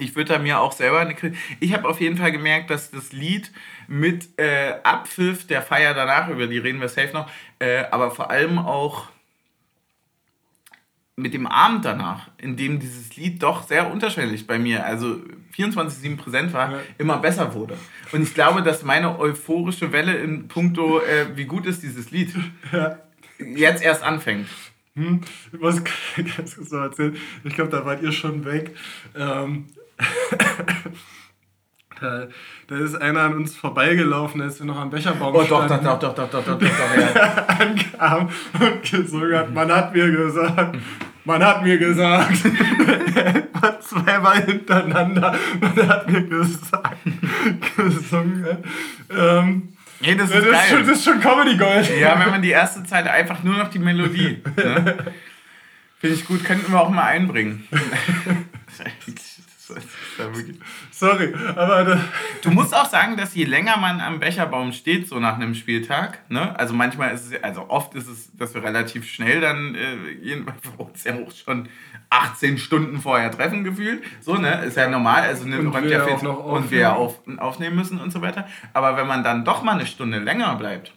Ich 0.00 0.16
würde 0.16 0.32
da 0.34 0.38
mir 0.38 0.60
auch 0.60 0.72
selber 0.72 1.00
eine 1.00 1.14
Kritik. 1.14 1.38
Ich 1.60 1.72
habe 1.74 1.88
auf 1.88 2.00
jeden 2.00 2.16
Fall 2.16 2.32
gemerkt, 2.32 2.70
dass 2.70 2.90
das 2.90 3.12
Lied 3.12 3.50
mit 3.88 4.28
äh, 4.38 4.74
Abpfiff 4.82 5.46
der 5.46 5.62
Feier 5.62 5.94
danach, 5.94 6.28
über 6.28 6.46
die 6.46 6.58
reden 6.58 6.80
wir 6.80 6.88
safe 6.88 7.12
noch, 7.12 7.30
äh, 7.58 7.84
aber 7.90 8.10
vor 8.10 8.30
allem 8.30 8.58
auch 8.58 9.08
mit 11.16 11.34
dem 11.34 11.46
Abend 11.46 11.84
danach, 11.84 12.28
in 12.38 12.56
dem 12.56 12.80
dieses 12.80 13.14
Lied 13.16 13.42
doch 13.42 13.66
sehr 13.66 13.90
unterschiedlich 13.92 14.46
bei 14.46 14.58
mir, 14.58 14.86
also 14.86 15.20
24-7 15.54 16.16
präsent 16.16 16.52
war, 16.54 16.72
Ja. 16.72 16.78
immer 16.96 17.18
besser 17.18 17.52
wurde. 17.52 17.76
Und 18.12 18.22
ich 18.22 18.32
glaube, 18.32 18.62
dass 18.62 18.82
meine 18.84 19.18
euphorische 19.18 19.92
Welle 19.92 20.14
in 20.16 20.48
puncto, 20.48 21.00
äh, 21.00 21.36
wie 21.36 21.44
gut 21.44 21.66
ist 21.66 21.82
dieses 21.82 22.10
Lied, 22.10 22.34
jetzt 23.38 23.82
erst 23.82 24.02
anfängt. 24.02 24.48
Hm, 24.94 25.20
was 25.52 25.82
kannst 26.34 26.56
du 26.56 26.64
so 26.64 26.76
erzählen? 26.78 27.16
Ich 27.44 27.54
glaube, 27.54 27.70
da 27.70 27.84
wart 27.84 28.02
ihr 28.02 28.12
schon 28.12 28.44
weg. 28.46 28.74
Ähm, 29.14 29.66
da, 32.00 32.26
da 32.68 32.76
ist 32.78 32.94
einer 32.94 33.20
an 33.20 33.34
uns 33.34 33.54
vorbeigelaufen, 33.56 34.40
als 34.40 34.58
wir 34.58 34.66
noch 34.66 34.78
am 34.78 34.90
Becherbaum 34.90 35.34
Oh 35.34 35.40
doch, 35.42 35.48
doch, 35.48 35.64
standen, 35.66 35.84
doch, 35.84 35.98
doch, 35.98 36.14
doch, 36.14 36.30
doch, 36.30 36.44
doch, 36.44 36.58
doch, 36.58 36.68
doch, 36.68 36.96
ja. 36.96 37.46
ankam 37.58 38.30
und 38.58 38.82
gesungen 38.82 39.36
hat, 39.36 39.52
man 39.52 39.70
hat 39.70 39.94
mir 39.94 40.10
gesagt, 40.10 40.78
man 41.24 41.44
hat 41.44 41.62
mir 41.62 41.78
gesagt, 41.78 42.32
zweimal 43.82 44.42
hintereinander, 44.44 45.34
man 45.60 45.88
hat 45.88 46.10
mir 46.10 46.22
gesagt, 46.22 46.96
gesungen. 47.76 48.46
Ähm, 49.10 49.68
Nee, 50.02 50.14
das 50.14 50.30
das, 50.30 50.38
ist 50.38 50.46
ist 50.46 50.52
geil. 50.52 50.62
schon, 50.70 50.86
das 50.86 50.98
ist 50.98 51.04
schon 51.04 51.20
Comedy 51.20 51.58
Gold. 51.58 51.90
Ja, 52.00 52.18
wenn 52.18 52.30
man 52.30 52.40
die 52.40 52.48
erste 52.50 52.82
Zeit 52.84 53.06
einfach 53.06 53.42
nur 53.42 53.58
noch 53.58 53.68
die 53.68 53.78
Melodie. 53.78 54.42
Ne? 54.56 54.96
Finde 55.98 56.16
ich 56.16 56.24
gut, 56.24 56.42
könnten 56.42 56.72
wir 56.72 56.80
auch 56.80 56.88
mal 56.88 57.04
einbringen. 57.04 57.68
Sorry, 60.90 61.34
aber 61.56 62.00
Du 62.42 62.50
musst 62.50 62.74
auch 62.74 62.86
sagen, 62.86 63.16
dass 63.16 63.34
je 63.34 63.44
länger 63.44 63.76
man 63.76 64.00
am 64.00 64.20
Becherbaum 64.20 64.72
steht, 64.72 65.08
so 65.08 65.18
nach 65.18 65.34
einem 65.34 65.54
Spieltag, 65.54 66.20
ne? 66.30 66.58
also 66.58 66.74
manchmal 66.74 67.14
ist 67.14 67.32
es, 67.32 67.42
also 67.42 67.68
oft 67.68 67.94
ist 67.94 68.08
es, 68.08 68.30
dass 68.36 68.54
wir 68.54 68.62
relativ 68.62 69.08
schnell 69.08 69.40
dann, 69.40 69.74
äh, 69.74 70.10
jedenfalls 70.22 70.58
uns 70.78 71.04
ja 71.04 71.14
auch 71.14 71.32
schon 71.32 71.68
18 72.10 72.58
Stunden 72.58 73.00
vorher 73.00 73.30
treffen 73.30 73.62
gefühlt. 73.62 74.02
So, 74.20 74.34
ne? 74.34 74.64
Ist 74.64 74.76
ja 74.76 74.88
normal. 74.88 75.22
Also 75.22 75.46
ne, 75.46 75.60
Und 75.60 75.72
wir 75.72 75.90
ja 75.90 76.04
auch 76.04 76.22
noch 76.22 76.44
und 76.44 76.70
wir 76.70 76.96
auf, 76.96 77.20
aufnehmen 77.38 77.76
müssen 77.76 78.00
und 78.00 78.12
so 78.12 78.20
weiter. 78.20 78.48
Aber 78.72 78.96
wenn 78.96 79.06
man 79.06 79.22
dann 79.22 79.44
doch 79.44 79.62
mal 79.62 79.72
eine 79.72 79.86
Stunde 79.86 80.18
länger 80.18 80.56
bleibt, 80.56 80.92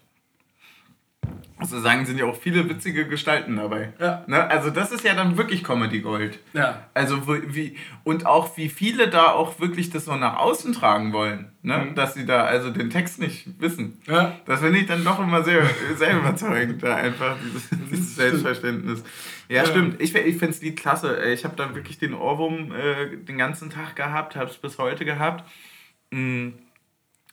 ich 1.72 1.80
sagen, 1.80 2.06
sind 2.06 2.18
ja 2.18 2.26
auch 2.26 2.36
viele 2.36 2.68
witzige 2.70 3.08
Gestalten 3.08 3.56
dabei. 3.56 3.94
Ja. 4.00 4.24
Ne? 4.28 4.44
Also 4.50 4.70
das 4.70 4.92
ist 4.92 5.04
ja 5.04 5.14
dann 5.14 5.38
wirklich 5.38 5.64
Comedy 5.64 6.02
Gold. 6.02 6.40
ja. 6.54 6.88
Also 6.94 7.28
wie 7.28 7.78
und 8.04 8.26
auch 8.26 8.58
wie 8.58 8.70
viele 8.70 9.08
da 9.10 9.28
auch 9.32 9.60
wirklich 9.60 9.90
das 9.90 10.06
so 10.06 10.16
nach 10.16 10.38
außen 10.38 10.74
tragen 10.74 11.14
wollen, 11.14 11.52
ne? 11.62 11.78
Mhm. 11.78 11.96
dass 11.96 12.14
sie 12.16 12.26
da 12.26 12.44
also 12.44 12.70
den 12.72 12.90
Text 12.90 13.20
nicht 13.20 13.48
wissen. 13.62 14.02
Ja. 14.08 14.36
Das 14.46 14.60
finde 14.62 14.80
ich 14.80 14.88
dann 14.88 15.04
doch 15.04 15.20
immer 15.20 15.44
sehr, 15.44 15.64
sehr 15.96 16.18
überzeugend, 16.18 16.84
da 16.84 16.96
einfach 16.96 17.38
dieses, 17.44 17.70
dieses 17.90 18.16
Selbstverständnis. 18.16 19.04
Ja, 19.50 19.64
Ja. 19.64 19.66
stimmt. 19.66 20.02
Ich, 20.02 20.16
ich 20.16 20.38
finde 20.38 20.48
das 20.48 20.62
Lied 20.62 20.78
klasse. 20.78 21.24
Ich 21.26 21.46
habe 21.46 21.56
da 21.56 21.74
wirklich 21.76 21.98
den 22.00 22.14
Ohrwurm 22.14 22.72
äh, 22.72 23.18
den 23.18 23.38
ganzen 23.38 23.70
Tag 23.70 23.96
gehabt, 23.96 24.36
habe 24.36 24.50
es 24.50 24.58
bis 24.58 24.78
heute 24.78 25.06
gehabt. 25.06 25.44
Mm. 26.12 26.50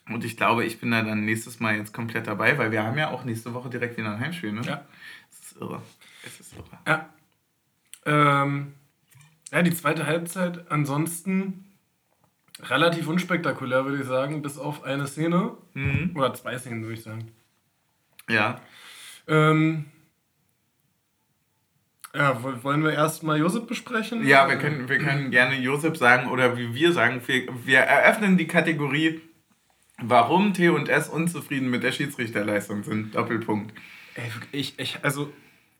Und 0.09 0.25
ich 0.25 0.37
glaube, 0.37 0.65
ich 0.65 0.81
bin 0.81 0.91
da 0.91 1.03
dann 1.03 1.25
nächstes 1.25 1.61
Mal 1.61 1.77
jetzt 1.77 1.93
komplett 1.95 2.27
dabei, 2.27 2.59
weil 2.59 2.73
wir 2.73 2.83
haben 2.83 2.99
ja 2.99 3.11
auch 3.11 3.25
nächste 3.25 3.55
Woche 3.55 3.71
direkt 3.71 3.97
wieder 3.97 4.11
ein 4.13 4.19
Heimspiel. 4.21 4.53
Ne? 4.53 4.63
Ja. 4.63 4.85
Das 5.31 5.41
ist 5.41 5.61
irre. 5.61 5.83
Es 6.27 6.41
ist 6.41 6.53
irre. 6.55 6.65
Ja. 6.87 7.09
Ähm, 8.07 8.73
ja, 9.53 9.63
die 9.63 9.75
zweite 9.75 10.07
Halbzeit 10.07 10.71
ansonsten 10.71 11.67
relativ 12.63 13.07
unspektakulär, 13.09 13.85
würde 13.85 14.03
ich 14.03 14.09
sagen, 14.09 14.43
bis 14.43 14.59
auf 14.59 14.83
eine 14.85 15.07
Szene. 15.07 15.53
Mhm. 15.75 16.13
Oder 16.17 16.35
zwei 16.35 16.59
Szenen, 16.59 16.83
würde 16.83 16.95
ich 16.95 17.03
sagen. 17.03 17.31
Ja. 18.29 18.61
Ähm, 19.29 19.87
ja, 22.15 22.43
woll- 22.43 22.63
wollen 22.65 22.83
wir 22.83 22.93
erstmal 22.93 23.39
Josep 23.39 23.67
besprechen? 23.69 24.27
Ja, 24.27 24.49
wir 24.49 24.57
können, 24.57 24.89
wir 24.89 24.99
können 24.99 25.31
gerne 25.31 25.57
Josep 25.57 25.97
sagen 25.97 26.29
oder 26.31 26.57
wie 26.59 26.75
wir 26.75 26.93
sagen, 26.93 27.23
wir, 27.27 27.47
wir 27.65 27.79
eröffnen 27.81 28.37
die 28.37 28.47
Kategorie, 28.49 29.21
warum 30.03 30.55
T 30.55 30.69
und 30.69 30.89
S 30.89 31.09
unzufrieden 31.09 31.71
mit 31.71 31.83
der 31.83 31.93
Schiedsrichterleistung 31.93 32.83
sind. 32.85 33.15
Doppelpunkt. 33.15 33.73
Ey, 34.15 34.31
ich, 34.53 34.79
ich, 34.79 34.99
also 35.05 35.33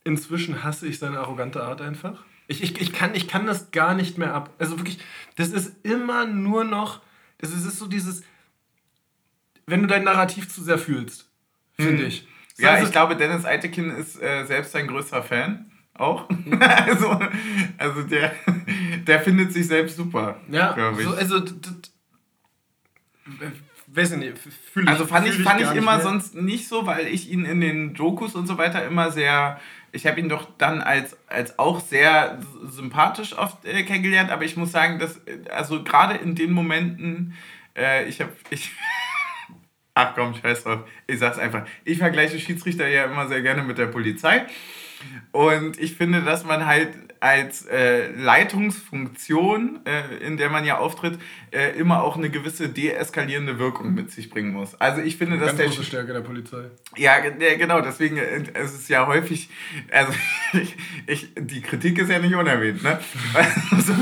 inzwischen 0.05 0.63
hasse 0.63 0.87
ich 0.87 0.99
seine 0.99 1.19
arrogante 1.19 1.63
Art 1.63 1.81
einfach. 1.81 2.25
Ich, 2.49 2.63
ich, 2.63 2.81
ich, 2.81 2.93
kann, 2.93 3.15
ich 3.15 3.29
kann 3.29 3.47
das 3.47 3.71
gar 3.71 3.95
nicht 3.95 4.19
mehr 4.19 4.35
ab. 4.35 4.53
Also 4.59 4.79
wirklich, 4.79 4.99
das 5.37 5.49
ist 5.51 5.75
immer 5.85 6.27
nur 6.27 6.65
noch, 6.65 7.01
das 7.39 7.53
ist, 7.53 7.65
ist 7.65 7.79
so 7.79 7.87
dieses, 7.87 8.23
wenn 9.67 9.83
du 9.83 9.87
dein 9.87 10.05
Narrativ 10.05 10.49
zu 10.49 10.63
sehr 10.65 10.79
fühlst, 10.79 11.29
finde 11.77 12.03
Hm. 12.03 12.09
ich. 12.09 12.27
So, 12.57 12.63
Ja, 12.65 12.73
also- 12.73 12.87
ich 12.87 12.93
glaube, 12.93 13.17
Dennis 13.17 13.45
Eitekin 13.45 13.91
ist 13.91 14.21
äh, 14.21 14.45
selbst 14.47 14.75
ein 14.77 14.87
größter 14.89 15.23
Fan. 15.23 15.71
Auch. 15.95 16.29
also, 16.61 17.21
also 17.79 18.03
der, 18.05 18.33
der 19.07 19.21
findet 19.21 19.53
sich 19.53 19.67
selbst 19.67 19.97
super. 19.97 20.41
Ja, 20.51 20.73
glaub 20.73 20.99
ich. 20.99 21.05
so, 21.05 21.15
also, 21.15 21.41
d- 21.41 21.53
d- 21.53 23.45
äh, 23.45 23.51
weiß 23.93 24.13
ich 24.13 24.19
nicht, 24.19 24.39
fühle 24.39 24.85
ich. 24.85 24.91
Also 24.91 25.07
fand 25.07 25.27
ich, 25.27 25.35
fand 25.43 25.61
ich 25.61 25.69
nicht 25.69 25.77
immer 25.77 25.97
mehr. 25.97 26.03
sonst 26.03 26.35
nicht 26.35 26.69
so, 26.69 26.87
weil 26.87 27.07
ich 27.07 27.31
ihn 27.31 27.45
in 27.45 27.61
den 27.61 27.95
Dokus 27.95 28.35
und 28.35 28.47
so 28.47 28.59
weiter 28.59 28.85
immer 28.85 29.11
sehr. 29.11 29.61
Ich 29.93 30.07
habe 30.07 30.21
ihn 30.21 30.29
doch 30.29 30.49
dann 30.57 30.81
als, 30.81 31.17
als 31.27 31.59
auch 31.59 31.81
sehr 31.81 32.39
sympathisch 32.63 33.37
oft 33.37 33.65
äh, 33.65 33.83
kennengelernt, 33.83 34.31
aber 34.31 34.45
ich 34.45 34.57
muss 34.57 34.71
sagen, 34.71 35.01
dass, 35.01 35.17
äh, 35.27 35.41
also 35.51 35.83
gerade 35.83 36.15
in 36.15 36.37
den 36.37 36.53
Momenten, 36.53 37.35
äh, 37.77 38.09
ich 38.09 38.21
habe. 38.21 38.33
Ich, 38.51 38.71
ach 39.95 40.15
komm, 40.15 40.35
scheiß 40.35 40.65
drauf, 40.65 40.89
ich 41.07 41.19
sag's 41.19 41.39
einfach. 41.39 41.67
Ich 41.85 41.99
vergleiche 41.99 42.39
Schiedsrichter 42.39 42.87
ja 42.87 43.05
immer 43.05 43.27
sehr 43.27 43.43
gerne 43.43 43.63
mit 43.65 43.79
der 43.79 43.87
Polizei. 43.87 44.47
Und 45.33 45.81
ich 45.81 45.97
finde, 45.97 46.23
dass 46.23 46.45
man 46.45 46.67
halt 46.67 47.10
als 47.21 47.67
äh, 47.67 48.11
Leitungsfunktion, 48.13 49.81
äh, 49.85 50.25
in 50.25 50.39
der 50.39 50.49
man 50.49 50.65
ja 50.65 50.79
auftritt, 50.79 51.19
äh, 51.51 51.79
immer 51.79 52.03
auch 52.03 52.17
eine 52.17 52.31
gewisse 52.31 52.71
deeskalierende 52.71 53.59
Wirkung 53.59 53.93
mit 53.93 54.11
sich 54.11 54.31
bringen 54.31 54.53
muss. 54.53 54.75
Also 54.81 55.03
ich 55.03 55.17
finde, 55.17 55.37
dass 55.37 55.49
Ganz 55.49 55.59
der 55.59 55.67
große 55.67 55.85
Stärke 55.85 56.15
der 56.15 56.23
Polizei. 56.23 56.71
ja, 56.97 57.19
genau, 57.19 57.83
deswegen 57.83 58.17
äh, 58.17 58.45
es 58.55 58.73
ist 58.73 58.89
ja 58.89 59.07
häufig, 59.07 59.51
also 59.91 60.13
ich, 60.55 60.77
ich, 61.07 61.33
die 61.39 61.61
Kritik 61.61 61.99
ist 61.99 62.11
ja 62.11 62.19
nicht 62.19 62.35
unerwähnt, 62.35 62.83
ne? 62.83 62.99
Also, 63.71 63.95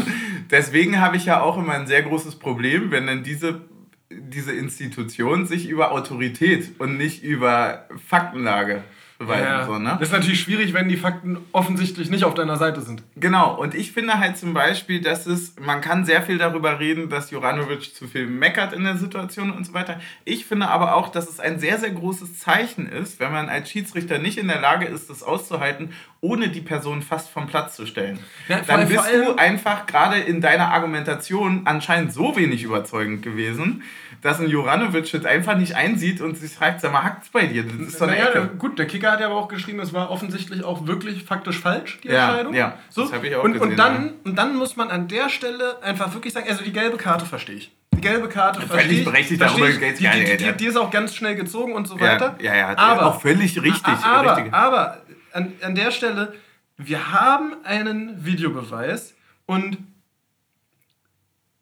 deswegen 0.51 1.01
habe 1.01 1.17
ich 1.17 1.27
ja 1.27 1.41
auch 1.41 1.59
immer 1.59 1.75
ein 1.75 1.87
sehr 1.87 2.03
großes 2.03 2.37
Problem, 2.37 2.91
wenn 2.91 3.07
dann 3.07 3.25
diese, 3.25 3.63
diese 4.11 4.53
Institution 4.53 5.47
sich 5.47 5.69
über 5.69 5.91
Autorität 5.91 6.79
und 6.79 6.97
nicht 6.97 7.23
über 7.23 7.89
Faktenlage 8.07 8.85
beweisen 9.19 9.45
Ja, 9.45 9.67
soll, 9.67 9.81
ne? 9.81 9.97
Das 9.99 10.09
ist 10.09 10.13
natürlich 10.13 10.41
schwierig, 10.41 10.73
wenn 10.73 10.89
die 10.89 10.97
Fakten 10.97 11.39
offensichtlich 11.53 12.09
nicht 12.09 12.25
auf 12.25 12.35
deiner 12.35 12.57
Seite 12.57 12.81
sind. 12.81 13.03
Genau, 13.17 13.57
und 13.61 13.75
ich 13.75 13.93
finde 13.93 14.19
halt 14.19 14.39
zum 14.39 14.55
Beispiel, 14.55 15.01
dass 15.01 15.27
es, 15.27 15.57
man 15.61 15.81
kann 15.81 16.05
sehr 16.05 16.23
viel 16.23 16.39
darüber 16.39 16.79
reden, 16.79 17.09
dass 17.09 17.31
Juranovic 17.31 17.95
zu 17.95 18.07
viel 18.07 18.27
meckert 18.27 18.73
in 18.73 18.85
der 18.85 18.97
Situation 18.97 19.51
und 19.51 19.67
so 19.67 19.75
weiter. 19.75 20.01
Ich 20.25 20.47
finde 20.47 20.69
aber 20.69 20.95
auch, 20.95 21.09
dass 21.09 21.29
es 21.29 21.41
ein 21.41 21.59
sehr, 21.59 21.79
sehr 21.79 21.91
großes 21.91 22.39
Zeichen 22.39 22.89
ist, 22.89 23.19
wenn 23.19 23.33
man 23.33 23.49
als 23.49 23.71
Schiedsrichter 23.71 24.19
nicht 24.19 24.39
in 24.39 24.47
der 24.47 24.61
Lage 24.61 24.87
ist, 24.87 25.11
das 25.11 25.25
auszuhalten, 25.25 25.93
ohne 26.21 26.49
die 26.49 26.61
Person 26.61 27.03
fast 27.03 27.29
vom 27.29 27.47
Platz 27.47 27.77
zu 27.77 27.87
stellen. 27.87 28.19
Ja, 28.49 28.61
Dann 28.67 28.89
bist 28.89 29.05
du 29.13 29.37
einfach 29.37 29.87
gerade 29.87 30.19
in 30.19 30.41
deiner 30.41 30.73
Argumentation 30.73 31.63
anscheinend 31.65 32.13
so 32.13 32.37
wenig 32.37 32.63
überzeugend 32.63 33.23
gewesen, 33.23 33.83
dass 34.23 34.41
ein 34.41 34.49
Juranovic 34.49 35.11
das 35.13 35.25
einfach 35.25 35.57
nicht 35.57 35.77
einsieht 35.77 36.21
und 36.21 36.37
sich 36.37 36.53
fragt, 36.53 36.81
sag 36.81 36.93
mal, 36.93 37.05
hackt's 37.05 37.29
bei 37.29 37.47
dir? 37.47 37.63
Das 37.65 37.75
ist 37.75 38.01
doch 38.01 38.09
eine 38.09 38.17
Naja, 38.19 38.31
Ecke. 38.31 38.51
gut, 38.59 38.79
der 38.79 38.87
Kicker 38.87 39.13
hat 39.13 39.21
ja 39.21 39.27
aber 39.27 39.37
auch 39.37 39.49
geschrieben, 39.49 39.81
es 39.81 39.93
war 39.93 40.11
offensichtlich 40.11 40.65
auch 40.65 40.87
wirklich 40.87 41.25
faktisch 41.25 41.59
falsch, 41.61 42.01
die 42.03 42.09
Ja, 42.09 42.27
Entscheidung. 42.29 42.55
ja, 42.55 42.79
so. 42.91 43.03
das 43.03 43.13
hab 43.13 43.25
ich 43.25 43.35
auch 43.37 43.45
und, 43.45 43.53
gesehen, 43.53 43.71
und, 43.71 43.77
dann, 43.79 44.15
und 44.25 44.37
dann 44.37 44.57
muss 44.57 44.77
man 44.77 44.91
an 44.91 45.07
der 45.09 45.29
Stelle 45.29 45.83
einfach 45.83 46.13
wirklich 46.15 46.33
sagen, 46.33 46.47
also 46.49 46.65
die 46.65 46.73
gelbe 46.73 46.97
Karte 46.97 47.27
verstehe 47.27 47.57
ich. 47.57 47.73
gelbe 48.01 48.29
Karte 48.29 48.61
verstehe 48.63 48.99
ich. 49.01 49.05
berechtigt, 49.05 49.41
verstehe 49.41 49.61
darüber 49.61 49.75
ich. 49.75 49.81
geht's 49.81 49.99
die, 49.99 50.05
gar 50.05 50.15
die, 50.15 50.21
nicht, 50.21 50.41
die, 50.41 50.45
ja. 50.45 50.53
die 50.53 50.67
ist 50.67 50.77
auch 50.77 50.91
ganz 50.91 51.15
schnell 51.15 51.35
gezogen 51.37 51.73
und 51.73 51.87
so 51.87 51.97
Ja, 51.97 52.03
weiter. 52.03 52.37
ja, 52.41 52.55
ja, 52.57 52.77
aber 52.79 53.07
auch 53.07 53.21
völlig 53.21 53.61
richtig, 53.63 53.95
Aber, 54.05 54.37
richtig. 54.37 54.53
aber 54.55 55.03
an, 55.33 55.53
an 55.63 55.75
der 55.75 55.91
Stelle, 55.91 56.35
wir 56.77 57.13
haben 57.13 57.55
einen 57.65 58.25
Videobeweis 58.25 59.15
und 59.47 59.79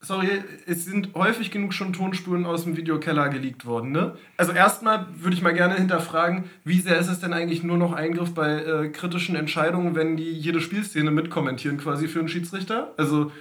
sorry, 0.06 0.28
es 0.66 0.84
sind 0.84 1.10
häufig 1.14 1.50
genug 1.50 1.72
schon 1.74 1.92
Tonspuren 1.92 2.46
aus 2.46 2.64
dem 2.64 2.76
Videokeller 2.76 3.28
geleakt 3.28 3.66
worden. 3.66 3.92
Ne? 3.92 4.14
Also 4.36 4.52
erstmal 4.52 5.06
würde 5.16 5.36
ich 5.36 5.42
mal 5.42 5.54
gerne 5.54 5.74
hinterfragen, 5.74 6.44
wie 6.64 6.80
sehr 6.80 6.98
ist 6.98 7.08
es 7.08 7.20
denn 7.20 7.32
eigentlich 7.32 7.62
nur 7.62 7.76
noch 7.78 7.92
Eingriff 7.92 8.32
bei 8.34 8.50
äh, 8.62 8.88
kritischen 8.88 9.36
Entscheidungen, 9.36 9.94
wenn 9.94 10.16
die 10.16 10.32
jede 10.32 10.60
Spielszene 10.60 11.10
mitkommentieren 11.10 11.78
quasi 11.78 12.08
für 12.08 12.20
einen 12.20 12.28
Schiedsrichter? 12.28 12.92
Also 12.96 13.32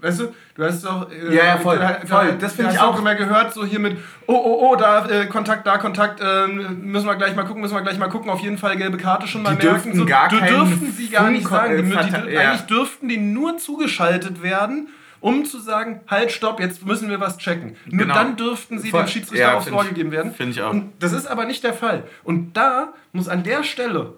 Weißt 0.00 0.20
du, 0.20 0.28
du 0.54 0.62
hast 0.64 0.84
doch. 0.84 1.10
Äh, 1.10 1.34
Ja, 1.34 1.44
ja, 1.44 1.56
voll, 1.56 1.76
da- 1.76 1.98
voll. 2.06 2.28
Da, 2.28 2.32
Das 2.38 2.52
find 2.52 2.68
hast 2.68 2.74
ich 2.76 2.80
auch. 2.80 2.96
immer 3.00 3.16
gehört, 3.16 3.52
so 3.52 3.64
hier 3.66 3.80
mit, 3.80 3.96
oh, 4.28 4.32
oh, 4.32 4.68
oh, 4.70 4.76
da 4.76 5.04
äh, 5.08 5.26
Kontakt, 5.26 5.66
da 5.66 5.76
Kontakt, 5.76 6.20
äh, 6.20 6.46
müssen 6.46 7.06
wir 7.06 7.16
gleich 7.16 7.34
mal 7.34 7.42
gucken, 7.42 7.62
müssen 7.62 7.74
wir 7.74 7.82
gleich 7.82 7.98
mal 7.98 8.06
gucken. 8.08 8.30
Auf 8.30 8.38
jeden 8.38 8.58
Fall 8.58 8.76
gelbe 8.76 8.96
Karte 8.96 9.26
schon 9.26 9.42
mal 9.42 9.56
Die 9.56 9.66
merken. 9.66 9.82
dürften 9.90 9.98
So, 9.98 10.06
gar 10.06 10.28
dürften 10.28 10.92
sie 10.92 11.08
gar 11.08 11.30
nicht 11.30 11.48
sagen. 11.48 11.84
Die, 11.84 11.92
äh, 11.92 12.26
die, 12.28 12.32
ja. 12.32 12.40
Eigentlich 12.52 12.66
dürften 12.66 13.08
die 13.08 13.16
nur 13.16 13.58
zugeschaltet 13.58 14.40
werden, 14.40 14.86
um 15.20 15.44
zu 15.44 15.58
sagen, 15.60 16.00
halt, 16.08 16.30
stopp, 16.32 16.60
jetzt 16.60 16.84
müssen 16.86 17.08
wir 17.10 17.20
was 17.20 17.38
checken. 17.38 17.76
Nur 17.86 18.02
Genau. 18.02 18.14
dann 18.14 18.36
dürften 18.36 18.78
sie 18.78 18.90
Voll. 18.90 19.02
dem 19.04 19.08
Schiedsrichter 19.08 19.44
Ja, 19.52 19.56
aufs 19.56 19.66
ich- 19.68 19.88
gegeben 19.88 20.10
werden. 20.12 20.32
find 20.32 20.50
ich 20.52 20.62
auch. 20.62 20.70
Und 20.70 20.92
das 21.00 21.12
ist 21.12 21.26
aber 21.26 21.44
nicht 21.44 21.64
der 21.64 21.74
Fall. 21.74 22.04
Und 22.24 22.56
da 22.56 22.92
muss 23.12 23.28
an 23.28 23.42
der 23.42 23.62
Stelle 23.64 24.14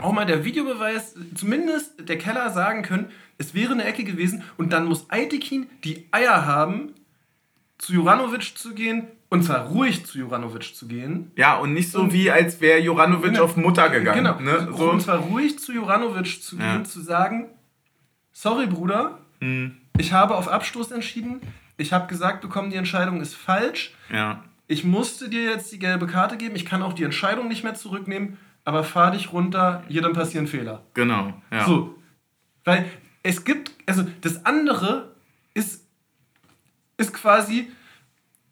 auch 0.00 0.12
mal 0.12 0.26
der 0.26 0.44
Videobeweis, 0.44 1.14
zumindest 1.34 2.08
der 2.08 2.18
Keller 2.18 2.50
sagen 2.50 2.82
können, 2.82 3.06
es 3.38 3.54
wäre 3.54 3.72
eine 3.72 3.84
Ecke 3.84 4.04
gewesen 4.04 4.42
und 4.56 4.72
dann 4.72 4.84
muss 4.86 5.08
Aitekin 5.10 5.66
die 5.84 6.06
Eier 6.10 6.44
haben, 6.44 6.92
zu 7.78 7.92
Juranovic 7.92 8.58
zu 8.58 8.74
gehen 8.74 9.06
und 9.30 9.44
zwar 9.44 9.66
ruhig 9.68 10.04
zu 10.04 10.18
Juranovic 10.18 10.74
zu 10.74 10.88
gehen. 10.88 11.30
Ja, 11.36 11.56
und 11.58 11.72
nicht 11.72 11.90
so 11.92 12.12
wie, 12.12 12.30
als 12.30 12.60
wäre 12.60 12.80
Juranovic 12.80 13.32
Genau. 13.32 13.44
auf 13.44 13.56
Mutter 13.56 13.88
gegangen. 13.90 14.24
Genau. 14.24 14.40
Ne? 14.40 14.68
So. 14.76 14.90
Und 14.90 15.00
zwar 15.00 15.18
ruhig 15.18 15.58
zu 15.58 15.72
Juranovic 15.72 16.42
zu 16.42 16.56
gehen, 16.56 16.66
Ja. 16.78 16.84
zu 16.84 17.00
sagen, 17.00 17.48
sorry 18.32 18.66
Bruder, 18.66 19.18
Hm, 19.40 19.76
ich 19.98 20.12
habe 20.12 20.34
auf 20.36 20.48
Abstoß 20.48 20.90
entschieden, 20.92 21.40
ich 21.76 21.92
habe 21.92 22.06
gesagt 22.08 22.40
bekommen, 22.40 22.70
die 22.70 22.76
Entscheidung 22.76 23.20
ist 23.20 23.34
falsch, 23.34 23.94
ja. 24.12 24.42
ich 24.66 24.84
musste 24.84 25.28
dir 25.28 25.44
jetzt 25.44 25.70
die 25.72 25.78
gelbe 25.78 26.06
Karte 26.06 26.36
geben, 26.36 26.56
ich 26.56 26.64
kann 26.66 26.82
auch 26.82 26.92
die 26.92 27.04
Entscheidung 27.04 27.48
nicht 27.48 27.64
mehr 27.64 27.74
zurücknehmen, 27.74 28.38
aber 28.64 28.84
fahr 28.84 29.10
dich 29.12 29.32
runter, 29.32 29.82
jedem 29.88 30.12
passieren 30.12 30.46
Fehler. 30.46 30.82
Genau. 30.94 31.34
Ja. 31.50 31.64
So. 31.64 31.94
Weil 32.64 32.84
es 33.22 33.44
gibt, 33.44 33.72
also 33.86 34.04
das 34.20 34.44
andere 34.44 35.14
ist, 35.54 35.86
ist 36.96 37.14
quasi, 37.14 37.70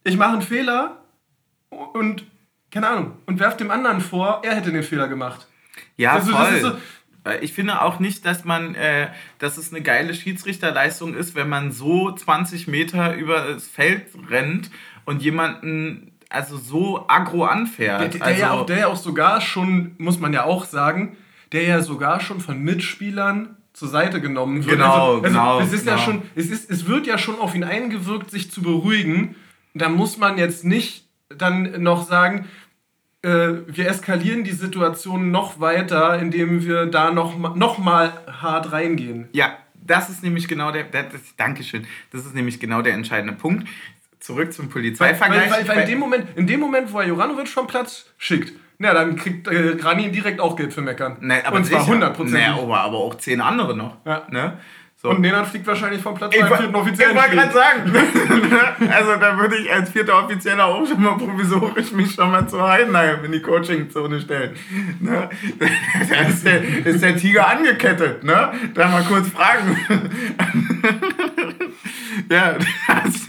ich 0.05 0.17
mache 0.17 0.33
einen 0.35 0.43
Fehler 0.43 1.03
und, 1.71 2.25
keine 2.71 2.89
Ahnung, 2.89 3.13
und 3.27 3.39
werf 3.41 3.57
dem 3.57 3.71
anderen 3.71 4.01
vor, 4.01 4.41
er 4.45 4.55
hätte 4.55 4.73
den 4.73 4.83
Fehler 4.83 5.09
gemacht. 5.09 5.47
Ja, 5.97 6.13
Also 6.13 6.33
das 6.33 6.51
ist 6.53 6.61
voll. 6.63 6.73
so- 6.73 6.79
ich 7.41 7.53
finde 7.53 7.83
auch 7.83 7.99
nicht, 7.99 8.25
dass 8.25 8.45
man, 8.45 8.75
äh, 8.75 9.09
dass 9.39 9.57
es 9.57 9.73
eine 9.73 9.83
geile 9.83 10.15
Schiedsrichterleistung 10.15 11.15
ist, 11.15 11.35
wenn 11.35 11.49
man 11.49 11.73
so 11.73 12.11
20 12.13 12.69
Meter 12.69 13.15
über 13.15 13.53
das 13.55 13.67
Feld 13.67 14.07
rennt 14.29 14.71
und 15.05 15.23
jemanden 15.23 16.13
also 16.29 16.57
so 16.57 17.07
aggro 17.09 17.45
anfährt. 17.45 18.01
Der, 18.01 18.09
der, 18.09 18.23
also, 18.23 18.41
ja 18.41 18.51
auch, 18.53 18.67
der 18.67 18.79
ja 18.79 18.87
auch 18.89 18.97
sogar 18.97 19.41
schon, 19.41 19.93
muss 19.99 20.19
man 20.19 20.33
ja 20.33 20.45
auch 20.45 20.65
sagen, 20.65 21.17
der 21.53 21.63
ja 21.63 21.83
sogar 21.83 22.21
schon 22.21 22.41
von 22.41 22.61
Mitspielern 22.61 23.57
zur 23.73 23.89
Seite 23.89 24.21
genommen 24.21 24.65
wird. 24.65 24.79
Genau, 24.79 25.17
also, 25.17 25.23
genau, 25.23 25.59
Also 25.59 25.75
es 25.75 25.81
ist 25.81 25.87
ja 25.87 25.95
genau. 25.95 26.05
schon, 26.05 26.23
es, 26.35 26.47
ist, 26.51 26.71
es 26.71 26.87
wird 26.87 27.07
ja 27.07 27.19
schon 27.19 27.39
auf 27.39 27.55
ihn 27.55 27.65
eingewirkt, 27.65 28.31
sich 28.31 28.51
zu 28.51 28.63
beruhigen. 28.63 29.37
Da 29.75 29.89
muss 29.89 30.17
man 30.17 30.39
jetzt 30.39 30.65
nicht 30.65 31.07
dann 31.29 31.83
noch 31.83 32.07
sagen, 32.09 32.47
wir 33.23 33.89
eskalieren 33.89 34.45
die 34.45 34.53
Situation 34.53 35.33
noch 35.33 35.59
weiter, 35.59 36.19
indem 36.21 36.65
wir 36.65 36.87
da 36.87 37.11
noch, 37.11 37.57
noch 37.57 37.79
mal 37.79 38.13
hart 38.41 38.71
reingehen. 38.71 39.29
Ja, 39.33 39.57
das 39.75 40.11
ist 40.11 40.23
nämlich 40.23 40.49
genau 40.49 40.71
der, 40.71 40.85
das, 40.85 41.21
Dankeschön, 41.37 41.87
das 42.13 42.25
ist 42.25 42.35
nämlich 42.35 42.61
genau 42.61 42.83
der 42.83 42.95
entscheidende 42.95 43.35
Punkt. 43.35 43.69
Zurück 44.21 44.53
zum 44.53 44.67
Weil, 44.67 44.73
Polizeivergleich. 44.73 45.51
weil, 45.51 45.69
weil 45.69 45.81
in, 45.81 45.87
dem 45.89 45.99
Moment, 45.99 46.27
in 46.37 46.47
dem 46.47 46.61
Moment, 46.61 46.93
wo 46.93 47.01
er 47.01 47.07
Juranovic 47.07 47.49
vom 47.49 47.67
Platz 47.67 48.07
schickt, 48.19 48.53
na, 48.79 48.93
dann 48.93 49.17
kriegt 49.17 49.49
äh, 49.49 49.77
Rani 49.81 50.11
direkt 50.11 50.41
auch 50.41 50.55
Geld 50.55 50.73
für 50.73 50.83
Meckern. 50.83 51.17
Nee, 51.21 51.41
aber 51.45 51.57
Und 51.57 51.65
zwar 51.65 51.81
sicher. 51.81 51.93
100 51.93 52.17
Prozent. 52.17 52.35
Nee, 52.35 52.45
aber, 52.45 52.81
aber 52.81 52.99
auch 52.99 53.15
zehn 53.15 53.41
andere 53.41 53.75
noch. 53.77 53.97
Ja. 54.05 54.27
Ne? 54.31 54.59
So. 54.99 55.11
Und 55.11 55.21
Nenad 55.21 55.47
fliegt 55.47 55.67
wahrscheinlich 55.67 56.01
vom 56.01 56.15
Platz 56.15 56.35
Ich 56.35 56.41
beim 56.41 56.49
vierten 56.49 56.75
ich 56.75 56.81
Offiziellen. 56.81 57.17
wollte 57.17 57.37
gerade 57.37 57.53
sagen, 57.53 57.93
also 58.91 59.17
da 59.17 59.39
würde 59.39 59.57
ich 59.57 59.71
als 59.71 59.91
vierter 59.91 60.25
Offizieller 60.25 60.65
auch 60.65 60.87
schon 60.87 61.03
mal 61.03 61.19
provisorisch 61.19 61.93
mich 61.93 62.15
schon 62.15 62.31
mal 62.31 62.49
zu 62.49 62.67
Heidenheim 62.67 63.23
in 63.27 63.33
die 63.33 63.43
Coachingzone 63.43 64.21
stellen. 64.21 64.57
Ne? 65.01 65.29
Da 66.09 66.29
ist 66.29 66.47
der, 66.47 66.63
ist 66.87 67.03
der 67.03 67.17
Tiger 67.17 67.47
angekettet, 67.49 68.25
ne? 68.25 68.53
Da 68.75 68.89
mal 68.89 69.03
kurz 69.03 69.29
fragen. 69.29 69.77
ja, 72.31 72.59
das, 72.89 73.27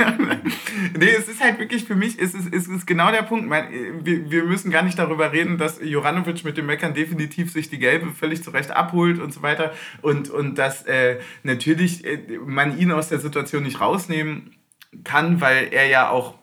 nee, 0.97 1.09
es 1.09 1.27
ist 1.27 1.41
halt 1.41 1.59
wirklich 1.59 1.85
für 1.85 1.95
mich, 1.95 2.19
es 2.19 2.33
ist, 2.33 2.53
es 2.53 2.67
ist 2.67 2.85
genau 2.85 3.11
der 3.11 3.23
Punkt. 3.23 3.47
Mein, 3.47 3.67
wir, 4.03 4.29
wir 4.29 4.43
müssen 4.43 4.71
gar 4.71 4.83
nicht 4.83 4.97
darüber 4.97 5.31
reden, 5.31 5.57
dass 5.57 5.79
Joranovic 5.81 6.43
mit 6.43 6.57
dem 6.57 6.65
Meckern 6.65 6.93
definitiv 6.93 7.51
sich 7.51 7.69
die 7.69 7.79
Gelbe 7.79 8.11
völlig 8.11 8.43
zurecht 8.43 8.71
abholt 8.71 9.19
und 9.19 9.33
so 9.33 9.41
weiter. 9.41 9.73
Und, 10.01 10.29
und 10.29 10.57
dass 10.57 10.83
äh, 10.85 11.19
natürlich 11.43 12.05
äh, 12.05 12.39
man 12.45 12.77
ihn 12.77 12.91
aus 12.91 13.09
der 13.09 13.19
Situation 13.19 13.63
nicht 13.63 13.79
rausnehmen 13.79 14.55
kann, 15.03 15.41
weil 15.41 15.69
er 15.71 15.87
ja 15.87 16.09
auch 16.09 16.35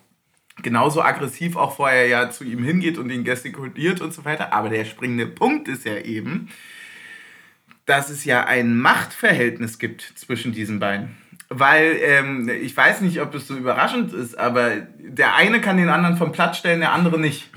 genauso 0.63 1.03
aggressiv 1.03 1.57
auch 1.57 1.77
vorher 1.77 2.07
ja 2.07 2.31
zu 2.31 2.45
ihm 2.45 2.63
hingeht 2.63 2.99
und 2.99 3.11
ihn 3.11 3.25
gestikuliert 3.25 4.01
und 4.01 4.13
so 4.13 4.25
weiter. 4.25 4.53
Aber 4.53 4.69
der 4.69 4.85
springende 4.85 5.27
Punkt 5.27 5.69
ist 5.69 5.85
ja 5.85 5.97
eben, 5.99 6.49
dass 7.87 8.09
es 8.09 8.25
ja 8.25 8.45
ein 8.45 8.79
Machtverhältnis 8.79 9.79
gibt 9.79 10.03
zwischen 10.03 10.53
diesen 10.53 10.79
beiden. 10.79 11.17
Weil 11.49 11.99
ähm, 12.03 12.49
ich 12.49 12.77
weiß 12.77 13.01
nicht, 13.03 13.21
ob 13.21 13.35
es 13.35 13.47
so 13.47 13.55
überraschend 13.55 14.13
ist, 14.13 14.39
aber 14.39 14.71
der 14.99 15.35
eine 15.35 15.61
kann 15.61 15.77
den 15.77 15.89
anderen 15.89 16.17
vom 16.17 16.33
Platz 16.33 16.59
stellen, 16.59 16.81
der 16.81 16.93
andere 16.93 17.21
nicht. 17.21 17.51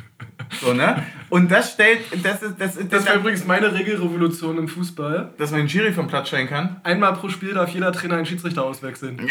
So, 0.62 0.74
ne? 0.74 1.04
Und 1.30 1.52
das 1.52 1.74
stellt, 1.74 2.00
das 2.24 2.42
ist, 2.42 2.56
das 2.58 2.78
ist, 2.78 2.92
Das 2.94 3.06
war 3.06 3.16
übrigens 3.16 3.46
meine 3.46 3.74
Regelrevolution 3.74 4.58
im 4.58 4.68
Fußball. 4.68 5.32
dass 5.38 5.52
man 5.52 5.62
den 5.62 5.70
Schiri 5.70 5.92
vom 5.92 6.08
Platz 6.08 6.30
stellen 6.30 6.48
kann. 6.48 6.78
Einmal 6.84 7.14
pro 7.14 7.28
Spiel 7.28 7.54
darf 7.54 7.70
jeder 7.70 7.92
Trainer 7.92 8.16
einen 8.16 8.26
Schiedsrichter 8.26 8.64
auswechseln. 8.64 9.20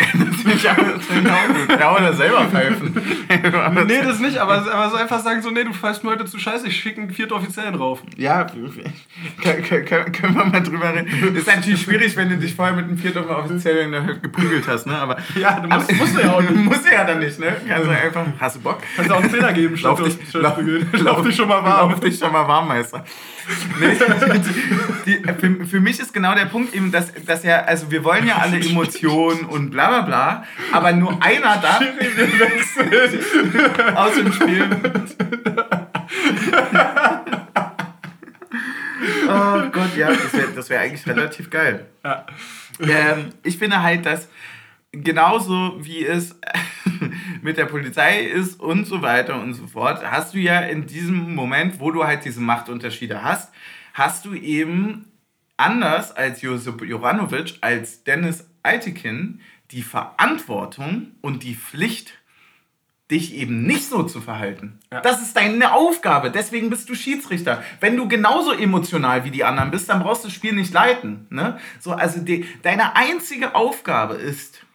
Ich 0.46 0.68
auch, 0.70 0.76
ja, 1.80 1.96
oder 1.96 2.12
selber 2.12 2.44
pfeifen. 2.44 2.94
nee, 3.86 4.00
das 4.02 4.20
nicht, 4.20 4.38
aber, 4.38 4.72
aber 4.72 4.90
so 4.90 4.96
einfach 4.96 5.20
sagen 5.20 5.42
so, 5.42 5.50
nee, 5.50 5.64
du 5.64 5.72
pfeifst 5.72 6.04
mir 6.04 6.10
heute 6.10 6.24
zu 6.24 6.38
scheiße, 6.38 6.68
ich 6.68 6.76
schicke 6.76 7.00
einen 7.00 7.10
vierten 7.10 7.32
Offiziellen 7.32 7.74
rauf. 7.74 8.02
Ja, 8.16 8.44
können, 8.44 10.34
wir 10.34 10.44
mal 10.44 10.62
drüber 10.62 10.94
reden. 10.94 11.36
Ist 11.36 11.46
natürlich 11.46 11.82
schwierig, 11.82 12.16
wenn 12.16 12.28
du 12.28 12.36
dich 12.38 12.54
vorher 12.54 12.74
mit 12.76 12.84
einem 12.86 12.96
vierten 12.96 13.24
Offiziellen 13.28 13.94
halt 13.94 14.22
geprügelt 14.22 14.66
hast, 14.68 14.86
ne? 14.86 14.96
Aber 14.96 15.16
Ja, 15.38 15.58
du 15.60 15.68
musst, 15.68 15.92
musst 15.96 16.16
du 16.16 16.20
ja 16.20 16.32
auch 16.32 16.40
nicht. 16.40 16.54
Musst 16.54 16.86
du 16.86 16.92
ja 16.92 17.04
dann 17.04 17.18
nicht, 17.18 17.38
ne? 17.38 17.56
Kannst 17.66 17.86
du 17.86 17.90
einfach, 17.90 18.26
hast 18.38 18.56
du 18.56 18.60
Bock? 18.60 18.78
Kannst 18.94 19.10
du 19.10 19.14
auch 19.14 19.20
einen 19.20 19.30
Zehner 19.30 19.52
geben, 19.52 19.76
statt 19.76 19.98
Lauf 19.98 20.02
dich, 20.02 20.32
lauf. 20.32 20.58
Lauf, 21.00 21.22
dich 21.22 21.36
schon 21.36 21.48
mal 21.48 21.62
warm. 21.62 21.90
Lauf 21.90 22.00
dich 22.00 22.18
schon 22.18 22.32
mal 22.32 22.46
warm, 22.46 22.68
Meister. 22.68 23.04
Nee, 23.78 23.96
die, 25.06 25.22
die, 25.22 25.32
für, 25.34 25.66
für 25.66 25.80
mich 25.80 26.00
ist 26.00 26.12
genau 26.12 26.34
der 26.34 26.46
Punkt 26.46 26.74
eben, 26.74 26.90
dass, 26.90 27.12
dass 27.24 27.44
ja, 27.44 27.62
also 27.62 27.90
wir 27.90 28.02
wollen 28.02 28.26
ja 28.26 28.36
alle 28.38 28.58
Emotionen 28.58 29.44
und 29.44 29.70
bla 29.70 29.88
bla 29.88 30.00
bla, 30.00 30.44
aber 30.72 30.92
nur 30.92 31.22
einer 31.22 31.56
darf 31.58 31.82
aus 33.94 34.14
dem 34.14 34.32
Spiel. 34.32 34.68
Oh 39.28 39.60
Gott, 39.72 39.96
ja, 39.96 40.08
das 40.08 40.32
wäre 40.32 40.48
das 40.54 40.70
wär 40.70 40.80
eigentlich 40.80 41.06
relativ 41.06 41.50
geil. 41.50 41.86
Ja. 42.04 42.26
Ähm, 42.80 43.30
ich 43.42 43.58
finde 43.58 43.82
halt, 43.82 44.06
dass 44.06 44.28
genauso 45.02 45.76
wie 45.84 46.04
es 46.04 46.38
mit 47.42 47.56
der 47.56 47.66
Polizei 47.66 48.20
ist 48.20 48.60
und 48.60 48.86
so 48.86 49.02
weiter 49.02 49.40
und 49.40 49.54
so 49.54 49.66
fort, 49.66 50.04
hast 50.04 50.34
du 50.34 50.38
ja 50.38 50.60
in 50.60 50.86
diesem 50.86 51.34
Moment, 51.34 51.80
wo 51.80 51.90
du 51.90 52.04
halt 52.04 52.24
diese 52.24 52.40
Machtunterschiede 52.40 53.22
hast, 53.22 53.52
hast 53.94 54.24
du 54.24 54.34
eben 54.34 55.06
anders 55.56 56.12
als 56.12 56.42
Josip 56.42 56.82
Joranovic, 56.82 57.58
als 57.60 58.04
Dennis 58.04 58.48
Altekin, 58.62 59.40
die 59.70 59.82
Verantwortung 59.82 61.12
und 61.22 61.42
die 61.42 61.54
Pflicht, 61.54 62.12
dich 63.10 63.34
eben 63.34 63.62
nicht 63.62 63.84
so 63.84 64.02
zu 64.02 64.20
verhalten. 64.20 64.80
Ja. 64.92 65.00
Das 65.00 65.22
ist 65.22 65.36
deine 65.36 65.72
Aufgabe. 65.72 66.30
Deswegen 66.32 66.70
bist 66.70 66.88
du 66.88 66.96
Schiedsrichter. 66.96 67.62
Wenn 67.78 67.96
du 67.96 68.08
genauso 68.08 68.52
emotional 68.52 69.24
wie 69.24 69.30
die 69.30 69.44
anderen 69.44 69.70
bist, 69.70 69.88
dann 69.88 70.02
brauchst 70.02 70.24
du 70.24 70.28
das 70.28 70.34
Spiel 70.34 70.54
nicht 70.54 70.72
leiten. 70.72 71.26
Ne? 71.30 71.58
So, 71.78 71.92
also 71.92 72.20
die, 72.20 72.46
deine 72.62 72.96
einzige 72.96 73.54
Aufgabe 73.54 74.14
ist 74.14 74.65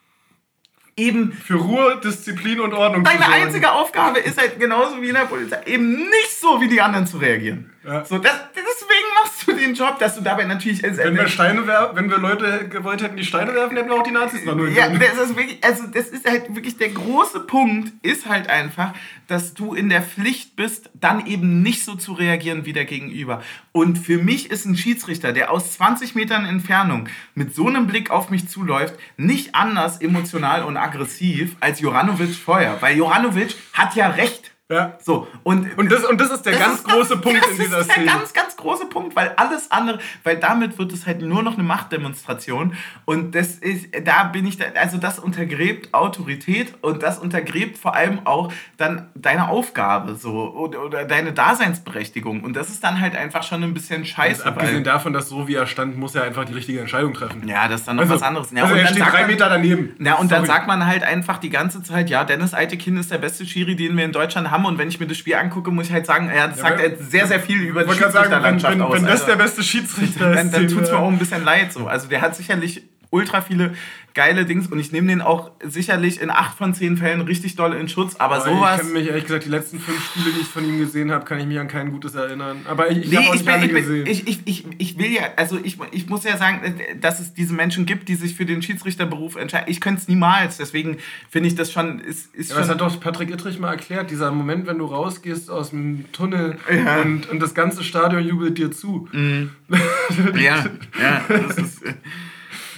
eben 1.02 1.32
Für 1.34 1.56
Ruhe, 1.56 2.00
Disziplin 2.04 2.60
und 2.60 2.74
Ordnung 2.74 3.04
Deine 3.04 3.28
einzige 3.28 3.72
Aufgabe 3.72 4.20
ist 4.20 4.40
halt 4.40 4.60
genauso 4.60 5.02
wie 5.02 5.10
in 5.10 5.16
der 5.16 5.26
Polizei, 5.26 5.62
eben 5.66 5.98
nicht 5.98 6.40
so 6.40 6.62
wie 6.62 6.68
die 6.68 6.82
anderen 6.82 7.08
zu 7.08 7.18
reagieren. 7.18 7.72
Ja. 7.84 8.06
So, 8.06 8.20
das, 8.20 8.34
deswegen 8.56 9.01
machst 9.24 9.48
du 9.48 9.54
den 9.54 9.74
Job, 9.74 10.00
dass 10.00 10.16
du 10.16 10.22
dabei 10.22 10.46
natürlich. 10.46 10.84
Äh, 10.84 10.98
wenn, 10.98 11.16
wir 11.16 11.28
Steine 11.28 11.68
werfen, 11.68 11.96
wenn 11.96 12.10
wir 12.10 12.18
Leute 12.18 12.68
gewollt 12.68 13.02
hätten, 13.02 13.18
die 13.18 13.24
Steine 13.24 13.54
werfen, 13.54 13.76
hätten 13.76 13.90
wir 13.90 13.96
auch 13.96 14.04
die 14.04 14.12
Nazis 14.12 14.46
noch 14.46 14.58
Ja, 14.68 14.90
das 14.90 15.30
ist 15.30 15.36
wirklich, 15.36 15.64
also 15.64 15.84
das 15.88 16.08
ist 16.08 16.30
halt 16.30 16.54
wirklich 16.56 16.78
der 16.78 16.90
große 16.90 17.42
Punkt, 17.42 17.92
ist 18.04 18.28
halt 18.28 18.50
einfach, 18.50 18.94
dass 19.28 19.54
du 19.54 19.74
in 19.74 19.90
der 19.90 20.02
Pflicht 20.02 20.56
bist, 20.56 20.90
dann 20.94 21.26
eben 21.26 21.62
nicht 21.62 21.86
so 21.86 21.96
zu 21.96 22.14
reagieren 22.14 22.66
wie 22.66 22.74
der 22.74 22.86
Gegenüber. 22.86 23.42
Und 23.72 23.98
für 23.98 24.18
mich 24.18 24.52
ist 24.52 24.66
ein 24.66 24.76
Schiedsrichter, 24.76 25.34
der 25.34 25.52
aus 25.52 25.74
20 25.74 26.16
Metern 26.16 26.46
Entfernung 26.46 27.08
mit 27.36 27.56
so 27.56 27.68
einem 27.68 27.88
Blick 27.88 28.12
auf 28.12 28.30
mich 28.30 28.50
zuläuft, 28.50 28.96
nicht 29.18 29.56
anders 29.56 30.02
emotional 30.02 30.64
und 30.64 30.78
aggressiv 30.78 31.56
als 31.60 31.80
Joranovic 31.80 32.36
vorher. 32.36 32.82
Weil 32.82 32.98
Joranovic 32.98 33.56
hat 33.74 33.96
ja 33.96 34.10
recht. 34.10 34.52
Ja. 34.72 34.98
So, 35.02 35.28
und, 35.44 35.78
und, 35.78 35.92
das, 35.92 36.06
und 36.06 36.20
das 36.20 36.32
ist 36.32 36.46
der 36.46 36.54
das 36.54 36.62
ganz 36.62 36.80
ist 36.80 36.88
große 36.88 37.14
das, 37.16 37.22
Punkt 37.22 37.46
in 37.52 37.58
dieser 37.58 37.84
Szene. 37.84 37.86
Das 37.86 37.88
ist 37.88 37.98
der 37.98 38.06
ganz, 38.06 38.34
ganz 38.34 38.58
große 38.58 38.86
Punkt, 38.86 39.16
weil 39.16 39.34
alles 39.36 39.70
andere, 39.72 40.00
weil 40.24 40.38
damit 40.38 40.78
wird 40.78 40.94
es 40.94 41.06
halt 41.06 41.22
nur 41.22 41.44
noch 41.44 41.56
eine 41.56 41.64
Machtdemonstration 41.64 42.76
und 43.06 43.36
das 43.36 43.56
ist, 43.56 43.88
da 44.06 44.24
bin 44.26 44.46
ich, 44.46 44.58
da, 44.58 44.66
also 44.76 44.98
das 44.98 45.20
untergräbt 45.20 45.94
Autorität 45.94 46.74
und 46.82 47.04
das 47.04 47.20
untergräbt 47.20 47.78
vor 47.78 47.96
allem 47.96 48.26
auch 48.26 48.52
dann 48.78 49.10
deine 49.16 49.50
Aufgabe 49.50 50.16
so 50.16 50.54
oder, 50.54 50.86
oder 50.86 51.06
deine 51.06 51.34
Daseinsberechtigung 51.34 52.44
und 52.44 52.56
das 52.56 52.70
ist 52.70 52.84
dann 52.84 53.02
halt 53.02 53.16
einfach 53.16 53.44
schon 53.44 53.64
ein 53.64 53.74
bisschen 53.74 54.06
scheiße. 54.06 54.46
Abgesehen 54.46 54.84
davon, 54.84 55.12
dass 55.12 55.28
so 55.28 55.48
wie 55.48 55.56
er 55.56 55.68
stand, 55.68 55.98
muss 55.98 56.16
er 56.16 56.24
einfach 56.24 56.46
die 56.46 56.54
richtige 56.54 56.80
Entscheidung 56.80 57.14
treffen. 57.14 57.48
Ja, 57.48 57.68
das 57.68 57.82
ist 57.82 57.88
dann 57.88 57.98
noch 57.98 58.04
also, 58.04 58.16
was 58.16 58.22
anderes. 58.24 58.52
Ja, 58.52 58.64
also 58.64 58.76
er 58.76 58.88
steht 58.88 59.02
drei 59.06 59.28
Meter 59.28 59.50
daneben. 59.50 59.96
Ja, 60.00 60.16
und 60.16 60.30
Sorry. 60.30 60.42
dann 60.42 60.46
sagt 60.46 60.68
man 60.68 60.86
halt 60.86 61.04
einfach 61.04 61.40
die 61.40 61.50
ganze 61.50 61.84
Zeit, 61.84 62.10
ja, 62.10 62.24
Dennis 62.24 62.54
Eitekin 62.54 62.98
ist 62.98 63.12
der 63.12 63.18
beste 63.18 63.46
Schiri, 63.46 63.76
den 63.76 63.98
wir 63.98 64.06
in 64.06 64.12
Deutschland 64.12 64.52
haben 64.52 64.61
haben 64.62 64.74
und 64.74 64.78
wenn 64.78 64.88
ich 64.88 65.00
mir 65.00 65.08
das 65.08 65.18
Spiel 65.18 65.36
angucke, 65.36 65.72
muss 65.72 65.88
ich 65.88 65.94
halt 65.94 66.06
sagen, 66.06 66.30
er 66.30 66.54
sagt 66.54 66.80
ja, 66.80 66.90
sehr, 67.00 67.28
sehr 67.28 67.40
viel 67.40 67.62
über 67.62 67.84
die 67.84 67.92
Schiedsrichterlandschaft 67.92 68.80
aus. 68.80 68.96
Wenn 68.96 69.04
das 69.04 69.22
also, 69.22 69.26
der 69.28 69.36
beste 69.36 69.64
Schiedsrichter 69.64 70.32
ist, 70.32 70.38
dann, 70.38 70.52
dann 70.52 70.68
tut 70.68 70.84
es 70.84 70.92
mir 70.92 70.98
auch 70.98 71.08
ein 71.08 71.18
bisschen 71.18 71.44
leid 71.44 71.74
so. 71.74 71.88
Also 71.88 72.08
der 72.08 72.22
hat 72.22 72.36
sicherlich 72.36 72.84
ultra 73.10 73.42
viele 73.42 73.74
geile 74.14 74.46
Dings 74.46 74.68
und 74.68 74.80
ich 74.80 74.92
nehme 74.92 75.08
den 75.08 75.22
auch 75.22 75.52
sicherlich 75.64 76.22
in 76.22 76.30
acht 76.30 76.58
von 76.58 76.74
zehn 76.74 76.98
Fällen 76.98 77.22
richtig 77.22 77.56
doll 77.56 77.74
in 77.74 77.88
Schutz, 77.88 78.16
aber, 78.16 78.36
aber 78.36 78.46
sowas... 78.46 78.76
Ich 78.76 78.82
kann 78.84 78.94
mich 78.94 79.08
ehrlich 79.08 79.24
gesagt, 79.24 79.46
die 79.46 79.50
letzten 79.50 79.80
fünf 79.80 80.04
Spiele, 80.04 80.32
die 80.36 80.42
ich 80.42 80.48
von 80.48 80.66
ihm 80.66 80.80
gesehen 80.80 81.12
habe, 81.12 81.24
kann 81.24 81.40
ich 81.40 81.46
mich 81.46 81.60
an 81.60 81.68
kein 81.68 81.92
gutes 81.92 82.16
erinnern. 82.16 82.62
Aber 82.68 82.92
ich, 82.92 83.00
ich 83.00 83.10
nee, 83.10 83.18
habe 83.18 83.30
auch 83.30 83.34
nicht 83.34 83.48
alle 83.48 83.66
ich, 83.66 83.74
gesehen. 83.74 84.06
Ich, 84.06 84.28
ich, 84.28 84.40
ich, 84.46 84.66
ich 84.78 84.98
will 84.98 85.12
ja, 85.12 85.24
also 85.38 85.58
ich, 85.64 85.78
ich 85.92 86.10
muss 86.10 86.24
ja 86.24 86.38
sagen, 86.38 86.80
dass 87.00 87.20
es 87.20 87.34
diese 87.34 87.54
Menschen 87.54 87.86
gibt, 87.86 88.10
die 88.10 88.16
sich 88.16 88.36
für 88.36 88.46
den 88.46 88.62
Schiedsrichterberuf 88.62 89.36
entscheiden. 89.36 89.70
Ich 89.70 89.80
könnte 89.80 90.02
es 90.02 90.08
niemals, 90.08 90.58
deswegen 90.58 90.98
finde 91.30 91.48
ich 91.48 91.56
das 91.56 91.72
schon... 91.72 92.00
Ist, 92.00 92.36
ist 92.36 92.50
ja, 92.50 92.56
schon 92.56 92.62
das 92.64 92.70
hat 92.70 92.82
doch 92.82 93.00
Patrick 93.00 93.30
Ittrich 93.30 93.60
mal 93.60 93.72
erklärt, 93.72 94.12
dieser 94.12 94.32
Moment, 94.32 94.68
wenn 94.68 94.78
du 94.78 94.86
rausgehst 94.86 95.50
aus 95.50 95.70
dem 95.70 96.12
Tunnel 96.12 96.58
ja. 96.70 97.02
und, 97.02 97.30
und 97.30 97.40
das 97.40 97.54
ganze 97.54 97.84
Stadion 97.84 98.26
jubelt 98.26 98.58
dir 98.58 98.72
zu. 98.72 99.08
Mhm. 99.12 99.52
ja, 100.36 100.66
ja, 101.00 101.22
das 101.30 101.58
ist... 101.58 101.82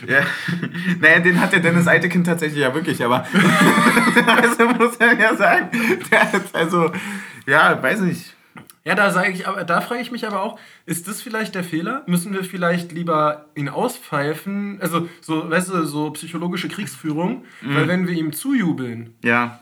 Ja. 0.08 0.26
Naja, 1.00 1.20
den 1.20 1.40
hat 1.40 1.54
der 1.54 1.60
Dennis 1.60 1.88
Eitekin 1.88 2.24
tatsächlich 2.24 2.62
ja 2.62 2.74
wirklich, 2.74 3.04
aber 3.04 3.26
also 4.42 4.66
muss 4.68 5.00
man 5.00 5.20
ja 5.20 5.36
sagen, 5.36 5.70
also, 6.54 6.92
ja, 7.46 7.82
weiß 7.82 8.02
nicht. 8.02 8.34
Ja, 8.86 8.96
da 8.96 9.12
sage 9.12 9.32
ich, 9.32 9.48
aber 9.48 9.64
da 9.64 9.80
frage 9.80 10.02
ich 10.02 10.12
mich 10.12 10.28
aber 10.28 10.42
auch, 10.42 10.60
ist 10.86 11.08
das 11.08 11.22
vielleicht 11.22 11.56
der 11.56 11.64
Fehler? 11.64 12.04
Müssen 12.06 12.34
wir 12.34 12.44
vielleicht 12.44 12.92
lieber 12.92 13.46
ihn 13.56 13.70
auspfeifen? 13.70 14.80
Also 14.82 15.08
so, 15.22 15.50
weißt 15.50 15.70
du, 15.70 15.86
so 15.86 16.12
psychologische 16.12 16.68
Kriegsführung, 16.68 17.46
mhm. 17.62 17.76
weil 17.76 17.88
wenn 17.88 18.08
wir 18.08 18.14
ihm 18.14 18.34
zujubeln, 18.34 19.16
ja. 19.24 19.60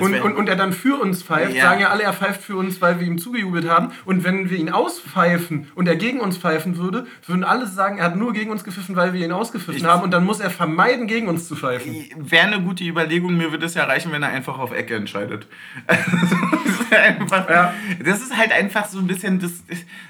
Und, 0.00 0.18
und, 0.22 0.36
und 0.36 0.48
er 0.48 0.56
dann 0.56 0.72
für 0.72 0.98
uns 0.98 1.22
pfeift, 1.22 1.54
ja. 1.54 1.64
sagen 1.64 1.80
ja 1.80 1.90
alle, 1.90 2.02
er 2.02 2.14
pfeift 2.14 2.42
für 2.42 2.56
uns, 2.56 2.80
weil 2.80 2.98
wir 2.98 3.06
ihm 3.06 3.18
zugejubelt 3.18 3.68
haben. 3.68 3.92
Und 4.06 4.24
wenn 4.24 4.48
wir 4.48 4.56
ihn 4.56 4.70
auspfeifen 4.70 5.70
und 5.74 5.86
er 5.86 5.96
gegen 5.96 6.20
uns 6.20 6.38
pfeifen 6.38 6.78
würde, 6.78 7.06
würden 7.26 7.44
alle 7.44 7.66
sagen, 7.66 7.98
er 7.98 8.06
hat 8.06 8.16
nur 8.16 8.32
gegen 8.32 8.50
uns 8.50 8.64
gepfiffen, 8.64 8.96
weil 8.96 9.12
wir 9.12 9.24
ihn 9.24 9.32
ausgepfiffen 9.32 9.76
ich 9.76 9.84
haben. 9.84 10.02
Und 10.02 10.10
dann 10.12 10.24
muss 10.24 10.40
er 10.40 10.48
vermeiden, 10.48 11.06
gegen 11.06 11.28
uns 11.28 11.46
zu 11.46 11.56
pfeifen. 11.56 11.94
Wäre 12.16 12.46
eine 12.46 12.62
gute 12.62 12.84
Überlegung. 12.84 13.36
Mir 13.36 13.50
würde 13.50 13.66
es 13.66 13.74
ja 13.74 13.84
reichen, 13.84 14.12
wenn 14.12 14.22
er 14.22 14.30
einfach 14.30 14.58
auf 14.58 14.72
Ecke 14.72 14.96
entscheidet. 14.96 15.46
das, 15.86 16.80
ist 16.80 16.92
einfach, 16.92 17.50
ja. 17.50 17.74
das 18.02 18.22
ist 18.22 18.34
halt 18.34 18.52
einfach 18.52 18.86
so 18.86 18.98
ein 18.98 19.06
bisschen 19.06 19.40
das, 19.40 19.52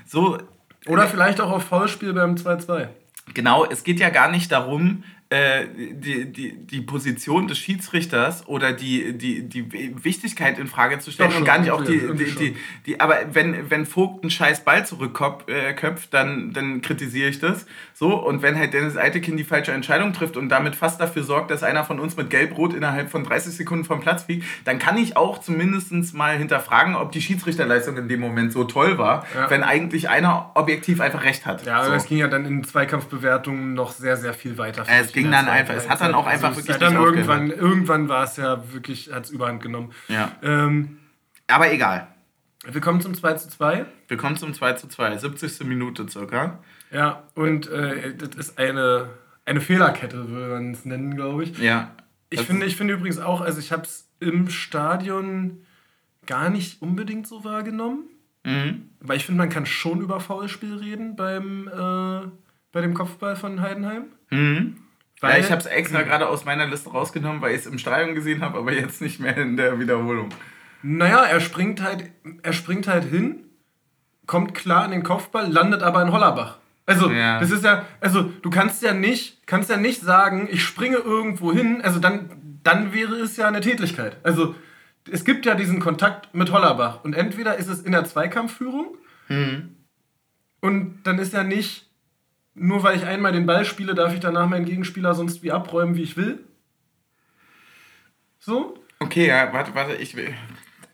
so. 0.07 0.39
Oder 0.87 1.09
vielleicht 1.09 1.41
auch 1.41 1.51
auf 1.51 1.65
Foulspiel 1.65 2.13
beim 2.13 2.37
2-2. 2.37 2.89
Genau, 3.35 3.65
es 3.65 3.83
geht 3.83 4.01
ja 4.01 4.11
gar 4.11 4.31
nicht 4.31 4.51
darum, 4.53 5.05
äh, 5.33 5.67
die, 5.75 6.31
die, 6.31 6.59
die 6.59 6.81
Position 6.83 7.49
des 7.49 7.57
Schiedsrichters 7.57 8.47
oder 8.49 8.75
die, 8.75 9.17
die, 9.17 9.49
die 9.49 10.05
Wichtigkeit 10.05 10.59
in 10.59 10.67
Frage 10.67 10.99
zu 10.99 11.11
stellen 11.11 11.31
Doch, 11.31 11.39
und 11.39 11.45
gar 11.47 11.59
nicht 11.59 11.71
auch 11.71 11.83
die, 11.83 12.01
die, 12.15 12.35
die, 12.35 12.57
die, 12.85 13.01
aber 13.01 13.17
wenn, 13.33 13.71
wenn 13.71 13.87
Vogt 13.87 14.23
einen 14.23 14.31
scheiß 14.31 14.63
Ball 14.63 14.85
zurückköpft, 14.85 15.49
äh, 15.49 16.09
dann, 16.11 16.53
dann 16.53 16.83
kritisiere 16.83 17.31
ich 17.31 17.39
das. 17.39 17.65
So, 17.95 18.15
und 18.15 18.43
wenn 18.43 18.59
halt 18.59 18.75
Dennis 18.75 18.99
Eitekin 18.99 19.39
die 19.39 19.45
falsche 19.45 19.73
Entscheidung 19.73 20.13
trifft 20.13 20.37
und 20.37 20.51
damit 20.51 20.77
fast 20.77 21.01
dafür 21.01 21.23
sorgt, 21.23 21.51
dass 21.51 21.63
einer 21.63 21.85
von 21.85 21.99
uns 21.99 22.15
mit 22.19 22.29
Gelb-Rot 22.29 22.75
innerhalb 22.75 23.11
von 23.11 23.25
30 23.25 23.55
Sekunden 23.55 23.87
vom 23.87 24.01
Platz 24.01 24.25
fliegt, 24.25 24.45
dann 24.67 24.79
kann 24.79 24.99
ich 24.99 25.17
auch 25.17 25.39
zumindest 25.39 26.13
mal 26.13 26.37
hinterfragen, 26.37 26.95
ob 26.95 27.11
die 27.13 27.23
Schiedsrichterleistung 27.23 27.97
in 27.97 28.09
dem 28.09 28.21
Moment 28.21 28.53
so 28.53 28.65
toll 28.65 28.99
war, 28.99 29.25
ja. 29.35 29.49
wenn 29.49 29.63
eigentlich 29.63 30.11
einer 30.11 30.51
objektiv 30.55 31.01
einfach 31.01 31.25
recht 31.25 31.47
hat. 31.47 31.65
Ja, 31.65 31.79
aber 31.79 31.87
so. 31.87 31.93
es 31.95 32.05
ging 32.05 32.19
ja 32.19 32.29
dann 32.29 32.45
in 32.45 32.65
Zweikampfbewertungen 32.65 33.73
noch 33.73 33.93
sehr, 33.93 34.19
sehr 34.19 34.35
viel 34.35 34.59
weiter. 34.59 34.85
Äh, 34.87 35.01
es 35.01 35.13
ging 35.13 35.22
dann 35.31 35.49
einfach, 35.49 35.75
es 35.75 35.89
hat 35.89 36.01
dann 36.01 36.15
auch 36.15 36.27
einfach 36.27 36.49
also 36.49 36.61
wirklich. 36.61 36.77
Dann 36.79 36.95
irgendwann, 36.95 37.51
irgendwann 37.51 38.09
war 38.09 38.25
es 38.25 38.37
ja 38.37 38.73
wirklich, 38.73 39.13
hat 39.13 39.25
es 39.25 39.31
überhand 39.31 39.63
genommen. 39.63 39.93
Ja. 40.09 40.33
Ähm, 40.43 40.99
Aber 41.47 41.73
egal. 41.73 42.09
Wir 42.65 42.81
kommen 42.81 43.01
zum 43.01 43.15
2 43.15 43.35
zu 43.35 43.49
2. 43.49 43.87
Wir 44.09 44.17
kommen 44.17 44.37
zum 44.37 44.55
2 44.55 44.75
zu 44.75 44.89
2, 44.89 45.17
70. 45.19 45.65
Minute 45.65 46.09
circa. 46.09 46.61
Ja, 46.93 47.25
und 47.35 47.69
äh, 47.69 48.15
das 48.15 48.37
ist 48.37 48.59
eine, 48.59 49.11
eine 49.45 49.61
Fehlerkette, 49.61 50.29
würde 50.29 50.55
man 50.55 50.71
es 50.73 50.85
nennen, 50.85 51.17
glaube 51.17 51.45
ich. 51.45 51.59
Ja. 51.59 51.91
Ich 52.31 52.43
finde, 52.43 52.67
ich 52.67 52.77
finde 52.77 52.95
übrigens 52.95 53.19
auch, 53.19 53.41
also 53.41 53.59
ich 53.59 53.73
habe 53.73 53.83
es 53.83 54.09
im 54.21 54.49
Stadion 54.49 55.67
gar 56.27 56.51
nicht 56.51 56.81
unbedingt 56.81 57.27
so 57.27 57.45
wahrgenommen. 57.45 58.05
Mhm. 58.45 58.91
Weil 59.01 59.17
ich 59.17 59.27
finde, 59.27 59.39
man 59.39 59.49
kann 59.49 59.67
schon 59.67 60.01
über 60.01 60.21
Foulspiel 60.21 60.77
reden 60.77 61.17
beim, 61.17 61.69
äh, 61.69 62.29
bei 62.73 62.81
dem 62.81 62.95
Kopfball 62.95 63.37
von 63.37 63.61
Heidenheim. 63.61 64.07
Mhm. 64.31 64.77
Weil, 65.23 65.39
ja, 65.39 65.39
ich 65.39 65.53
habe 65.53 65.61
es 65.61 65.67
extra 65.67 66.03
gerade 66.03 66.29
aus 66.29 66.45
meiner 66.45 66.67
Liste 66.67 66.91
rausgenommen, 66.91 67.41
weil 67.41 67.55
ich 67.55 67.61
es 67.61 67.67
im 67.67 67.79
Stadion 67.79 68.17
gesehen 68.17 68.43
habe, 68.43 68.59
aber 68.59 68.73
jetzt 68.73 69.01
nicht 69.01 69.21
mehr 69.21 69.37
in 69.37 69.57
der 69.57 69.79
Wiederholung. 69.79 70.31
Naja, 70.83 71.23
er 71.23 71.41
springt 71.41 71.81
halt, 71.81 72.11
er 72.43 72.53
springt 72.53 72.89
halt 72.89 73.05
hin, 73.05 73.45
kommt 74.27 74.53
klar 74.53 74.85
in 74.85 74.91
den 74.91 75.05
Kopfball, 75.05 75.49
landet 75.49 75.85
aber 75.85 76.03
in 76.03 76.11
Hollerbach. 76.11 76.59
Also, 76.87 77.09
ja. 77.09 77.39
das 77.39 77.53
ist 77.53 77.65
ja, 77.65 77.87
also 78.01 78.33
du 78.43 78.51
kannst 78.51 78.83
ja 78.83 78.93
nicht, 78.93 79.47
kannst 79.47 79.71
ja 79.71 79.77
nicht 79.77 80.03
sagen, 80.03 80.49
ich 80.51 80.65
springe 80.65 80.97
irgendwo 80.97 81.53
hin, 81.53 81.83
also 81.83 82.01
dann, 82.01 82.59
dann 82.65 82.93
wäre 82.93 83.15
es 83.21 83.37
ja 83.37 83.47
eine 83.47 83.61
Tätigkeit. 83.61 84.17
Also, 84.25 84.57
es 85.09 85.25
gibt 85.25 85.47
ja 85.47 85.55
diesen 85.55 85.79
Kontakt 85.79 86.35
mit 86.35 86.51
Hollerbach 86.51 87.05
und 87.05 87.15
entweder 87.15 87.57
ist 87.59 87.69
es 87.69 87.81
in 87.81 87.93
der 87.93 88.05
Zweikampfführung 88.07 88.97
mhm. 89.29 89.77
und 90.61 91.05
dann 91.05 91.21
ist 91.21 91.33
er 91.33 91.45
nicht 91.45 91.92
nur 92.55 92.83
weil 92.83 92.97
ich 92.97 93.07
einmal 93.07 93.33
den 93.33 93.47
Ball 93.47 93.65
spiele, 93.65 93.95
darf 93.95 94.13
ich 94.13 94.21
danach 94.21 94.49
meinen 94.49 94.65
Gegenspieler 94.65 95.15
sonst 95.15 95.43
wie 95.43 95.53
abräumen, 95.53 95.97
wie 95.97 96.03
ich 96.03 96.17
will. 96.17 96.41
So? 98.39 98.79
Okay, 98.99 99.29
ja, 99.29 99.53
warte, 99.53 99.75
warte, 99.75 99.95
ich 99.95 100.17
will. 100.17 100.35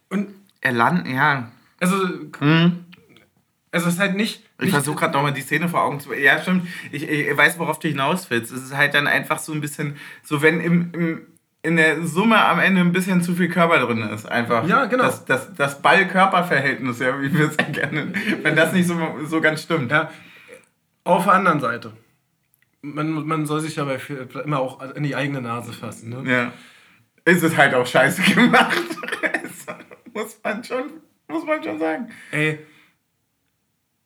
Und 0.08 0.28
er 0.60 0.72
landet, 0.72 1.08
ja. 1.08 1.50
Also, 1.80 1.96
mhm. 2.40 2.84
also 3.72 3.88
es 3.88 3.94
ist 3.94 4.00
halt 4.00 4.16
nicht. 4.16 4.44
Ich 4.60 4.70
versuche 4.70 4.96
gerade 4.96 5.12
nochmal 5.12 5.32
die 5.32 5.40
Szene 5.40 5.68
vor 5.68 5.82
Augen 5.82 6.00
zu. 6.00 6.12
Ja, 6.12 6.40
stimmt. 6.42 6.66
Ich, 6.90 7.08
ich 7.08 7.36
weiß, 7.36 7.58
worauf 7.58 7.78
du 7.78 7.88
hinaus 7.88 8.28
willst. 8.28 8.52
Es 8.52 8.64
ist 8.64 8.76
halt 8.76 8.94
dann 8.94 9.06
einfach 9.06 9.38
so 9.38 9.52
ein 9.52 9.60
bisschen, 9.60 9.96
so 10.24 10.42
wenn 10.42 10.60
im, 10.60 10.90
im, 10.92 11.26
in 11.62 11.76
der 11.76 12.04
Summe 12.04 12.44
am 12.44 12.58
Ende 12.58 12.80
ein 12.80 12.92
bisschen 12.92 13.22
zu 13.22 13.34
viel 13.34 13.48
Körper 13.48 13.78
drin 13.78 14.02
ist. 14.02 14.26
Einfach. 14.26 14.66
Ja, 14.66 14.86
genau. 14.86 15.04
Das, 15.04 15.24
das, 15.24 15.54
das 15.54 15.80
Ball-Körper-Verhältnis, 15.80 16.98
ja, 16.98 17.20
wie 17.20 17.32
wir 17.32 17.48
es 17.48 17.56
erkennen. 17.56 18.14
wenn 18.42 18.56
das 18.56 18.72
nicht 18.72 18.88
so, 18.88 18.96
so 19.24 19.40
ganz 19.40 19.62
stimmt. 19.62 19.92
Ja, 19.92 20.10
auf 21.08 21.24
der 21.24 21.34
anderen 21.34 21.60
Seite. 21.60 21.92
Man, 22.82 23.10
man 23.26 23.46
soll 23.46 23.60
sich 23.60 23.80
aber 23.80 23.98
immer 24.44 24.60
auch 24.60 24.80
in 24.94 25.02
die 25.02 25.16
eigene 25.16 25.40
Nase 25.40 25.72
fassen. 25.72 26.10
Ne? 26.10 26.30
Ja. 26.30 26.52
Ist 27.24 27.42
es 27.42 27.56
halt 27.56 27.74
auch 27.74 27.86
scheiße 27.86 28.22
gemacht. 28.34 28.76
muss, 30.14 30.38
man 30.44 30.62
schon, 30.62 30.84
muss 31.26 31.44
man 31.44 31.62
schon 31.62 31.78
sagen. 31.78 32.10
Ey, 32.30 32.60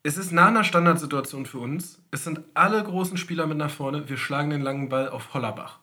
es 0.03 0.17
ist 0.17 0.33
nach 0.33 0.49
einer 0.49 0.65
Standardsituation 0.65 1.47
für 1.47 1.59
uns. 1.59 2.03
Es 2.11 2.25
sind 2.25 2.41
alle 2.55 2.83
großen 2.83 3.17
Spieler 3.17 3.47
mit 3.47 3.59
nach 3.59 3.71
vorne. 3.71 4.09
Wir 4.09 4.17
schlagen 4.17 4.51
den 4.51 4.63
langen 4.63 4.89
Ball 4.89 5.09
auf 5.09 5.35
Hollerbach. 5.35 5.79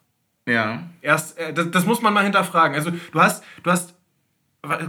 Ja. 0.48 0.84
Erst, 1.02 1.38
äh, 1.38 1.54
das, 1.54 1.70
das, 1.72 1.86
muss 1.86 2.02
man 2.02 2.14
mal 2.14 2.24
hinterfragen. 2.24 2.76
Also 2.76 2.92
du 2.92 3.20
hast, 3.20 3.44
du 3.64 3.72
hast 3.72 3.96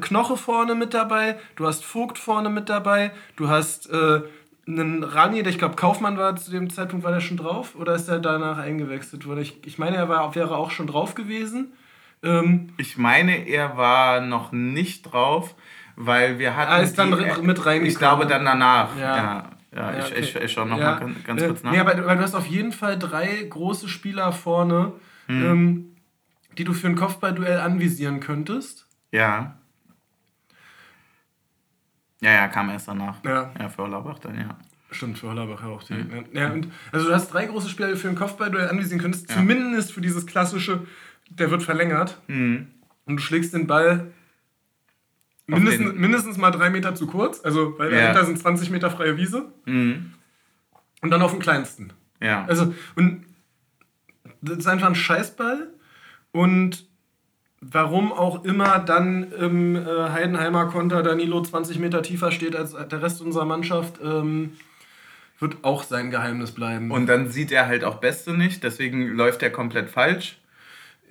Knoche 0.01 0.36
vorne 0.36 0.74
mit 0.74 0.94
dabei, 0.94 1.39
du 1.55 1.66
hast 1.66 1.85
Vogt 1.85 2.19
vorne 2.19 2.48
mit 2.51 2.69
dabei, 2.69 3.12
du 3.36 3.48
hast 3.48 3.89
äh, 3.90 4.23
einen 4.71 5.05
Rani, 5.05 5.43
der 5.43 5.53
ich 5.53 5.59
glaube 5.59 5.77
Kaufmann 5.77 6.17
war 6.17 6.37
zu 6.37 6.51
dem 6.51 6.71
Zeitpunkt, 6.71 7.05
war 7.05 7.13
der 7.13 7.21
schon 7.21 7.37
drauf 7.37 7.75
oder 7.77 7.95
ist 7.95 8.09
er 8.09 8.19
danach 8.19 8.59
eingewechselt 8.59 9.27
worden? 9.27 9.41
Ich, 9.41 9.67
ich 9.67 9.79
meine, 9.79 9.97
er 9.97 10.09
war, 10.09 10.35
wäre 10.35 10.57
auch 10.57 10.71
schon 10.71 10.87
drauf 10.87 11.15
gewesen. 11.15 11.73
Ähm, 12.23 12.73
ich 12.77 12.99
meine, 12.99 13.49
er 13.49 13.77
war 13.77 14.21
noch 14.21 14.53
nicht 14.53 15.03
drauf, 15.03 15.55
weil 15.97 16.39
wir 16.39 16.57
hatten. 16.57 16.73
Er 16.73 16.83
ist 16.83 16.99
dann 16.99 17.11
die, 17.11 17.43
mit 17.43 17.65
reingekommen. 17.65 17.87
Ich 17.87 17.97
glaube 17.97 18.27
dann 18.27 18.45
danach. 18.45 18.97
Ja. 18.99 19.17
ja. 19.17 19.51
Ja, 19.75 19.93
ja 19.93 19.99
ich, 19.99 20.05
okay. 20.07 20.21
ich, 20.21 20.37
ich 20.37 20.53
schaue 20.53 20.67
nochmal 20.67 20.95
ja. 20.95 20.99
ganz, 20.99 21.25
ganz 21.25 21.45
kurz 21.45 21.63
nach. 21.63 21.73
Nee, 21.73 21.79
aber, 21.79 21.93
aber, 21.93 22.17
du 22.17 22.23
hast 22.23 22.35
auf 22.35 22.47
jeden 22.47 22.73
Fall 22.73 22.99
drei 22.99 23.45
große 23.49 23.89
Spieler 23.89 24.33
vorne, 24.33 24.93
hm. 25.27 25.45
ähm, 25.45 25.97
die 26.59 26.65
du 26.65 26.73
für 26.73 26.89
ein 26.89 26.97
Kopfballduell 26.97 27.61
anvisieren 27.61 28.21
könntest. 28.21 28.89
Ja. 29.13 29.60
Ja, 32.21 32.33
ja, 32.33 32.49
kam 32.49 32.71
erst 32.71 32.89
danach. 32.89 33.23
Ja. 33.25 33.53
Ja, 33.59 33.69
für 33.69 33.83
Hollerbach 33.83 34.19
dann, 34.19 34.39
ja. 34.39 34.59
Stimmt, 34.91 35.19
für 35.19 35.29
Hollerbach 35.29 35.63
auch. 35.65 35.83
Die, 35.85 35.95
mhm. 35.95 36.27
ja, 36.33 36.53
und, 36.53 36.69
also 36.93 37.09
du 37.09 37.15
hast 37.15 37.33
drei 37.33 37.47
große 37.47 37.75
du 37.75 37.97
für 37.97 38.09
ein 38.09 38.15
Kopfballduell 38.15 38.69
anvisieren 38.69 39.01
könntest, 39.01 39.31
ja. 39.31 39.37
zumindest 39.37 39.93
für 39.93 40.01
dieses 40.01 40.27
klassische, 40.27 40.87
der 41.31 41.51
wird 41.51 41.63
verlängert. 41.63 42.21
Mhm. 42.27 42.69
Und 43.07 43.17
du 43.17 43.23
schlägst 43.23 43.55
den 43.55 43.67
Ball 43.67 44.11
mindestens, 45.47 45.95
mindestens 45.95 46.37
mal 46.37 46.51
drei 46.51 46.71
Meter 46.71 46.95
zu 46.95 47.07
kurz, 47.07 47.45
also 47.45 47.79
weil 47.79 47.93
ja. 47.93 48.01
dahinter 48.01 48.25
sind 48.27 48.39
20 48.39 48.71
Meter 48.71 48.91
freie 48.91 49.17
Wiese. 49.17 49.53
Mhm. 49.65 50.13
Und 51.01 51.11
dann 51.11 51.23
auf 51.23 51.31
den 51.31 51.41
kleinsten. 51.41 51.93
Ja. 52.21 52.45
Also, 52.45 52.75
und 52.97 53.25
das 54.43 54.59
ist 54.59 54.67
einfach 54.67 54.89
ein 54.89 54.95
Scheißball. 54.95 55.69
Und 56.33 56.87
warum 57.61 58.12
auch 58.12 58.45
immer 58.45 58.78
dann 58.78 59.32
im 59.32 59.77
äh, 59.77 59.81
Heidenheimer 60.11 60.66
Konter 60.66 61.03
Danilo 61.03 61.43
20 61.43 61.78
Meter 61.78 62.03
tiefer 62.03 62.32
steht 62.32 62.57
als 62.57 62.73
der 62.73 63.03
Rest 63.03 63.20
unserer 63.20 63.45
Mannschaft, 63.45 64.01
ähm, 64.03 64.55
wird 65.39 65.59
auch 65.62 65.82
sein 65.82 66.11
Geheimnis 66.11 66.53
bleiben. 66.53 66.91
Und 66.91 67.07
dann 67.07 67.31
sieht 67.31 67.53
er 67.53 67.66
halt 67.66 67.85
auch 67.85 67.97
Beste 67.97 68.32
nicht, 68.32 68.62
deswegen 68.62 69.09
läuft 69.09 69.43
er 69.43 69.51
komplett 69.51 69.91
falsch. 69.91 70.40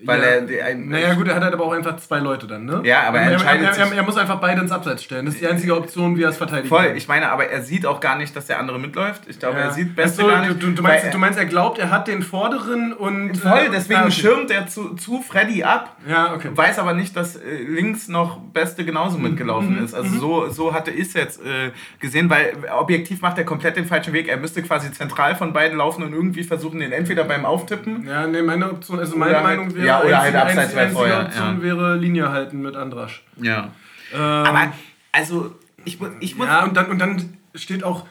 Weil 0.06 0.22
ja, 0.22 0.26
er, 0.28 0.42
der, 0.42 0.76
naja, 0.76 1.14
gut, 1.14 1.28
er 1.28 1.36
hat 1.36 1.44
halt 1.44 1.54
aber 1.54 1.66
auch 1.66 1.74
einfach 1.74 1.98
zwei 1.98 2.20
Leute 2.20 2.48
dann, 2.48 2.66
ne? 2.66 2.82
Ja, 2.84 3.04
aber 3.04 3.20
er 3.20 3.34
entscheidet 3.34 3.66
er, 3.66 3.78
er, 3.78 3.92
er, 3.92 3.98
er, 3.98 4.04
muss 4.04 4.16
einfach 4.16 4.40
beide 4.40 4.62
ins 4.62 4.72
Abseits 4.72 5.04
stellen. 5.04 5.26
Das 5.26 5.36
ist 5.36 5.42
die 5.42 5.48
einzige 5.48 5.76
Option, 5.76 6.16
wie 6.16 6.24
er 6.24 6.30
es 6.30 6.38
verteidigt. 6.38 6.70
Voll, 6.70 6.94
ich 6.96 7.08
meine, 7.10 7.30
aber 7.30 7.48
er 7.48 7.62
sieht 7.62 7.86
auch 7.86 8.00
gar 8.00 8.18
nicht, 8.18 8.34
dass 8.34 8.46
der 8.46 8.60
andere 8.60 8.80
mitläuft. 8.80 9.24
Ich 9.28 9.40
glaube, 9.40 9.58
ja. 9.58 9.66
er 9.66 9.72
sieht 9.72 9.96
Beste 9.96 10.22
so, 10.22 10.28
gar 10.28 10.46
nicht. 10.46 10.64
Du, 10.64 10.72
du, 10.72 10.82
meinst, 10.82 11.14
du 11.14 11.18
meinst, 11.18 11.38
er 11.38 11.46
glaubt, 11.46 11.80
er 11.80 11.92
hat 11.92 12.08
den 12.08 12.22
vorderen 12.22 12.94
und. 12.94 13.38
Voll, 13.38 13.60
äh, 13.60 13.70
deswegen 13.72 14.02
okay. 14.02 14.12
schirmt 14.12 14.52
er 14.52 14.68
zu, 14.68 14.96
zu 14.96 15.22
Freddy 15.22 15.64
ab. 15.64 15.98
Ja, 16.08 16.34
okay. 16.34 16.50
Weiß 16.54 16.80
aber 16.80 16.94
nicht, 16.94 17.16
dass 17.18 17.36
äh, 17.36 17.40
links 17.68 18.08
noch 18.08 18.40
Beste 18.40 18.86
genauso 18.86 19.18
mhm. 19.18 19.24
mitgelaufen 19.24 19.78
mhm. 19.78 19.84
ist. 19.84 19.94
Also 19.94 20.10
mhm. 20.10 20.20
so, 20.20 20.50
so 20.50 20.74
hatte 20.74 20.92
ich 20.92 21.08
es 21.08 21.14
jetzt 21.14 21.42
äh, 21.42 21.72
gesehen, 22.00 22.30
weil 22.30 22.54
objektiv 22.72 23.22
macht 23.22 23.38
er 23.38 23.44
komplett 23.44 23.76
den 23.76 23.86
falschen 23.86 24.14
Weg. 24.14 24.30
Er 24.30 24.38
müsste 24.38 24.64
quasi 24.64 24.94
zentral 24.94 25.36
von 25.36 25.52
beiden 25.52 25.78
laufen 25.78 26.04
und 26.04 26.14
irgendwie 26.14 26.44
versuchen, 26.44 26.80
den 26.80 26.94
entweder 26.94 27.26
beim 27.26 27.46
Auftippen. 27.46 28.08
Ja, 28.08 28.26
ne, 28.26 28.42
meine 28.44 28.72
Option, 28.72 29.00
also 29.00 29.18
meine 29.18 29.42
Meinung 29.42 29.76
wäre. 29.76 29.89
Ja, 29.90 30.04
oder 30.04 30.22
halt 30.22 30.36
abseits 30.36 30.76
einzige 30.76 30.92
vorher, 30.92 31.26
Option 31.26 31.58
ja. 31.58 31.62
wäre 31.62 31.96
Linie 31.96 32.30
halten 32.30 32.62
mit 32.62 32.76
Andrasch. 32.76 33.24
Ja. 33.38 33.72
Ähm, 34.14 34.20
Aber, 34.20 34.74
also, 35.12 35.56
ich, 35.86 36.00
ich 36.20 36.36
muss. 36.36 36.48
Ja, 36.48 36.64
und 36.64 36.76
dann, 36.76 36.88
und 36.88 37.00
dann 37.00 37.38
steht 37.56 37.84
auch. 37.84 38.06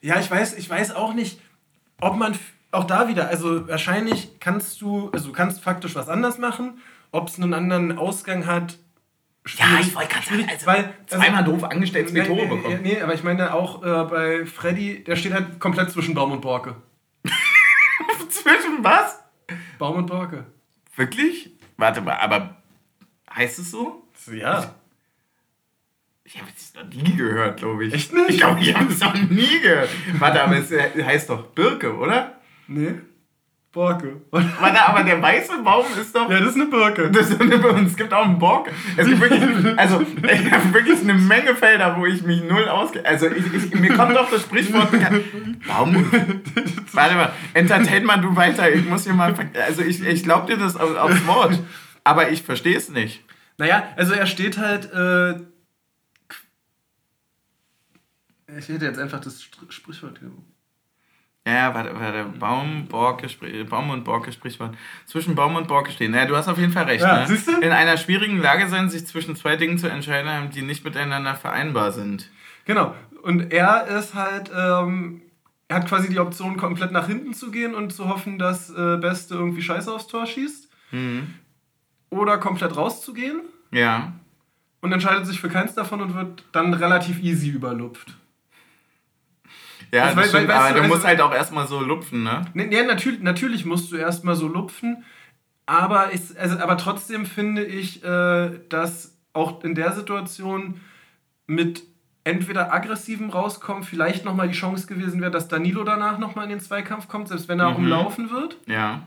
Ja, 0.00 0.20
ich 0.20 0.30
weiß, 0.30 0.56
ich 0.56 0.68
weiß 0.68 0.94
auch 0.94 1.14
nicht, 1.14 1.40
ob 2.00 2.16
man. 2.16 2.34
Auch 2.70 2.84
da 2.84 3.08
wieder, 3.08 3.28
also 3.28 3.66
wahrscheinlich 3.66 4.40
kannst 4.40 4.82
du, 4.82 5.08
also 5.14 5.28
du 5.28 5.32
kannst 5.32 5.62
faktisch 5.62 5.94
was 5.94 6.10
anders 6.10 6.36
machen. 6.36 6.82
Ob 7.12 7.28
es 7.28 7.40
einen 7.40 7.54
anderen 7.54 7.96
Ausgang 7.96 8.44
hat, 8.44 8.76
ja, 9.56 9.80
ich 9.80 9.94
wollte 9.94 10.08
gerade 10.12 10.26
sagen, 10.26 10.46
also 10.50 10.66
weil, 10.66 10.76
also, 10.76 11.16
zweimal 11.16 11.44
doof 11.44 11.64
angestellt, 11.64 12.10
zwei 12.10 12.20
Tore 12.20 12.46
bekommen. 12.46 12.80
Nee, 12.82 13.00
aber 13.00 13.14
ich 13.14 13.22
meine 13.22 13.54
auch 13.54 13.82
äh, 13.82 14.04
bei 14.04 14.46
Freddy, 14.46 15.02
der 15.04 15.16
steht 15.16 15.32
halt 15.32 15.58
komplett 15.58 15.90
zwischen 15.90 16.14
Baum 16.14 16.32
und 16.32 16.40
Borke. 16.40 16.76
zwischen 18.28 18.82
was? 18.82 19.22
Baum 19.78 19.96
und 19.96 20.06
Borke. 20.06 20.44
Wirklich? 20.98 21.50
Warte 21.76 22.00
mal, 22.00 22.16
aber 22.16 22.60
heißt 23.32 23.60
es 23.60 23.70
so? 23.70 24.02
Ja. 24.32 24.74
Ich 26.24 26.38
habe 26.38 26.50
es 26.54 26.74
noch 26.74 26.84
nie 26.84 27.14
gehört, 27.14 27.58
glaube 27.58 27.86
ich. 27.86 27.94
Echt 27.94 28.12
nicht? 28.12 28.30
Ich 28.30 28.38
glaube, 28.38 28.60
ich 28.60 28.74
habe 28.74 28.92
es 28.92 28.98
noch 28.98 29.14
nie 29.14 29.60
gehört. 29.60 29.88
Warte, 30.18 30.42
aber 30.42 30.56
es 30.56 30.70
heißt 30.72 31.30
doch 31.30 31.46
Birke, 31.52 31.96
oder? 31.96 32.40
Nee. 32.66 32.96
Borke. 33.70 34.22
Warte, 34.30 34.88
aber 34.88 35.04
der 35.04 35.20
weiße 35.20 35.62
Baum 35.62 35.84
ist 36.00 36.14
doch. 36.14 36.30
Ja, 36.30 36.40
das 36.40 36.50
ist 36.50 36.54
eine 36.54 36.66
Birke. 36.66 37.10
Das 37.10 37.28
ist 37.28 37.40
eine, 37.40 37.56
und 37.56 37.86
es 37.86 37.96
gibt 37.96 38.14
auch 38.14 38.24
einen 38.24 38.38
Borke. 38.38 38.70
Es 38.96 39.06
gibt 39.06 39.20
wirklich, 39.20 39.42
also, 39.78 40.00
ich 40.00 40.50
habe 40.50 40.72
wirklich 40.72 41.00
eine 41.00 41.14
Menge 41.14 41.54
Felder, 41.54 41.96
wo 41.98 42.06
ich 42.06 42.22
mich 42.22 42.42
null 42.42 42.66
ausgehe. 42.68 43.04
Also, 43.04 43.26
ich, 43.26 43.52
ich, 43.52 43.74
mir 43.74 43.94
kommt 43.94 44.16
doch 44.16 44.30
das 44.30 44.42
Sprichwort 44.42 44.90
bekannt. 44.90 45.22
Baum. 45.66 46.10
Warte 46.92 47.14
mal, 47.14 47.32
entertain 47.52 48.04
mal 48.04 48.20
du 48.20 48.34
weiter. 48.34 48.72
Ich 48.72 48.86
muss 48.86 49.04
hier 49.04 49.12
mal. 49.12 49.34
Also, 49.66 49.82
ich, 49.82 50.02
ich 50.02 50.22
glaube 50.22 50.46
dir 50.46 50.58
das 50.58 50.74
aufs 50.76 51.26
Wort. 51.26 51.58
Aber 52.04 52.30
ich 52.30 52.42
verstehe 52.42 52.76
es 52.76 52.88
nicht. 52.88 53.22
Naja, 53.58 53.92
also 53.96 54.14
er 54.14 54.26
steht 54.26 54.56
halt. 54.56 54.90
Äh, 54.92 55.34
ich 58.56 58.68
hätte 58.68 58.86
jetzt 58.86 58.98
einfach 58.98 59.20
das 59.20 59.42
Sprichwort 59.42 60.20
hier. 60.20 60.32
Ja, 61.48 61.74
warte, 61.74 61.98
warte. 61.98 62.24
Baum, 62.38 62.86
Borke, 62.88 63.26
Baum 63.64 63.88
und 63.88 64.04
Borke 64.04 64.32
Sprichwort. 64.32 64.76
Zwischen 65.06 65.34
Baum 65.34 65.56
und 65.56 65.66
Borke 65.66 65.90
stehen. 65.90 66.12
Ja, 66.12 66.26
du 66.26 66.36
hast 66.36 66.46
auf 66.46 66.58
jeden 66.58 66.72
Fall 66.72 66.84
recht. 66.84 67.02
Ja, 67.02 67.20
ne? 67.20 67.26
siehst 67.26 67.48
du? 67.48 67.58
In 67.58 67.72
einer 67.72 67.96
schwierigen 67.96 68.38
Lage 68.38 68.68
sein, 68.68 68.90
sich 68.90 69.06
zwischen 69.06 69.34
zwei 69.34 69.56
Dingen 69.56 69.78
zu 69.78 69.88
entscheiden, 69.88 70.50
die 70.50 70.60
nicht 70.60 70.84
miteinander 70.84 71.34
vereinbar 71.34 71.92
sind. 71.92 72.28
Genau. 72.66 72.94
Und 73.22 73.50
er 73.50 73.86
ist 73.86 74.14
halt, 74.14 74.50
ähm, 74.54 75.22
er 75.68 75.76
hat 75.76 75.88
quasi 75.88 76.10
die 76.10 76.18
Option, 76.18 76.58
komplett 76.58 76.92
nach 76.92 77.06
hinten 77.06 77.32
zu 77.32 77.50
gehen 77.50 77.74
und 77.74 77.94
zu 77.94 78.08
hoffen, 78.08 78.38
dass 78.38 78.68
äh, 78.68 78.98
Beste 78.98 79.34
irgendwie 79.34 79.62
Scheiße 79.62 79.90
aufs 79.90 80.06
Tor 80.06 80.26
schießt. 80.26 80.68
Mhm. 80.90 81.34
Oder 82.10 82.36
komplett 82.36 82.76
rauszugehen. 82.76 83.40
Ja. 83.70 84.12
Und 84.82 84.92
entscheidet 84.92 85.26
sich 85.26 85.40
für 85.40 85.48
keins 85.48 85.74
davon 85.74 86.02
und 86.02 86.14
wird 86.14 86.44
dann 86.52 86.74
relativ 86.74 87.22
easy 87.22 87.48
überlupft. 87.48 88.18
Ja, 89.92 90.04
also, 90.04 90.16
das 90.16 90.28
stimmt, 90.28 90.50
aber 90.50 90.74
du, 90.74 90.80
also, 90.80 90.94
musst 90.94 91.06
halt 91.06 91.20
auch 91.20 91.32
erstmal 91.32 91.66
so 91.66 91.80
lupfen, 91.80 92.22
ne? 92.22 92.42
ne 92.52 92.72
ja, 92.72 92.84
natürlich, 92.84 93.20
natürlich 93.20 93.64
musst 93.64 93.90
du 93.90 93.96
erstmal 93.96 94.34
so 94.34 94.46
lupfen, 94.46 95.04
aber, 95.66 96.12
ich, 96.12 96.38
also, 96.38 96.58
aber 96.58 96.76
trotzdem 96.76 97.26
finde 97.26 97.64
ich, 97.64 98.04
äh, 98.04 98.50
dass 98.68 99.16
auch 99.32 99.64
in 99.64 99.74
der 99.74 99.92
Situation 99.92 100.80
mit 101.46 101.82
entweder 102.24 102.72
aggressivem 102.72 103.30
Rauskommen 103.30 103.82
vielleicht 103.82 104.24
nochmal 104.24 104.48
die 104.48 104.54
Chance 104.54 104.86
gewesen 104.86 105.20
wäre, 105.20 105.30
dass 105.30 105.48
Danilo 105.48 105.84
danach 105.84 106.18
nochmal 106.18 106.44
in 106.44 106.50
den 106.50 106.60
Zweikampf 106.60 107.08
kommt, 107.08 107.28
selbst 107.28 107.48
wenn 107.48 107.60
er 107.60 107.70
mhm. 107.70 107.76
umlaufen 107.76 108.30
wird. 108.30 108.58
Ja. 108.66 109.02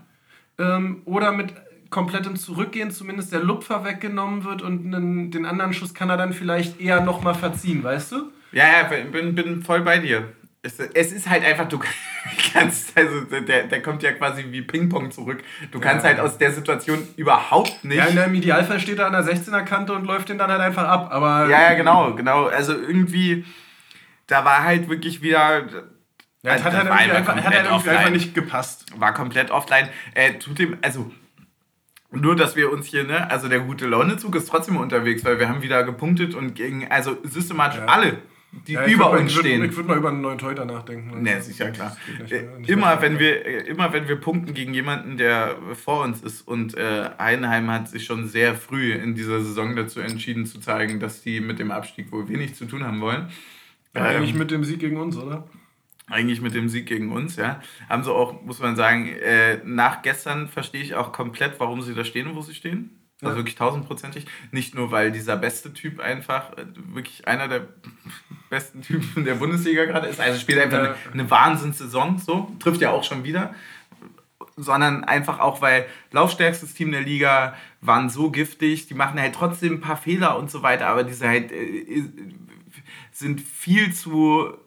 Ähm, 0.57 1.01
oder 1.05 1.31
mit 1.31 1.53
komplettem 1.91 2.35
Zurückgehen 2.35 2.89
zumindest 2.89 3.33
der 3.33 3.43
Lupfer 3.43 3.83
weggenommen 3.83 4.43
wird 4.43 4.61
und 4.61 4.93
einen, 4.93 5.29
den 5.29 5.45
anderen 5.45 5.73
Schuss 5.73 5.93
kann 5.93 6.09
er 6.09 6.17
dann 6.17 6.33
vielleicht 6.33 6.79
eher 6.79 7.01
nochmal 7.01 7.35
verziehen, 7.35 7.83
weißt 7.83 8.13
du? 8.13 8.31
Ja, 8.53 8.65
ja, 8.65 9.03
bin, 9.11 9.35
bin 9.35 9.61
voll 9.61 9.81
bei 9.81 9.99
dir 9.99 10.29
es, 10.63 10.79
es 10.79 11.11
ist 11.11 11.29
halt 11.29 11.43
einfach, 11.43 11.67
du 11.67 11.79
kannst, 12.53 12.95
also 12.95 13.21
der, 13.21 13.63
der 13.63 13.81
kommt 13.81 14.03
ja 14.03 14.11
quasi 14.11 14.45
wie 14.49 14.61
Ping-Pong 14.61 15.11
zurück. 15.11 15.43
Du 15.71 15.79
kannst 15.79 16.03
ja. 16.03 16.11
halt 16.11 16.19
aus 16.19 16.37
der 16.37 16.51
Situation 16.51 17.07
überhaupt 17.17 17.83
nicht. 17.83 17.97
Ja, 17.97 18.05
in 18.05 18.17
im 18.17 18.35
Idealfall 18.35 18.79
steht 18.79 18.99
er 18.99 19.07
an 19.07 19.13
der 19.13 19.23
16er 19.23 19.63
Kante 19.63 19.93
und 19.93 20.05
läuft 20.05 20.29
den 20.29 20.37
dann 20.37 20.51
halt 20.51 20.61
einfach 20.61 20.87
ab. 20.87 21.09
Aber 21.11 21.49
ja, 21.49 21.61
ja, 21.61 21.73
genau, 21.73 22.13
genau. 22.13 22.45
Also 22.45 22.73
irgendwie, 22.73 23.45
da 24.27 24.45
war 24.45 24.63
halt 24.63 24.87
wirklich 24.87 25.21
wieder. 25.21 25.65
Ja, 26.43 26.53
also, 26.53 26.65
hat 26.65 26.73
halt 26.73 26.87
irgendwie 26.87 27.11
einfach, 27.11 27.35
hat 27.35 27.45
halt 27.45 27.65
irgendwie 27.65 27.89
einfach 27.89 28.09
nicht 28.11 28.33
gepasst. 28.35 28.85
War 28.99 29.13
komplett 29.13 29.51
offline. 29.51 29.89
Äh, 30.13 30.33
tut 30.33 30.59
dem, 30.59 30.77
also 30.81 31.11
nur, 32.11 32.35
dass 32.35 32.55
wir 32.55 32.71
uns 32.71 32.87
hier, 32.87 33.03
ne, 33.03 33.29
also 33.31 33.47
der 33.47 33.61
gute 33.61 33.87
Launezug 33.87 34.35
ist 34.35 34.49
trotzdem 34.49 34.77
unterwegs, 34.77 35.23
weil 35.23 35.39
wir 35.39 35.47
haben 35.47 35.61
wieder 35.61 35.83
gepunktet 35.83 36.35
und 36.35 36.55
gegen, 36.55 36.91
also 36.91 37.17
systematisch 37.23 37.79
ja. 37.79 37.85
alle 37.85 38.17
die 38.51 38.73
ja, 38.73 38.85
über 38.85 39.11
uns 39.11 39.33
stehen. 39.33 39.63
ich 39.63 39.75
würde 39.75 39.87
mal 39.87 39.97
über 39.97 40.09
einen 40.09 40.21
neuen 40.21 40.37
Torhüter 40.37 40.65
nachdenken. 40.65 41.21
Ne, 41.21 41.41
sicher 41.41 41.71
klar. 41.71 41.95
Nicht, 42.19 42.31
äh, 42.33 42.47
immer, 42.67 43.01
wenn 43.01 43.17
wir, 43.17 43.65
immer 43.65 43.93
wenn 43.93 44.07
wir 44.07 44.17
punkten 44.17 44.53
gegen 44.53 44.73
jemanden, 44.73 45.17
der 45.17 45.57
vor 45.73 46.03
uns 46.03 46.21
ist 46.21 46.41
und 46.47 46.75
äh, 46.75 47.09
Heidenheim 47.17 47.71
hat 47.71 47.87
sich 47.87 48.05
schon 48.05 48.27
sehr 48.27 48.55
früh 48.55 48.93
in 48.93 49.15
dieser 49.15 49.41
Saison 49.41 49.75
dazu 49.75 50.01
entschieden 50.01 50.45
zu 50.45 50.59
zeigen, 50.59 50.99
dass 50.99 51.21
die 51.21 51.39
mit 51.39 51.59
dem 51.59 51.71
Abstieg 51.71 52.11
wohl 52.11 52.27
wenig 52.27 52.55
zu 52.55 52.65
tun 52.65 52.83
haben 52.83 52.99
wollen. 52.99 53.29
Ja, 53.95 54.11
ähm, 54.11 54.17
eigentlich 54.17 54.35
mit 54.35 54.51
dem 54.51 54.63
Sieg 54.65 54.79
gegen 54.79 54.97
uns, 54.97 55.15
oder? 55.15 55.47
Eigentlich 56.07 56.41
mit 56.41 56.53
dem 56.53 56.67
Sieg 56.67 56.87
gegen 56.87 57.13
uns, 57.13 57.37
ja. 57.37 57.61
Haben 57.87 58.03
sie 58.03 58.11
auch, 58.11 58.41
muss 58.43 58.59
man 58.59 58.75
sagen, 58.75 59.07
äh, 59.07 59.59
nach 59.63 60.01
gestern 60.01 60.49
verstehe 60.49 60.81
ich 60.81 60.95
auch 60.95 61.13
komplett, 61.13 61.57
warum 61.59 61.81
sie 61.81 61.93
da 61.93 62.03
stehen, 62.03 62.35
wo 62.35 62.41
sie 62.41 62.53
stehen. 62.53 63.00
Also 63.21 63.37
wirklich 63.37 63.55
tausendprozentig. 63.55 64.25
Nicht 64.51 64.73
nur, 64.73 64.91
weil 64.91 65.11
dieser 65.11 65.37
beste 65.37 65.73
Typ 65.73 65.99
einfach 65.99 66.57
äh, 66.57 66.65
wirklich 66.93 67.27
einer 67.27 67.47
der 67.47 67.67
besten 68.49 68.81
Typen 68.81 69.25
der 69.25 69.35
Bundesliga 69.35 69.85
gerade 69.85 70.07
ist. 70.07 70.19
Also 70.19 70.39
spielt 70.39 70.59
einfach 70.59 70.79
eine, 70.79 70.95
eine 71.13 71.29
Wahnsinnssaison, 71.29 72.17
so. 72.17 72.51
Trifft 72.59 72.81
ja 72.81 72.91
auch 72.91 73.03
schon 73.03 73.23
wieder. 73.23 73.53
Sondern 74.57 75.03
einfach 75.03 75.39
auch, 75.39 75.61
weil 75.61 75.85
laufstärkstes 76.11 76.73
Team 76.73 76.91
der 76.91 77.01
Liga 77.01 77.55
waren 77.79 78.09
so 78.09 78.31
giftig, 78.31 78.87
die 78.87 78.95
machen 78.95 79.19
halt 79.19 79.35
trotzdem 79.35 79.75
ein 79.75 79.81
paar 79.81 79.97
Fehler 79.97 80.37
und 80.37 80.51
so 80.51 80.63
weiter, 80.63 80.87
aber 80.87 81.03
diese 81.03 81.27
halt 81.27 81.51
äh, 81.51 82.03
sind 83.11 83.39
viel 83.39 83.93
zu 83.93 84.57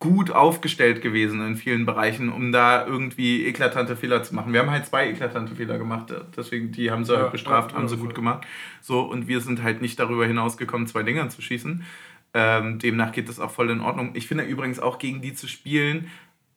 gut 0.00 0.30
aufgestellt 0.30 1.02
gewesen 1.02 1.46
in 1.46 1.56
vielen 1.56 1.84
Bereichen, 1.84 2.30
um 2.30 2.52
da 2.52 2.86
irgendwie 2.86 3.44
eklatante 3.44 3.96
Fehler 3.96 4.22
zu 4.22 4.34
machen. 4.34 4.52
Wir 4.52 4.60
haben 4.60 4.70
halt 4.70 4.86
zwei 4.86 5.08
eklatante 5.08 5.54
Fehler 5.54 5.76
gemacht, 5.76 6.12
deswegen 6.36 6.72
die 6.72 6.90
haben 6.90 7.04
sie 7.04 7.12
ja, 7.12 7.20
halt 7.20 7.32
bestraft, 7.32 7.72
ja, 7.72 7.76
haben 7.76 7.86
sie 7.86 7.98
gut 7.98 8.14
gemacht. 8.14 8.46
So, 8.80 9.02
und 9.02 9.28
wir 9.28 9.40
sind 9.42 9.62
halt 9.62 9.82
nicht 9.82 9.98
darüber 9.98 10.26
hinausgekommen, 10.26 10.86
zwei 10.86 11.02
Dinger 11.02 11.28
zu 11.28 11.42
schießen. 11.42 11.84
Ähm, 12.32 12.78
demnach 12.78 13.12
geht 13.12 13.28
das 13.28 13.38
auch 13.38 13.50
voll 13.50 13.70
in 13.70 13.80
Ordnung. 13.80 14.12
Ich 14.14 14.26
finde 14.26 14.44
übrigens 14.44 14.80
auch 14.80 14.98
gegen 14.98 15.20
die 15.20 15.34
zu 15.34 15.48
spielen, 15.48 16.10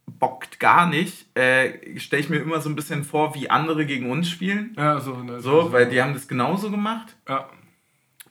bockt 0.06 0.61
gar 0.61 0.88
nicht. 0.88 1.36
Äh, 1.38 1.99
Stelle 1.99 2.22
ich 2.22 2.30
mir 2.30 2.38
immer 2.38 2.61
so 2.61 2.70
ein 2.70 2.76
bisschen 2.76 3.03
vor, 3.03 3.36
wie 3.36 3.49
andere 3.49 3.86
gegen 3.86 4.10
uns 4.10 4.30
spielen. 4.30 4.74
Ja, 4.78 5.02
so. 5.02 5.18
Ne, 5.18 5.41
So, 5.41 5.74
weil 5.74 5.90
die 5.90 6.02
haben 6.02 6.14
das 6.14 6.30
genauso 6.30 6.72
gemacht. 6.72 7.18
Ja. 7.28 7.49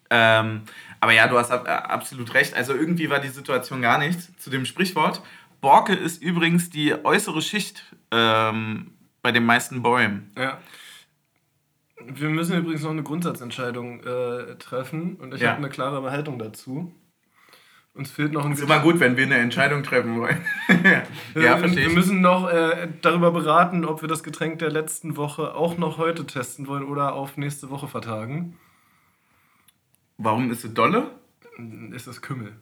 Ähm, 0.09 0.63
aber 1.03 1.13
ja, 1.13 1.27
du 1.27 1.37
hast 1.37 1.51
äh, 1.51 1.55
absolut 1.55 2.33
recht. 2.33 2.55
Also 2.55 2.75
irgendwie 2.75 3.11
war 3.11 3.19
die 3.19 3.29
Situation 3.29 3.83
gar 3.83 3.99
nichts. 3.99 4.31
Zu 4.37 4.51
dem 4.51 4.65
Sprichwort. 4.65 5.21
Borke 5.61 5.95
ist 5.95 6.23
übrigens 6.23 6.71
die 6.71 6.95
äußere 7.05 7.43
Schicht 7.43 7.93
ähm, 8.13 8.93
bei 9.21 9.33
den 9.33 9.45
meisten 9.45 9.83
Bäumen. 9.83 10.31
Ja. 10.39 10.59
Wir 12.07 12.29
müssen 12.29 12.57
übrigens 12.57 12.83
noch 12.83 12.91
eine 12.93 13.03
Grundsatzentscheidung 13.03 14.05
äh, 14.05 14.55
treffen 14.59 15.17
und 15.17 15.35
ich 15.35 15.41
Ja. 15.41 15.49
habe 15.51 15.59
eine 15.59 15.71
klare 15.71 16.09
Haltung 16.13 16.39
dazu. 16.39 16.95
Uns 17.95 18.13
fehlt 18.13 18.33
noch 18.33 18.45
ein 18.45 18.53
Ist 18.53 18.63
immer 18.63 18.79
gut, 18.79 19.01
wenn 19.01 19.17
wir 19.17 19.25
eine 19.25 19.39
Entscheidung 19.39 19.83
treffen 19.83 20.21
wollen. 20.21 20.41
ja, 21.35 21.43
ja, 21.43 21.57
verstehe 21.59 21.89
wir 21.89 21.95
müssen 21.95 22.21
noch 22.21 22.49
äh, 22.49 22.87
darüber 23.03 23.33
beraten, 23.33 23.85
ob 23.85 24.03
wir 24.03 24.09
das 24.09 24.23
Getränk 24.23 24.61
der 24.61 24.71
letzten 24.71 25.17
Woche 25.17 25.55
auch 25.57 25.77
noch 25.79 25.99
heute 25.99 26.25
testen 26.27 26.69
wollen 26.69 26.85
oder 26.85 27.13
auf 27.15 27.37
nächste 27.37 27.71
Woche 27.71 27.89
vertagen. 27.89 28.57
Warum 30.23 30.51
ist 30.51 30.65
es 30.65 30.73
dolle? 30.75 31.11
Ist 31.93 32.07
das 32.07 32.23
Kümmel. 32.23 32.53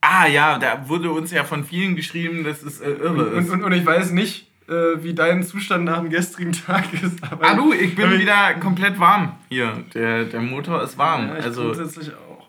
Ah 0.00 0.26
ja, 0.26 0.58
da 0.58 0.88
wurde 0.88 1.10
uns 1.10 1.30
ja 1.30 1.44
von 1.44 1.64
vielen 1.64 1.94
geschrieben, 1.96 2.42
dass 2.44 2.62
es 2.62 2.80
äh, 2.80 2.90
irre 2.90 3.26
Und, 3.30 3.38
ist. 3.38 3.50
und, 3.50 3.62
und 3.62 3.72
ich 3.72 3.84
weiß 3.84 4.12
nicht, 4.12 4.50
äh, 4.68 5.02
wie 5.02 5.14
dein 5.14 5.42
Zustand 5.42 5.84
nach 5.84 5.98
dem 6.00 6.10
gestrigen 6.10 6.52
Tag 6.52 6.92
ist. 6.94 7.22
Aber 7.30 7.46
Ah 7.46 7.54
du, 7.54 7.72
ich 7.72 7.94
bin 7.94 8.10
wieder 8.18 8.54
komplett 8.54 8.98
warm 8.98 9.36
hier. 9.48 9.84
Der, 9.94 10.24
der 10.24 10.40
Motor 10.40 10.82
ist 10.82 10.96
warm. 10.98 11.28
Ja, 11.28 11.38
ich 11.38 11.44
also 11.44 11.64
grundsätzlich 11.64 12.12
auch. 12.14 12.48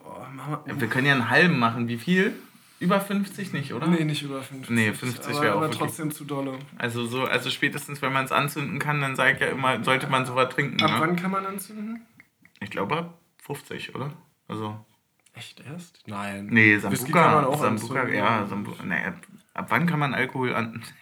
Oh, 0.50 0.58
wir 0.80 0.88
können 0.88 1.08
ja 1.08 1.14
einen 1.14 1.30
halben 1.30 1.60
machen. 1.60 1.88
Wie 1.88 1.98
viel? 1.98 2.34
Über 2.80 3.00
50 3.00 3.54
nicht, 3.54 3.74
oder? 3.74 3.86
Nee, 3.86 4.06
nicht 4.06 4.24
über 4.24 4.42
50. 4.42 4.70
Nee, 4.72 4.92
50 4.94 5.36
aber, 5.36 5.42
wäre 5.44 5.54
auch 5.54 5.58
Aber 5.58 5.70
trotzdem 5.72 6.10
zu 6.10 6.24
dolle. 6.26 6.54
Also 6.80 7.06
so, 7.06 7.26
also 7.26 7.52
spätestens 7.52 8.02
wenn 8.02 8.12
man 8.12 8.26
es 8.26 8.32
anzünden 8.32 8.80
kann, 8.80 9.02
dann 9.02 9.16
sage 9.16 9.34
ich 9.34 9.40
ja 9.40 9.48
immer, 9.48 9.84
sollte 9.84 10.08
man 10.08 10.26
sowas 10.26 10.50
trinken. 10.50 10.82
Ab 10.82 10.90
Ne? 10.92 10.96
wann 11.00 11.16
kann 11.16 11.30
man 11.30 11.46
anzünden? 11.46 12.02
Ich 12.60 12.72
glaube 12.72 12.98
ab 12.98 13.18
50, 13.56 13.96
oder? 13.96 14.12
Also. 14.48 14.84
Echt 15.34 15.62
erst? 15.66 16.04
Nein. 16.08 16.48
Nee, 16.48 16.76
Whisky 16.84 17.12
kann 17.14 17.32
man 17.32 17.44
Sambuka. 17.44 17.48
auch 17.48 17.62
Sambuka, 17.62 18.00
anzünden. 18.02 18.18
ja, 18.20 18.46
Sambuka. 18.48 18.84
Nee, 18.84 19.04
ab, 19.06 19.16
ab 19.54 19.66
wann 19.70 19.86
kann 19.88 20.00
man 20.00 20.14
Alkohol 20.14 20.54
an. 20.54 20.84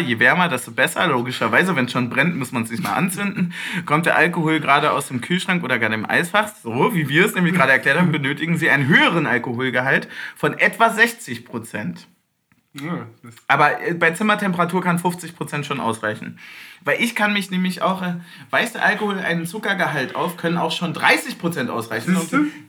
Je 0.00 0.18
wärmer, 0.18 0.48
desto 0.48 0.72
besser. 0.72 1.06
Logischerweise, 1.06 1.76
wenn 1.76 1.86
es 1.86 1.92
schon 1.92 2.10
brennt, 2.10 2.36
muss 2.36 2.52
man 2.52 2.64
es 2.64 2.70
nicht 2.70 2.82
mal 2.82 2.94
anzünden. 2.94 3.52
Kommt 3.86 4.06
der 4.06 4.16
Alkohol 4.16 4.60
gerade 4.60 4.90
aus 4.90 5.08
dem 5.08 5.20
Kühlschrank 5.20 5.62
oder 5.62 5.78
gar 5.78 5.90
dem 5.90 6.08
Eisfach, 6.08 6.48
so 6.62 6.94
wie 6.94 7.08
wir 7.08 7.24
es 7.24 7.34
nämlich 7.34 7.54
gerade 7.54 7.72
erklärt 7.72 7.98
haben, 7.98 8.12
benötigen 8.12 8.56
Sie 8.56 8.70
einen 8.70 8.86
höheren 8.88 9.26
Alkoholgehalt 9.26 10.08
von 10.36 10.58
etwa 10.58 10.90
60 10.90 11.44
Prozent. 11.44 12.08
Ja, 12.74 13.06
Aber 13.48 13.82
äh, 13.82 13.94
bei 13.94 14.12
Zimmertemperatur 14.12 14.82
kann 14.82 14.98
50% 14.98 15.64
schon 15.64 15.78
ausreichen. 15.78 16.38
Weil 16.84 17.00
ich 17.02 17.14
kann 17.14 17.32
mich 17.32 17.50
nämlich 17.50 17.82
auch, 17.82 18.02
äh, 18.02 18.14
weist 18.50 18.74
der 18.74 18.84
Alkohol 18.84 19.18
einen 19.18 19.46
Zuckergehalt 19.46 20.14
auf, 20.14 20.36
können 20.36 20.56
auch 20.56 20.72
schon 20.72 20.94
30% 20.94 21.68
ausreichen. 21.68 22.16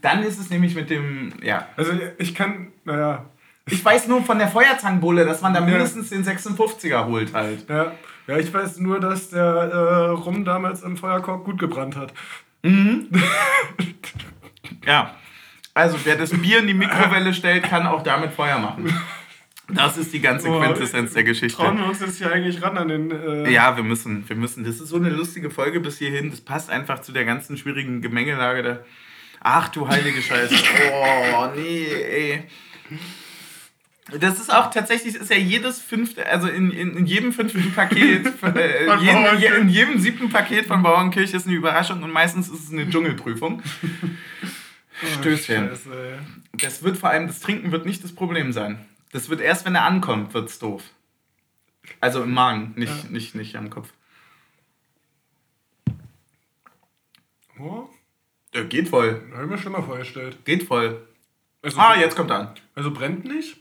Dann 0.01 0.23
ist 0.23 0.39
es 0.39 0.49
nämlich 0.49 0.75
mit 0.75 0.89
dem, 0.89 1.34
ja. 1.41 1.67
also 1.77 1.93
ich 2.17 2.35
kann, 2.35 2.73
naja, 2.84 3.25
Ich 3.65 3.84
weiß 3.84 4.07
nur 4.07 4.23
von 4.23 4.39
der 4.39 4.49
Feuerzangenbowle, 4.49 5.25
dass 5.25 5.41
man 5.41 5.53
da 5.53 5.61
mindestens 5.61 6.09
den 6.09 6.25
56er 6.25 7.05
holt 7.05 7.34
halt. 7.34 7.69
ja, 7.69 7.93
ja, 8.27 8.38
ich 8.38 8.53
weiß 8.53 8.80
nur, 8.80 8.99
dass 8.99 9.30
der 9.30 9.43
äh, 9.43 10.09
Rum 10.09 10.43
damals 10.43 10.81
im 10.81 10.97
Feuerkorb 10.97 11.45
gut 11.45 11.59
gebrannt 11.59 11.95
hat. 11.95 12.13
Ja. 14.85 15.15
Also 15.73 15.97
wer 16.03 16.15
das 16.15 16.30
Bier 16.31 16.59
in 16.59 16.67
die 16.67 16.73
Mikrowelle 16.73 17.34
stellt, 17.34 17.63
kann 17.63 17.88
auch 17.88 18.03
damit 18.03 18.31
Feuer 18.34 18.59
machen. 18.59 18.93
Das 19.69 19.98
ist 19.98 20.14
die 20.14 20.19
ganze 20.19 20.49
Oh, 20.49 20.60
Quintessenz 20.60 21.14
der 21.14 21.23
Geschichte. 21.23 21.57
Trauen 21.57 21.77
wir 21.77 21.85
uns 21.85 22.02
jetzt 22.02 22.18
hier 22.18 22.31
eigentlich 22.31 22.61
ran 22.61 22.77
an 22.77 22.88
den. 22.90 23.11
Äh, 23.11 23.49
Ja, 23.52 23.76
wir 23.77 23.84
müssen, 23.84 24.27
wir 24.27 24.35
müssen. 24.35 24.64
Das 24.65 24.76
ist 24.81 24.90
so 24.90 24.98
eine 24.98 25.10
lustige 25.10 25.49
Folge 25.49 25.80
bis 25.80 25.98
hierhin. 25.98 26.30
Das 26.31 26.41
passt 26.41 26.69
einfach 26.69 26.99
zu 26.99 27.11
der 27.14 27.23
ganzen 27.26 27.57
schwierigen 27.57 28.02
Gemengelage 28.02 28.61
da. 28.64 28.80
Ach 29.40 29.69
du 29.69 29.88
heilige 29.88 30.22
Scheiße. 30.22 30.56
Oh, 31.35 31.48
nee, 31.56 31.85
ey. 31.85 32.44
Das 34.19 34.40
ist 34.40 34.53
auch 34.53 34.69
tatsächlich, 34.69 35.15
ist 35.15 35.30
ja 35.31 35.38
jedes 35.38 35.80
fünfte, 35.81 36.27
also 36.27 36.48
in, 36.48 36.69
in, 36.72 36.98
in 36.98 37.06
jedem 37.06 37.31
fünften 37.31 37.72
Paket, 37.73 38.26
äh, 38.56 38.95
jeden, 38.99 39.61
in 39.61 39.69
jedem 39.69 39.99
siebten 39.99 40.30
Paket 40.30 40.65
von 40.68 40.84
Bauernkirch 40.84 41.34
ist 41.34 41.48
eine 41.48 41.56
Überraschung 41.56 42.03
und 42.03 42.11
meistens 42.11 42.49
ist 42.49 42.65
es 42.65 42.72
eine 42.72 42.90
Dschungelprüfung. 42.90 43.61
Oh, 45.02 45.19
Stößchen. 45.19 45.68
Scheiße, 45.69 45.90
ey. 45.91 46.60
Das 46.61 46.81
wird 46.84 46.98
vor 46.98 47.10
allem, 47.10 47.27
das 47.27 47.41
Trinken 47.41 47.72
wird 47.73 47.85
nicht 47.85 48.03
das 48.06 48.14
Problem 48.14 48.53
sein. 48.53 48.77
Das 49.14 49.30
wird 49.30 49.40
erst, 49.41 49.65
wenn 49.65 49.76
er 49.76 49.84
ankommt, 49.85 50.34
wird's 50.34 50.60
doof. 50.60 50.84
Also 52.02 52.23
im 52.23 52.34
Magen, 52.34 52.73
nicht, 52.76 53.03
Ja. 53.06 53.10
nicht, 53.10 53.35
nicht 53.35 53.56
am 53.56 53.69
Kopf. 53.69 53.94
Oh, 57.60 57.88
Ja, 58.53 58.64
geht 58.64 58.90
voll. 58.90 59.22
habe 59.34 59.44
ich 59.45 59.49
mir 59.49 59.57
schlimmer 59.57 59.84
vorgestellt. 59.84 60.44
Geht 60.45 60.64
voll. 60.64 61.07
Also, 61.61 61.80
Ah, 61.80 61.95
jetzt 61.95 62.15
kommt 62.15 62.30
er 62.31 62.40
an. 62.40 62.56
Also 62.76 62.91
brennt 62.91 63.26
nicht? 63.26 63.57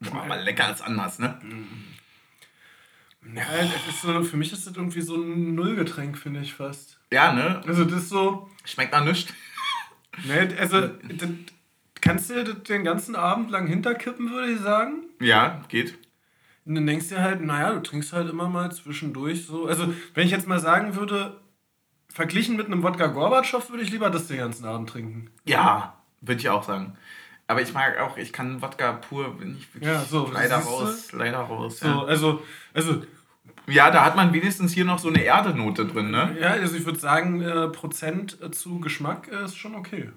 Boah, 0.00 0.22
aber 0.22 0.36
lecker 0.42 0.72
ist 0.72 0.82
anders, 0.82 1.18
ne? 1.18 1.40
Ja, 3.34 3.44
das 3.44 3.88
ist 3.88 4.02
so, 4.02 4.22
für 4.22 4.36
mich 4.36 4.52
ist 4.52 4.66
das 4.66 4.76
irgendwie 4.76 5.00
so 5.00 5.16
ein 5.16 5.54
Nullgetränk, 5.54 6.16
finde 6.16 6.40
ich 6.40 6.54
fast. 6.54 6.98
Ja, 7.12 7.32
ne? 7.32 7.62
Also 7.66 7.84
das 7.84 8.04
ist 8.04 8.08
so. 8.10 8.50
Schmeckt 8.64 8.92
nach 8.92 9.04
nichts. 9.04 9.32
Ne, 10.24 10.56
also, 10.58 10.86
das, 10.86 11.28
kannst 12.06 12.30
du 12.30 12.44
den 12.54 12.84
ganzen 12.84 13.14
Abend 13.16 13.50
lang 13.50 13.66
hinterkippen, 13.66 14.30
würde 14.30 14.52
ich 14.52 14.60
sagen? 14.60 15.04
Ja, 15.20 15.62
geht. 15.68 15.98
Und 16.64 16.74
dann 16.74 16.86
denkst 16.86 17.08
du 17.08 17.14
dir 17.14 17.22
halt, 17.22 17.42
naja, 17.42 17.72
du 17.72 17.80
trinkst 17.80 18.12
halt 18.12 18.28
immer 18.28 18.48
mal 18.48 18.72
zwischendurch 18.72 19.46
so. 19.46 19.66
Also, 19.66 19.92
wenn 20.14 20.26
ich 20.26 20.32
jetzt 20.32 20.48
mal 20.48 20.58
sagen 20.58 20.96
würde, 20.96 21.40
verglichen 22.08 22.56
mit 22.56 22.66
einem 22.66 22.82
Wodka 22.82 23.06
Gorbatschow, 23.06 23.70
würde 23.70 23.82
ich 23.82 23.90
lieber 23.90 24.10
das 24.10 24.26
den 24.26 24.38
ganzen 24.38 24.64
Abend 24.64 24.88
trinken. 24.88 25.30
Ja, 25.44 25.94
würde 26.20 26.40
ich 26.40 26.48
auch 26.48 26.64
sagen. 26.64 26.96
Aber 27.46 27.62
ich 27.62 27.72
mag 27.72 27.98
auch, 28.00 28.16
ich 28.16 28.32
kann 28.32 28.60
Wodka 28.62 28.92
pur, 28.92 29.36
bin 29.38 29.56
ich 29.58 29.72
wirklich 29.72 29.92
Ja, 29.92 30.02
so, 30.02 30.28
leider 30.32 30.56
raus, 30.56 31.12
leider 31.12 31.38
raus. 31.38 31.78
So, 31.78 31.86
Ja. 31.86 32.04
also, 32.04 32.42
also, 32.74 33.02
ja, 33.68 33.90
da 33.92 34.04
hat 34.04 34.16
man 34.16 34.32
wenigstens 34.32 34.72
hier 34.72 34.84
noch 34.84 34.98
so 34.98 35.08
eine 35.08 35.22
Erdenote 35.22 35.86
drin, 35.86 36.10
ne? 36.10 36.36
ja, 36.40 36.50
also 36.50 36.76
ich 36.76 36.84
würde 36.84 36.98
sagen, 36.98 37.42
äh, 37.42 37.68
Prozent 37.68 38.38
zu 38.54 38.80
Geschmack 38.80 39.28
äh, 39.30 39.44
ist 39.44 39.56
schon 39.56 39.76
okay. 39.76 40.10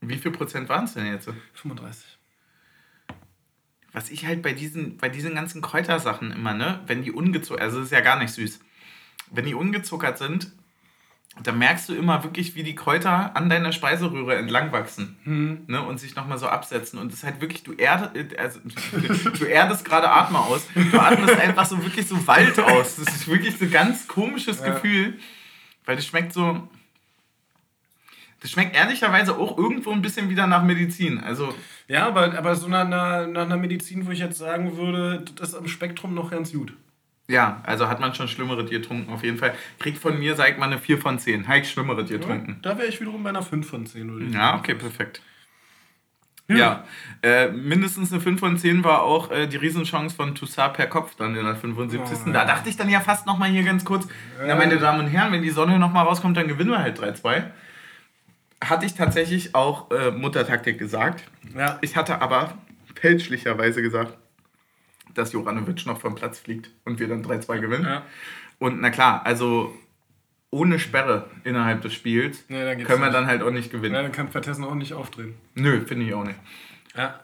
Wie 0.00 0.16
viel 0.18 0.30
Prozent 0.30 0.68
waren 0.68 0.84
es 0.84 0.94
denn 0.94 1.06
jetzt? 1.06 1.28
35. 1.54 2.18
Was 3.92 4.10
ich 4.10 4.26
halt 4.26 4.42
bei 4.42 4.52
diesen, 4.52 4.96
bei 4.98 5.08
diesen 5.08 5.34
ganzen 5.34 5.62
Kräutersachen 5.62 6.30
immer, 6.30 6.54
ne, 6.54 6.80
wenn 6.86 7.02
die 7.02 7.10
ungezuckert, 7.10 7.62
also 7.62 7.80
es 7.80 7.86
ist 7.86 7.92
ja 7.92 8.00
gar 8.00 8.18
nicht 8.18 8.32
süß, 8.32 8.60
wenn 9.30 9.44
die 9.44 9.54
ungezuckert 9.54 10.18
sind, 10.18 10.52
dann 11.42 11.58
merkst 11.58 11.88
du 11.88 11.94
immer 11.94 12.24
wirklich, 12.24 12.54
wie 12.54 12.62
die 12.62 12.74
Kräuter 12.74 13.36
an 13.36 13.48
deiner 13.48 13.72
Speiseröhre 13.72 14.36
entlang 14.36 14.72
wachsen 14.72 15.16
ne, 15.66 15.82
und 15.82 16.00
sich 16.00 16.16
nochmal 16.16 16.38
so 16.38 16.48
absetzen. 16.48 16.98
Und 16.98 17.12
das 17.12 17.20
ist 17.20 17.24
halt 17.24 17.40
wirklich, 17.40 17.62
du, 17.62 17.74
erde, 17.74 18.28
also, 18.38 18.60
du 19.38 19.44
erdest 19.44 19.84
gerade 19.84 20.10
Atme 20.10 20.38
aus. 20.38 20.66
Du 20.74 20.98
atmest 20.98 21.38
einfach 21.38 21.66
so 21.66 21.82
wirklich 21.84 22.08
so 22.08 22.26
Wald 22.26 22.58
aus. 22.58 22.96
Das 22.96 23.14
ist 23.14 23.28
wirklich 23.28 23.56
so 23.56 23.66
ein 23.66 23.70
ganz 23.70 24.08
komisches 24.08 24.60
Ja. 24.60 24.72
Gefühl, 24.72 25.18
weil 25.84 25.96
das 25.96 26.06
schmeckt 26.06 26.32
so. 26.32 26.68
Das 28.40 28.52
schmeckt 28.52 28.76
ehrlicherweise 28.76 29.36
auch 29.36 29.58
irgendwo 29.58 29.90
ein 29.90 30.02
bisschen 30.02 30.30
wieder 30.30 30.46
nach 30.46 30.62
Medizin. 30.62 31.18
Also, 31.18 31.52
Ja, 31.88 32.06
aber, 32.06 32.36
aber 32.38 32.54
so 32.54 32.68
nach 32.68 32.84
einer, 32.84 33.26
nach 33.26 33.42
einer 33.42 33.56
Medizin, 33.56 34.06
wo 34.06 34.10
ich 34.10 34.20
jetzt 34.20 34.38
sagen 34.38 34.76
würde, 34.76 35.24
das 35.36 35.50
ist 35.50 35.54
am 35.56 35.66
Spektrum 35.66 36.14
noch 36.14 36.30
ganz 36.30 36.52
gut. 36.52 36.72
Ja, 37.30 37.60
also 37.64 37.88
hat 37.88 38.00
man 38.00 38.14
schon 38.14 38.26
schlimmere 38.26 38.64
Tier 38.64 38.80
getrunken, 38.80 39.12
auf 39.12 39.22
jeden 39.22 39.36
Fall. 39.36 39.54
Kriegt 39.78 39.98
von 39.98 40.18
mir, 40.18 40.34
sag 40.34 40.52
ich 40.52 40.56
mal, 40.56 40.66
eine 40.66 40.78
4 40.78 40.98
von 40.98 41.18
10. 41.18 41.46
Habe 41.46 41.58
ich 41.58 41.70
schlimmere 41.70 42.04
Tier 42.06 42.18
getrunken. 42.18 42.58
Da 42.62 42.78
wäre 42.78 42.88
ich 42.88 43.00
wiederum 43.00 43.22
bei 43.22 43.28
einer 43.28 43.42
5 43.42 43.68
von 43.68 43.84
10, 43.86 44.10
würde 44.10 44.26
ich 44.26 44.34
Ja, 44.34 44.56
okay, 44.56 44.74
perfekt. 44.74 45.20
Ja, 46.50 46.84
äh, 47.22 47.48
mindestens 47.48 48.10
eine 48.10 48.22
5 48.22 48.40
von 48.40 48.56
10 48.56 48.82
war 48.82 49.02
auch 49.02 49.30
äh, 49.30 49.46
die 49.46 49.58
Riesenchance 49.58 50.16
von 50.16 50.34
Toussaint 50.34 50.72
per 50.72 50.86
Kopf 50.86 51.14
dann 51.16 51.36
in 51.36 51.44
der 51.44 51.56
75. 51.56 52.00
Oh, 52.00 52.30
Da 52.30 52.38
ja. 52.38 52.44
dachte 52.46 52.70
ich 52.70 52.76
dann 52.78 52.88
ja 52.88 53.00
fast 53.00 53.26
nochmal 53.26 53.50
hier 53.50 53.64
ganz 53.64 53.84
kurz, 53.84 54.08
na 54.42 54.54
meine 54.54 54.78
Damen 54.78 55.00
und 55.00 55.08
Herren, 55.08 55.30
wenn 55.32 55.42
die 55.42 55.50
Sonne 55.50 55.78
nochmal 55.78 56.06
rauskommt, 56.06 56.38
dann 56.38 56.48
gewinnen 56.48 56.70
wir 56.70 56.78
halt 56.78 56.98
3-2. 56.98 57.50
Hatte 58.62 58.86
ich 58.86 58.94
tatsächlich 58.94 59.54
auch 59.54 59.90
äh, 59.90 60.10
Muttertaktik 60.10 60.78
gesagt. 60.78 61.24
Ja. 61.56 61.78
Ich 61.80 61.96
hatte 61.96 62.20
aber 62.20 62.58
fälschlicherweise 62.94 63.82
gesagt, 63.82 64.16
dass 65.14 65.32
Joranovic 65.32 65.86
noch 65.86 66.00
vom 66.00 66.14
Platz 66.14 66.38
fliegt 66.38 66.70
und 66.84 66.98
wir 66.98 67.08
dann 67.08 67.24
3-2 67.24 67.60
gewinnen. 67.60 67.84
Ja. 67.84 68.02
Und 68.58 68.80
na 68.80 68.90
klar, 68.90 69.22
also 69.24 69.72
ohne 70.50 70.78
Sperre 70.78 71.28
innerhalb 71.44 71.82
des 71.82 71.94
Spiels 71.94 72.44
Nee, 72.48 72.58
können 72.84 73.00
wir 73.00 73.06
nicht. 73.06 73.14
dann 73.14 73.26
halt 73.26 73.42
auch 73.42 73.50
nicht 73.50 73.70
gewinnen. 73.70 73.94
Ja, 73.94 74.02
dann 74.02 74.12
kann 74.12 74.28
Vertessen 74.28 74.64
auch 74.64 74.74
nicht 74.74 74.94
aufdrehen. 74.94 75.34
Nö, 75.54 75.80
finde 75.86 76.06
ich 76.06 76.14
auch 76.14 76.24
nicht. 76.24 76.38
Ja. 76.96 77.20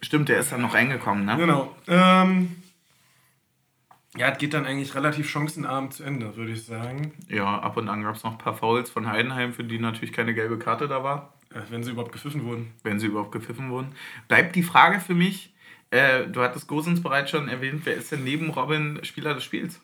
Stimmt, 0.00 0.28
der 0.28 0.40
ist 0.40 0.50
dann 0.52 0.60
noch 0.62 0.74
reingekommen, 0.74 1.24
ne? 1.24 1.36
Genau. 1.36 1.74
Ähm, 1.86 2.56
ja, 4.16 4.28
es 4.30 4.38
geht 4.38 4.52
dann 4.54 4.66
eigentlich 4.66 4.94
relativ 4.94 5.28
chancenarm 5.30 5.90
zu 5.90 6.02
Ende, 6.04 6.36
würde 6.36 6.52
ich 6.52 6.64
sagen. 6.64 7.12
Ja, 7.28 7.58
ab 7.60 7.76
und 7.76 7.88
an 7.88 8.02
gab 8.02 8.14
es 8.16 8.22
noch 8.24 8.32
ein 8.32 8.38
paar 8.38 8.54
Fouls 8.54 8.90
von 8.90 9.08
Heidenheim, 9.10 9.52
für 9.54 9.64
die 9.64 9.78
natürlich 9.78 10.12
keine 10.12 10.34
gelbe 10.34 10.58
Karte 10.58 10.86
da 10.88 11.02
war, 11.02 11.34
Ja, 11.54 11.62
wenn 11.70 11.82
sie 11.82 11.92
überhaupt 11.92 12.12
gepfiffen 12.12 12.44
wurden. 12.44 12.72
wenn 12.82 12.98
sie 13.00 13.06
überhaupt 13.06 13.32
gepfiffen 13.32 13.70
wurden. 13.70 13.94
Bleibt 14.28 14.54
die 14.56 14.62
Frage 14.62 15.00
für 15.00 15.14
mich, 15.14 15.54
äh, 15.90 16.26
du 16.26 16.42
hattest 16.42 16.66
Gosens 16.68 17.02
bereits 17.02 17.30
schon 17.30 17.48
erwähnt, 17.48 17.82
wer 17.84 17.94
ist 17.94 18.12
denn 18.12 18.24
neben 18.24 18.50
Robin 18.50 19.00
Spieler 19.04 19.34
des 19.34 19.44
Spiels? 19.44 19.80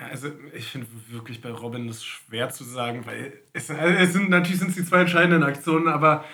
Ja, 0.00 0.06
also 0.10 0.30
ich 0.52 0.66
finde 0.70 0.86
wirklich 1.08 1.40
bei 1.40 1.50
Robin 1.50 1.86
das 1.86 2.04
schwer 2.04 2.50
zu 2.50 2.64
sagen, 2.64 3.06
weil 3.06 3.32
es, 3.52 3.70
also 3.70 3.94
es 3.94 4.12
sind 4.12 4.28
natürlich 4.30 4.58
sind 4.58 4.70
es 4.70 4.76
die 4.76 4.84
zwei 4.84 5.00
entscheidenden 5.02 5.42
Aktionen, 5.42 5.88
aber 5.88 6.24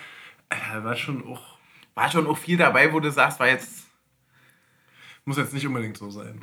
er 0.49 0.83
war 0.83 0.95
schon 0.95 1.25
auch, 1.27 1.57
War 1.95 2.11
schon 2.11 2.27
auch 2.27 2.37
viel 2.37 2.57
dabei, 2.57 2.91
wo 2.93 2.99
du 2.99 3.11
sagst, 3.11 3.39
war 3.39 3.47
jetzt, 3.47 3.87
muss 5.25 5.37
jetzt 5.37 5.53
nicht 5.53 5.65
unbedingt 5.65 5.97
so 5.97 6.09
sein. 6.09 6.39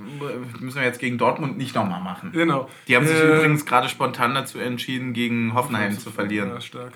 müssen 0.61 0.77
wir 0.77 0.85
jetzt 0.85 0.99
gegen 1.01 1.19
Dortmund 1.19 1.59
nicht 1.59 1.75
nochmal 1.75 2.01
machen. 2.03 2.33
Genau. 2.33 2.69
Die 2.89 2.97
haben 2.97 3.07
sich 3.07 3.17
Äh, 3.19 3.37
übrigens 3.37 3.67
gerade 3.67 3.89
spontan 3.89 4.35
dazu 4.35 4.59
entschieden, 4.59 5.13
gegen 5.13 5.55
Hoffenheim 5.55 5.99
zu 5.99 6.11
verlieren. 6.11 6.49
Ja, 6.51 6.61
stark. 6.61 6.93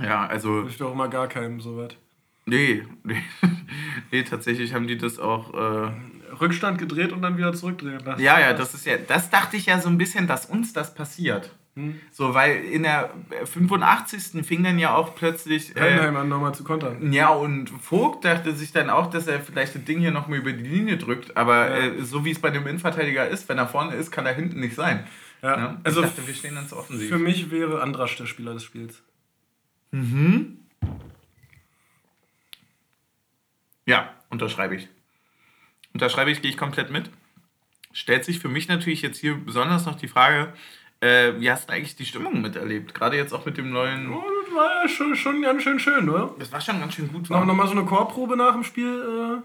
Ja, 0.00 0.26
also 0.26 0.66
Ich 0.66 0.78
doch 0.78 0.92
immer 0.92 1.08
gar 1.08 1.28
keinem 1.28 1.60
so 1.60 1.76
weit. 1.76 1.98
Nee, 2.46 2.84
nee, 3.04 3.22
nee, 4.10 4.22
tatsächlich 4.22 4.74
haben 4.74 4.86
die 4.86 4.98
das 4.98 5.18
auch. 5.18 5.54
Äh, 5.54 5.90
Rückstand 6.40 6.78
gedreht 6.78 7.12
und 7.12 7.22
dann 7.22 7.36
wieder 7.38 7.52
zurückdrehen 7.52 8.00
lassen. 8.00 8.20
ja, 8.20 8.40
ja, 8.40 8.52
das 8.54 8.74
ist 8.74 8.84
ja, 8.86 8.96
das 8.96 9.30
dachte 9.30 9.56
ich 9.56 9.66
ja 9.66 9.80
so 9.80 9.88
ein 9.88 9.98
bisschen, 9.98 10.26
dass 10.26 10.46
uns 10.46 10.72
das 10.72 10.94
passiert. 10.94 11.54
Hm. 11.76 12.00
So, 12.12 12.34
weil 12.34 12.64
in 12.64 12.84
der 12.84 13.10
85. 13.46 14.46
fing 14.46 14.62
dann 14.62 14.78
ja 14.78 14.94
auch 14.94 15.14
plötzlich. 15.16 15.74
Äh, 15.76 15.80
Heidenheim 15.80 16.16
an 16.16 16.28
nochmal 16.28 16.54
zu 16.54 16.62
kontern. 16.62 17.12
ja, 17.12 17.30
und 17.30 17.68
Vogt 17.68 18.24
dachte 18.24 18.54
sich 18.54 18.70
dann 18.72 18.90
auch, 18.90 19.10
dass 19.10 19.26
er 19.26 19.40
vielleicht 19.40 19.74
das 19.74 19.82
Ding 19.84 19.98
hier 19.98 20.12
nochmal 20.12 20.38
über 20.38 20.52
die 20.52 20.62
Linie 20.62 20.96
drückt. 20.98 21.36
Aber 21.36 21.68
Ja. 21.70 21.76
äh, 21.94 22.02
so 22.02 22.24
wie 22.24 22.30
es 22.30 22.38
bei 22.40 22.50
dem 22.50 22.64
Innenverteidiger 22.66 23.28
ist, 23.28 23.48
wenn 23.48 23.58
er 23.58 23.66
vorne 23.66 23.94
ist, 23.96 24.12
kann 24.12 24.24
er 24.24 24.34
hinten 24.34 24.60
nicht 24.60 24.76
sein. 24.76 25.04
Ja, 25.42 25.58
Ja? 25.58 25.80
also 25.82 26.02
ich 26.02 26.06
dachte, 26.10 26.26
wir 26.26 26.34
stehen 26.34 26.54
dann 26.54 26.68
zu 26.68 26.76
offensiv. 26.76 27.08
Für 27.08 27.18
mich 27.18 27.50
wäre 27.50 27.82
Andrasch 27.82 28.16
der 28.16 28.26
Spieler 28.26 28.54
des 28.54 28.62
Spiels. 28.62 29.02
Mhm. 29.90 30.58
Ja, 33.86 34.14
unterschreibe 34.30 34.76
ich. 34.76 34.88
Unterschreibe 35.92 36.30
ich, 36.30 36.40
gehe 36.42 36.50
ich 36.50 36.56
komplett 36.56 36.90
mit. 36.90 37.10
Stellt 37.92 38.24
sich 38.24 38.38
für 38.40 38.48
mich 38.48 38.66
natürlich 38.68 39.02
jetzt 39.02 39.18
hier 39.18 39.34
besonders 39.36 39.86
noch 39.86 39.94
die 39.94 40.08
Frage, 40.08 40.52
äh, 41.04 41.40
wie 41.40 41.50
hast 41.50 41.68
du 41.68 41.72
eigentlich 41.72 41.96
die 41.96 42.04
Stimmung 42.06 42.40
miterlebt? 42.42 42.94
Gerade 42.94 43.16
jetzt 43.16 43.32
auch 43.32 43.44
mit 43.46 43.56
dem 43.58 43.70
neuen. 43.70 44.10
Oh, 44.12 44.22
das 44.44 44.54
war 44.54 44.82
ja 44.82 44.88
schon, 44.88 45.14
schon 45.16 45.42
ganz 45.42 45.62
schön 45.62 45.78
schön, 45.78 46.08
oder? 46.08 46.34
Das 46.38 46.50
war 46.52 46.60
schon 46.60 46.80
ganz 46.80 46.94
schön 46.94 47.12
gut. 47.12 47.28
Noch, 47.30 47.44
noch 47.44 47.54
mal 47.54 47.66
so 47.66 47.72
eine 47.72 47.84
Chorprobe 47.84 48.36
nach 48.36 48.52
dem 48.54 48.64
Spiel. 48.64 49.42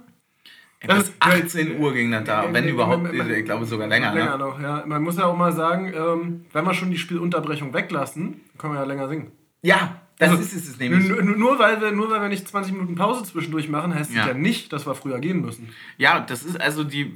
Äh, 0.81 0.87
Bis 0.87 1.11
18 1.19 1.79
Uhr 1.79 1.93
ging 1.93 2.11
das 2.11 2.23
da, 2.23 2.51
wenn 2.53 2.67
überhaupt, 2.67 3.13
ich 3.13 3.45
glaube 3.45 3.65
sogar 3.65 3.87
länger. 3.87 4.13
länger 4.13 4.37
Ne? 4.37 4.43
noch, 4.45 4.59
ja. 4.61 4.83
Man 4.85 5.03
muss 5.03 5.17
ja 5.17 5.25
auch 5.25 5.35
mal 5.35 5.51
sagen, 5.51 5.93
ähm, 5.93 6.45
wenn 6.53 6.65
wir 6.65 6.73
schon 6.73 6.91
die 6.91 6.97
Spielunterbrechung 6.97 7.73
weglassen, 7.73 8.41
können 8.57 8.73
wir 8.73 8.79
ja 8.79 8.85
länger 8.85 9.09
singen. 9.09 9.31
Ja, 9.61 10.01
das 10.19 10.29
Also, 10.31 10.41
ist 10.41 10.53
es 10.53 10.79
nämlich. 10.79 11.09
Nur, 11.09 11.21
nur, 11.21 11.59
weil 11.59 11.81
wir, 11.81 11.91
nur 11.91 12.09
weil 12.09 12.21
wir 12.21 12.29
nicht 12.29 12.47
20 12.47 12.73
Minuten 12.73 12.95
Pause 12.95 13.23
zwischendurch 13.25 13.67
machen, 13.67 13.93
heißt 13.93 14.13
Ja. 14.13 14.21
es 14.21 14.27
ja 14.29 14.33
nicht, 14.33 14.71
dass 14.71 14.85
wir 14.87 14.95
früher 14.95 15.19
gehen 15.19 15.41
müssen. 15.41 15.69
Ja, 15.97 16.21
das 16.21 16.43
ist 16.43 16.59
also 16.61 16.83
die, 16.85 17.11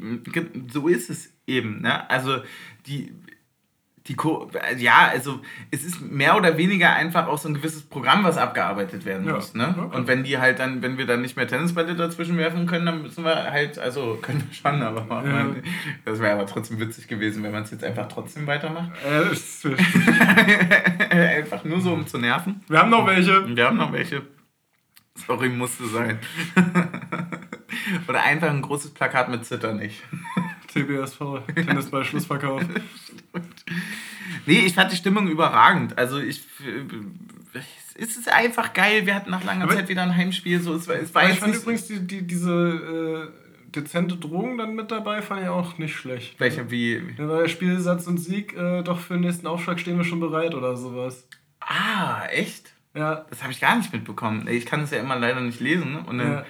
so 0.72 0.88
ist 0.90 1.10
es 1.10 1.32
eben, 1.48 1.82
ne? 1.82 2.10
Also 2.10 2.38
die, 2.86 3.14
die, 4.08 4.16
Ko- 4.16 4.50
ja, 4.78 5.08
also 5.12 5.40
es 5.72 5.84
ist 5.86 6.02
mehr 6.02 6.36
oder 6.36 6.58
weniger 6.58 6.94
einfach 6.94 7.28
auch 7.28 7.38
so 7.38 7.48
ein 7.48 7.54
gewisses 7.54 7.84
Programm, 7.84 8.26
was 8.26 8.38
abgearbeitet 8.38 9.06
werden 9.06 9.26
Ja. 9.26 9.36
muss, 9.36 9.54
ne? 9.54 9.90
Und 9.94 10.08
wenn 10.08 10.24
die 10.26 10.38
halt 10.38 10.60
dann, 10.60 10.82
wenn 10.82 10.98
wir 10.98 11.06
dann 11.06 11.22
nicht 11.22 11.38
mehr 11.38 11.48
Tennisbälle 11.48 11.96
dazwischen 11.96 12.38
werfen 12.38 12.66
können, 12.68 12.86
dann 12.86 13.02
müssen 13.02 13.24
wir 13.24 13.50
halt, 13.50 13.80
also 13.80 14.20
können 14.22 14.44
wir 14.46 14.54
schon, 14.54 14.82
aber 14.82 15.06
Ja. 15.26 15.46
das 16.04 16.20
wäre 16.20 16.34
aber 16.34 16.46
trotzdem 16.46 16.80
witzig 16.82 17.08
gewesen, 17.08 17.44
wenn 17.44 17.54
man 17.54 17.64
es 17.64 17.72
jetzt 17.72 17.84
einfach 17.86 18.10
trotzdem 18.10 18.46
weitermacht. 18.46 18.92
Äh, 19.06 19.34
einfach 21.38 21.64
nur 21.64 21.80
so, 21.80 21.94
um 21.94 22.06
zu 22.06 22.18
nerven. 22.18 22.62
wir 22.68 22.80
haben 22.80 22.90
noch 22.90 23.08
welche. 23.08 23.56
Wir 23.56 23.66
haben 23.68 23.78
noch 23.78 23.94
welche. 23.94 24.24
Sorry, 25.28 25.48
musste 25.50 25.86
sein. 25.88 26.20
Oder 28.08 28.24
einfach 28.24 28.50
ein 28.50 28.62
großes 28.62 28.94
Plakat 28.94 29.30
mit 29.30 29.46
Zitter 29.46 29.74
nicht. 29.74 30.02
TBSV, 30.74 31.20
Tennisball 31.56 32.04
Schlussverkauf. 32.06 32.62
Nee, 34.46 34.60
ich 34.66 34.74
fand 34.74 34.92
die 34.92 34.96
Stimmung 34.98 35.28
überragend. 35.28 35.98
Also 35.98 36.20
ich. 36.20 36.44
Es 37.96 38.18
ist 38.18 38.28
einfach 38.32 38.74
geil. 38.74 39.06
Wir 39.06 39.16
hatten 39.16 39.30
nach 39.30 39.44
langer 39.44 39.66
Aber- 39.66 39.76
Zeit 39.76 39.88
wieder 39.90 40.02
ein 40.04 40.16
Heimspiel. 40.16 40.60
So, 40.60 40.74
es 40.74 40.88
war, 40.88 40.96
es 40.96 41.14
war 41.14 41.30
ich 41.30 41.40
fand 41.40 41.56
übrigens 41.56 41.86
die, 41.88 42.00
die, 42.00 42.26
diese 42.26 43.32
äh, 43.32 43.70
dezente 43.72 44.16
Drohung 44.18 44.58
dann 44.58 44.74
mit 44.76 44.90
dabei, 44.92 45.22
fand 45.22 45.44
ich 45.44 45.48
auch 45.48 45.78
nicht 45.78 45.96
schlecht. 45.96 46.40
welche 46.40 46.72
wie. 46.72 47.02
Ja, 47.18 47.28
weil 47.30 47.48
Spielsatz 47.50 48.08
und 48.08 48.18
Sieg, 48.18 48.58
äh, 48.58 48.82
doch 48.82 49.00
für 49.00 49.14
den 49.14 49.22
nächsten 49.22 49.46
Aufschlag 49.48 49.80
stehen 49.80 49.98
wir 49.98 50.04
schon 50.06 50.20
bereit 50.20 50.56
oder 50.56 50.76
sowas. 50.76 51.28
Ah, 51.60 52.26
echt? 52.32 52.74
Ja, 52.96 53.26
Das 53.30 53.42
habe 53.44 53.52
ich 53.52 53.62
gar 53.62 53.76
nicht 53.78 53.94
mitbekommen. 53.94 54.48
Ich 54.48 54.66
kann 54.66 54.82
es 54.82 54.92
ja 54.92 55.00
immer 55.00 55.16
leider 55.18 55.42
nicht 55.42 55.60
lesen. 55.60 55.98
Und 55.98 56.18
dann, 56.18 56.32
Ja. 56.32 56.46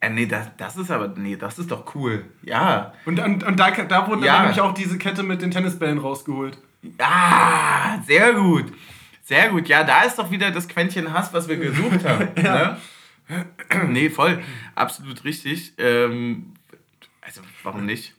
Äh, 0.00 0.10
nee, 0.10 0.26
das, 0.26 0.50
das 0.56 0.76
ist 0.76 0.90
aber. 0.90 1.08
Nee, 1.08 1.36
das 1.36 1.58
ist 1.58 1.70
doch 1.70 1.94
cool. 1.94 2.24
Ja. 2.42 2.92
und, 3.04 3.18
und, 3.20 3.44
und 3.44 3.58
da, 3.60 3.70
da 3.70 4.08
wurde 4.08 4.26
Ja. 4.26 4.40
nämlich 4.42 4.60
auch 4.60 4.72
diese 4.74 4.98
Kette 4.98 5.22
mit 5.22 5.42
den 5.42 5.50
Tennisbällen 5.50 5.98
rausgeholt. 5.98 6.58
Ah, 6.98 8.00
sehr 8.06 8.32
gut. 8.34 8.72
Sehr 9.22 9.50
gut. 9.50 9.68
Ja, 9.68 9.84
da 9.84 10.02
ist 10.02 10.18
doch 10.18 10.30
wieder 10.30 10.50
das 10.50 10.66
Quäntchen 10.68 11.12
Hass, 11.12 11.32
was 11.32 11.48
wir 11.48 11.56
gesucht 11.56 12.04
haben. 12.04 12.28
ne? 12.42 12.76
Nee, 13.88 14.10
voll. 14.10 14.40
Absolut 14.74 15.22
richtig. 15.24 15.74
Ähm, 15.78 16.54
also, 17.20 17.42
warum 17.62 17.86
nicht? 17.86 18.16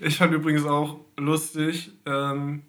Ich 0.00 0.16
fand 0.16 0.32
übrigens 0.32 0.64
auch 0.64 1.00
lustig, 1.18 1.90
ähm, 2.06 2.62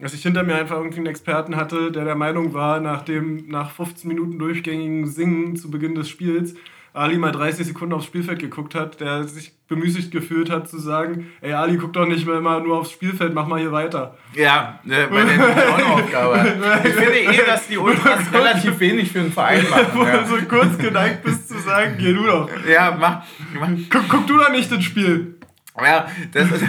dass 0.00 0.14
ich 0.14 0.22
hinter 0.22 0.42
mir 0.42 0.56
einfach 0.56 0.76
irgendwie 0.78 0.96
einen 0.98 1.06
Experten 1.06 1.54
hatte, 1.54 1.92
der 1.92 2.04
der 2.04 2.16
Meinung 2.16 2.54
war, 2.54 2.80
nach 2.80 3.02
dem 3.02 3.46
nach 3.48 3.70
15 3.70 4.08
Minuten 4.08 4.38
durchgängigen 4.38 5.06
Singen 5.06 5.54
zu 5.54 5.70
Beginn 5.70 5.94
des 5.94 6.08
Spiels, 6.08 6.54
Ali 6.94 7.16
mal 7.16 7.32
30 7.32 7.66
Sekunden 7.66 7.94
aufs 7.94 8.04
Spielfeld 8.06 8.38
geguckt 8.38 8.74
hat, 8.74 9.00
der 9.00 9.24
sich 9.24 9.52
bemüßigt 9.68 10.10
gefühlt 10.10 10.50
hat 10.50 10.68
zu 10.68 10.78
sagen, 10.78 11.28
ey 11.40 11.54
Ali, 11.54 11.78
guck 11.78 11.92
doch 11.94 12.06
nicht 12.06 12.26
mehr 12.26 12.36
immer 12.36 12.60
nur 12.60 12.78
aufs 12.78 12.90
Spielfeld, 12.90 13.32
mach 13.32 13.46
mal 13.46 13.58
hier 13.58 13.72
weiter. 13.72 14.18
Ja, 14.34 14.80
äh, 14.86 15.06
bei 15.06 15.24
der 15.24 15.86
Aufgabe. 15.94 16.52
Ich 16.84 16.92
finde 16.94 17.18
eh, 17.20 17.46
dass 17.46 17.66
die 17.68 17.78
Ultras 17.78 18.30
relativ 18.32 18.78
wenig 18.80 19.10
für 19.10 19.20
einen 19.20 19.32
Verein 19.32 19.64
machen. 19.70 19.86
Wo 19.94 20.04
Ja, 20.04 20.18
du 20.18 20.26
so 20.26 20.36
kurz 20.48 20.76
geneigt 20.76 21.22
bist 21.22 21.48
zu 21.48 21.58
sagen, 21.60 21.94
geh 21.98 22.12
du 22.12 22.24
doch. 22.24 22.50
ja 22.68 22.96
mach, 23.00 23.22
mach. 23.58 23.68
Guck, 23.88 24.08
guck 24.08 24.26
du 24.26 24.36
doch 24.36 24.50
nicht 24.50 24.70
ins 24.70 24.84
Spiel. 24.84 25.38
Ja, 25.82 26.06
das 26.34 26.50
ist, 26.50 26.64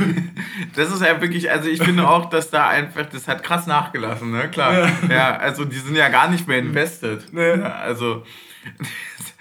das 0.78 0.90
ist 0.94 1.02
ja 1.02 1.20
wirklich, 1.20 1.52
also 1.52 1.68
ich 1.68 1.84
finde 1.84 2.08
auch, 2.08 2.30
dass 2.30 2.50
da 2.50 2.70
einfach, 2.70 3.06
das 3.08 3.28
hat 3.28 3.44
krass 3.44 3.68
nachgelassen, 3.68 4.32
ne? 4.32 4.48
Klar. 4.50 4.74
Ja. 4.74 4.90
Ja, 5.10 5.36
also 5.36 5.66
die 5.66 5.76
sind 5.76 5.98
ja 5.98 6.08
gar 6.08 6.30
nicht 6.30 6.48
mehr 6.48 6.60
invested. 6.60 7.26
Nee. 7.34 7.58
Ja, 7.60 7.76
also 7.84 8.24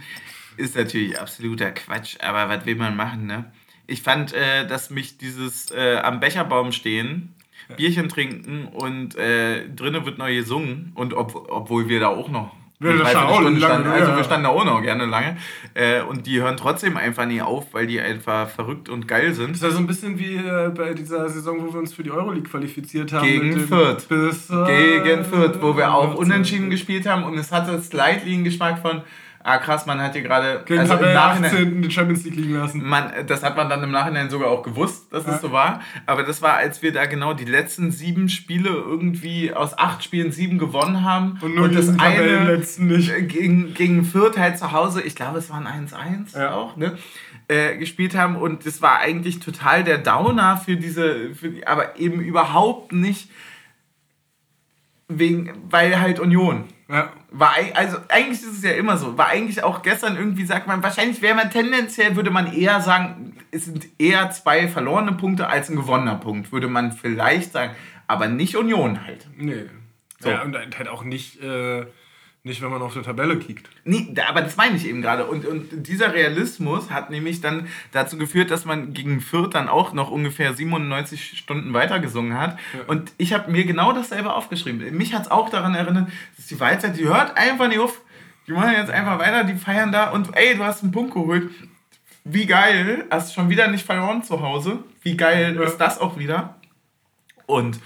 ist 0.62 0.76
natürlich 0.76 1.18
absoluter 1.20 1.72
Quatsch, 1.72 2.16
aber 2.20 2.48
was 2.48 2.64
will 2.64 2.76
man 2.76 2.96
machen, 2.96 3.26
ne? 3.26 3.52
Ich 3.86 4.02
fand, 4.02 4.32
äh, 4.32 4.66
dass 4.66 4.90
mich 4.90 5.18
dieses 5.18 5.70
äh, 5.72 5.96
am 5.96 6.20
Becherbaum 6.20 6.72
stehen, 6.72 7.34
Bierchen 7.76 8.08
trinken 8.08 8.68
und 8.68 9.16
äh, 9.16 9.68
drinnen 9.68 10.04
wird 10.06 10.18
neu 10.18 10.34
gesungen 10.34 10.92
und 10.94 11.14
ob, 11.14 11.48
obwohl 11.50 11.88
wir 11.88 12.00
da 12.00 12.08
auch 12.08 12.28
noch 12.28 12.54
Ja, 12.80 12.92
das 12.92 13.14
auch 13.14 13.40
lange, 13.40 13.58
standen, 13.58 13.88
also 13.88 14.10
ja. 14.10 14.16
wir 14.16 14.24
standen 14.24 14.44
da 14.44 14.50
auch 14.50 14.64
noch 14.64 14.82
gerne 14.82 15.06
lange 15.06 15.36
äh, 15.74 16.00
und 16.02 16.26
die 16.26 16.40
hören 16.40 16.56
trotzdem 16.56 16.96
einfach 16.96 17.26
nie 17.26 17.40
auf, 17.40 17.74
weil 17.74 17.86
die 17.86 18.00
einfach 18.00 18.48
verrückt 18.48 18.88
und 18.88 19.08
geil 19.08 19.34
sind. 19.34 19.50
Das 19.50 19.56
ist 19.58 19.62
ja 19.64 19.70
so 19.70 19.78
ein 19.78 19.86
bisschen 19.86 20.18
wie 20.18 20.36
äh, 20.36 20.70
bei 20.74 20.94
dieser 20.94 21.28
Saison, 21.28 21.60
wo 21.60 21.72
wir 21.72 21.80
uns 21.80 21.92
für 21.92 22.02
die 22.02 22.10
Euroleague 22.10 22.48
qualifiziert 22.48 23.12
haben. 23.12 23.26
Gegen 23.26 23.60
Fürth. 23.60 24.08
Bis, 24.08 24.48
äh, 24.50 25.00
Gegen 25.02 25.24
Fürth, 25.24 25.58
wo 25.60 25.76
wir 25.76 25.92
auch 25.94 26.10
18. 26.10 26.18
unentschieden 26.18 26.70
gespielt 26.70 27.06
haben 27.06 27.24
und 27.24 27.36
es 27.36 27.52
hatte 27.52 27.80
slightly 27.80 28.34
einen 28.34 28.44
Geschmack 28.44 28.78
von, 28.80 29.02
ah 29.44 29.58
krass, 29.58 29.86
man 29.86 30.00
hat 30.00 30.12
hier 30.12 30.22
gerade, 30.22 30.62
Gegen 30.66 30.80
also 30.80 30.94
im 30.94 31.12
Nachhinein, 31.12 31.50
18. 31.52 31.82
die 31.82 31.90
Champions 31.90 32.24
League 32.24 32.36
liegen 32.36 32.54
lassen. 32.54 32.82
man, 32.86 33.10
das 33.26 33.42
hat 33.42 33.56
man 33.56 33.68
dann 33.68 33.82
im 33.82 33.90
Nachhinein 33.90 34.30
sogar 34.30 34.48
auch 34.50 34.62
gewusst, 34.62 35.12
dass 35.12 35.22
es 35.26 35.32
Ja. 35.34 35.38
so 35.38 35.52
war. 35.52 35.80
Aber 36.06 36.22
das 36.22 36.42
war, 36.42 36.54
als 36.54 36.82
wir 36.82 36.92
da 36.92 37.06
genau 37.06 37.34
die 37.34 37.44
letzten 37.44 37.90
sieben 37.90 38.28
Spiele 38.28 38.68
irgendwie 38.70 39.52
aus 39.52 39.76
acht 39.76 40.02
Spielen 40.04 40.32
sieben 40.32 40.58
gewonnen 40.58 41.02
haben. 41.04 41.38
Und 41.40 41.54
nur 41.54 41.68
das 41.68 41.86
diesen 41.86 42.00
eine 42.00 42.58
nicht. 42.78 43.10
äh, 43.10 43.22
gegen, 43.22 43.74
gegen 43.74 44.04
Fürth 44.04 44.38
halt 44.38 44.58
zu 44.58 44.72
Hause, 44.72 45.02
ich 45.02 45.14
glaube, 45.16 45.38
es 45.38 45.50
waren 45.50 45.66
1-1 45.66 46.38
Ja. 46.38 46.54
auch, 46.54 46.76
ne? 46.76 46.96
Äh, 47.48 47.76
gespielt 47.76 48.14
haben 48.16 48.36
und 48.36 48.64
das 48.66 48.80
war 48.80 49.00
eigentlich 49.00 49.40
total 49.40 49.82
der 49.84 49.98
Downer 49.98 50.56
für 50.56 50.76
diese, 50.76 51.34
für 51.34 51.52
aber 51.66 51.98
eben 51.98 52.20
überhaupt 52.20 52.92
nicht 52.92 53.28
wegen, 55.08 55.52
weil 55.68 56.00
halt 56.00 56.20
Union. 56.20 56.64
Ja. 56.92 57.10
War, 57.30 57.54
also 57.72 57.96
eigentlich 58.08 58.42
ist 58.42 58.58
es 58.58 58.62
ja 58.62 58.72
immer 58.72 58.98
so. 58.98 59.16
War 59.16 59.28
eigentlich 59.28 59.62
auch 59.62 59.80
gestern 59.80 60.16
irgendwie, 60.16 60.44
sagt 60.44 60.66
man, 60.66 60.82
wahrscheinlich 60.82 61.22
wäre 61.22 61.34
man 61.34 61.50
tendenziell, 61.50 62.16
würde 62.16 62.30
man 62.30 62.52
eher 62.52 62.82
sagen, 62.82 63.34
es 63.50 63.64
sind 63.64 63.86
eher 63.98 64.30
zwei 64.30 64.68
verlorene 64.68 65.12
Punkte 65.12 65.48
als 65.48 65.70
ein 65.70 65.76
gewonnener 65.76 66.16
Punkt, 66.16 66.52
würde 66.52 66.68
man 66.68 66.92
vielleicht 66.92 67.52
sagen. 67.52 67.74
Aber 68.08 68.28
nicht 68.28 68.58
Union 68.58 69.06
halt. 69.06 69.26
Nee. 69.38 69.64
So. 70.20 70.28
Ja, 70.28 70.42
und 70.42 70.54
halt 70.54 70.88
auch 70.88 71.02
nicht, 71.02 71.42
äh, 71.42 71.86
nicht, 72.44 72.60
wenn 72.60 72.70
man 72.70 72.82
auf 72.82 72.94
der 72.94 73.04
Tabelle 73.04 73.38
kickt. 73.38 73.70
Nee, 73.84 74.12
aber 74.28 74.42
das 74.42 74.56
meine 74.56 74.76
ich 74.76 74.86
eben 74.88 75.00
gerade. 75.00 75.26
Und, 75.26 75.46
und 75.46 75.86
dieser 75.86 76.12
Realismus 76.12 76.90
hat 76.90 77.08
nämlich 77.08 77.40
dann 77.40 77.68
dazu 77.92 78.18
geführt, 78.18 78.50
dass 78.50 78.64
man 78.64 78.92
gegen 78.92 79.20
Fürth 79.20 79.54
dann 79.54 79.68
auch 79.68 79.92
noch 79.92 80.10
ungefähr 80.10 80.52
97 80.52 81.38
Stunden 81.38 81.72
weitergesungen 81.72 82.36
hat. 82.36 82.58
Und 82.88 83.12
ich 83.16 83.32
habe 83.32 83.50
mir 83.52 83.64
genau 83.64 83.92
dasselbe 83.92 84.32
aufgeschrieben. 84.32 84.96
Mich 84.96 85.14
hat 85.14 85.22
es 85.22 85.30
auch 85.30 85.50
daran 85.50 85.76
erinnert, 85.76 86.08
dass 86.36 86.46
die 86.46 86.58
Walzer, 86.58 86.88
die 86.88 87.04
hört 87.04 87.36
einfach 87.36 87.68
nicht 87.68 87.78
auf. 87.78 88.00
Die 88.48 88.52
machen 88.52 88.72
jetzt 88.72 88.90
einfach 88.90 89.20
weiter, 89.20 89.44
die 89.44 89.54
feiern 89.54 89.92
da 89.92 90.10
und 90.10 90.36
ey, 90.36 90.56
du 90.56 90.64
hast 90.64 90.82
einen 90.82 90.90
Punkt 90.90 91.14
geholt. 91.14 91.48
Wie 92.24 92.46
geil, 92.46 93.04
hast 93.08 93.34
schon 93.34 93.50
wieder 93.50 93.68
nicht 93.68 93.86
verloren 93.86 94.24
zu 94.24 94.40
Hause. 94.42 94.80
Wie 95.02 95.16
geil 95.16 95.54
Ja. 95.56 95.62
ist 95.62 95.76
das 95.76 96.00
auch 96.00 96.18
wieder? 96.18 96.56
Und 97.46 97.78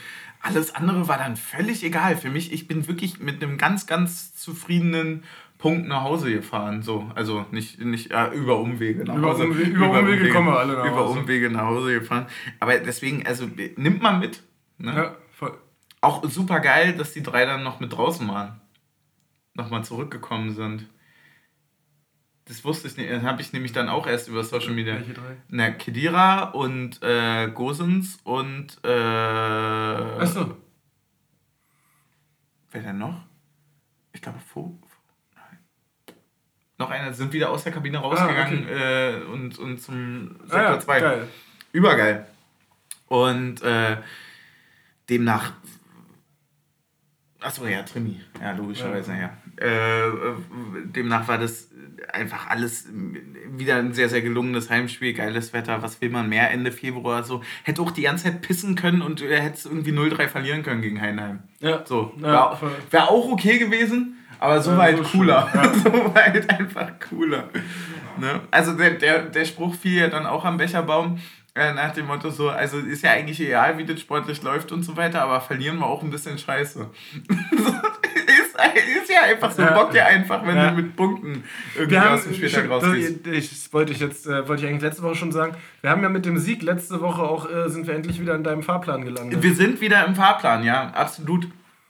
alles 0.47 0.75
andere 0.75 1.09
war 1.09 1.19
dann 1.19 1.37
völlig 1.37 1.83
egal. 1.85 2.17
Für 2.17 2.31
mich, 2.31 2.53
ich 2.53 2.67
bin 2.69 2.87
wirklich 2.89 3.21
mit 3.21 3.43
einem 3.43 3.59
ganz, 3.59 3.87
ganz 3.87 4.35
zufriedenen 4.35 5.25
Punkt 5.59 5.89
nach 5.89 6.03
Hause 6.03 6.31
gefahren. 6.33 6.83
So, 6.83 7.11
also 7.15 7.45
nicht, 7.51 7.81
nicht 7.81 8.11
äh, 8.13 8.29
über 8.29 8.59
Umwege 8.59 9.05
nach 9.05 9.17
Über 9.17 9.31
Hause. 9.31 9.45
Umwe- 9.45 9.63
über 9.69 9.91
Umwege 9.99 10.31
kommen 10.31 10.49
wir 10.49 10.59
alle 10.59 10.75
nach 10.75 10.85
Über 10.87 10.97
Hause. 10.97 11.19
Umwege 11.21 11.51
nach 11.51 11.67
Hause 11.67 11.99
gefahren. 11.99 12.27
Aber 12.61 12.79
deswegen, 12.79 13.27
also 13.27 13.49
nimmt 13.77 14.03
man 14.03 14.21
mit. 14.21 14.43
Ne? 14.79 14.95
Ja, 14.95 15.15
voll. 15.33 15.57
Auch 16.01 16.23
super 16.29 16.61
geil, 16.61 16.95
dass 16.97 17.13
die 17.13 17.23
drei 17.23 17.45
dann 17.47 17.63
noch 17.63 17.81
mit 17.81 17.93
draußen 17.93 18.29
waren. 18.29 18.61
Nochmal 19.55 19.83
zurückgekommen 19.85 20.55
sind. 20.55 20.87
Das 22.47 22.65
wusste 22.65 22.87
ich 22.89 22.97
nicht. 22.97 23.11
Das 23.11 23.23
habe 23.25 23.43
ich 23.43 23.53
nämlich 23.53 23.73
dann 23.73 23.89
auch 23.89 24.07
erst 24.07 24.29
über 24.29 24.43
Social 24.45 24.71
Media. 24.73 24.95
Welche 24.95 25.15
drei? 25.15 25.37
Na, 25.49 25.71
Kedira 25.73 26.45
und 26.51 27.03
äh, 27.03 27.49
Gosens 27.51 28.19
und 28.23 28.79
äh, 28.85 28.89
Achso. 28.89 30.57
wer 32.71 32.83
denn 32.83 32.99
noch? 32.99 33.21
Ich 34.13 34.23
glaube. 34.23 34.39
Nein. 35.35 35.59
Noch 36.79 36.91
einer 36.91 37.13
sind 37.13 37.33
wieder 37.33 37.51
aus 37.51 37.65
der 37.65 37.73
Kabine 37.73 37.99
rausgegangen 37.99 38.69
äh, 38.69 39.23
und, 39.33 39.59
und 39.59 39.79
zum 39.79 40.37
Ah, 40.45 40.49
Sektor 40.49 40.61
ja, 40.61 40.81
2. 40.81 41.01
geil. 41.01 41.29
Übergeil. 41.73 42.27
Und 43.09 43.61
äh, 43.63 43.97
demnach. 45.11 45.53
Achso, 47.41 47.67
ja, 47.67 47.83
Trimi. 47.83 48.21
Ja, 48.41 48.53
logischerweise, 48.53 49.13
ja. 49.13 49.27
Äh, 49.27 49.31
äh, 49.59 50.11
demnach 50.85 51.29
war 51.29 51.39
das 51.39 51.69
einfach 52.13 52.49
alles 52.49 52.89
wieder 53.57 53.77
ein 53.77 53.93
sehr, 53.95 54.09
sehr 54.09 54.21
gelungenes 54.23 54.71
Heimspiel, 54.71 55.13
geiles 55.15 55.53
Wetter, 55.53 55.83
was 55.83 56.01
will 56.01 56.11
man 56.11 56.29
mehr 56.29 56.51
Ende 56.51 56.71
Februar 56.73 57.23
so. 57.25 57.43
Hätte 57.65 57.83
auch 57.83 57.91
die 57.91 58.03
ganze 58.03 58.25
Zeit 58.25 58.43
pissen 58.43 58.75
können 58.75 59.03
und 59.03 59.23
er 59.23 59.41
hätte 59.41 59.57
es 59.57 59.65
irgendwie 59.67 59.93
0-3 59.93 60.29
verlieren 60.29 60.63
können 60.63 60.83
gegen 60.83 61.01
Heidenheim. 61.01 61.41
Ja. 61.61 61.85
So, 61.87 62.13
Ja, 62.19 62.27
war, 62.33 62.57
voll. 62.57 62.73
wär 62.91 63.11
auch 63.11 63.31
okay 63.33 63.59
gewesen, 63.59 64.17
aber 64.39 64.61
so 64.61 64.73
Ja, 64.73 64.77
war 64.77 64.85
halt 64.85 64.99
so 64.99 65.05
cooler. 65.05 65.51
ja. 65.55 65.75
so 65.75 65.93
war 65.93 66.15
halt 66.15 66.51
einfach 66.51 66.91
cooler. 67.09 67.49
Ne? 68.19 68.41
Also 68.51 68.73
der, 68.77 68.91
der, 68.91 69.23
der 69.23 69.45
Spruch 69.45 69.75
fiel 69.75 70.01
ja 70.01 70.09
dann 70.09 70.27
auch 70.27 70.45
am 70.45 70.59
Becherbaum 70.59 71.19
äh, 71.55 71.73
nach 71.73 71.93
dem 71.95 72.07
Motto 72.07 72.31
so, 72.31 72.51
also 72.51 72.79
ist 72.79 73.03
ja 73.03 73.13
eigentlich 73.13 73.41
egal, 73.41 73.79
wie 73.79 73.85
das 73.87 74.01
sportlich 74.01 74.43
läuft 74.43 74.71
und 74.73 74.83
so 74.83 74.97
weiter, 74.97 75.23
aber 75.23 75.41
verlieren 75.41 75.79
wir 75.79 75.87
auch 75.87 76.03
ein 76.03 76.11
bisschen 76.11 76.37
scheiße. 76.39 76.91
ist, 78.75 79.03
ist 79.03 79.11
ja 79.11 79.23
einfach 79.23 79.51
so, 79.51 79.63
Ja. 79.63 79.73
bockt 79.73 79.95
ja 79.95 80.07
einfach, 80.07 80.47
wenn 80.47 80.57
Ja. 80.57 80.71
du 80.71 80.77
mit 80.77 80.97
Punkten 80.97 81.45
irgendwie 81.75 81.99
haben, 81.99 82.15
aus 82.15 82.25
dem 82.25 82.35
Spieltag 82.35 82.69
rausgehst. 82.69 83.27
ich, 83.27 83.53
ich 83.53 83.73
wollte 83.73 83.93
ich 83.93 84.01
jetzt 84.01 84.27
äh, 84.27 84.49
wollte 84.49 84.63
ich 84.65 84.69
eigentlich 84.69 84.83
letzte 84.83 85.03
Woche 85.03 85.15
schon 85.17 85.33
sagen. 85.33 85.55
Wir 85.83 85.91
haben 85.91 86.03
ja 86.03 86.09
mit 86.09 86.25
dem 86.27 86.39
Sieg 86.39 86.63
letzte 86.63 87.01
Woche 87.01 87.23
auch 87.23 87.51
äh, 87.51 87.69
sind 87.69 87.87
wir 87.87 87.95
endlich 87.95 88.21
wieder 88.21 88.35
in 88.35 88.45
deinem 88.45 88.63
Fahrplan 88.63 89.05
gelandet. 89.05 89.43
Wir 89.43 89.55
sind 89.55 89.81
wieder 89.81 90.05
im 90.07 90.15
Fahrplan, 90.15 90.65
ja, 90.65 90.91
absolut. 90.91 91.49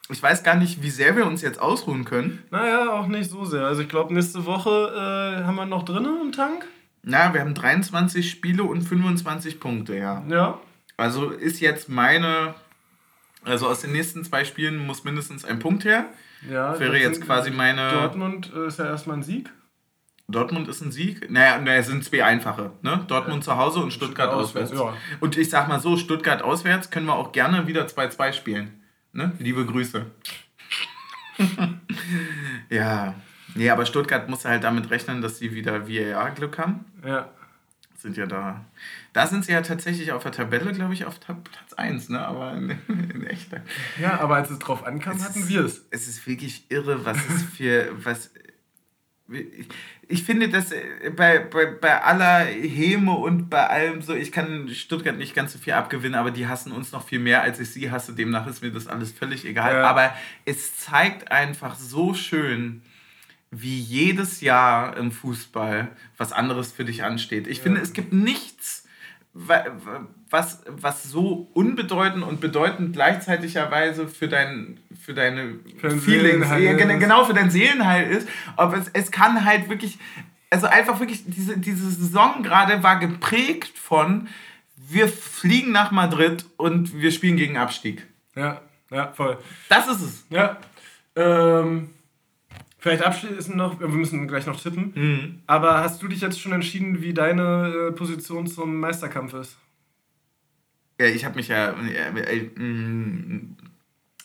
Ich 0.09 0.23
weiß 0.23 0.45
gar 0.45 0.55
nicht, 0.55 0.83
wie 0.83 0.91
sehr 0.91 1.17
wir 1.17 1.27
uns 1.27 1.43
jetzt 1.43 1.61
ausruhen 1.61 2.05
können. 2.05 2.43
Naja, 2.51 2.91
auch 2.93 3.09
nicht 3.09 3.29
so 3.29 3.45
sehr. 3.45 3.67
Also 3.67 3.83
ich 3.83 3.89
glaube, 3.89 4.15
nächste 4.15 4.47
Woche 4.47 4.71
äh, 5.41 5.45
haben 5.45 5.57
wir 5.57 5.67
noch 5.67 5.85
drinnen 5.85 6.21
im 6.23 6.31
Tank. 6.33 6.65
Na, 7.03 7.33
wir 7.35 7.41
haben 7.41 7.55
23 7.55 8.31
Spiele 8.31 8.63
und 8.63 8.83
25 8.83 9.59
Punkte, 9.61 9.97
ja. 9.97 10.23
Ja. 10.29 10.61
Also 10.97 11.31
ist 11.31 11.61
jetzt 11.61 11.89
meine, 11.89 12.55
also 13.45 13.67
aus 13.69 13.81
den 13.81 13.93
nächsten 13.93 14.25
zwei 14.25 14.45
Spielen 14.45 14.79
muss 14.87 15.05
mindestens 15.05 15.45
ein 15.45 15.59
Punkt 15.59 15.85
her. 15.85 16.07
Ja, 16.51 16.79
Wäre 16.79 16.99
jetzt 16.99 17.23
quasi 17.23 17.51
meine. 17.51 17.91
Dortmund 17.91 18.53
äh, 18.55 18.67
ist 18.67 18.79
ja 18.79 18.87
erstmal 18.87 19.17
ein 19.17 19.23
Sieg. 19.23 19.51
Dortmund 20.29 20.69
ist 20.69 20.81
ein 20.81 20.91
Sieg. 20.91 21.31
Naja, 21.31 21.59
naja, 21.59 21.79
es 21.79 21.87
sind 21.87 22.05
zwei 22.05 22.25
einfache. 22.25 22.73
Ne? 22.83 23.05
Dortmund 23.07 23.45
zu 23.45 23.57
Hause 23.57 23.79
und 23.81 23.93
Stuttgart 23.93 24.31
Stuttgart 24.31 24.45
auswärts. 24.45 24.73
auswärts, 24.73 24.99
Und 25.21 25.39
ich 25.39 25.51
sag 25.51 25.69
mal 25.69 25.79
so, 25.79 25.97
Stuttgart 25.97 26.43
auswärts 26.43 26.91
können 26.91 27.07
wir 27.07 27.15
auch 27.15 27.31
gerne 27.31 27.67
wieder 27.69 27.87
2-2 27.87 28.33
spielen. 28.33 28.83
Ne? 29.13 29.33
Liebe 29.39 29.65
Grüße. 29.65 30.07
ja. 32.71 33.15
Nee, 33.55 33.71
aber 33.71 33.87
Stuttgart 33.87 34.29
muss 34.29 34.45
halt 34.45 34.65
damit 34.65 34.91
rechnen, 34.91 35.23
dass 35.23 35.39
sie 35.39 35.55
wieder 35.55 35.89
VAR-Glück 35.89 36.59
haben. 36.59 36.85
Ja. 37.07 37.31
Sind 37.97 38.17
ja 38.17 38.27
da. 38.27 38.65
Da 39.13 39.27
sind 39.27 39.45
sie 39.45 39.53
ja 39.53 39.63
tatsächlich 39.63 40.13
auf 40.13 40.23
der 40.23 40.33
Tabelle, 40.33 40.73
glaube 40.73 40.93
ich, 40.93 41.07
auf 41.07 41.19
Platz 41.19 41.73
1, 41.77 42.11
ne? 42.11 42.21
Aber 42.21 42.53
in, 42.53 42.71
in 42.89 43.27
echt. 43.27 43.49
Ja, 44.01 44.21
aber 44.21 44.37
als 44.37 44.51
es 44.51 44.59
drauf 44.59 44.87
ankam, 44.87 45.17
Es 45.17 45.25
hatten 45.25 45.49
wir 45.49 45.65
es. 45.65 45.87
Es 45.91 46.07
ist 46.07 46.27
wirklich 46.27 46.71
irre, 46.71 47.05
was 47.05 47.17
es 47.17 47.43
für. 47.57 47.91
was 48.05 48.31
ich, 49.29 49.69
ich 50.09 50.23
finde, 50.23 50.49
dass 50.49 50.73
äh, 50.73 51.11
bei, 51.15 51.41
bei, 51.41 51.67
bei 51.67 52.03
aller 52.03 52.45
Häme 52.45 53.13
und 53.13 53.49
bei 53.51 53.67
allem 53.67 54.03
so, 54.03 54.15
ich 54.15 54.31
kann 54.31 54.69
Stuttgart 54.69 55.17
nicht 55.17 55.35
ganz 55.35 55.53
so 55.53 55.59
viel 55.59 55.73
abgewinnen, 55.73 56.15
aber 56.15 56.31
die 56.31 56.47
hassen 56.47 56.73
uns 56.73 56.93
noch 56.93 57.07
viel 57.07 57.19
mehr, 57.19 57.43
als 57.43 57.59
ich 57.59 57.71
sie 57.71 57.91
hasse. 57.91 58.15
Demnach 58.15 58.47
ist 58.47 58.63
mir 58.63 58.71
das 58.71 58.87
alles 58.87 59.11
völlig 59.13 59.45
egal. 59.45 59.75
Ja. 59.75 59.85
Aber 59.85 60.15
es 60.45 60.77
zeigt 60.77 61.33
einfach 61.33 61.75
so 61.75 62.15
schön, 62.15 62.83
wie 63.59 63.79
jedes 63.79 64.41
Jahr 64.41 64.97
im 64.97 65.13
Fußball 65.13 65.89
was 66.19 66.33
anderes 66.33 66.73
für 66.73 66.85
dich 66.85 67.05
ansteht. 67.05 67.47
Ich 67.47 67.61
finde, 67.61 67.81
es 67.81 67.93
gibt 67.93 68.13
nichts, 68.13 68.85
wa- 69.33 69.65
wa- 69.85 70.07
was, 70.31 70.63
was 70.69 71.05
so 71.05 71.49
unbedeutend 71.55 72.23
und 72.25 72.41
bedeutend 72.41 72.93
gleichzeitigerweise 72.93 74.09
für, 74.09 74.29
dein, 74.29 74.79
für 75.01 75.15
deine 75.15 75.61
Für 75.79 75.91
Feelings, 75.91 76.47
ja, 76.51 76.73
genau 76.75 77.25
für 77.25 77.35
dein 77.35 77.51
Seelenheil 77.51 78.11
ist. 78.11 78.29
Aber 78.57 78.77
es, 78.77 78.89
es 78.93 79.11
kann 79.11 79.45
halt 79.45 79.69
wirklich, 79.69 79.99
also 80.51 80.67
einfach 80.67 81.01
wirklich, 81.01 81.23
diese, 81.27 81.57
diese 81.59 81.91
Saison 81.91 82.43
gerade 82.43 82.83
war 82.83 82.99
geprägt 82.99 83.79
von, 83.79 84.29
wir 84.77 85.09
fliegen 85.09 85.73
nach 85.73 85.91
Madrid 85.93 86.45
und 86.57 87.01
wir 87.01 87.11
spielen 87.13 87.37
gegen 87.37 87.57
Abstieg. 87.57 88.07
Ja, 88.35 88.61
ja, 88.91 89.13
voll. 89.13 89.39
Das 89.69 89.89
ist 89.89 90.01
es. 90.03 90.25
Ja. 90.31 90.59
Ähm, 91.17 91.91
vielleicht 92.87 93.03
abschließend 93.03 93.57
noch, 93.57 93.81
wir 93.81 93.89
müssen 93.89 94.29
gleich 94.29 94.47
noch 94.47 94.61
tippen. 94.61 94.93
Mhm. 94.95 95.43
Aber 95.49 95.81
hast 95.81 96.01
du 96.01 96.07
dich 96.07 96.21
jetzt 96.21 96.41
schon 96.41 96.53
entschieden, 96.53 97.03
wie 97.03 97.13
deine 97.13 97.89
äh, 97.89 97.93
Position 97.93 98.47
zum 98.47 98.79
Meisterkampf 98.79 99.35
ist? 99.35 99.57
Ja, 101.01 101.07
ich 101.07 101.25
habe 101.25 101.35
mich 101.35 101.49
ja. 101.49 101.71
Äh, 101.71 102.39
äh, 102.39 102.51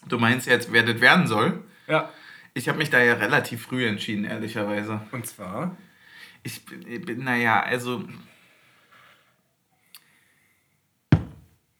du 0.07 0.19
meinst 0.19 0.45
jetzt, 0.45 0.71
wer 0.71 0.83
das 0.83 1.01
werden 1.01 1.25
soll? 1.25 1.63
Ja. 1.87 2.11
Ich 2.53 2.69
habe 2.69 2.77
mich 2.77 2.91
da 2.91 3.01
ja 3.01 3.15
relativ 3.15 3.63
früh 3.63 3.87
entschieden, 3.87 4.25
ehrlicherweise. 4.25 5.01
Und 5.11 5.25
zwar? 5.25 5.75
Ich 6.43 6.63
bin, 6.63 7.23
naja, 7.23 7.61
also. 7.63 8.07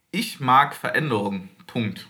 Ich 0.10 0.40
mag 0.40 0.76
Veränderungen. 0.76 1.49
Punkt. 1.68 2.08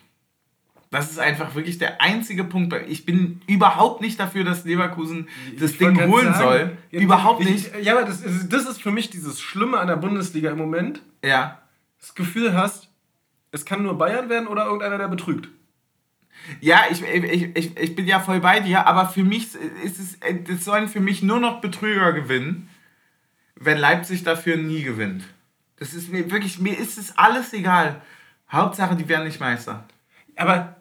Das 0.91 1.09
ist 1.09 1.19
einfach 1.19 1.55
wirklich 1.55 1.77
der 1.77 2.01
einzige 2.01 2.43
Punkt. 2.43 2.75
Ich 2.87 3.05
bin 3.05 3.41
überhaupt 3.47 4.01
nicht 4.01 4.19
dafür, 4.19 4.43
dass 4.43 4.65
Leverkusen 4.65 5.29
das 5.57 5.71
Ich 5.71 5.77
Ding 5.77 5.97
holen 6.05 6.33
sagen, 6.33 6.37
soll. 6.37 6.77
ja, 6.91 6.99
überhaupt 6.99 7.41
ich, 7.41 7.49
nicht. 7.49 7.71
Ja, 7.81 7.97
aber 7.97 8.05
das 8.05 8.21
ist, 8.21 8.49
das 8.49 8.65
ist 8.65 8.81
für 8.81 8.91
mich 8.91 9.09
dieses 9.09 9.39
Schlimme 9.39 9.79
an 9.79 9.87
der 9.87 9.95
Bundesliga 9.95 10.51
im 10.51 10.57
Moment. 10.57 11.01
Ja. 11.23 11.61
Das 11.99 12.13
Gefühl 12.13 12.53
hast, 12.53 12.89
es 13.51 13.63
kann 13.63 13.83
nur 13.83 13.97
Bayern 13.97 14.27
werden 14.27 14.47
oder 14.47 14.65
irgendeiner, 14.65 14.97
der 14.97 15.07
betrügt. 15.07 15.47
Ja, 16.59 16.83
ich, 16.89 17.01
ich, 17.03 17.55
ich, 17.55 17.77
ich 17.77 17.95
bin 17.95 18.05
ja 18.07 18.19
voll 18.19 18.41
bei 18.41 18.59
dir, 18.59 18.85
aber 18.85 19.07
für 19.07 19.23
mich 19.23 19.55
ist 19.83 19.99
es, 19.99 20.17
es 20.21 20.65
sollen 20.65 20.89
für 20.89 20.99
mich 20.99 21.21
nur 21.21 21.39
noch 21.39 21.61
Betrüger 21.61 22.11
gewinnen, 22.13 22.69
wenn 23.55 23.77
Leipzig 23.77 24.23
dafür 24.23 24.57
nie 24.57 24.83
gewinnt. 24.83 25.23
Das 25.77 25.93
ist 25.93 26.11
mir 26.11 26.29
wirklich, 26.31 26.59
mir 26.59 26.77
ist 26.77 26.97
es 26.97 27.17
alles 27.17 27.53
egal. 27.53 28.01
Hauptsache, 28.51 28.95
die 28.95 29.07
werden 29.07 29.25
nicht 29.25 29.39
Meister. 29.39 29.85
Aber, 30.35 30.75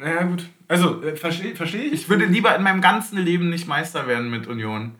naja, 0.00 0.22
gut. 0.24 0.48
Also, 0.68 1.02
äh, 1.02 1.16
verstehe 1.16 1.54
versteh 1.56 1.78
ich? 1.82 1.92
Ich 1.92 2.08
würde 2.08 2.24
lieber 2.26 2.54
in 2.56 2.62
meinem 2.62 2.80
ganzen 2.80 3.18
Leben 3.18 3.50
nicht 3.50 3.66
Meister 3.68 4.06
werden 4.06 4.30
mit 4.30 4.46
Union, 4.46 4.94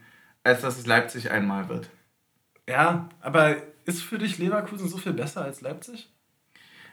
als 0.44 0.60
dass 0.62 0.78
es 0.78 0.86
Leipzig 0.86 1.30
einmal 1.30 1.68
wird. 1.68 1.90
Ja, 2.68 3.08
aber 3.20 3.56
ist 3.84 4.02
für 4.02 4.18
dich 4.18 4.38
Leverkusen 4.38 4.88
so 4.88 4.96
viel 4.98 5.12
besser 5.12 5.42
als 5.42 5.60
Leipzig? 5.60 6.08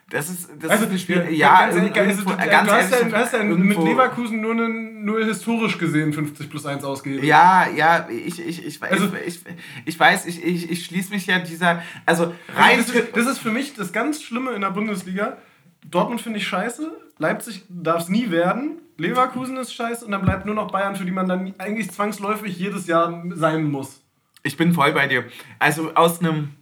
Das 0.10 0.30
ist, 0.30 0.50
das 0.62 0.72
Also, 0.72 0.86
ist 0.86 1.02
Spiel. 1.02 1.18
ja, 1.18 1.30
Ja, 1.32 1.60
ganz 1.66 1.76
ehrlich, 1.76 1.92
also, 1.98 2.22
irgendwo- 2.22 2.32
du, 2.42 2.50
ganz 2.50 2.70
du 2.70 2.74
hast 2.76 2.92
ja, 2.92 2.98
ehrlich, 2.98 3.14
du 3.14 3.20
hast 3.20 3.34
ja 3.34 3.44
mit 3.44 3.78
Leverkusen 3.78 4.40
nur, 4.40 4.52
eine, 4.54 4.70
nur 4.70 5.26
historisch 5.26 5.78
gesehen 5.78 6.14
50 6.14 6.50
plus 6.50 6.66
1 6.66 6.86
ausgegeben. 6.86 7.26
Ja, 7.26 7.68
ja, 7.76 8.08
ich, 8.10 8.40
ich, 8.40 8.66
ich, 8.66 8.82
Also- 8.82 9.12
ich, 9.26 9.42
ich, 9.86 10.00
weiß, 10.00 10.26
ich, 10.28 10.42
ich, 10.46 10.72
ich 10.72 10.86
schließe 10.86 11.10
mich 11.14 11.28
ja 11.28 11.40
dieser, 11.40 11.84
also 12.06 12.24
Also 12.28 12.34
rein 12.56 12.78
das, 12.78 12.90
ist, 12.90 13.18
das 13.18 13.26
ist 13.28 13.40
für 13.40 13.52
mich 13.52 13.74
das 13.74 13.92
ganz 13.92 14.24
Schlimme 14.24 14.52
in 14.52 14.62
der 14.62 14.72
Bundesliga. 14.72 15.38
Dortmund 15.86 16.22
finde 16.22 16.40
ich 16.40 16.48
scheiße, 16.48 16.92
Leipzig 17.18 17.64
darf 17.70 18.04
es 18.04 18.10
nie 18.10 18.30
werden, 18.32 18.82
Leverkusen 18.98 19.58
ist 19.58 19.74
scheiße 19.74 20.06
und 20.06 20.12
dann 20.12 20.24
bleibt 20.24 20.46
nur 20.46 20.56
noch 20.56 20.72
Bayern, 20.72 20.96
für 20.96 21.06
die 21.06 21.12
man 21.12 21.28
dann 21.28 21.54
eigentlich 21.60 21.92
zwangsläufig 21.92 22.58
jedes 22.58 22.88
Jahr 22.88 23.24
sein 23.34 23.66
muss. 23.66 24.02
Ich 24.44 24.58
bin 24.58 24.74
voll 24.74 24.92
bei 24.94 25.08
dir. 25.08 25.26
Also 25.60 25.94
aus 25.94 26.20
einem 26.20 26.56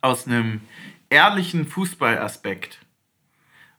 aus 0.00 0.26
ehrlichen 1.10 1.66
Fußballaspekt 1.66 2.80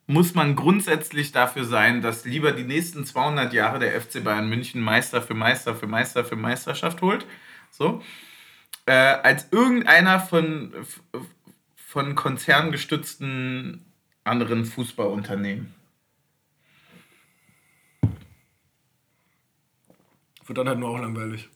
muss 0.08 0.36
man 0.36 0.56
grundsätzlich 0.56 1.32
dafür 1.32 1.66
sein, 1.66 2.02
dass 2.02 2.26
lieber 2.26 2.52
die 2.52 2.64
nächsten 2.64 3.06
200 3.06 3.54
Jahre 3.54 3.80
der 3.80 4.00
FC 4.00 4.24
Bayern 4.24 4.50
München 4.50 4.82
Meister 4.82 5.22
für 5.22 5.34
Meister 5.34 5.76
für 5.76 5.88
Meister 5.88 6.26
für 6.26 6.36
Meisterschaft 6.36 7.02
holt, 7.02 7.26
so, 7.72 8.02
äh, 8.86 8.92
als 8.92 9.48
irgendeiner 9.52 10.20
von, 10.20 10.74
von 11.76 12.16
konzerngestützten 12.16 13.86
anderen 14.24 14.66
Fußballunternehmen. 14.66 15.74
Wird 20.46 20.58
dann 20.58 20.68
halt 20.68 20.80
nur 20.80 20.90
auch 20.90 21.00
langweilig. 21.00 21.50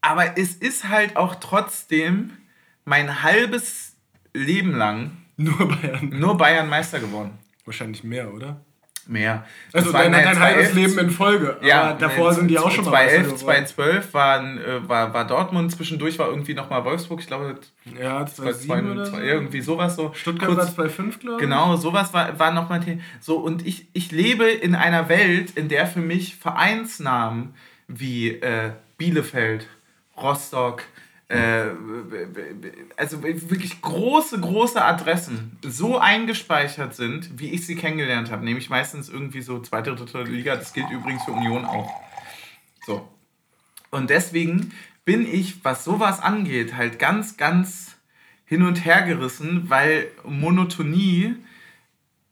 Aber 0.00 0.36
es 0.36 0.54
ist 0.56 0.88
halt 0.88 1.16
auch 1.16 1.36
trotzdem 1.36 2.36
mein 2.84 3.22
halbes 3.22 3.96
Leben 4.34 4.74
lang 4.74 5.16
Nur 5.36 5.68
Bayern. 5.68 6.10
nur 6.10 6.36
Bayern 6.36 6.68
Meister 6.68 7.00
geworden. 7.00 7.38
Wahrscheinlich 7.64 8.04
mehr, 8.04 8.32
oder? 8.32 8.64
Mehr. 9.06 9.44
Also 9.72 9.92
dein, 9.92 10.12
dein 10.12 10.38
halbes 10.40 10.70
2011 10.72 10.74
Leben 10.74 10.98
in 10.98 11.10
Folge. 11.10 11.56
Ja, 11.62 11.82
aber 11.90 11.98
davor 11.98 12.30
äh, 12.30 12.34
sind 12.34 12.48
die 12.48 12.58
auch 12.58 12.70
schon 12.70 12.84
mal 12.86 12.90
Meister 12.92 13.22
2011, 13.24 13.40
geworden. 13.40 13.66
2012 13.66 14.14
waren, 14.14 14.58
äh, 14.58 14.88
war, 14.88 15.12
war 15.14 15.26
Dortmund, 15.26 15.72
zwischendurch 15.72 16.18
war 16.18 16.28
irgendwie 16.28 16.54
nochmal 16.54 16.84
Wolfsburg, 16.84 17.20
ich 17.20 17.26
glaube, 17.26 17.56
Ja, 18.00 18.24
2007 18.24 18.90
oder 18.92 19.06
so. 19.06 19.18
irgendwie 19.18 19.60
sowas 19.60 19.96
so. 19.96 20.12
Stuttgart 20.14 20.48
Kurz- 20.48 20.58
war 20.58 20.74
2005, 20.74 21.18
glaube 21.20 21.36
ich. 21.36 21.40
Genau, 21.42 21.76
sowas 21.76 22.12
war, 22.14 22.38
war 22.38 22.52
nochmal 22.52 22.80
Thema. 22.80 23.02
So, 23.20 23.36
und 23.36 23.66
ich, 23.66 23.86
ich 23.92 24.10
lebe 24.10 24.44
in 24.48 24.74
einer 24.74 25.08
Welt, 25.08 25.50
in 25.56 25.68
der 25.68 25.86
für 25.86 26.00
mich 26.00 26.36
Vereinsnamen 26.36 27.54
wie 27.88 28.30
äh, 28.30 28.70
Bielefeld, 28.96 29.66
Rostock, 30.16 30.82
äh, 31.34 31.70
also 32.96 33.22
wirklich 33.22 33.80
große, 33.80 34.40
große 34.40 34.82
Adressen 34.82 35.58
so 35.62 35.98
eingespeichert 35.98 36.94
sind, 36.94 37.38
wie 37.38 37.50
ich 37.50 37.66
sie 37.66 37.76
kennengelernt 37.76 38.30
habe. 38.30 38.44
Nämlich 38.44 38.70
meistens 38.70 39.08
irgendwie 39.08 39.42
so 39.42 39.60
zweite, 39.60 39.94
dritte 39.94 40.22
Liga. 40.22 40.56
Das 40.56 40.72
gilt 40.72 40.90
übrigens 40.90 41.24
für 41.24 41.32
Union 41.32 41.64
auch. 41.64 41.90
So. 42.86 43.08
Und 43.90 44.10
deswegen 44.10 44.72
bin 45.04 45.26
ich, 45.26 45.64
was 45.64 45.84
sowas 45.84 46.20
angeht, 46.20 46.76
halt 46.76 46.98
ganz, 46.98 47.36
ganz 47.36 47.96
hin 48.44 48.62
und 48.62 48.84
her 48.84 49.02
gerissen, 49.02 49.70
weil 49.70 50.08
Monotonie 50.24 51.36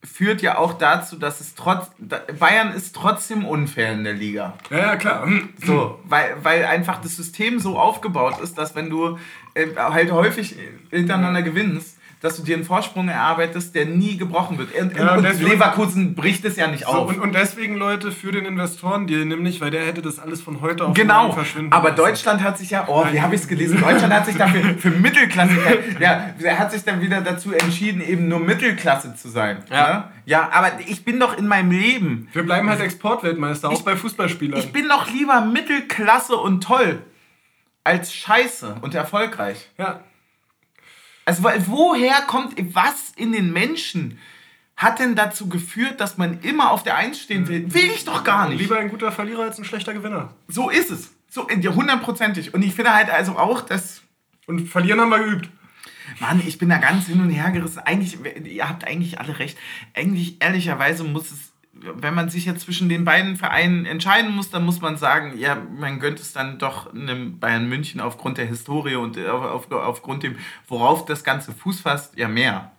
führt 0.05 0.43
ja 0.43 0.59
auch 0.59 0.75
dazu, 0.75 1.17
dass 1.17 1.41
es 1.41 1.55
trotz 1.55 1.91
Bayern 2.39 2.73
ist 2.73 2.95
trotzdem 2.95 3.45
unfair 3.45 3.93
in 3.93 4.05
der 4.05 4.15
Liga. 4.15 4.55
Ja, 4.71 4.79
ja, 4.79 4.97
klar. 4.97 5.27
Hm. 5.27 5.51
So, 5.65 6.01
weil, 6.05 6.37
weil 6.43 6.65
einfach 6.65 7.01
das 7.01 7.17
System 7.17 7.61
so 7.61 7.79
aufgebaut 7.79 8.41
ist, 8.41 8.59
dass 8.59 8.75
wenn 8.75 8.91
du 8.91 9.19
äh, 9.55 9.67
halt 9.77 10.11
häufig 10.11 10.57
hintereinander 10.91 11.43
gewinnst, 11.43 11.99
dass 12.23 12.37
du 12.37 12.43
dir 12.45 12.55
einen 12.55 12.65
Vorsprung 12.65 13.09
erarbeitest, 13.09 13.75
der 13.75 13.85
nie 13.85 14.17
gebrochen 14.17 14.57
wird. 14.57 14.73
Und, 14.75 14.97
Ja, 14.97 15.17
und 15.17 15.25
deswegen- 15.25 15.51
Leverkusen 15.51 16.15
bricht 16.15 16.45
es 16.45 16.57
ja 16.57 16.69
nicht 16.69 16.85
So, 16.85 16.89
auf. 16.93 17.09
und, 17.09 17.21
und 17.21 17.35
deswegen, 17.35 17.77
Leute, 17.77 18.13
für 18.13 18.31
den 18.33 18.45
Investorendeal 18.47 19.25
nämlich, 19.27 19.61
weil 19.61 19.71
der 19.73 19.85
hätte 19.85 20.03
das 20.03 20.19
alles 20.21 20.41
von 20.41 20.61
heute 20.61 20.85
auf 20.87 20.95
Genau, 20.95 21.23
morgen 21.25 21.35
verschwinden 21.35 21.73
aber 21.73 21.91
lassen. 21.91 21.97
Deutschland 22.03 22.43
hat 22.43 22.57
sich 22.59 22.71
ja, 22.71 22.85
oh, 22.89 23.05
wie 23.11 23.21
habe 23.21 23.35
ich 23.35 23.41
es 23.43 23.49
gelesen? 23.49 23.81
Deutschland 23.81 24.15
hat 24.15 24.25
sich 24.27 24.37
dafür 24.37 24.63
für 24.79 24.91
Mittelklasse, 24.91 25.57
ja, 25.99 26.31
er 26.41 26.59
hat 26.59 26.71
sich 26.73 26.85
dann 26.85 27.01
wieder 27.01 27.21
dazu 27.21 27.53
entschieden, 27.53 28.01
eben 28.01 28.29
nur 28.29 28.39
Mittelklasse 28.41 29.15
zu 29.17 29.29
sein. 29.29 29.59
Ja. 29.71 29.93
Ne? 29.93 30.05
ja, 30.25 30.49
aber 30.53 30.71
ich 30.87 31.05
bin 31.05 31.19
doch 31.19 31.37
in 31.37 31.49
meinem 31.49 31.73
Leben, 31.73 32.29
Wir 32.33 32.45
bleiben 32.45 32.71
halt 32.71 32.81
Exportweltmeister, 32.81 33.69
auch 33.69 33.83
bei 33.83 33.97
Fußballspielern. 33.97 34.61
ich 34.61 34.73
bin 34.73 34.89
doch 34.89 35.11
lieber 35.11 35.41
Mittelklasse 35.41 36.37
und 36.37 36.63
toll 36.63 37.03
als 37.85 38.15
scheiße 38.15 38.77
und 38.81 38.95
erfolgreich. 38.95 39.69
ja. 39.77 40.01
Also 41.25 41.43
weil- 41.43 41.65
woher 41.69 42.23
kommt, 42.23 42.55
was 42.75 43.13
in 43.17 43.33
den 43.33 43.53
Menschen 43.53 44.19
hat 44.77 44.99
denn 44.99 45.15
dazu 45.15 45.49
geführt, 45.49 46.01
dass 46.01 46.19
man 46.19 46.41
immer 46.41 46.71
auf 46.73 46.83
der 46.83 46.97
Eins 46.97 47.21
stehen 47.21 47.47
will? 47.47 47.73
Will 47.73 47.91
ich 47.95 48.05
doch 48.05 48.25
gar 48.25 48.49
nicht. 48.49 48.59
Lieber 48.61 48.79
ein 48.79 48.89
guter 48.89 49.13
Verlierer 49.13 49.43
als 49.43 49.59
ein 49.59 49.65
schlechter 49.65 49.93
Gewinner. 49.95 50.35
So 50.49 50.71
ist 50.71 50.91
es. 50.91 51.13
So, 51.29 51.47
ja, 51.49 51.73
hundertprozentig. 51.75 52.53
Und 52.53 52.63
ich 52.63 52.75
finde 52.75 52.93
halt 52.95 53.09
also 53.11 53.39
auch, 53.39 53.61
dass 53.61 54.03
Und 54.47 54.67
verlieren 54.69 55.01
haben 55.01 55.11
wir 55.11 55.19
geübt. 55.21 55.49
Mann, 56.19 56.43
ich 56.45 56.59
bin 56.59 56.69
da 56.69 56.79
ganz 56.79 57.07
hin 57.07 57.21
und 57.21 57.31
her 57.31 57.51
gerissen. 57.53 57.79
Eigentlich, 57.79 58.19
ihr 58.45 58.69
habt 58.69 58.85
eigentlich 58.85 59.21
alle 59.21 59.39
recht. 59.39 59.57
Eigentlich, 59.95 60.43
ehrlicherweise 60.43 61.05
muss 61.05 61.31
es, 61.31 61.52
wenn 61.95 62.15
man 62.15 62.29
sich 62.29 62.45
jetzt 62.45 62.63
zwischen 62.63 62.89
den 62.89 63.05
beiden 63.05 63.37
Vereinen 63.37 63.87
entscheiden 63.87 64.35
muss, 64.35 64.51
dann 64.51 64.65
muss 64.65 64.81
man 64.81 64.97
sagen, 64.97 65.39
ja, 65.39 65.57
man 65.57 66.01
gönnt 66.01 66.21
es 66.21 66.33
dann 66.33 66.59
doch 66.59 66.93
einem 66.93 67.39
Bayern 67.39 67.69
München 67.69 68.01
aufgrund 68.01 68.39
der 68.39 68.47
Historie 68.47 68.97
und 68.97 69.19
auf, 69.19 69.71
auf, 69.71 69.73
aufgrund 69.73 70.23
dem, 70.23 70.37
worauf 70.67 71.05
das 71.05 71.25
Ganze 71.25 71.53
Fuß 71.53 71.81
fasst, 71.81 72.17
ja 72.19 72.29
mehr. 72.29 72.72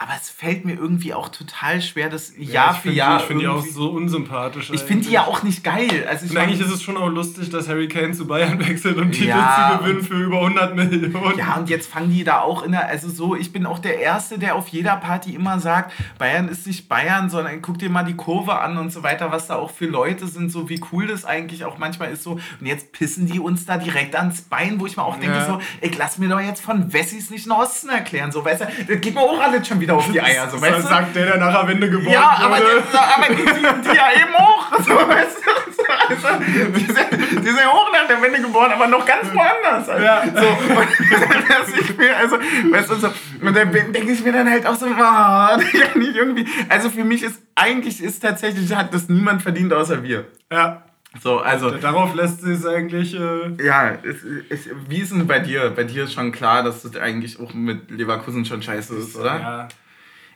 Aber 0.00 0.12
es 0.20 0.30
fällt 0.30 0.64
mir 0.64 0.74
irgendwie 0.74 1.12
auch 1.12 1.28
total 1.28 1.82
schwer, 1.82 2.08
das 2.08 2.32
Jahr 2.36 2.74
ich 2.74 2.78
für 2.82 2.90
Jahr. 2.90 3.16
Die, 3.18 3.22
ich 3.22 3.26
finde 3.26 3.42
die 3.42 3.48
auch 3.48 3.64
so 3.64 3.90
unsympathisch. 3.90 4.70
ich 4.70 4.80
finde 4.82 5.06
die 5.06 5.12
ja 5.12 5.26
auch 5.26 5.42
nicht 5.42 5.64
geil. 5.64 6.06
Also 6.08 6.24
ich 6.26 6.30
Und 6.30 6.36
eigentlich 6.36 6.60
ist 6.60 6.70
es 6.70 6.82
schon 6.82 6.96
auch 6.96 7.08
lustig, 7.08 7.50
dass 7.50 7.68
Harry 7.68 7.88
Kane 7.88 8.12
zu 8.12 8.26
Bayern 8.26 8.58
wechselt 8.68 8.96
und 8.98 9.10
Titel 9.10 9.28
Ja, 9.30 9.72
zu 9.72 9.84
gewinnen 9.84 10.04
für 10.04 10.14
über 10.14 10.36
100 10.38 10.76
Millionen. 10.76 11.36
Ja, 11.38 11.56
und 11.56 11.68
jetzt 11.68 11.90
fangen 11.90 12.10
die 12.12 12.22
da 12.22 12.42
auch 12.42 12.62
in 12.62 12.72
der, 12.72 12.86
also 12.86 13.08
so, 13.08 13.34
ich 13.34 13.52
bin 13.52 13.66
auch 13.66 13.80
der 13.80 13.98
Erste, 13.98 14.38
der 14.38 14.54
auf 14.54 14.68
jeder 14.68 14.96
Party 14.96 15.34
immer 15.34 15.58
sagt, 15.58 15.92
Bayern 16.18 16.48
ist 16.48 16.66
nicht 16.68 16.88
Bayern, 16.88 17.28
sondern 17.28 17.60
guck 17.60 17.78
dir 17.78 17.90
mal 17.90 18.04
die 18.04 18.14
Kurve 18.14 18.60
an 18.60 18.78
und 18.78 18.92
so 18.92 19.02
weiter, 19.02 19.32
was 19.32 19.48
da 19.48 19.56
auch 19.56 19.70
für 19.72 19.86
Leute 19.86 20.28
sind, 20.28 20.52
so 20.52 20.68
wie 20.68 20.80
cool 20.92 21.08
das 21.08 21.24
eigentlich 21.24 21.64
auch 21.64 21.78
manchmal 21.78 22.12
ist 22.12 22.22
so. 22.22 22.32
Und 22.60 22.66
jetzt 22.66 22.92
pissen 22.92 23.26
die 23.26 23.40
uns 23.40 23.66
da 23.66 23.76
direkt 23.78 24.14
ans 24.14 24.42
Bein, 24.42 24.78
wo 24.78 24.86
ich 24.86 24.96
mir 24.96 25.02
auch 25.04 25.18
denke, 25.18 25.38
Ja. 25.38 25.46
so, 25.46 25.60
ich 25.80 25.96
lass 25.98 26.18
mir 26.18 26.28
doch 26.28 26.40
jetzt 26.40 26.60
von 26.60 26.92
Wessis 26.92 27.30
nicht 27.30 27.46
den 27.46 27.52
Osten 27.52 27.88
erklären, 27.88 28.30
so, 28.30 28.44
weißt 28.44 28.60
du, 28.60 28.66
das 28.86 29.00
geht 29.00 29.14
mir 29.14 29.22
auch 29.22 29.40
alles 29.40 29.66
schon 29.66 29.80
wieder 29.80 29.87
auf 29.90 30.10
die 30.10 30.20
Eier, 30.20 30.48
so, 30.50 30.60
weißt 30.60 30.84
du. 30.84 30.88
sagt 30.88 31.16
der, 31.16 31.26
der 31.26 31.36
nach 31.38 31.60
der 31.60 31.68
Wende 31.68 31.90
geboren 31.90 32.12
Ja, 32.12 32.38
aber, 32.42 32.56
wurde. 32.58 32.82
die, 32.92 32.98
aber 32.98 33.34
die, 33.34 33.44
die, 33.44 33.90
die 33.90 33.96
ja 33.96 34.08
eben 34.20 34.34
auch, 34.34 34.72
so, 34.78 34.94
weißt 34.94 35.38
du. 35.44 35.50
Also, 36.08 36.28
die, 36.44 36.84
sind, 36.84 37.12
die 37.12 37.50
sind 37.50 37.66
hoch 37.66 37.92
nach 37.92 38.06
der 38.08 38.22
Wende 38.22 38.40
geboren, 38.40 38.72
aber 38.72 38.86
noch 38.86 39.04
ganz 39.04 39.28
woanders. 39.32 39.88
Also, 39.88 40.04
ja. 40.04 40.22
so, 40.34 40.46
und 40.74 41.78
ich 41.80 41.96
mir, 41.96 42.16
also, 42.16 42.38
weißt 42.38 42.90
du, 42.90 42.94
so, 42.96 43.08
und 43.40 43.56
dann 43.56 43.72
denke 43.72 44.12
ich 44.12 44.24
mir 44.24 44.32
dann 44.32 44.50
halt 44.50 44.66
auch 44.66 44.74
so, 44.74 44.86
oh, 44.88 45.60
ich 45.60 46.16
irgendwie, 46.16 46.46
also 46.68 46.90
für 46.90 47.04
mich 47.04 47.22
ist, 47.22 47.40
eigentlich 47.54 48.02
ist 48.02 48.20
tatsächlich, 48.20 48.74
hat 48.74 48.92
das 48.92 49.08
niemand 49.08 49.42
verdient 49.42 49.72
außer 49.72 50.02
wir. 50.02 50.26
Ja. 50.50 50.82
So, 51.22 51.38
also. 51.38 51.70
Darauf 51.70 52.14
lässt 52.14 52.42
sich 52.42 52.58
es 52.58 52.66
eigentlich. 52.66 53.14
Äh 53.14 53.64
ja, 53.64 53.92
es, 54.02 54.16
es, 54.50 54.68
wie 54.88 54.98
ist 54.98 55.12
denn 55.12 55.26
bei 55.26 55.38
dir? 55.38 55.70
Bei 55.70 55.84
dir 55.84 56.04
ist 56.04 56.12
schon 56.12 56.32
klar, 56.32 56.62
dass 56.62 56.82
das 56.82 56.96
eigentlich 56.96 57.40
auch 57.40 57.54
mit 57.54 57.90
Leverkusen 57.90 58.44
schon 58.44 58.62
scheiße 58.62 58.94
ist, 58.96 59.16
oder? 59.16 59.40
Ja. 59.40 59.68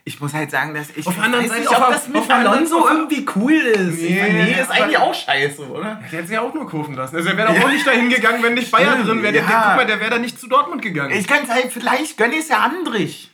Ich 0.05 0.19
muss 0.19 0.33
halt 0.33 0.51
sagen, 0.51 0.73
dass 0.73 0.87
ich. 0.95 1.07
Auf 1.07 1.17
anderen 1.17 1.47
Seite, 1.47 1.69
ob 1.69 1.89
das 1.89 2.09
mit 2.09 2.29
Alonso 2.29 2.87
irgendwie 2.89 3.25
cool 3.35 3.53
ist. 3.53 4.01
Nee, 4.01 4.21
nee 4.33 4.59
ist 4.59 4.69
eigentlich 4.69 4.97
auch 4.97 5.13
scheiße, 5.13 5.61
oder? 5.69 6.01
Der 6.11 6.19
hätte 6.19 6.27
sich 6.27 6.37
auch 6.37 6.53
nur 6.53 6.69
kaufen 6.69 6.95
lassen. 6.95 7.15
Also, 7.15 7.29
er 7.29 7.37
wäre 7.37 7.55
ja. 7.55 7.63
auch 7.63 7.69
nicht 7.69 7.87
dahin 7.87 8.09
gegangen, 8.09 8.43
wenn 8.43 8.55
nicht 8.55 8.69
Bayern 8.69 9.05
drin 9.05 9.23
wäre. 9.23 9.35
Ja. 9.35 9.43
Guck 9.43 9.77
mal, 9.77 9.85
der 9.85 10.01
wäre 10.01 10.09
da 10.09 10.17
nicht 10.17 10.37
zu 10.39 10.47
Dortmund 10.47 10.81
gegangen. 10.81 11.17
Ich 11.17 11.27
kann 11.27 11.47
halt, 11.47 11.71
vielleicht 11.71 12.17
gönne 12.17 12.33
ich 12.33 12.41
es 12.41 12.49
ja 12.49 12.59
Andrich. 12.59 13.29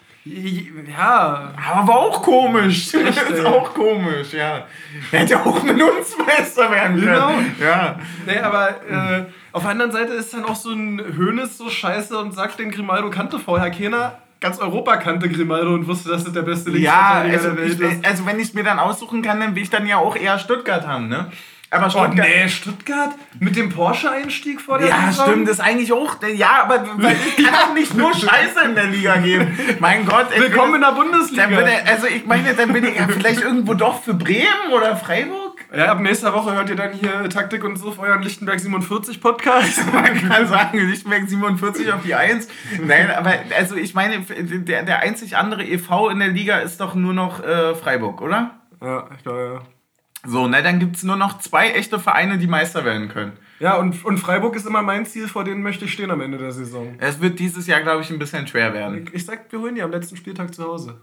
Ja. 0.87 1.53
Aber 1.73 1.97
auch 1.97 2.21
komisch. 2.21 2.91
Das 2.91 3.17
ist 3.29 3.45
auch 3.45 3.73
komisch, 3.73 4.33
ja. 4.33 4.65
Hätte 5.11 5.39
auch 5.39 5.63
mit 5.63 5.81
uns 5.81 6.17
Meister 6.17 6.71
werden 6.71 6.99
können. 6.99 7.55
Genau. 7.57 7.67
Ja. 7.67 7.99
Nee, 8.25 8.39
aber 8.39 8.69
äh, 8.89 9.25
auf 9.51 9.63
der 9.63 9.71
anderen 9.71 9.91
Seite 9.91 10.13
ist 10.13 10.33
dann 10.33 10.45
auch 10.45 10.55
so 10.55 10.71
ein 10.71 11.01
Hönes 11.15 11.57
so 11.57 11.69
scheiße 11.69 12.17
und 12.17 12.33
sagt, 12.33 12.59
den 12.59 12.71
Grimaldo 12.71 13.09
kannte 13.09 13.39
vorher 13.39 13.71
keiner. 13.71 14.19
Ganz 14.41 14.59
Europa 14.59 14.97
kannte 14.97 15.27
Grimaldo 15.27 15.73
und 15.73 15.87
wusste, 15.87 16.09
dass 16.09 16.23
das 16.23 16.33
der 16.33 16.43
beste 16.43 16.69
Linksverteidiger 16.69 17.33
ja, 17.33 17.37
also, 17.37 17.49
der 17.49 17.57
Welt 17.57 17.79
ist. 17.79 18.05
Also 18.05 18.25
wenn 18.25 18.39
ich 18.39 18.49
es 18.49 18.53
mir 18.53 18.63
dann 18.63 18.79
aussuchen 18.79 19.21
kann, 19.21 19.39
dann 19.39 19.55
will 19.55 19.63
ich 19.63 19.69
dann 19.69 19.85
ja 19.85 19.97
auch 19.97 20.15
eher 20.15 20.39
Stuttgart 20.39 20.87
haben, 20.87 21.09
ne? 21.09 21.29
Aber 21.71 21.85
oh, 21.85 21.89
Stuttgart. 21.89 22.27
Oh, 22.27 22.39
nee, 22.43 22.49
Stuttgart? 22.49 23.11
Mit 23.39 23.55
dem 23.55 23.69
Porsche-Einstieg 23.69 24.59
vor 24.59 24.79
der 24.79 24.89
Ja, 24.89 25.07
Saison? 25.07 25.27
stimmt, 25.27 25.47
das 25.47 25.55
ist 25.55 25.63
eigentlich 25.63 25.93
auch. 25.93 26.17
Ja, 26.35 26.63
aber 26.63 26.83
weil 26.97 27.15
es 27.15 27.45
kann 27.45 27.53
auch 27.53 27.73
nicht 27.73 27.93
nur 27.95 28.13
Scheiße 28.13 28.61
in 28.65 28.75
der 28.75 28.85
Liga 28.85 29.17
geben. 29.17 29.57
Mein 29.79 30.05
Gott. 30.05 30.27
Willkommen 30.35 30.75
in 30.75 30.81
der 30.81 30.93
Bundesliga. 30.93 31.49
Würde, 31.49 31.71
also 31.85 32.07
ich 32.07 32.25
meine, 32.25 32.53
dann 32.55 32.73
bin 32.73 32.85
ich 32.85 32.95
ja 32.95 33.07
vielleicht 33.07 33.41
irgendwo 33.41 33.75
doch 33.75 34.01
für 34.01 34.15
Bremen 34.15 34.71
oder 34.73 34.95
Freiburg. 34.95 35.59
Ja, 35.75 35.91
ab 35.91 35.99
nächster 35.99 36.33
Woche 36.33 36.53
hört 36.53 36.69
ihr 36.69 36.75
dann 36.75 36.93
hier 36.93 37.29
Taktik 37.29 37.63
und 37.63 37.77
so 37.77 37.89
auf 37.89 37.99
euren 37.99 38.23
Lichtenberg 38.23 38.59
47 38.59 39.21
Podcast. 39.21 39.81
Man 39.93 40.27
kann 40.27 40.47
sagen, 40.47 40.79
Lichtenberg 40.79 41.29
47 41.29 41.93
auf 41.93 42.01
die 42.03 42.15
1. 42.15 42.47
Nein, 42.83 43.11
aber 43.11 43.33
also 43.55 43.75
ich 43.75 43.93
meine, 43.93 44.19
der, 44.21 44.83
der 44.83 44.99
einzig 45.01 45.37
andere 45.37 45.63
EV 45.63 46.09
in 46.09 46.17
der 46.17 46.29
Liga 46.29 46.57
ist 46.57 46.81
doch 46.81 46.95
nur 46.95 47.13
noch 47.13 47.43
äh, 47.43 47.75
Freiburg, 47.75 48.21
oder? 48.21 48.55
Ja, 48.81 49.07
ich 49.15 49.21
glaube, 49.21 49.61
ja. 49.63 49.78
So, 50.25 50.47
ne, 50.47 50.61
dann 50.61 50.79
gibt 50.79 50.97
es 50.97 51.03
nur 51.03 51.15
noch 51.15 51.39
zwei 51.39 51.71
echte 51.71 51.99
Vereine, 51.99 52.37
die 52.37 52.47
Meister 52.47 52.83
werden 52.83 53.07
können. 53.07 53.33
Ja, 53.59 53.75
und, 53.75 54.03
und 54.03 54.17
Freiburg 54.17 54.55
ist 54.55 54.65
immer 54.65 54.81
mein 54.81 55.05
Ziel, 55.05 55.27
vor 55.27 55.43
denen 55.43 55.61
möchte 55.61 55.85
ich 55.85 55.93
stehen 55.93 56.11
am 56.11 56.21
Ende 56.21 56.37
der 56.37 56.51
Saison. 56.51 56.95
Es 56.99 57.21
wird 57.21 57.39
dieses 57.39 57.67
Jahr, 57.67 57.81
glaube 57.81 58.01
ich, 58.01 58.09
ein 58.09 58.19
bisschen 58.19 58.47
schwer 58.47 58.73
werden. 58.73 59.07
Ich, 59.07 59.13
ich 59.13 59.25
sag, 59.25 59.51
wir 59.51 59.59
holen 59.59 59.75
die 59.75 59.81
am 59.81 59.91
letzten 59.91 60.17
Spieltag 60.17 60.53
zu 60.53 60.63
Hause. 60.63 60.99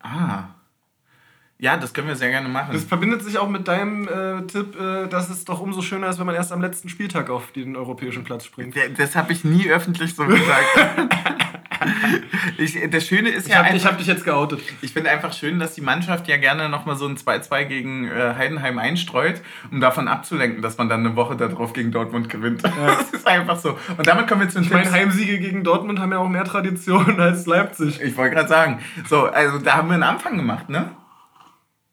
Ah. 0.00 0.48
Ja, 1.58 1.78
das 1.78 1.94
können 1.94 2.08
wir 2.08 2.16
sehr 2.16 2.28
gerne 2.28 2.48
machen. 2.48 2.74
Das 2.74 2.84
verbindet 2.84 3.22
sich 3.22 3.38
auch 3.38 3.48
mit 3.48 3.66
deinem 3.66 4.06
äh, 4.06 4.46
Tipp, 4.46 4.78
äh, 4.78 5.06
dass 5.06 5.30
es 5.30 5.46
doch 5.46 5.60
umso 5.60 5.80
schöner 5.80 6.08
ist, 6.08 6.18
wenn 6.18 6.26
man 6.26 6.34
erst 6.34 6.52
am 6.52 6.60
letzten 6.60 6.90
Spieltag 6.90 7.30
auf 7.30 7.50
den 7.52 7.76
europäischen 7.76 8.24
Platz 8.24 8.44
springt. 8.44 8.76
Das 8.98 9.16
habe 9.16 9.32
ich 9.32 9.42
nie 9.44 9.70
öffentlich 9.70 10.14
so 10.14 10.26
gesagt. 10.26 10.66
ich, 12.58 12.78
das 12.90 13.06
Schöne 13.06 13.30
ist 13.30 13.46
ich 13.46 13.52
ja. 13.52 13.58
Hab, 13.58 13.66
einfach, 13.66 13.76
ich 13.76 13.86
habe 13.86 13.96
dich 13.96 14.06
jetzt 14.06 14.24
geoutet. 14.24 14.60
Ich 14.82 14.92
finde 14.92 15.10
einfach 15.10 15.32
schön, 15.32 15.58
dass 15.58 15.74
die 15.74 15.80
Mannschaft 15.80 16.28
ja 16.28 16.36
gerne 16.36 16.68
nochmal 16.68 16.96
so 16.96 17.06
ein 17.06 17.16
2-2 17.16 17.64
gegen 17.64 18.08
äh, 18.08 18.34
Heidenheim 18.36 18.78
einstreut, 18.78 19.42
um 19.70 19.80
davon 19.80 20.08
abzulenken, 20.08 20.62
dass 20.62 20.78
man 20.78 20.88
dann 20.88 21.00
eine 21.00 21.16
Woche 21.16 21.36
darauf 21.36 21.72
gegen 21.72 21.90
Dortmund 21.90 22.28
gewinnt. 22.28 22.62
Ja. 22.62 22.96
Das 23.06 23.10
ist 23.10 23.26
einfach 23.26 23.58
so. 23.58 23.78
Und 23.96 24.06
damit 24.06 24.26
kommen 24.26 24.42
wir 24.42 24.48
zu 24.48 24.58
den 24.58 24.64
Ich 24.64 24.70
meine, 24.70 24.90
Heimsiege 24.90 25.38
gegen 25.38 25.64
Dortmund 25.64 25.98
haben 25.98 26.12
ja 26.12 26.18
auch 26.18 26.28
mehr 26.28 26.44
Tradition 26.44 27.20
als 27.20 27.46
Leipzig. 27.46 28.00
Ich 28.00 28.16
wollte 28.16 28.34
gerade 28.34 28.48
sagen. 28.48 28.80
So, 29.08 29.26
also 29.26 29.58
da 29.58 29.74
haben 29.76 29.88
wir 29.88 29.94
einen 29.94 30.02
Anfang 30.02 30.36
gemacht, 30.36 30.68
ne? 30.68 30.90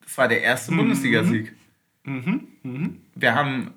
Das 0.03 0.17
war 0.17 0.27
der 0.27 0.41
erste 0.41 0.71
mhm. 0.71 0.77
Bundesligasieg. 0.77 1.53
Mhm. 2.03 2.47
Mhm. 2.63 3.02
Wir 3.15 3.35
haben 3.35 3.73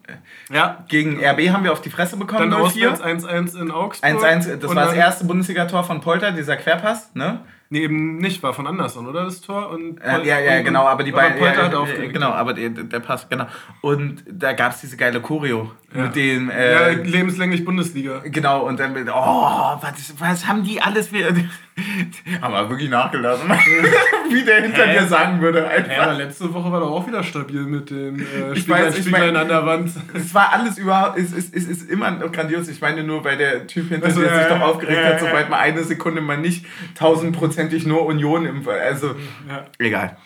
ja. 0.50 0.84
gegen 0.88 1.22
RB 1.22 1.50
haben 1.50 1.64
wir 1.64 1.72
auf 1.72 1.82
die 1.82 1.90
Fresse 1.90 2.16
bekommen. 2.16 2.50
Dann 2.50 2.60
1-1 2.60 3.60
in 3.60 3.70
Augsburg. 3.70 4.10
1-1, 4.10 4.56
das 4.56 4.74
war 4.74 4.86
das 4.86 4.94
erste 4.94 5.24
Bundesligator 5.24 5.84
von 5.84 6.00
Polter, 6.00 6.32
dieser 6.32 6.56
Querpass, 6.56 7.14
ne? 7.14 7.40
Nee, 7.68 7.80
eben 7.80 8.18
nicht, 8.18 8.44
war 8.44 8.54
von 8.54 8.66
Anderson, 8.68 9.08
oder 9.08 9.24
das 9.24 9.40
Tor? 9.40 9.70
Und 9.70 9.98
äh, 9.98 10.24
ja, 10.24 10.38
ja, 10.38 10.62
genau, 10.62 10.86
aber 10.86 11.02
die 11.02 11.10
beiden. 11.10 11.42
Ja, 11.42 11.52
ja, 11.52 12.06
genau, 12.06 12.30
aber 12.30 12.54
der, 12.54 12.70
der 12.70 13.00
Pass, 13.00 13.28
genau. 13.28 13.46
Und 13.80 14.22
da 14.30 14.52
gab 14.52 14.72
es 14.72 14.82
diese 14.82 14.96
geile 14.96 15.20
Choreo 15.20 15.72
ja. 15.96 16.04
mit 16.04 16.16
dem. 16.16 16.50
Äh, 16.50 16.92
ja, 16.92 17.02
lebenslänglich 17.02 17.64
Bundesliga. 17.64 18.22
Genau, 18.24 18.66
und 18.66 18.78
dann, 18.78 18.94
oh, 19.08 19.76
was, 19.80 20.14
was 20.18 20.46
haben 20.46 20.62
die 20.62 20.80
alles 20.80 21.10
haben 22.40 22.54
wir 22.54 22.70
wirklich 22.70 22.88
nachgelassen. 22.88 23.50
Wie 24.30 24.44
der 24.44 24.62
hinter 24.62 24.86
dir 24.86 25.06
sagen 25.06 25.40
würde. 25.40 25.68
Einfach. 25.68 25.90
Ja, 25.90 26.12
letzte 26.12 26.52
Woche 26.54 26.72
war 26.72 26.80
doch 26.80 26.90
auch 26.90 27.06
wieder 27.06 27.22
stabil 27.22 27.62
mit 27.62 27.90
dem 27.90 28.18
äh, 28.18 28.54
ich 28.54 28.68
weiß, 28.68 28.98
ich 28.98 29.10
mein, 29.10 29.36
an 29.36 29.48
der 29.48 29.66
Wand. 29.66 29.90
Es 30.14 30.32
war 30.32 30.52
alles 30.52 30.78
überhaupt. 30.78 31.18
Es 31.18 31.32
ist, 31.32 31.54
es 31.54 31.66
ist 31.66 31.90
immer 31.90 32.12
grandios. 32.12 32.68
Ich 32.68 32.80
meine 32.80 33.02
nur, 33.02 33.24
weil 33.24 33.36
der 33.36 33.66
Typ 33.66 33.88
hinter 33.90 34.06
also, 34.06 34.22
dir 34.22 34.34
sich 34.34 34.46
doch 34.46 34.60
aufgeregt 34.60 35.04
hat, 35.04 35.20
sobald 35.20 35.50
mal 35.50 35.58
eine 35.58 35.84
Sekunde 35.84 36.22
mal 36.22 36.38
nicht 36.38 36.64
1000 36.94 37.36
Prozent 37.36 37.56
hundertprozentig 37.56 37.86
nur 37.86 38.06
Union 38.06 38.46
im 38.46 38.66
Also, 38.68 39.14
ja. 39.48 39.64
egal. 39.78 40.16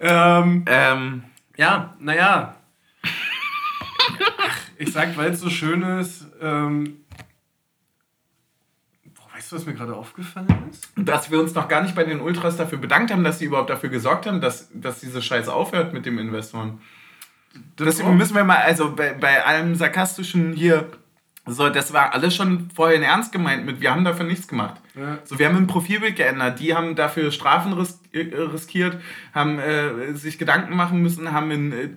Ähm, 0.00 0.64
ähm, 0.66 1.24
ja, 1.56 1.94
naja. 1.98 2.56
ich 4.82 4.92
sag, 4.92 5.16
weil 5.16 5.30
es 5.30 5.40
so 5.40 5.48
schön 5.48 5.82
ist, 5.82 6.26
ähm, 6.40 7.04
weißt 9.32 9.52
du, 9.52 9.56
was 9.56 9.66
mir 9.66 9.74
gerade 9.74 9.94
aufgefallen 9.94 10.48
ist? 10.70 10.88
Dass 10.96 11.30
wir 11.30 11.40
uns 11.40 11.54
noch 11.54 11.68
gar 11.68 11.82
nicht 11.82 11.94
bei 11.94 12.04
den 12.04 12.20
Ultras 12.20 12.56
dafür 12.56 12.78
bedankt 12.78 13.12
haben, 13.12 13.22
dass 13.22 13.38
sie 13.38 13.44
überhaupt 13.44 13.70
dafür 13.70 13.90
gesorgt 13.90 14.26
haben, 14.26 14.40
dass, 14.40 14.68
dass 14.74 15.00
diese 15.00 15.22
Scheiße 15.22 15.52
aufhört 15.52 15.92
mit 15.92 16.04
dem 16.04 16.18
Investoren. 16.18 16.80
Deswegen 17.78 18.16
müssen 18.16 18.34
wir 18.34 18.44
mal, 18.44 18.58
also 18.58 18.94
bei, 18.94 19.12
bei 19.12 19.44
allem 19.44 19.74
sarkastischen 19.74 20.52
hier 20.54 20.90
so, 21.44 21.68
das 21.68 21.92
war 21.92 22.14
alles 22.14 22.36
schon 22.36 22.70
vorhin 22.70 23.02
ernst 23.02 23.32
gemeint 23.32 23.66
mit, 23.66 23.80
wir 23.80 23.90
haben 23.90 24.04
dafür 24.04 24.24
nichts 24.24 24.46
gemacht. 24.46 24.80
Ja. 24.94 25.18
So, 25.24 25.40
wir 25.40 25.48
haben 25.48 25.56
ein 25.56 25.66
Profilbild 25.66 26.14
geändert, 26.14 26.60
die 26.60 26.74
haben 26.74 26.94
dafür 26.94 27.32
Strafen 27.32 27.72
äh, 28.12 28.18
riskiert, 28.36 29.00
haben 29.34 29.58
äh, 29.58 30.14
sich 30.14 30.38
Gedanken 30.38 30.76
machen 30.76 31.02
müssen, 31.02 31.32
haben 31.32 31.50
einen 31.50 31.72
äh, 31.72 31.88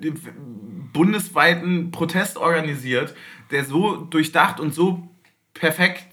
bundesweiten 0.96 1.92
Protest 1.92 2.38
organisiert, 2.38 3.14
der 3.52 3.66
so 3.66 3.98
durchdacht 3.98 4.62
und 4.62 4.74
so 4.74 5.10
perfekt 5.54 6.06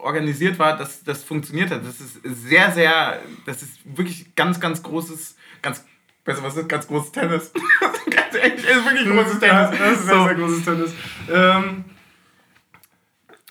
organisiert 0.00 0.58
war, 0.58 0.78
dass 0.78 1.04
das 1.04 1.22
funktioniert 1.22 1.70
hat. 1.70 1.84
Das 1.84 2.00
ist 2.00 2.20
sehr, 2.24 2.72
sehr, 2.72 3.20
das 3.44 3.62
ist 3.62 3.80
wirklich 3.84 4.34
ganz, 4.34 4.60
ganz 4.60 4.82
großes, 4.82 5.36
ganz, 5.60 5.84
du, 6.24 6.42
was 6.42 6.56
ist 6.56 6.68
ganz 6.70 6.86
großes 6.88 7.12
Tennis? 7.12 7.52
ganz 8.10 8.34
ehrlich, 8.34 8.64
ist 8.64 8.84
wirklich 8.86 9.08
großes 9.08 9.40
Tennis. 9.40 9.78
Das 9.78 9.92
ist 9.92 10.06
so. 10.06 10.14
sehr, 10.14 10.24
sehr 10.24 10.34
großes 10.36 10.64
Tennis. 10.64 10.94
Ähm, 11.30 11.84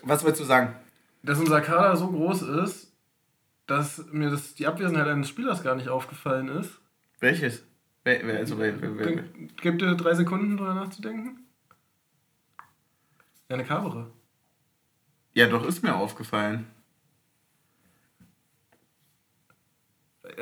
was 0.02 0.24
willst 0.24 0.42
du 0.42 0.46
sagen? 0.46 0.74
Dass 1.22 1.38
unser 1.38 1.62
Kader 1.62 1.96
so 1.98 2.08
groß 2.08 2.42
ist, 2.42 2.92
dass 3.68 4.04
mir 4.12 4.32
das, 4.32 4.56
die 4.56 4.66
Abwesenheit 4.66 5.08
eines 5.08 5.30
Spielers 5.30 5.62
gar 5.62 5.76
nicht 5.76 5.90
aufgefallen 5.90 6.48
ist. 6.48 6.80
Welches? 7.20 7.64
Also, 8.08 8.58
wer, 8.58 8.82
wer, 8.82 8.98
wer, 8.98 9.24
Gib 9.58 9.80
dir 9.80 9.96
drei 9.96 10.14
Sekunden 10.14 10.56
drüber 10.56 10.74
nachzudenken. 10.74 11.46
Ja, 13.50 13.56
eine 13.56 13.66
Kabere. 13.66 14.12
Ja, 15.34 15.48
doch, 15.48 15.66
ist 15.66 15.84
mir 15.84 15.96
aufgefallen. 15.96 16.68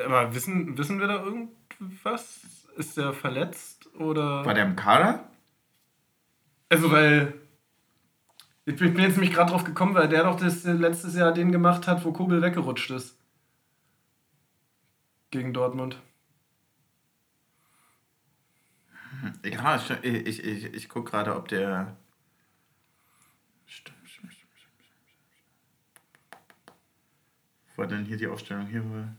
Aber 0.06 0.34
wissen, 0.34 0.78
wissen 0.78 1.00
wir 1.00 1.08
da 1.08 1.24
irgendwas? 1.24 2.68
Ist 2.78 2.98
der 2.98 3.14
verletzt 3.14 3.94
oder. 3.96 4.46
War 4.46 4.54
der 4.54 4.66
im 4.66 4.76
Kader? 4.76 5.30
Also, 6.70 6.92
weil 6.92 7.34
ich 8.66 8.76
bin 8.76 8.98
jetzt 8.98 9.18
nämlich 9.18 9.34
gerade 9.34 9.52
drauf 9.52 9.64
gekommen, 9.64 9.94
weil 9.94 10.10
der 10.10 10.24
doch 10.24 10.40
das 10.40 10.64
letztes 10.64 11.16
Jahr 11.16 11.32
den 11.32 11.52
gemacht 11.52 11.88
hat, 11.88 12.04
wo 12.04 12.12
Kobel 12.12 12.42
weggerutscht 12.42 12.92
ist. 12.92 13.18
Gegen 15.30 15.54
Dortmund. 15.54 16.02
Ja, 19.44 19.76
ich, 19.76 19.90
ich, 20.04 20.44
ich, 20.44 20.66
ich 20.74 20.90
gucke 20.90 21.12
gerade, 21.12 21.36
ob 21.36 21.48
der. 21.48 21.96
Stimmt, 23.66 23.98
stimmt, 24.08 24.34
stimmt, 24.34 24.52
stimmt, 24.56 24.84
Wo 27.76 27.82
war 27.82 27.88
denn 27.88 28.06
hier 28.06 28.18
die 28.18 28.28
Aufstellung? 28.28 28.68
Hier 28.68 28.84
war. 28.84 29.16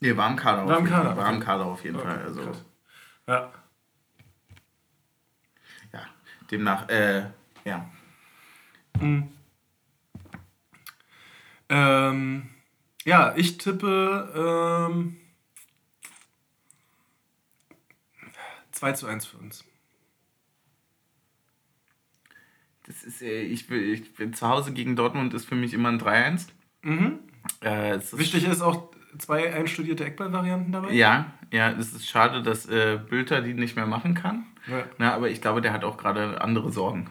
Nee, 0.00 0.16
war 0.16 0.30
im 0.30 0.36
Kader. 0.36 0.66
War 0.66 0.78
im 0.78 0.86
Kader. 0.86 1.16
War 1.16 1.32
im 1.32 1.40
Kader 1.40 1.66
auf 1.66 1.84
jeden 1.84 1.96
okay, 1.96 2.06
Fall. 2.06 2.22
Also. 2.22 2.52
Ja. 3.26 3.52
Ja, 5.92 6.06
demnach, 6.50 6.88
äh, 6.88 7.24
ja. 7.64 7.90
Mhm. 8.98 9.32
Ähm, 11.68 12.50
ja, 13.04 13.34
ich 13.36 13.58
tippe 13.58 14.88
ähm, 14.90 15.19
2 18.80 18.92
zu 18.92 19.06
1 19.06 19.26
für 19.26 19.36
uns. 19.36 19.64
Das 22.86 23.02
ist, 23.02 23.20
äh, 23.20 23.42
ich, 23.42 23.68
will, 23.68 23.82
ich 23.92 24.14
bin 24.14 24.32
zu 24.32 24.48
Hause 24.48 24.72
gegen 24.72 24.96
Dortmund 24.96 25.34
ist 25.34 25.44
für 25.44 25.54
mich 25.54 25.74
immer 25.74 25.90
ein 25.90 26.00
3-1. 26.00 26.48
Mhm. 26.82 27.18
Äh, 27.62 27.98
ist 27.98 28.16
Wichtig 28.16 28.48
ist 28.48 28.62
auch 28.62 28.90
zwei 29.18 29.52
einstudierte 29.52 30.04
Eckball-Varianten 30.06 30.72
dabei. 30.72 30.92
Ja, 30.92 31.34
ja, 31.52 31.70
es 31.72 31.92
ist 31.92 32.08
schade, 32.08 32.42
dass 32.42 32.66
äh, 32.66 32.98
Bülter 33.06 33.42
die 33.42 33.52
nicht 33.52 33.76
mehr 33.76 33.86
machen 33.86 34.14
kann. 34.14 34.46
Ja. 34.66 34.84
Na, 34.96 35.14
aber 35.14 35.28
ich 35.28 35.42
glaube, 35.42 35.60
der 35.60 35.74
hat 35.74 35.84
auch 35.84 35.98
gerade 35.98 36.40
andere 36.40 36.72
Sorgen. 36.72 37.10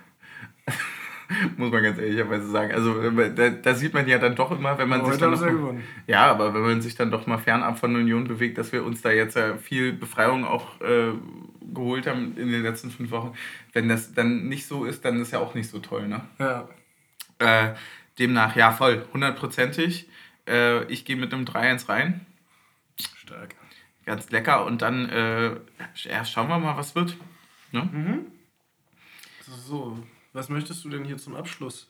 Muss 1.58 1.72
man 1.72 1.84
ganz 1.84 2.00
ehrlicherweise 2.00 2.50
sagen. 2.50 2.74
Also 2.74 3.00
äh, 3.00 3.34
da, 3.36 3.50
da, 3.50 3.76
sieht 3.76 3.94
man 3.94 4.08
ja 4.08 4.18
dann 4.18 4.36
doch 4.36 4.52
immer, 4.52 4.80
wenn 4.80 4.90
man 4.90 5.02
aber 5.02 5.12
sich 5.12 5.20
dann 5.20 5.32
noch, 5.32 5.46
gewonnen. 5.46 5.84
Ja, 6.08 6.26
aber 6.26 6.56
wenn 6.56 6.64
man 6.64 6.82
sich 6.82 6.96
dann 6.96 7.12
doch 7.12 7.28
mal 7.28 7.38
fernab 7.38 7.78
von 7.78 7.96
Union 7.96 8.28
bewegt, 8.28 8.58
dass 8.58 8.72
wir 8.72 8.84
uns 8.84 9.04
da 9.04 9.12
jetzt 9.12 9.36
ja 9.36 9.56
viel 9.58 9.94
Befreiung 9.94 10.46
auch 10.46 10.82
äh, 10.82 11.12
geholt 11.74 12.08
haben 12.08 12.38
in 12.38 12.52
den 12.52 12.64
letzten 12.64 12.91
fünf 12.91 13.12
Wochen. 13.12 13.34
Wenn 13.74 13.90
das 13.90 14.14
dann 14.14 14.48
nicht 14.48 14.68
so 14.68 14.86
ist, 14.86 15.06
dann 15.06 15.22
ist 15.22 15.32
ja 15.32 15.40
auch 15.40 15.54
nicht 15.56 15.70
so 15.70 15.80
toll, 15.80 16.08
ne? 16.08 16.22
Ja. 16.40 16.70
Äh, 17.40 17.76
demnach, 18.18 18.56
ja, 18.56 18.72
voll, 18.72 19.06
hundertprozentig. 19.14 20.10
Äh, 20.48 20.84
ich 20.86 21.06
gehe 21.06 21.16
mit 21.16 21.34
einem 21.34 21.46
3-1 21.46 21.90
rein. 21.90 22.26
Stark. 23.00 23.56
Ganz 24.06 24.30
lecker. 24.32 24.66
Und 24.66 24.82
dann 24.82 25.10
äh, 25.10 25.56
ja, 25.96 26.26
schauen 26.26 26.50
wir 26.50 26.60
mal, 26.60 26.78
was 26.78 26.96
wird. 26.96 27.16
Ne? 27.72 27.84
Mhm. 27.91 28.26
So, 29.68 29.98
was 30.34 30.50
möchtest 30.50 30.84
du 30.84 30.90
denn 30.90 31.06
hier 31.06 31.18
zum 31.18 31.36
Abschluss? 31.36 31.88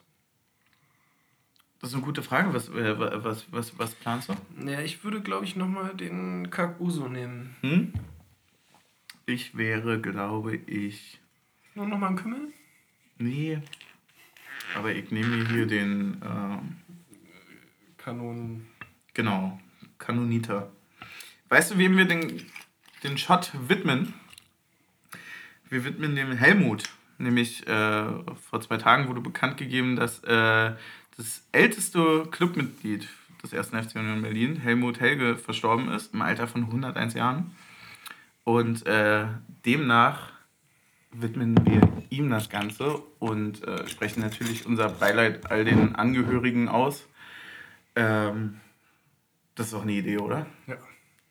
Das 1.79 1.91
ist 1.91 1.95
eine 1.95 2.03
gute 2.03 2.23
Frage. 2.23 2.53
Was, 2.53 2.69
äh, 2.69 3.23
was, 3.23 3.45
was, 3.51 3.79
was 3.79 3.95
planst 3.95 4.29
du? 4.29 4.69
Ja, 4.69 4.81
ich 4.81 5.03
würde, 5.03 5.21
glaube 5.21 5.45
ich, 5.45 5.55
nochmal 5.55 5.95
den 5.95 6.49
Kakuso 6.49 7.07
nehmen. 7.07 7.55
Hm? 7.61 7.93
Ich 9.29 9.55
wäre, 9.55 10.01
glaube 10.01 10.55
ich. 10.55 11.19
Nur 11.75 11.85
nochmal 11.85 12.09
ein 12.09 12.15
Kümmel? 12.15 12.51
Nee. 13.19 13.59
Aber 14.75 14.91
ich 14.91 15.11
nehme 15.11 15.37
mir 15.37 15.47
hier 15.47 15.67
den. 15.67 16.19
Ähm, 16.25 16.77
Kanon. 17.97 18.65
Genau, 19.13 19.59
Kanoniter. 19.99 20.71
Weißt 21.47 21.69
du, 21.69 21.77
wem 21.77 21.95
wir 21.95 22.05
den, 22.05 22.43
den 23.03 23.19
Shot 23.19 23.51
widmen? 23.67 24.15
Wir 25.69 25.83
widmen 25.85 26.15
dem 26.15 26.31
Helmut. 26.31 26.85
Nämlich 27.19 27.67
äh, 27.67 28.05
vor 28.49 28.61
zwei 28.61 28.77
Tagen 28.77 29.09
wurde 29.09 29.21
bekannt 29.21 29.57
gegeben, 29.57 29.95
dass 29.95 30.23
äh, 30.23 30.73
das 31.17 31.47
älteste 31.51 32.27
Clubmitglied 32.31 33.07
des 33.43 33.53
1. 33.53 33.89
FC 33.89 33.95
Union 33.97 34.23
Berlin, 34.23 34.55
Helmut 34.55 34.99
Helge, 34.99 35.37
verstorben 35.37 35.91
ist 35.91 36.15
im 36.15 36.23
Alter 36.23 36.47
von 36.47 36.63
101 36.63 37.13
Jahren. 37.13 37.51
Und 38.49 38.87
äh, 38.87 39.27
demnach 39.63 40.31
widmen 41.11 41.55
wir 41.67 41.83
ihm 42.09 42.31
das 42.31 42.49
Ganze 42.49 42.97
und 43.19 43.63
äh, 43.63 43.87
sprechen 43.87 44.21
natürlich 44.21 44.65
unser 44.65 44.89
Beileid 44.89 45.51
all 45.51 45.65
den 45.65 45.95
Angehörigen 45.95 46.67
aus. 46.67 47.07
Ähm, 47.95 48.59
das 49.53 49.67
ist 49.67 49.75
auch 49.75 49.83
eine 49.83 49.91
Idee, 49.91 50.17
oder? 50.17 50.47
Ja. 50.65 50.77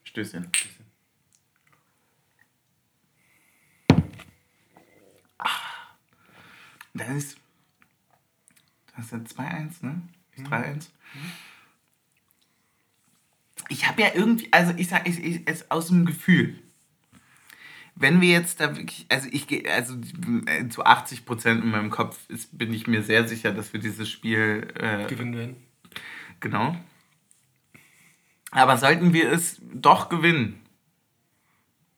Stößchen. 0.05 0.49
Stößchen. 0.55 0.87
Ah. 5.39 5.49
Das 6.95 7.09
ist. 7.09 7.39
Das 8.95 9.07
ist 9.07 9.13
ein 9.13 9.27
2-1, 9.27 9.85
ne? 9.85 10.03
3-1. 10.37 10.75
Mhm. 10.75 11.33
Ich 13.71 13.89
habe 13.89 14.03
ja 14.03 14.11
irgendwie, 14.15 14.53
also 14.53 14.73
ich 14.77 14.93
ich, 15.05 15.43
es 15.47 15.69
aus 15.69 15.89
dem 15.89 16.07
Gefühl 16.07 16.63
wenn 18.01 18.21
wir 18.21 18.29
jetzt 18.29 18.61
da 18.61 18.77
wirklich, 18.77 19.07
also 19.09 19.29
ich 19.31 19.47
gehe, 19.47 19.71
also 19.73 19.95
äh, 20.47 20.69
zu 20.69 20.85
80 20.85 21.27
Prozent 21.27 21.65
in 21.65 21.71
meinem 21.71 21.91
Kopf 21.91 22.19
ist, 22.29 22.57
bin 22.57 22.73
ich 22.73 22.87
mir 22.87 23.03
sehr 23.03 23.27
sicher, 23.27 23.53
dass 23.53 23.73
wir 23.73 23.81
dieses 23.81 24.09
Spiel 24.09 24.69
äh, 24.79 25.07
gewinnen 25.07 25.37
werden. 25.37 25.57
Genau. 26.41 26.77
Aber 28.51 28.77
sollten 28.77 29.13
wir 29.13 29.33
es 29.33 29.61
doch 29.75 30.09
gewinnen, 30.09 30.61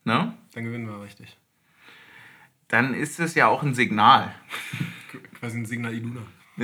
ne? 0.05 0.35
Dann 0.55 0.65
gewinnen 0.65 0.89
wir 0.89 1.03
richtig. 1.03 1.37
Dann 2.69 2.95
ist 2.95 3.21
es 3.21 3.35
ja 3.35 3.47
auch 3.49 3.63
ein 3.63 3.75
Signal. 3.75 4.35
Quasi 5.39 5.59
ein 5.59 5.67
Signal 5.67 5.95
Iduna. 5.95 6.23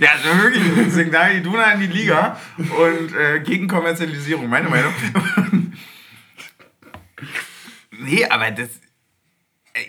ja, 0.00 0.10
also 0.12 0.42
wirklich 0.42 0.78
ein 0.78 0.90
Signal 0.90 1.36
Iduna 1.36 1.72
in 1.72 1.80
die 1.80 1.86
Liga 1.86 2.38
und 2.58 3.14
äh, 3.14 3.40
gegen 3.40 3.68
Kommerzialisierung, 3.68 4.48
meine 4.48 4.68
Meinung. 4.68 4.92
Nee, 8.02 8.26
aber 8.26 8.50
das. 8.50 8.80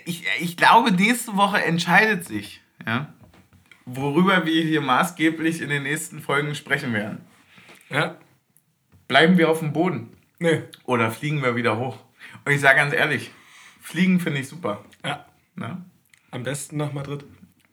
Ich, 0.06 0.24
ich 0.40 0.56
glaube, 0.56 0.92
nächste 0.92 1.36
Woche 1.36 1.62
entscheidet 1.62 2.24
sich, 2.24 2.62
ja, 2.86 3.12
worüber 3.84 4.46
wir 4.46 4.62
hier 4.62 4.80
maßgeblich 4.80 5.60
in 5.60 5.68
den 5.68 5.82
nächsten 5.82 6.20
Folgen 6.20 6.54
sprechen 6.54 6.92
werden. 6.92 7.20
Ja. 7.90 8.16
Bleiben 9.08 9.36
wir 9.36 9.50
auf 9.50 9.58
dem 9.58 9.72
Boden? 9.72 10.16
Nee. 10.38 10.62
Oder 10.84 11.10
fliegen 11.10 11.42
wir 11.42 11.56
wieder 11.56 11.76
hoch? 11.76 11.98
Und 12.44 12.52
ich 12.52 12.60
sage 12.60 12.76
ganz 12.76 12.94
ehrlich, 12.94 13.30
fliegen 13.80 14.20
finde 14.20 14.40
ich 14.40 14.48
super. 14.48 14.84
Ja. 15.04 15.26
Na? 15.54 15.84
Am 16.30 16.42
besten 16.42 16.78
nach 16.78 16.92
Madrid. 16.92 17.24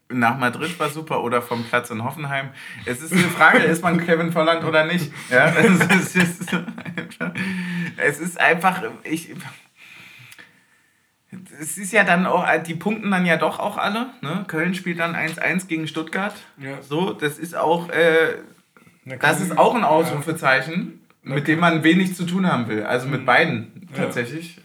Nach 0.10 0.38
Madrid 0.38 0.78
war 0.78 0.90
super 0.90 1.24
oder 1.24 1.42
vom 1.42 1.64
Platz 1.64 1.90
in 1.90 2.04
Hoffenheim. 2.04 2.50
Es 2.86 3.02
ist 3.02 3.14
eine 3.14 3.24
Frage, 3.24 3.60
ist 3.60 3.82
man 3.82 4.06
Kevin 4.06 4.34
Volland 4.34 4.66
oder 4.66 4.86
nicht? 4.86 5.12
Ja, 5.30 5.48
es, 5.56 6.16
ist, 6.16 6.54
es 7.98 8.20
ist 8.20 8.40
einfach, 8.40 8.84
ich, 9.06 9.30
es 11.60 11.78
ist 11.78 11.94
ja 11.94 12.04
dann 12.04 12.26
auch, 12.26 12.46
die 12.64 12.76
punkten 12.76 13.10
dann 13.12 13.26
ja 13.26 13.38
doch 13.38 13.60
auch 13.60 13.78
alle. 13.78 14.08
Ne? 14.22 14.44
Köln 14.48 14.74
spielt 14.74 15.00
dann 15.00 15.16
1-1 15.16 15.68
gegen 15.68 15.88
Stuttgart. 15.88 16.36
Ja. 16.58 16.82
So, 16.82 17.14
das 17.14 17.40
ist 17.40 17.56
auch, 17.56 17.90
äh, 17.90 18.36
das 19.06 19.42
ist 19.42 19.58
auch 19.58 19.76
ein 19.76 19.84
Ausrufezeichen, 19.84 21.00
ja. 21.24 21.36
mit 21.36 21.48
dem 21.48 21.60
man 21.60 21.84
wenig 21.84 22.16
zu 22.16 22.26
tun 22.26 22.52
haben 22.52 22.68
will. 22.68 22.84
Also 22.84 23.08
mit 23.08 23.22
mhm. 23.22 23.26
beiden 23.26 23.90
tatsächlich. 23.96 24.60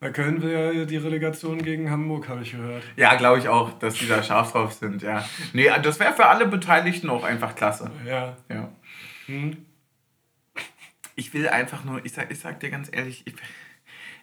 Da 0.00 0.08
Köln 0.08 0.40
will 0.40 0.50
ja 0.50 0.84
die 0.86 0.96
Relegation 0.96 1.62
gegen 1.62 1.90
Hamburg, 1.90 2.30
habe 2.30 2.40
ich 2.40 2.52
gehört. 2.52 2.82
Ja, 2.96 3.16
glaube 3.16 3.38
ich 3.38 3.48
auch, 3.48 3.78
dass 3.78 3.94
die 3.96 4.08
da 4.08 4.22
scharf 4.22 4.52
drauf 4.52 4.72
sind, 4.72 5.02
ja. 5.02 5.22
Nee, 5.52 5.68
das 5.82 6.00
wäre 6.00 6.14
für 6.14 6.24
alle 6.24 6.46
Beteiligten 6.46 7.10
auch 7.10 7.22
einfach 7.22 7.54
klasse. 7.54 7.90
Ja. 8.06 8.34
Ja. 8.48 8.70
Hm. 9.26 9.58
Ich 11.16 11.34
will 11.34 11.50
einfach 11.50 11.84
nur, 11.84 12.02
ich 12.02 12.12
sag, 12.12 12.30
ich 12.30 12.40
sag 12.40 12.60
dir 12.60 12.70
ganz 12.70 12.88
ehrlich, 12.90 13.24
ich, 13.26 13.34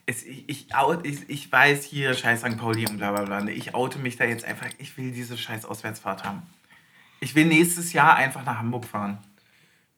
es, 0.08 0.24
ich, 0.24 0.48
ich, 0.50 0.68
ich, 1.04 1.30
ich 1.30 1.52
weiß 1.52 1.84
hier, 1.84 2.14
scheiß 2.14 2.40
St. 2.40 2.58
Pauli 2.58 2.88
und 2.88 2.98
bla 2.98 3.12
bla 3.12 3.24
bla. 3.24 3.52
Ich 3.52 3.76
oute 3.76 4.00
mich 4.00 4.16
da 4.16 4.24
jetzt 4.24 4.46
einfach. 4.46 4.68
Ich 4.80 4.98
will 4.98 5.12
diese 5.12 5.38
scheiß 5.38 5.66
Auswärtsfahrt 5.66 6.24
haben. 6.24 6.44
Ich 7.20 7.36
will 7.36 7.46
nächstes 7.46 7.94
Jahr 7.94 8.16
einfach 8.16 8.46
nach 8.46 8.58
Hamburg 8.58 8.86
fahren. 8.86 9.18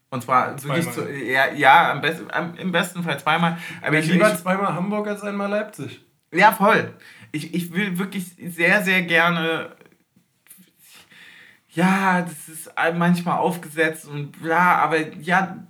Und 0.09 0.23
zwar 0.23 0.61
wirklich 0.63 0.89
zu, 0.91 1.07
ja, 1.07 1.51
ja 1.51 1.91
am 1.91 2.01
besten, 2.01 2.31
am, 2.31 2.55
im 2.55 2.71
besten 2.71 3.03
Fall 3.03 3.19
zweimal. 3.19 3.59
Aber 3.81 3.99
ich 3.99 4.07
lieber 4.07 4.33
ich, 4.33 4.39
zweimal 4.39 4.73
Hamburg 4.73 5.07
als 5.07 5.21
einmal 5.21 5.49
Leipzig. 5.49 6.01
Ja, 6.33 6.51
voll. 6.53 6.95
Ich, 7.31 7.53
ich 7.53 7.71
will 7.71 7.99
wirklich 7.99 8.35
sehr, 8.35 8.83
sehr 8.83 9.03
gerne. 9.03 9.75
Ja, 11.69 12.23
das 12.23 12.49
ist 12.49 12.71
manchmal 12.97 13.37
aufgesetzt 13.37 14.07
und 14.07 14.31
bla, 14.31 14.79
aber 14.79 15.13
ja, 15.17 15.67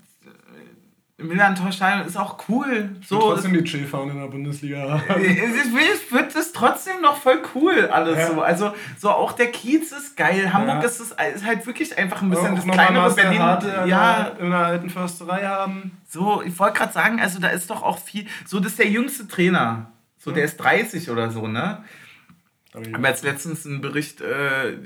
Millantor-Stadion 1.22 2.08
ist 2.08 2.18
auch 2.18 2.38
cool. 2.50 2.90
So, 3.06 3.18
ich 3.18 3.24
trotzdem 3.26 3.54
die 3.54 3.64
Che-Fahren 3.64 4.10
in 4.10 4.20
der 4.20 4.28
Bundesliga 4.28 5.02
Es 5.10 6.12
wird 6.12 6.36
es 6.36 6.54
trotzdem 6.54 7.02
noch 7.02 7.18
voll 7.18 7.42
cool 7.54 7.90
alles 7.92 8.18
ja. 8.18 8.28
so. 8.28 8.42
Also 8.42 8.74
so 8.98 9.10
auch 9.10 9.34
der 9.34 9.48
Kiez 9.48 9.92
ist 9.92 10.16
geil. 10.16 10.54
Hamburg 10.54 10.82
ja. 10.82 10.88
ist, 10.88 11.00
es, 11.00 11.12
ist 11.12 11.46
halt 11.46 11.66
wirklich 11.66 11.98
einfach 11.98 12.22
ein 12.22 12.30
bisschen 12.30 12.54
auch 12.54 12.56
das 12.56 12.66
kleinere 12.66 13.14
Berlin. 13.14 13.40
Harte 13.40 13.84
ja, 13.88 14.32
in 14.40 14.50
der 14.50 14.60
alten 14.60 14.90
Försterei 14.90 15.46
haben. 15.46 15.98
So, 16.08 16.42
ich 16.42 16.58
wollte 16.58 16.78
gerade 16.78 16.94
sagen, 16.94 17.20
also 17.20 17.40
da 17.40 17.50
ist 17.50 17.70
doch 17.70 17.84
auch 17.84 18.00
viel. 18.00 18.26
So, 18.46 18.60
das 18.60 18.72
ist 18.72 18.80
der 18.80 18.90
jüngste 18.90 19.28
Trainer. 19.28 19.92
So, 20.18 20.32
ja. 20.32 20.36
der 20.36 20.46
ist 20.46 20.58
30 20.58 21.10
oder 21.10 21.32
so, 21.32 21.48
ne? 21.48 21.84
Ich 22.80 22.94
habe 22.94 23.08
jetzt 23.08 23.24
letztens 23.24 23.66
einen 23.66 23.82
Bericht 23.82 24.22
äh, 24.22 24.78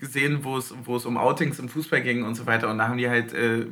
gesehen, 0.00 0.40
wo 0.42 0.58
es, 0.58 0.74
wo 0.84 0.96
es 0.96 1.06
um 1.06 1.16
Outings 1.16 1.58
im 1.60 1.68
Fußball 1.68 2.02
ging 2.02 2.24
und 2.24 2.34
so 2.34 2.46
weiter. 2.46 2.68
Und 2.68 2.78
da 2.78 2.88
haben 2.88 2.98
die 2.98 3.08
halt. 3.08 3.32
Äh, 3.32 3.66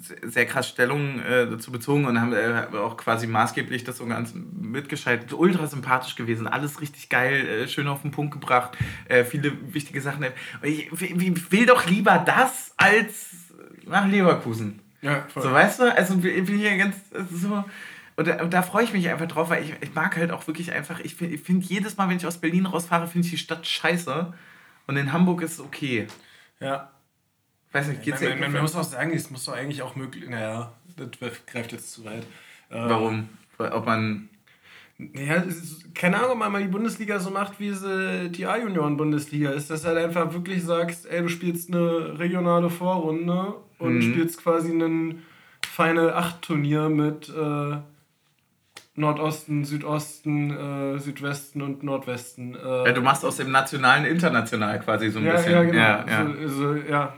sehr 0.00 0.46
krass 0.46 0.68
Stellung 0.68 1.20
äh, 1.20 1.46
dazu 1.48 1.72
bezogen 1.72 2.04
und 2.04 2.20
haben 2.20 2.32
äh, 2.32 2.76
auch 2.76 2.96
quasi 2.96 3.26
maßgeblich 3.26 3.84
das 3.84 3.98
so 3.98 4.06
ganz 4.06 4.32
mitgeschaltet. 4.34 5.32
Ultra 5.32 5.66
sympathisch 5.66 6.16
gewesen, 6.16 6.46
alles 6.46 6.80
richtig 6.80 7.08
geil, 7.08 7.46
äh, 7.46 7.68
schön 7.68 7.88
auf 7.88 8.02
den 8.02 8.10
Punkt 8.10 8.32
gebracht, 8.32 8.76
äh, 9.08 9.24
viele 9.24 9.52
wichtige 9.72 10.00
Sachen. 10.00 10.24
Ich, 10.62 10.90
ich, 10.92 11.52
will 11.52 11.66
doch 11.66 11.86
lieber 11.86 12.18
das 12.18 12.72
als 12.76 13.30
nach 13.86 14.06
Leverkusen. 14.06 14.80
Ja, 15.02 15.26
voll. 15.28 15.42
So, 15.42 15.52
weißt 15.52 15.80
du? 15.80 15.96
Also 15.96 16.16
bin 16.16 16.46
hier 16.46 16.76
ganz 16.76 16.96
so. 17.30 17.64
Und 18.16 18.28
da, 18.28 18.44
da, 18.44 18.62
freue 18.62 18.84
ich 18.84 18.92
mich 18.92 19.08
einfach 19.08 19.28
drauf, 19.28 19.48
weil 19.48 19.64
ich, 19.64 19.74
ich 19.80 19.94
mag 19.94 20.16
halt 20.16 20.30
auch 20.30 20.46
wirklich 20.46 20.72
einfach, 20.72 21.00
ich 21.00 21.14
finde 21.14 21.38
find 21.38 21.64
jedes 21.64 21.96
Mal, 21.96 22.08
wenn 22.08 22.18
ich 22.18 22.26
aus 22.26 22.38
Berlin 22.38 22.66
rausfahre, 22.66 23.06
finde 23.06 23.26
ich 23.26 23.32
die 23.32 23.38
Stadt 23.38 23.66
scheiße. 23.66 24.32
Und 24.86 24.96
in 24.96 25.12
Hamburg 25.12 25.40
ist 25.42 25.52
es 25.52 25.60
okay. 25.60 26.06
Ja, 26.60 26.90
Weiß 27.72 27.88
nicht, 27.88 28.02
geht's 28.02 28.20
man, 28.20 28.40
man, 28.40 28.52
man 28.52 28.62
muss 28.62 28.74
auch 28.74 28.84
sagen, 28.84 29.12
es 29.12 29.30
muss 29.30 29.44
doch 29.44 29.54
eigentlich 29.54 29.82
auch 29.82 29.94
möglich. 29.94 30.28
Naja, 30.28 30.72
das 30.96 31.46
greift 31.46 31.72
jetzt 31.72 31.92
zu 31.92 32.04
weit. 32.04 32.26
Warum? 32.68 33.28
Ob 33.58 33.86
man. 33.86 34.28
Ja, 35.14 35.42
keine 35.94 36.18
Ahnung, 36.18 36.32
ob 36.32 36.38
man 36.38 36.52
mal 36.52 36.62
die 36.62 36.68
Bundesliga 36.68 37.20
so 37.20 37.30
macht, 37.30 37.58
wie 37.58 37.72
sie 37.72 38.28
die 38.28 38.44
A-Junioren-Bundesliga 38.44 39.50
ist, 39.50 39.70
dass 39.70 39.82
du 39.82 39.88
halt 39.88 39.98
einfach 39.98 40.34
wirklich 40.34 40.62
sagst, 40.62 41.06
ey, 41.06 41.22
du 41.22 41.28
spielst 41.28 41.72
eine 41.72 42.18
regionale 42.18 42.68
Vorrunde 42.68 43.54
und 43.78 43.94
mhm. 43.94 44.02
spielst 44.02 44.42
quasi 44.42 44.72
ein 44.72 45.22
Final 45.66 46.12
8 46.12 46.42
Turnier 46.42 46.90
mit 46.90 47.30
äh, 47.30 47.78
Nordosten, 48.94 49.64
Südosten, 49.64 50.50
äh, 50.50 50.98
Südwesten 50.98 51.62
und 51.62 51.82
Nordwesten. 51.82 52.54
Äh, 52.54 52.86
ja, 52.86 52.92
du 52.92 53.00
machst 53.00 53.24
aus 53.24 53.38
dem 53.38 53.50
Nationalen 53.50 54.04
international 54.04 54.80
quasi 54.80 55.10
so 55.10 55.18
ein 55.18 55.24
ja, 55.24 55.32
bisschen. 55.32 55.52
Ja, 55.52 55.62
genau. 55.62 55.78
Ja, 55.78 56.06
ja. 56.06 56.26
So, 56.46 56.48
so, 56.48 56.74
ja. 56.74 57.14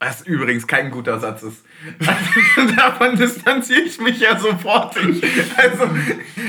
Was 0.00 0.26
übrigens 0.26 0.66
kein 0.66 0.90
guter 0.90 1.18
Satz 1.18 1.42
ist. 1.44 1.64
Also, 2.00 2.74
davon 2.76 3.16
distanziere 3.16 3.82
ich 3.82 3.98
mich 4.00 4.20
ja 4.20 4.38
sofort. 4.38 4.96
also, 4.96 5.90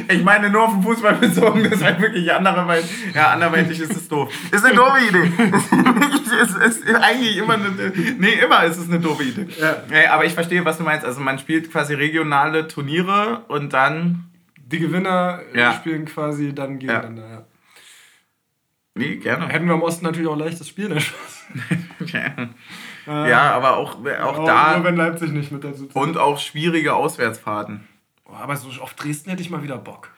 ich 0.10 0.24
meine 0.24 0.50
nur 0.50 0.64
auf 0.64 0.74
den 0.74 0.84
Fußball 0.84 1.16
bezogen, 1.16 1.64
das 1.64 1.74
ist 1.74 1.84
halt 1.84 2.02
wirklich 2.02 2.32
anderweitig. 2.34 2.90
Ja, 3.14 3.30
anderweitig 3.30 3.80
ist 3.80 3.96
es 3.96 4.10
doof. 4.10 4.34
Ist 4.52 4.66
eine 4.66 4.76
doofe 4.76 5.00
Idee. 5.08 5.32
es 6.66 6.78
ist 6.78 6.96
eigentlich 6.96 7.38
immer 7.38 7.54
eine. 7.54 7.94
Nee, 8.18 8.34
immer 8.44 8.64
ist 8.66 8.78
es 8.78 8.90
eine 8.90 9.00
doofe 9.00 9.24
Idee. 9.24 9.48
Ja. 9.60 9.84
Nee, 9.90 10.08
aber 10.08 10.26
ich 10.26 10.34
verstehe, 10.34 10.66
was 10.66 10.78
du 10.78 10.84
meinst. 10.84 11.06
Also, 11.06 11.22
man 11.22 11.40
spielt 11.40 11.72
quasi 11.72 11.94
regionale 11.94 12.68
Turniere 12.68 13.46
und 13.48 13.74
dann. 13.74 14.32
Die 14.68 14.80
Gewinner 14.80 15.42
ja. 15.54 15.74
spielen 15.74 16.06
quasi 16.06 16.54
dann 16.54 16.80
gegeneinander, 16.80 17.24
ja. 17.24 17.34
ja. 17.36 17.46
Nee, 18.96 19.18
gerne. 19.18 19.48
Hätten 19.50 19.68
wir 19.68 19.76
im 19.76 19.82
Osten 19.84 20.06
natürlich 20.06 20.28
auch 20.28 20.38
leichtes 20.38 20.70
Spiel, 20.70 20.90
ne? 20.90 20.98
ja. 22.08 22.50
Äh, 23.08 23.30
ja, 23.30 23.52
aber 23.52 23.78
auch, 23.78 23.96
auch 23.96 24.40
oh, 24.40 24.46
da. 24.46 24.76
Nur 24.76 24.86
wenn 24.86 24.96
Leipzig 24.96 25.32
nicht 25.32 25.52
mit 25.52 25.64
dazu 25.64 25.86
zählt. 25.86 25.96
Und 25.96 26.18
auch 26.18 26.40
schwierige 26.40 26.96
Auswärtsfahrten. 26.96 27.88
Oh, 28.26 28.34
aber 28.34 28.56
so 28.56 28.70
auf 28.82 28.94
Dresden 28.94 29.30
hätte 29.30 29.42
ich 29.42 29.50
mal 29.50 29.64
wieder 29.64 29.78
Bock. 29.78 30.12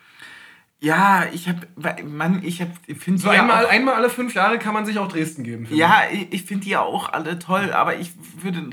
Ja, 0.79 1.25
ich 1.33 1.49
habe, 1.49 1.67
Mann, 2.03 2.43
ich 2.43 2.61
habe, 2.61 2.71
finde 2.99 3.19
so 3.19 3.29
einmal, 3.29 3.65
einmal 3.65 3.95
alle 3.95 4.11
fünf 4.11 4.35
Jahre 4.35 4.59
kann 4.59 4.75
man 4.75 4.85
sich 4.85 4.99
auch 4.99 5.07
Dresden 5.07 5.43
geben. 5.43 5.67
Ja, 5.71 6.03
ich, 6.11 6.31
ich 6.31 6.43
finde 6.43 6.65
die 6.65 6.71
ja 6.71 6.81
auch 6.81 7.11
alle 7.11 7.39
toll, 7.39 7.73
aber 7.73 7.95
ich 7.95 8.11
würde, 8.41 8.69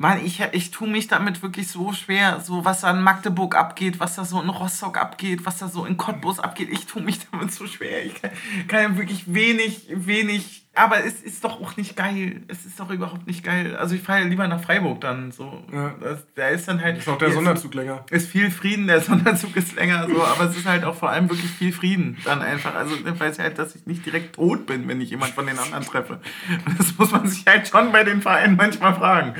Mann, 0.00 0.24
ich, 0.24 0.40
ich 0.52 0.70
tue 0.70 0.88
mich 0.88 1.08
damit 1.08 1.42
wirklich 1.42 1.68
so 1.68 1.92
schwer, 1.92 2.40
so 2.40 2.64
was 2.64 2.80
da 2.80 2.90
in 2.90 3.02
Magdeburg 3.02 3.54
abgeht, 3.54 4.00
was 4.00 4.16
da 4.16 4.24
so 4.24 4.40
in 4.40 4.48
Rostock 4.48 4.96
abgeht, 4.96 5.44
was 5.44 5.58
da 5.58 5.68
so 5.68 5.84
in 5.84 5.98
Cottbus 5.98 6.40
abgeht. 6.40 6.70
Ich 6.72 6.86
tue 6.86 7.02
mich 7.02 7.18
damit 7.30 7.52
so 7.52 7.66
schwer. 7.66 8.06
Ich 8.06 8.14
kann, 8.14 8.30
kann 8.66 8.82
ja 8.82 8.96
wirklich 8.96 9.34
wenig, 9.34 9.88
wenig 9.90 10.66
aber 10.72 11.04
es 11.04 11.20
ist 11.20 11.44
doch 11.44 11.60
auch 11.60 11.76
nicht 11.76 11.96
geil. 11.96 12.42
Es 12.48 12.64
ist 12.64 12.80
doch 12.80 12.88
überhaupt 12.90 13.26
nicht 13.26 13.44
geil. 13.44 13.76
Also 13.76 13.94
ich 13.94 14.00
fahre 14.00 14.20
ja 14.20 14.26
lieber 14.26 14.48
nach 14.48 14.62
Freiburg 14.62 15.02
dann. 15.02 15.32
So. 15.32 15.62
Ja. 15.70 15.94
Das, 16.00 16.24
da 16.34 16.48
ist 16.48 16.66
dann 16.68 16.80
halt. 16.80 16.96
Ist 16.96 17.08
auch 17.08 17.18
der 17.18 17.32
Sonderzug 17.32 17.74
länger. 17.74 18.06
Ist 18.08 18.30
viel 18.30 18.50
Frieden, 18.50 18.86
der 18.86 19.00
Sonderzug 19.02 19.54
ist 19.56 19.74
länger, 19.74 20.08
so, 20.08 20.24
aber 20.24 20.44
es 20.44 20.56
ist 20.56 20.66
halt 20.66 20.84
auch 20.84 20.94
vor 20.94 21.10
allem 21.10 21.28
wirklich 21.28 21.50
viel 21.50 21.72
Frieden. 21.72 22.16
Dann 22.24 22.40
einfach. 22.40 22.74
Also 22.74 22.94
ich 22.94 23.20
weiß 23.20 23.38
halt, 23.40 23.58
dass 23.58 23.74
ich 23.74 23.84
nicht 23.84 24.06
direkt 24.06 24.36
tot 24.36 24.64
bin, 24.64 24.88
wenn 24.88 25.02
ich 25.02 25.10
jemand 25.10 25.34
von 25.34 25.46
den 25.46 25.58
anderen 25.58 25.84
treffe. 25.84 26.20
Das 26.78 26.96
muss 26.96 27.10
man 27.10 27.26
sich 27.26 27.44
halt 27.46 27.68
schon 27.68 27.92
bei 27.92 28.04
den 28.04 28.22
Vereinen 28.22 28.56
manchmal 28.56 28.94
fragen. 28.94 29.34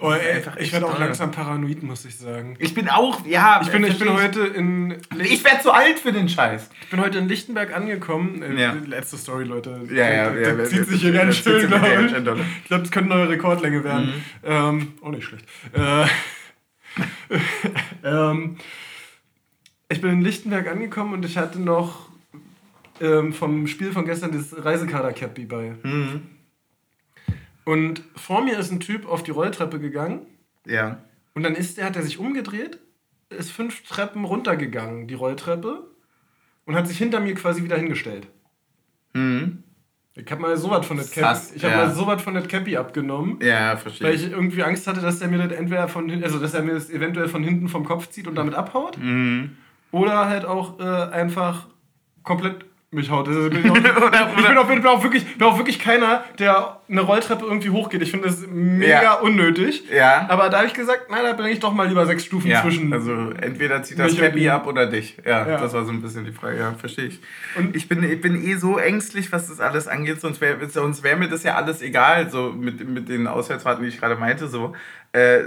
Oh, 0.00 0.12
ey, 0.12 0.42
ich 0.58 0.72
werde 0.72 0.86
auch 0.86 0.98
langsam 0.98 1.30
paranoid, 1.30 1.82
muss 1.82 2.04
ich 2.04 2.16
sagen. 2.16 2.56
Ich 2.58 2.74
bin 2.74 2.88
auch, 2.88 3.24
ja. 3.26 3.60
Ich 3.62 3.70
bin, 3.70 3.84
ich 3.84 3.98
bin 3.98 4.12
heute 4.12 4.46
in. 4.46 4.96
Ich 5.18 5.44
werde 5.44 5.62
zu 5.62 5.72
alt 5.72 5.98
für 5.98 6.12
den 6.12 6.28
Scheiß. 6.28 6.70
Ich 6.82 6.90
bin 6.90 7.00
heute 7.00 7.18
in 7.18 7.28
Lichtenberg 7.28 7.74
angekommen. 7.74 8.42
Äh, 8.42 8.60
ja. 8.60 8.76
Letzte 8.86 9.16
Story, 9.16 9.44
Leute. 9.44 9.80
Ja, 9.90 10.08
ja, 10.08 10.34
ja. 10.34 10.54
Das 10.54 10.70
zieht 10.70 10.86
sich 10.86 11.00
hier 11.00 11.12
ganz 11.12 11.36
schön, 11.36 11.66
glaube 11.66 11.86
ich. 12.06 12.16
Ich 12.16 12.24
glaube, 12.24 12.82
das 12.82 12.90
könnte 12.90 13.12
eine 13.12 13.22
neue 13.22 13.28
Rekordlänge 13.30 13.84
werden. 13.84 14.06
Mhm. 14.06 14.22
Ähm, 14.44 14.92
auch 15.02 15.10
nicht 15.10 15.24
schlecht. 15.24 15.44
Äh, 15.72 16.06
ähm, 18.04 18.56
ich 19.88 20.00
bin 20.00 20.10
in 20.10 20.20
Lichtenberg 20.22 20.68
angekommen 20.68 21.14
und 21.14 21.24
ich 21.24 21.36
hatte 21.36 21.60
noch 21.60 22.08
ähm, 23.00 23.32
vom 23.32 23.66
Spiel 23.66 23.92
von 23.92 24.04
gestern 24.04 24.32
das 24.32 24.64
Reisekader-Cappy 24.64 25.44
bei. 25.46 25.74
Mhm. 25.82 26.22
Und 27.68 28.02
vor 28.16 28.42
mir 28.42 28.58
ist 28.58 28.72
ein 28.72 28.80
Typ 28.80 29.06
auf 29.06 29.22
die 29.22 29.30
Rolltreppe 29.30 29.78
gegangen. 29.78 30.22
Ja. 30.66 31.02
Und 31.34 31.42
dann 31.42 31.54
ist 31.54 31.76
der, 31.76 31.84
hat 31.84 31.96
er 31.96 32.02
sich 32.02 32.18
umgedreht, 32.18 32.78
ist 33.28 33.50
fünf 33.52 33.82
Treppen 33.86 34.24
runtergegangen, 34.24 35.06
die 35.06 35.12
Rolltreppe, 35.12 35.82
und 36.64 36.74
hat 36.74 36.88
sich 36.88 36.96
hinter 36.96 37.20
mir 37.20 37.34
quasi 37.34 37.62
wieder 37.62 37.76
hingestellt. 37.76 38.26
Mhm. 39.12 39.64
Ich 40.14 40.30
habe 40.30 40.40
mal 40.40 40.56
sowas 40.56 40.86
von 40.86 40.96
der 40.96 41.04
Cappy, 41.04 41.56
ich 41.56 41.62
habe 41.62 41.74
ja. 41.74 41.84
mal 41.84 41.94
sowas 41.94 42.22
von 42.22 42.32
der 42.32 42.44
Cappy 42.44 42.74
abgenommen. 42.78 43.38
Ja, 43.42 43.76
verstehe. 43.76 44.08
Weil 44.08 44.14
ich 44.14 44.30
irgendwie 44.30 44.62
Angst 44.62 44.86
hatte, 44.86 45.02
dass 45.02 45.18
der 45.18 45.28
mir 45.28 45.36
das 45.36 45.52
entweder 45.52 45.88
von 45.88 46.10
also 46.24 46.38
dass 46.38 46.54
er 46.54 46.62
mir 46.62 46.72
das 46.72 46.88
eventuell 46.88 47.28
von 47.28 47.44
hinten 47.44 47.68
vom 47.68 47.84
Kopf 47.84 48.08
zieht 48.08 48.26
und 48.26 48.34
damit 48.34 48.54
abhaut. 48.54 48.96
Mhm. 48.96 49.58
Oder 49.90 50.24
halt 50.24 50.46
auch 50.46 50.80
äh, 50.80 51.12
einfach 51.12 51.66
komplett 52.22 52.64
mich 52.90 53.10
haut. 53.10 53.28
Also 53.28 53.50
bin 53.50 53.64
ich, 53.64 53.70
auch, 53.70 53.76
ich, 53.76 53.82
bin 53.82 54.56
auch, 54.56 54.66
bin 54.66 54.86
auch, 54.86 55.02
wirklich, 55.02 55.36
bin 55.36 55.46
auch 55.46 55.58
wirklich 55.58 55.78
keiner, 55.78 56.24
der 56.38 56.80
eine 56.88 57.02
Rolltreppe 57.02 57.44
irgendwie 57.44 57.68
hochgeht. 57.68 58.00
Ich 58.00 58.10
finde 58.10 58.28
das 58.28 58.46
mega 58.46 59.02
ja. 59.02 59.14
unnötig. 59.14 59.84
Ja. 59.92 60.26
Aber 60.28 60.48
da 60.48 60.58
habe 60.58 60.68
ich 60.68 60.74
gesagt, 60.74 61.10
nein, 61.10 61.22
da 61.22 61.34
bringe 61.34 61.50
ich 61.50 61.60
doch 61.60 61.72
mal 61.72 61.86
lieber 61.86 62.06
sechs 62.06 62.24
Stufen 62.24 62.50
ja. 62.50 62.62
zwischen. 62.62 62.90
Also 62.92 63.30
entweder 63.32 63.82
zieht 63.82 63.98
das 63.98 64.18
Happy 64.18 64.48
ab 64.48 64.66
oder 64.66 64.86
dich. 64.86 65.18
Ja, 65.24 65.46
ja, 65.46 65.60
das 65.60 65.74
war 65.74 65.84
so 65.84 65.92
ein 65.92 66.00
bisschen 66.00 66.24
die 66.24 66.32
Frage. 66.32 66.58
Ja, 66.58 66.72
verstehe 66.72 67.06
ich. 67.06 67.20
Und 67.56 67.76
ich 67.76 67.88
bin, 67.88 68.02
ich 68.02 68.20
bin 68.22 68.42
eh 68.42 68.54
so 68.54 68.78
ängstlich, 68.78 69.32
was 69.32 69.48
das 69.48 69.60
alles 69.60 69.86
angeht, 69.86 70.20
sonst 70.20 70.40
wäre 70.40 70.68
sonst 70.70 71.02
wär 71.02 71.16
mir 71.16 71.28
das 71.28 71.42
ja 71.42 71.56
alles 71.56 71.82
egal, 71.82 72.30
so 72.30 72.52
mit, 72.52 72.88
mit 72.88 73.08
den 73.08 73.26
Auswärtsfahrten, 73.26 73.82
die 73.82 73.90
ich 73.90 74.00
gerade 74.00 74.16
meinte. 74.16 74.48
So. 74.48 74.74
Äh, 75.12 75.40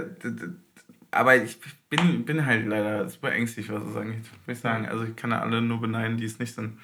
aber 1.10 1.36
ich 1.36 1.58
bin, 1.90 2.24
bin 2.24 2.46
halt 2.46 2.66
leider 2.66 3.08
super 3.08 3.32
ängstlich, 3.32 3.70
was 3.70 3.84
das 3.84 3.96
angeht, 3.96 4.24
muss 4.46 4.56
ich 4.56 4.58
sagen. 4.60 4.86
Also 4.86 5.04
ich 5.04 5.16
kann 5.16 5.32
ja 5.32 5.40
alle 5.40 5.60
nur 5.60 5.80
beneiden, 5.80 6.16
die 6.18 6.24
es 6.24 6.38
nicht 6.38 6.54
sind. 6.54 6.78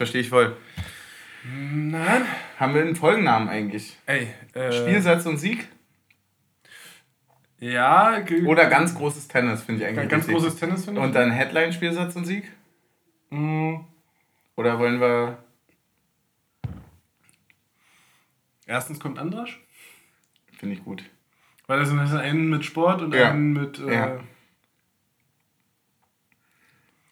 Verstehe 0.00 0.22
ich 0.22 0.30
voll. 0.30 0.56
Nein. 1.44 2.24
Haben 2.58 2.74
wir 2.74 2.80
einen 2.80 2.96
Folgennamen 2.96 3.50
eigentlich? 3.50 3.98
Ey, 4.06 4.28
äh, 4.54 4.72
Spielsatz 4.72 5.26
und 5.26 5.36
Sieg? 5.36 5.68
Ja. 7.58 8.24
Oder 8.46 8.70
ganz 8.70 8.94
großes 8.94 9.28
Tennis, 9.28 9.62
finde 9.62 9.82
ich 9.82 9.88
eigentlich. 9.88 10.08
Ganz 10.08 10.26
richtig. 10.26 10.42
großes 10.42 10.58
Tennis, 10.58 10.86
finde 10.86 11.02
ich. 11.02 11.06
Und 11.06 11.14
dann 11.14 11.30
Headline, 11.30 11.74
Spielsatz 11.74 12.16
und 12.16 12.24
Sieg? 12.24 12.50
Mhm. 13.28 13.84
Oder 14.56 14.78
wollen 14.78 15.02
wir. 15.02 15.44
Erstens 18.64 19.00
kommt 19.00 19.18
Andrasch. 19.18 19.60
Finde 20.58 20.76
ich 20.76 20.82
gut. 20.82 21.04
Weil 21.66 21.78
das 21.78 21.90
sind 21.90 21.98
einen 21.98 22.48
mit 22.48 22.64
Sport 22.64 23.02
und 23.02 23.14
ja. 23.14 23.32
einen 23.32 23.52
mit. 23.52 23.78
Äh, 23.78 23.94
ja. 23.94 24.20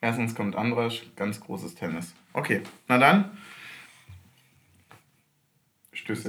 Erstens 0.01 0.35
kommt 0.35 0.57
Andrasch, 0.57 1.05
ganz 1.17 1.39
großes 1.39 1.75
Tennis. 1.75 2.15
Okay, 2.39 2.63
na 2.87 2.99
dann. 2.99 3.37
Stöße. 5.93 6.29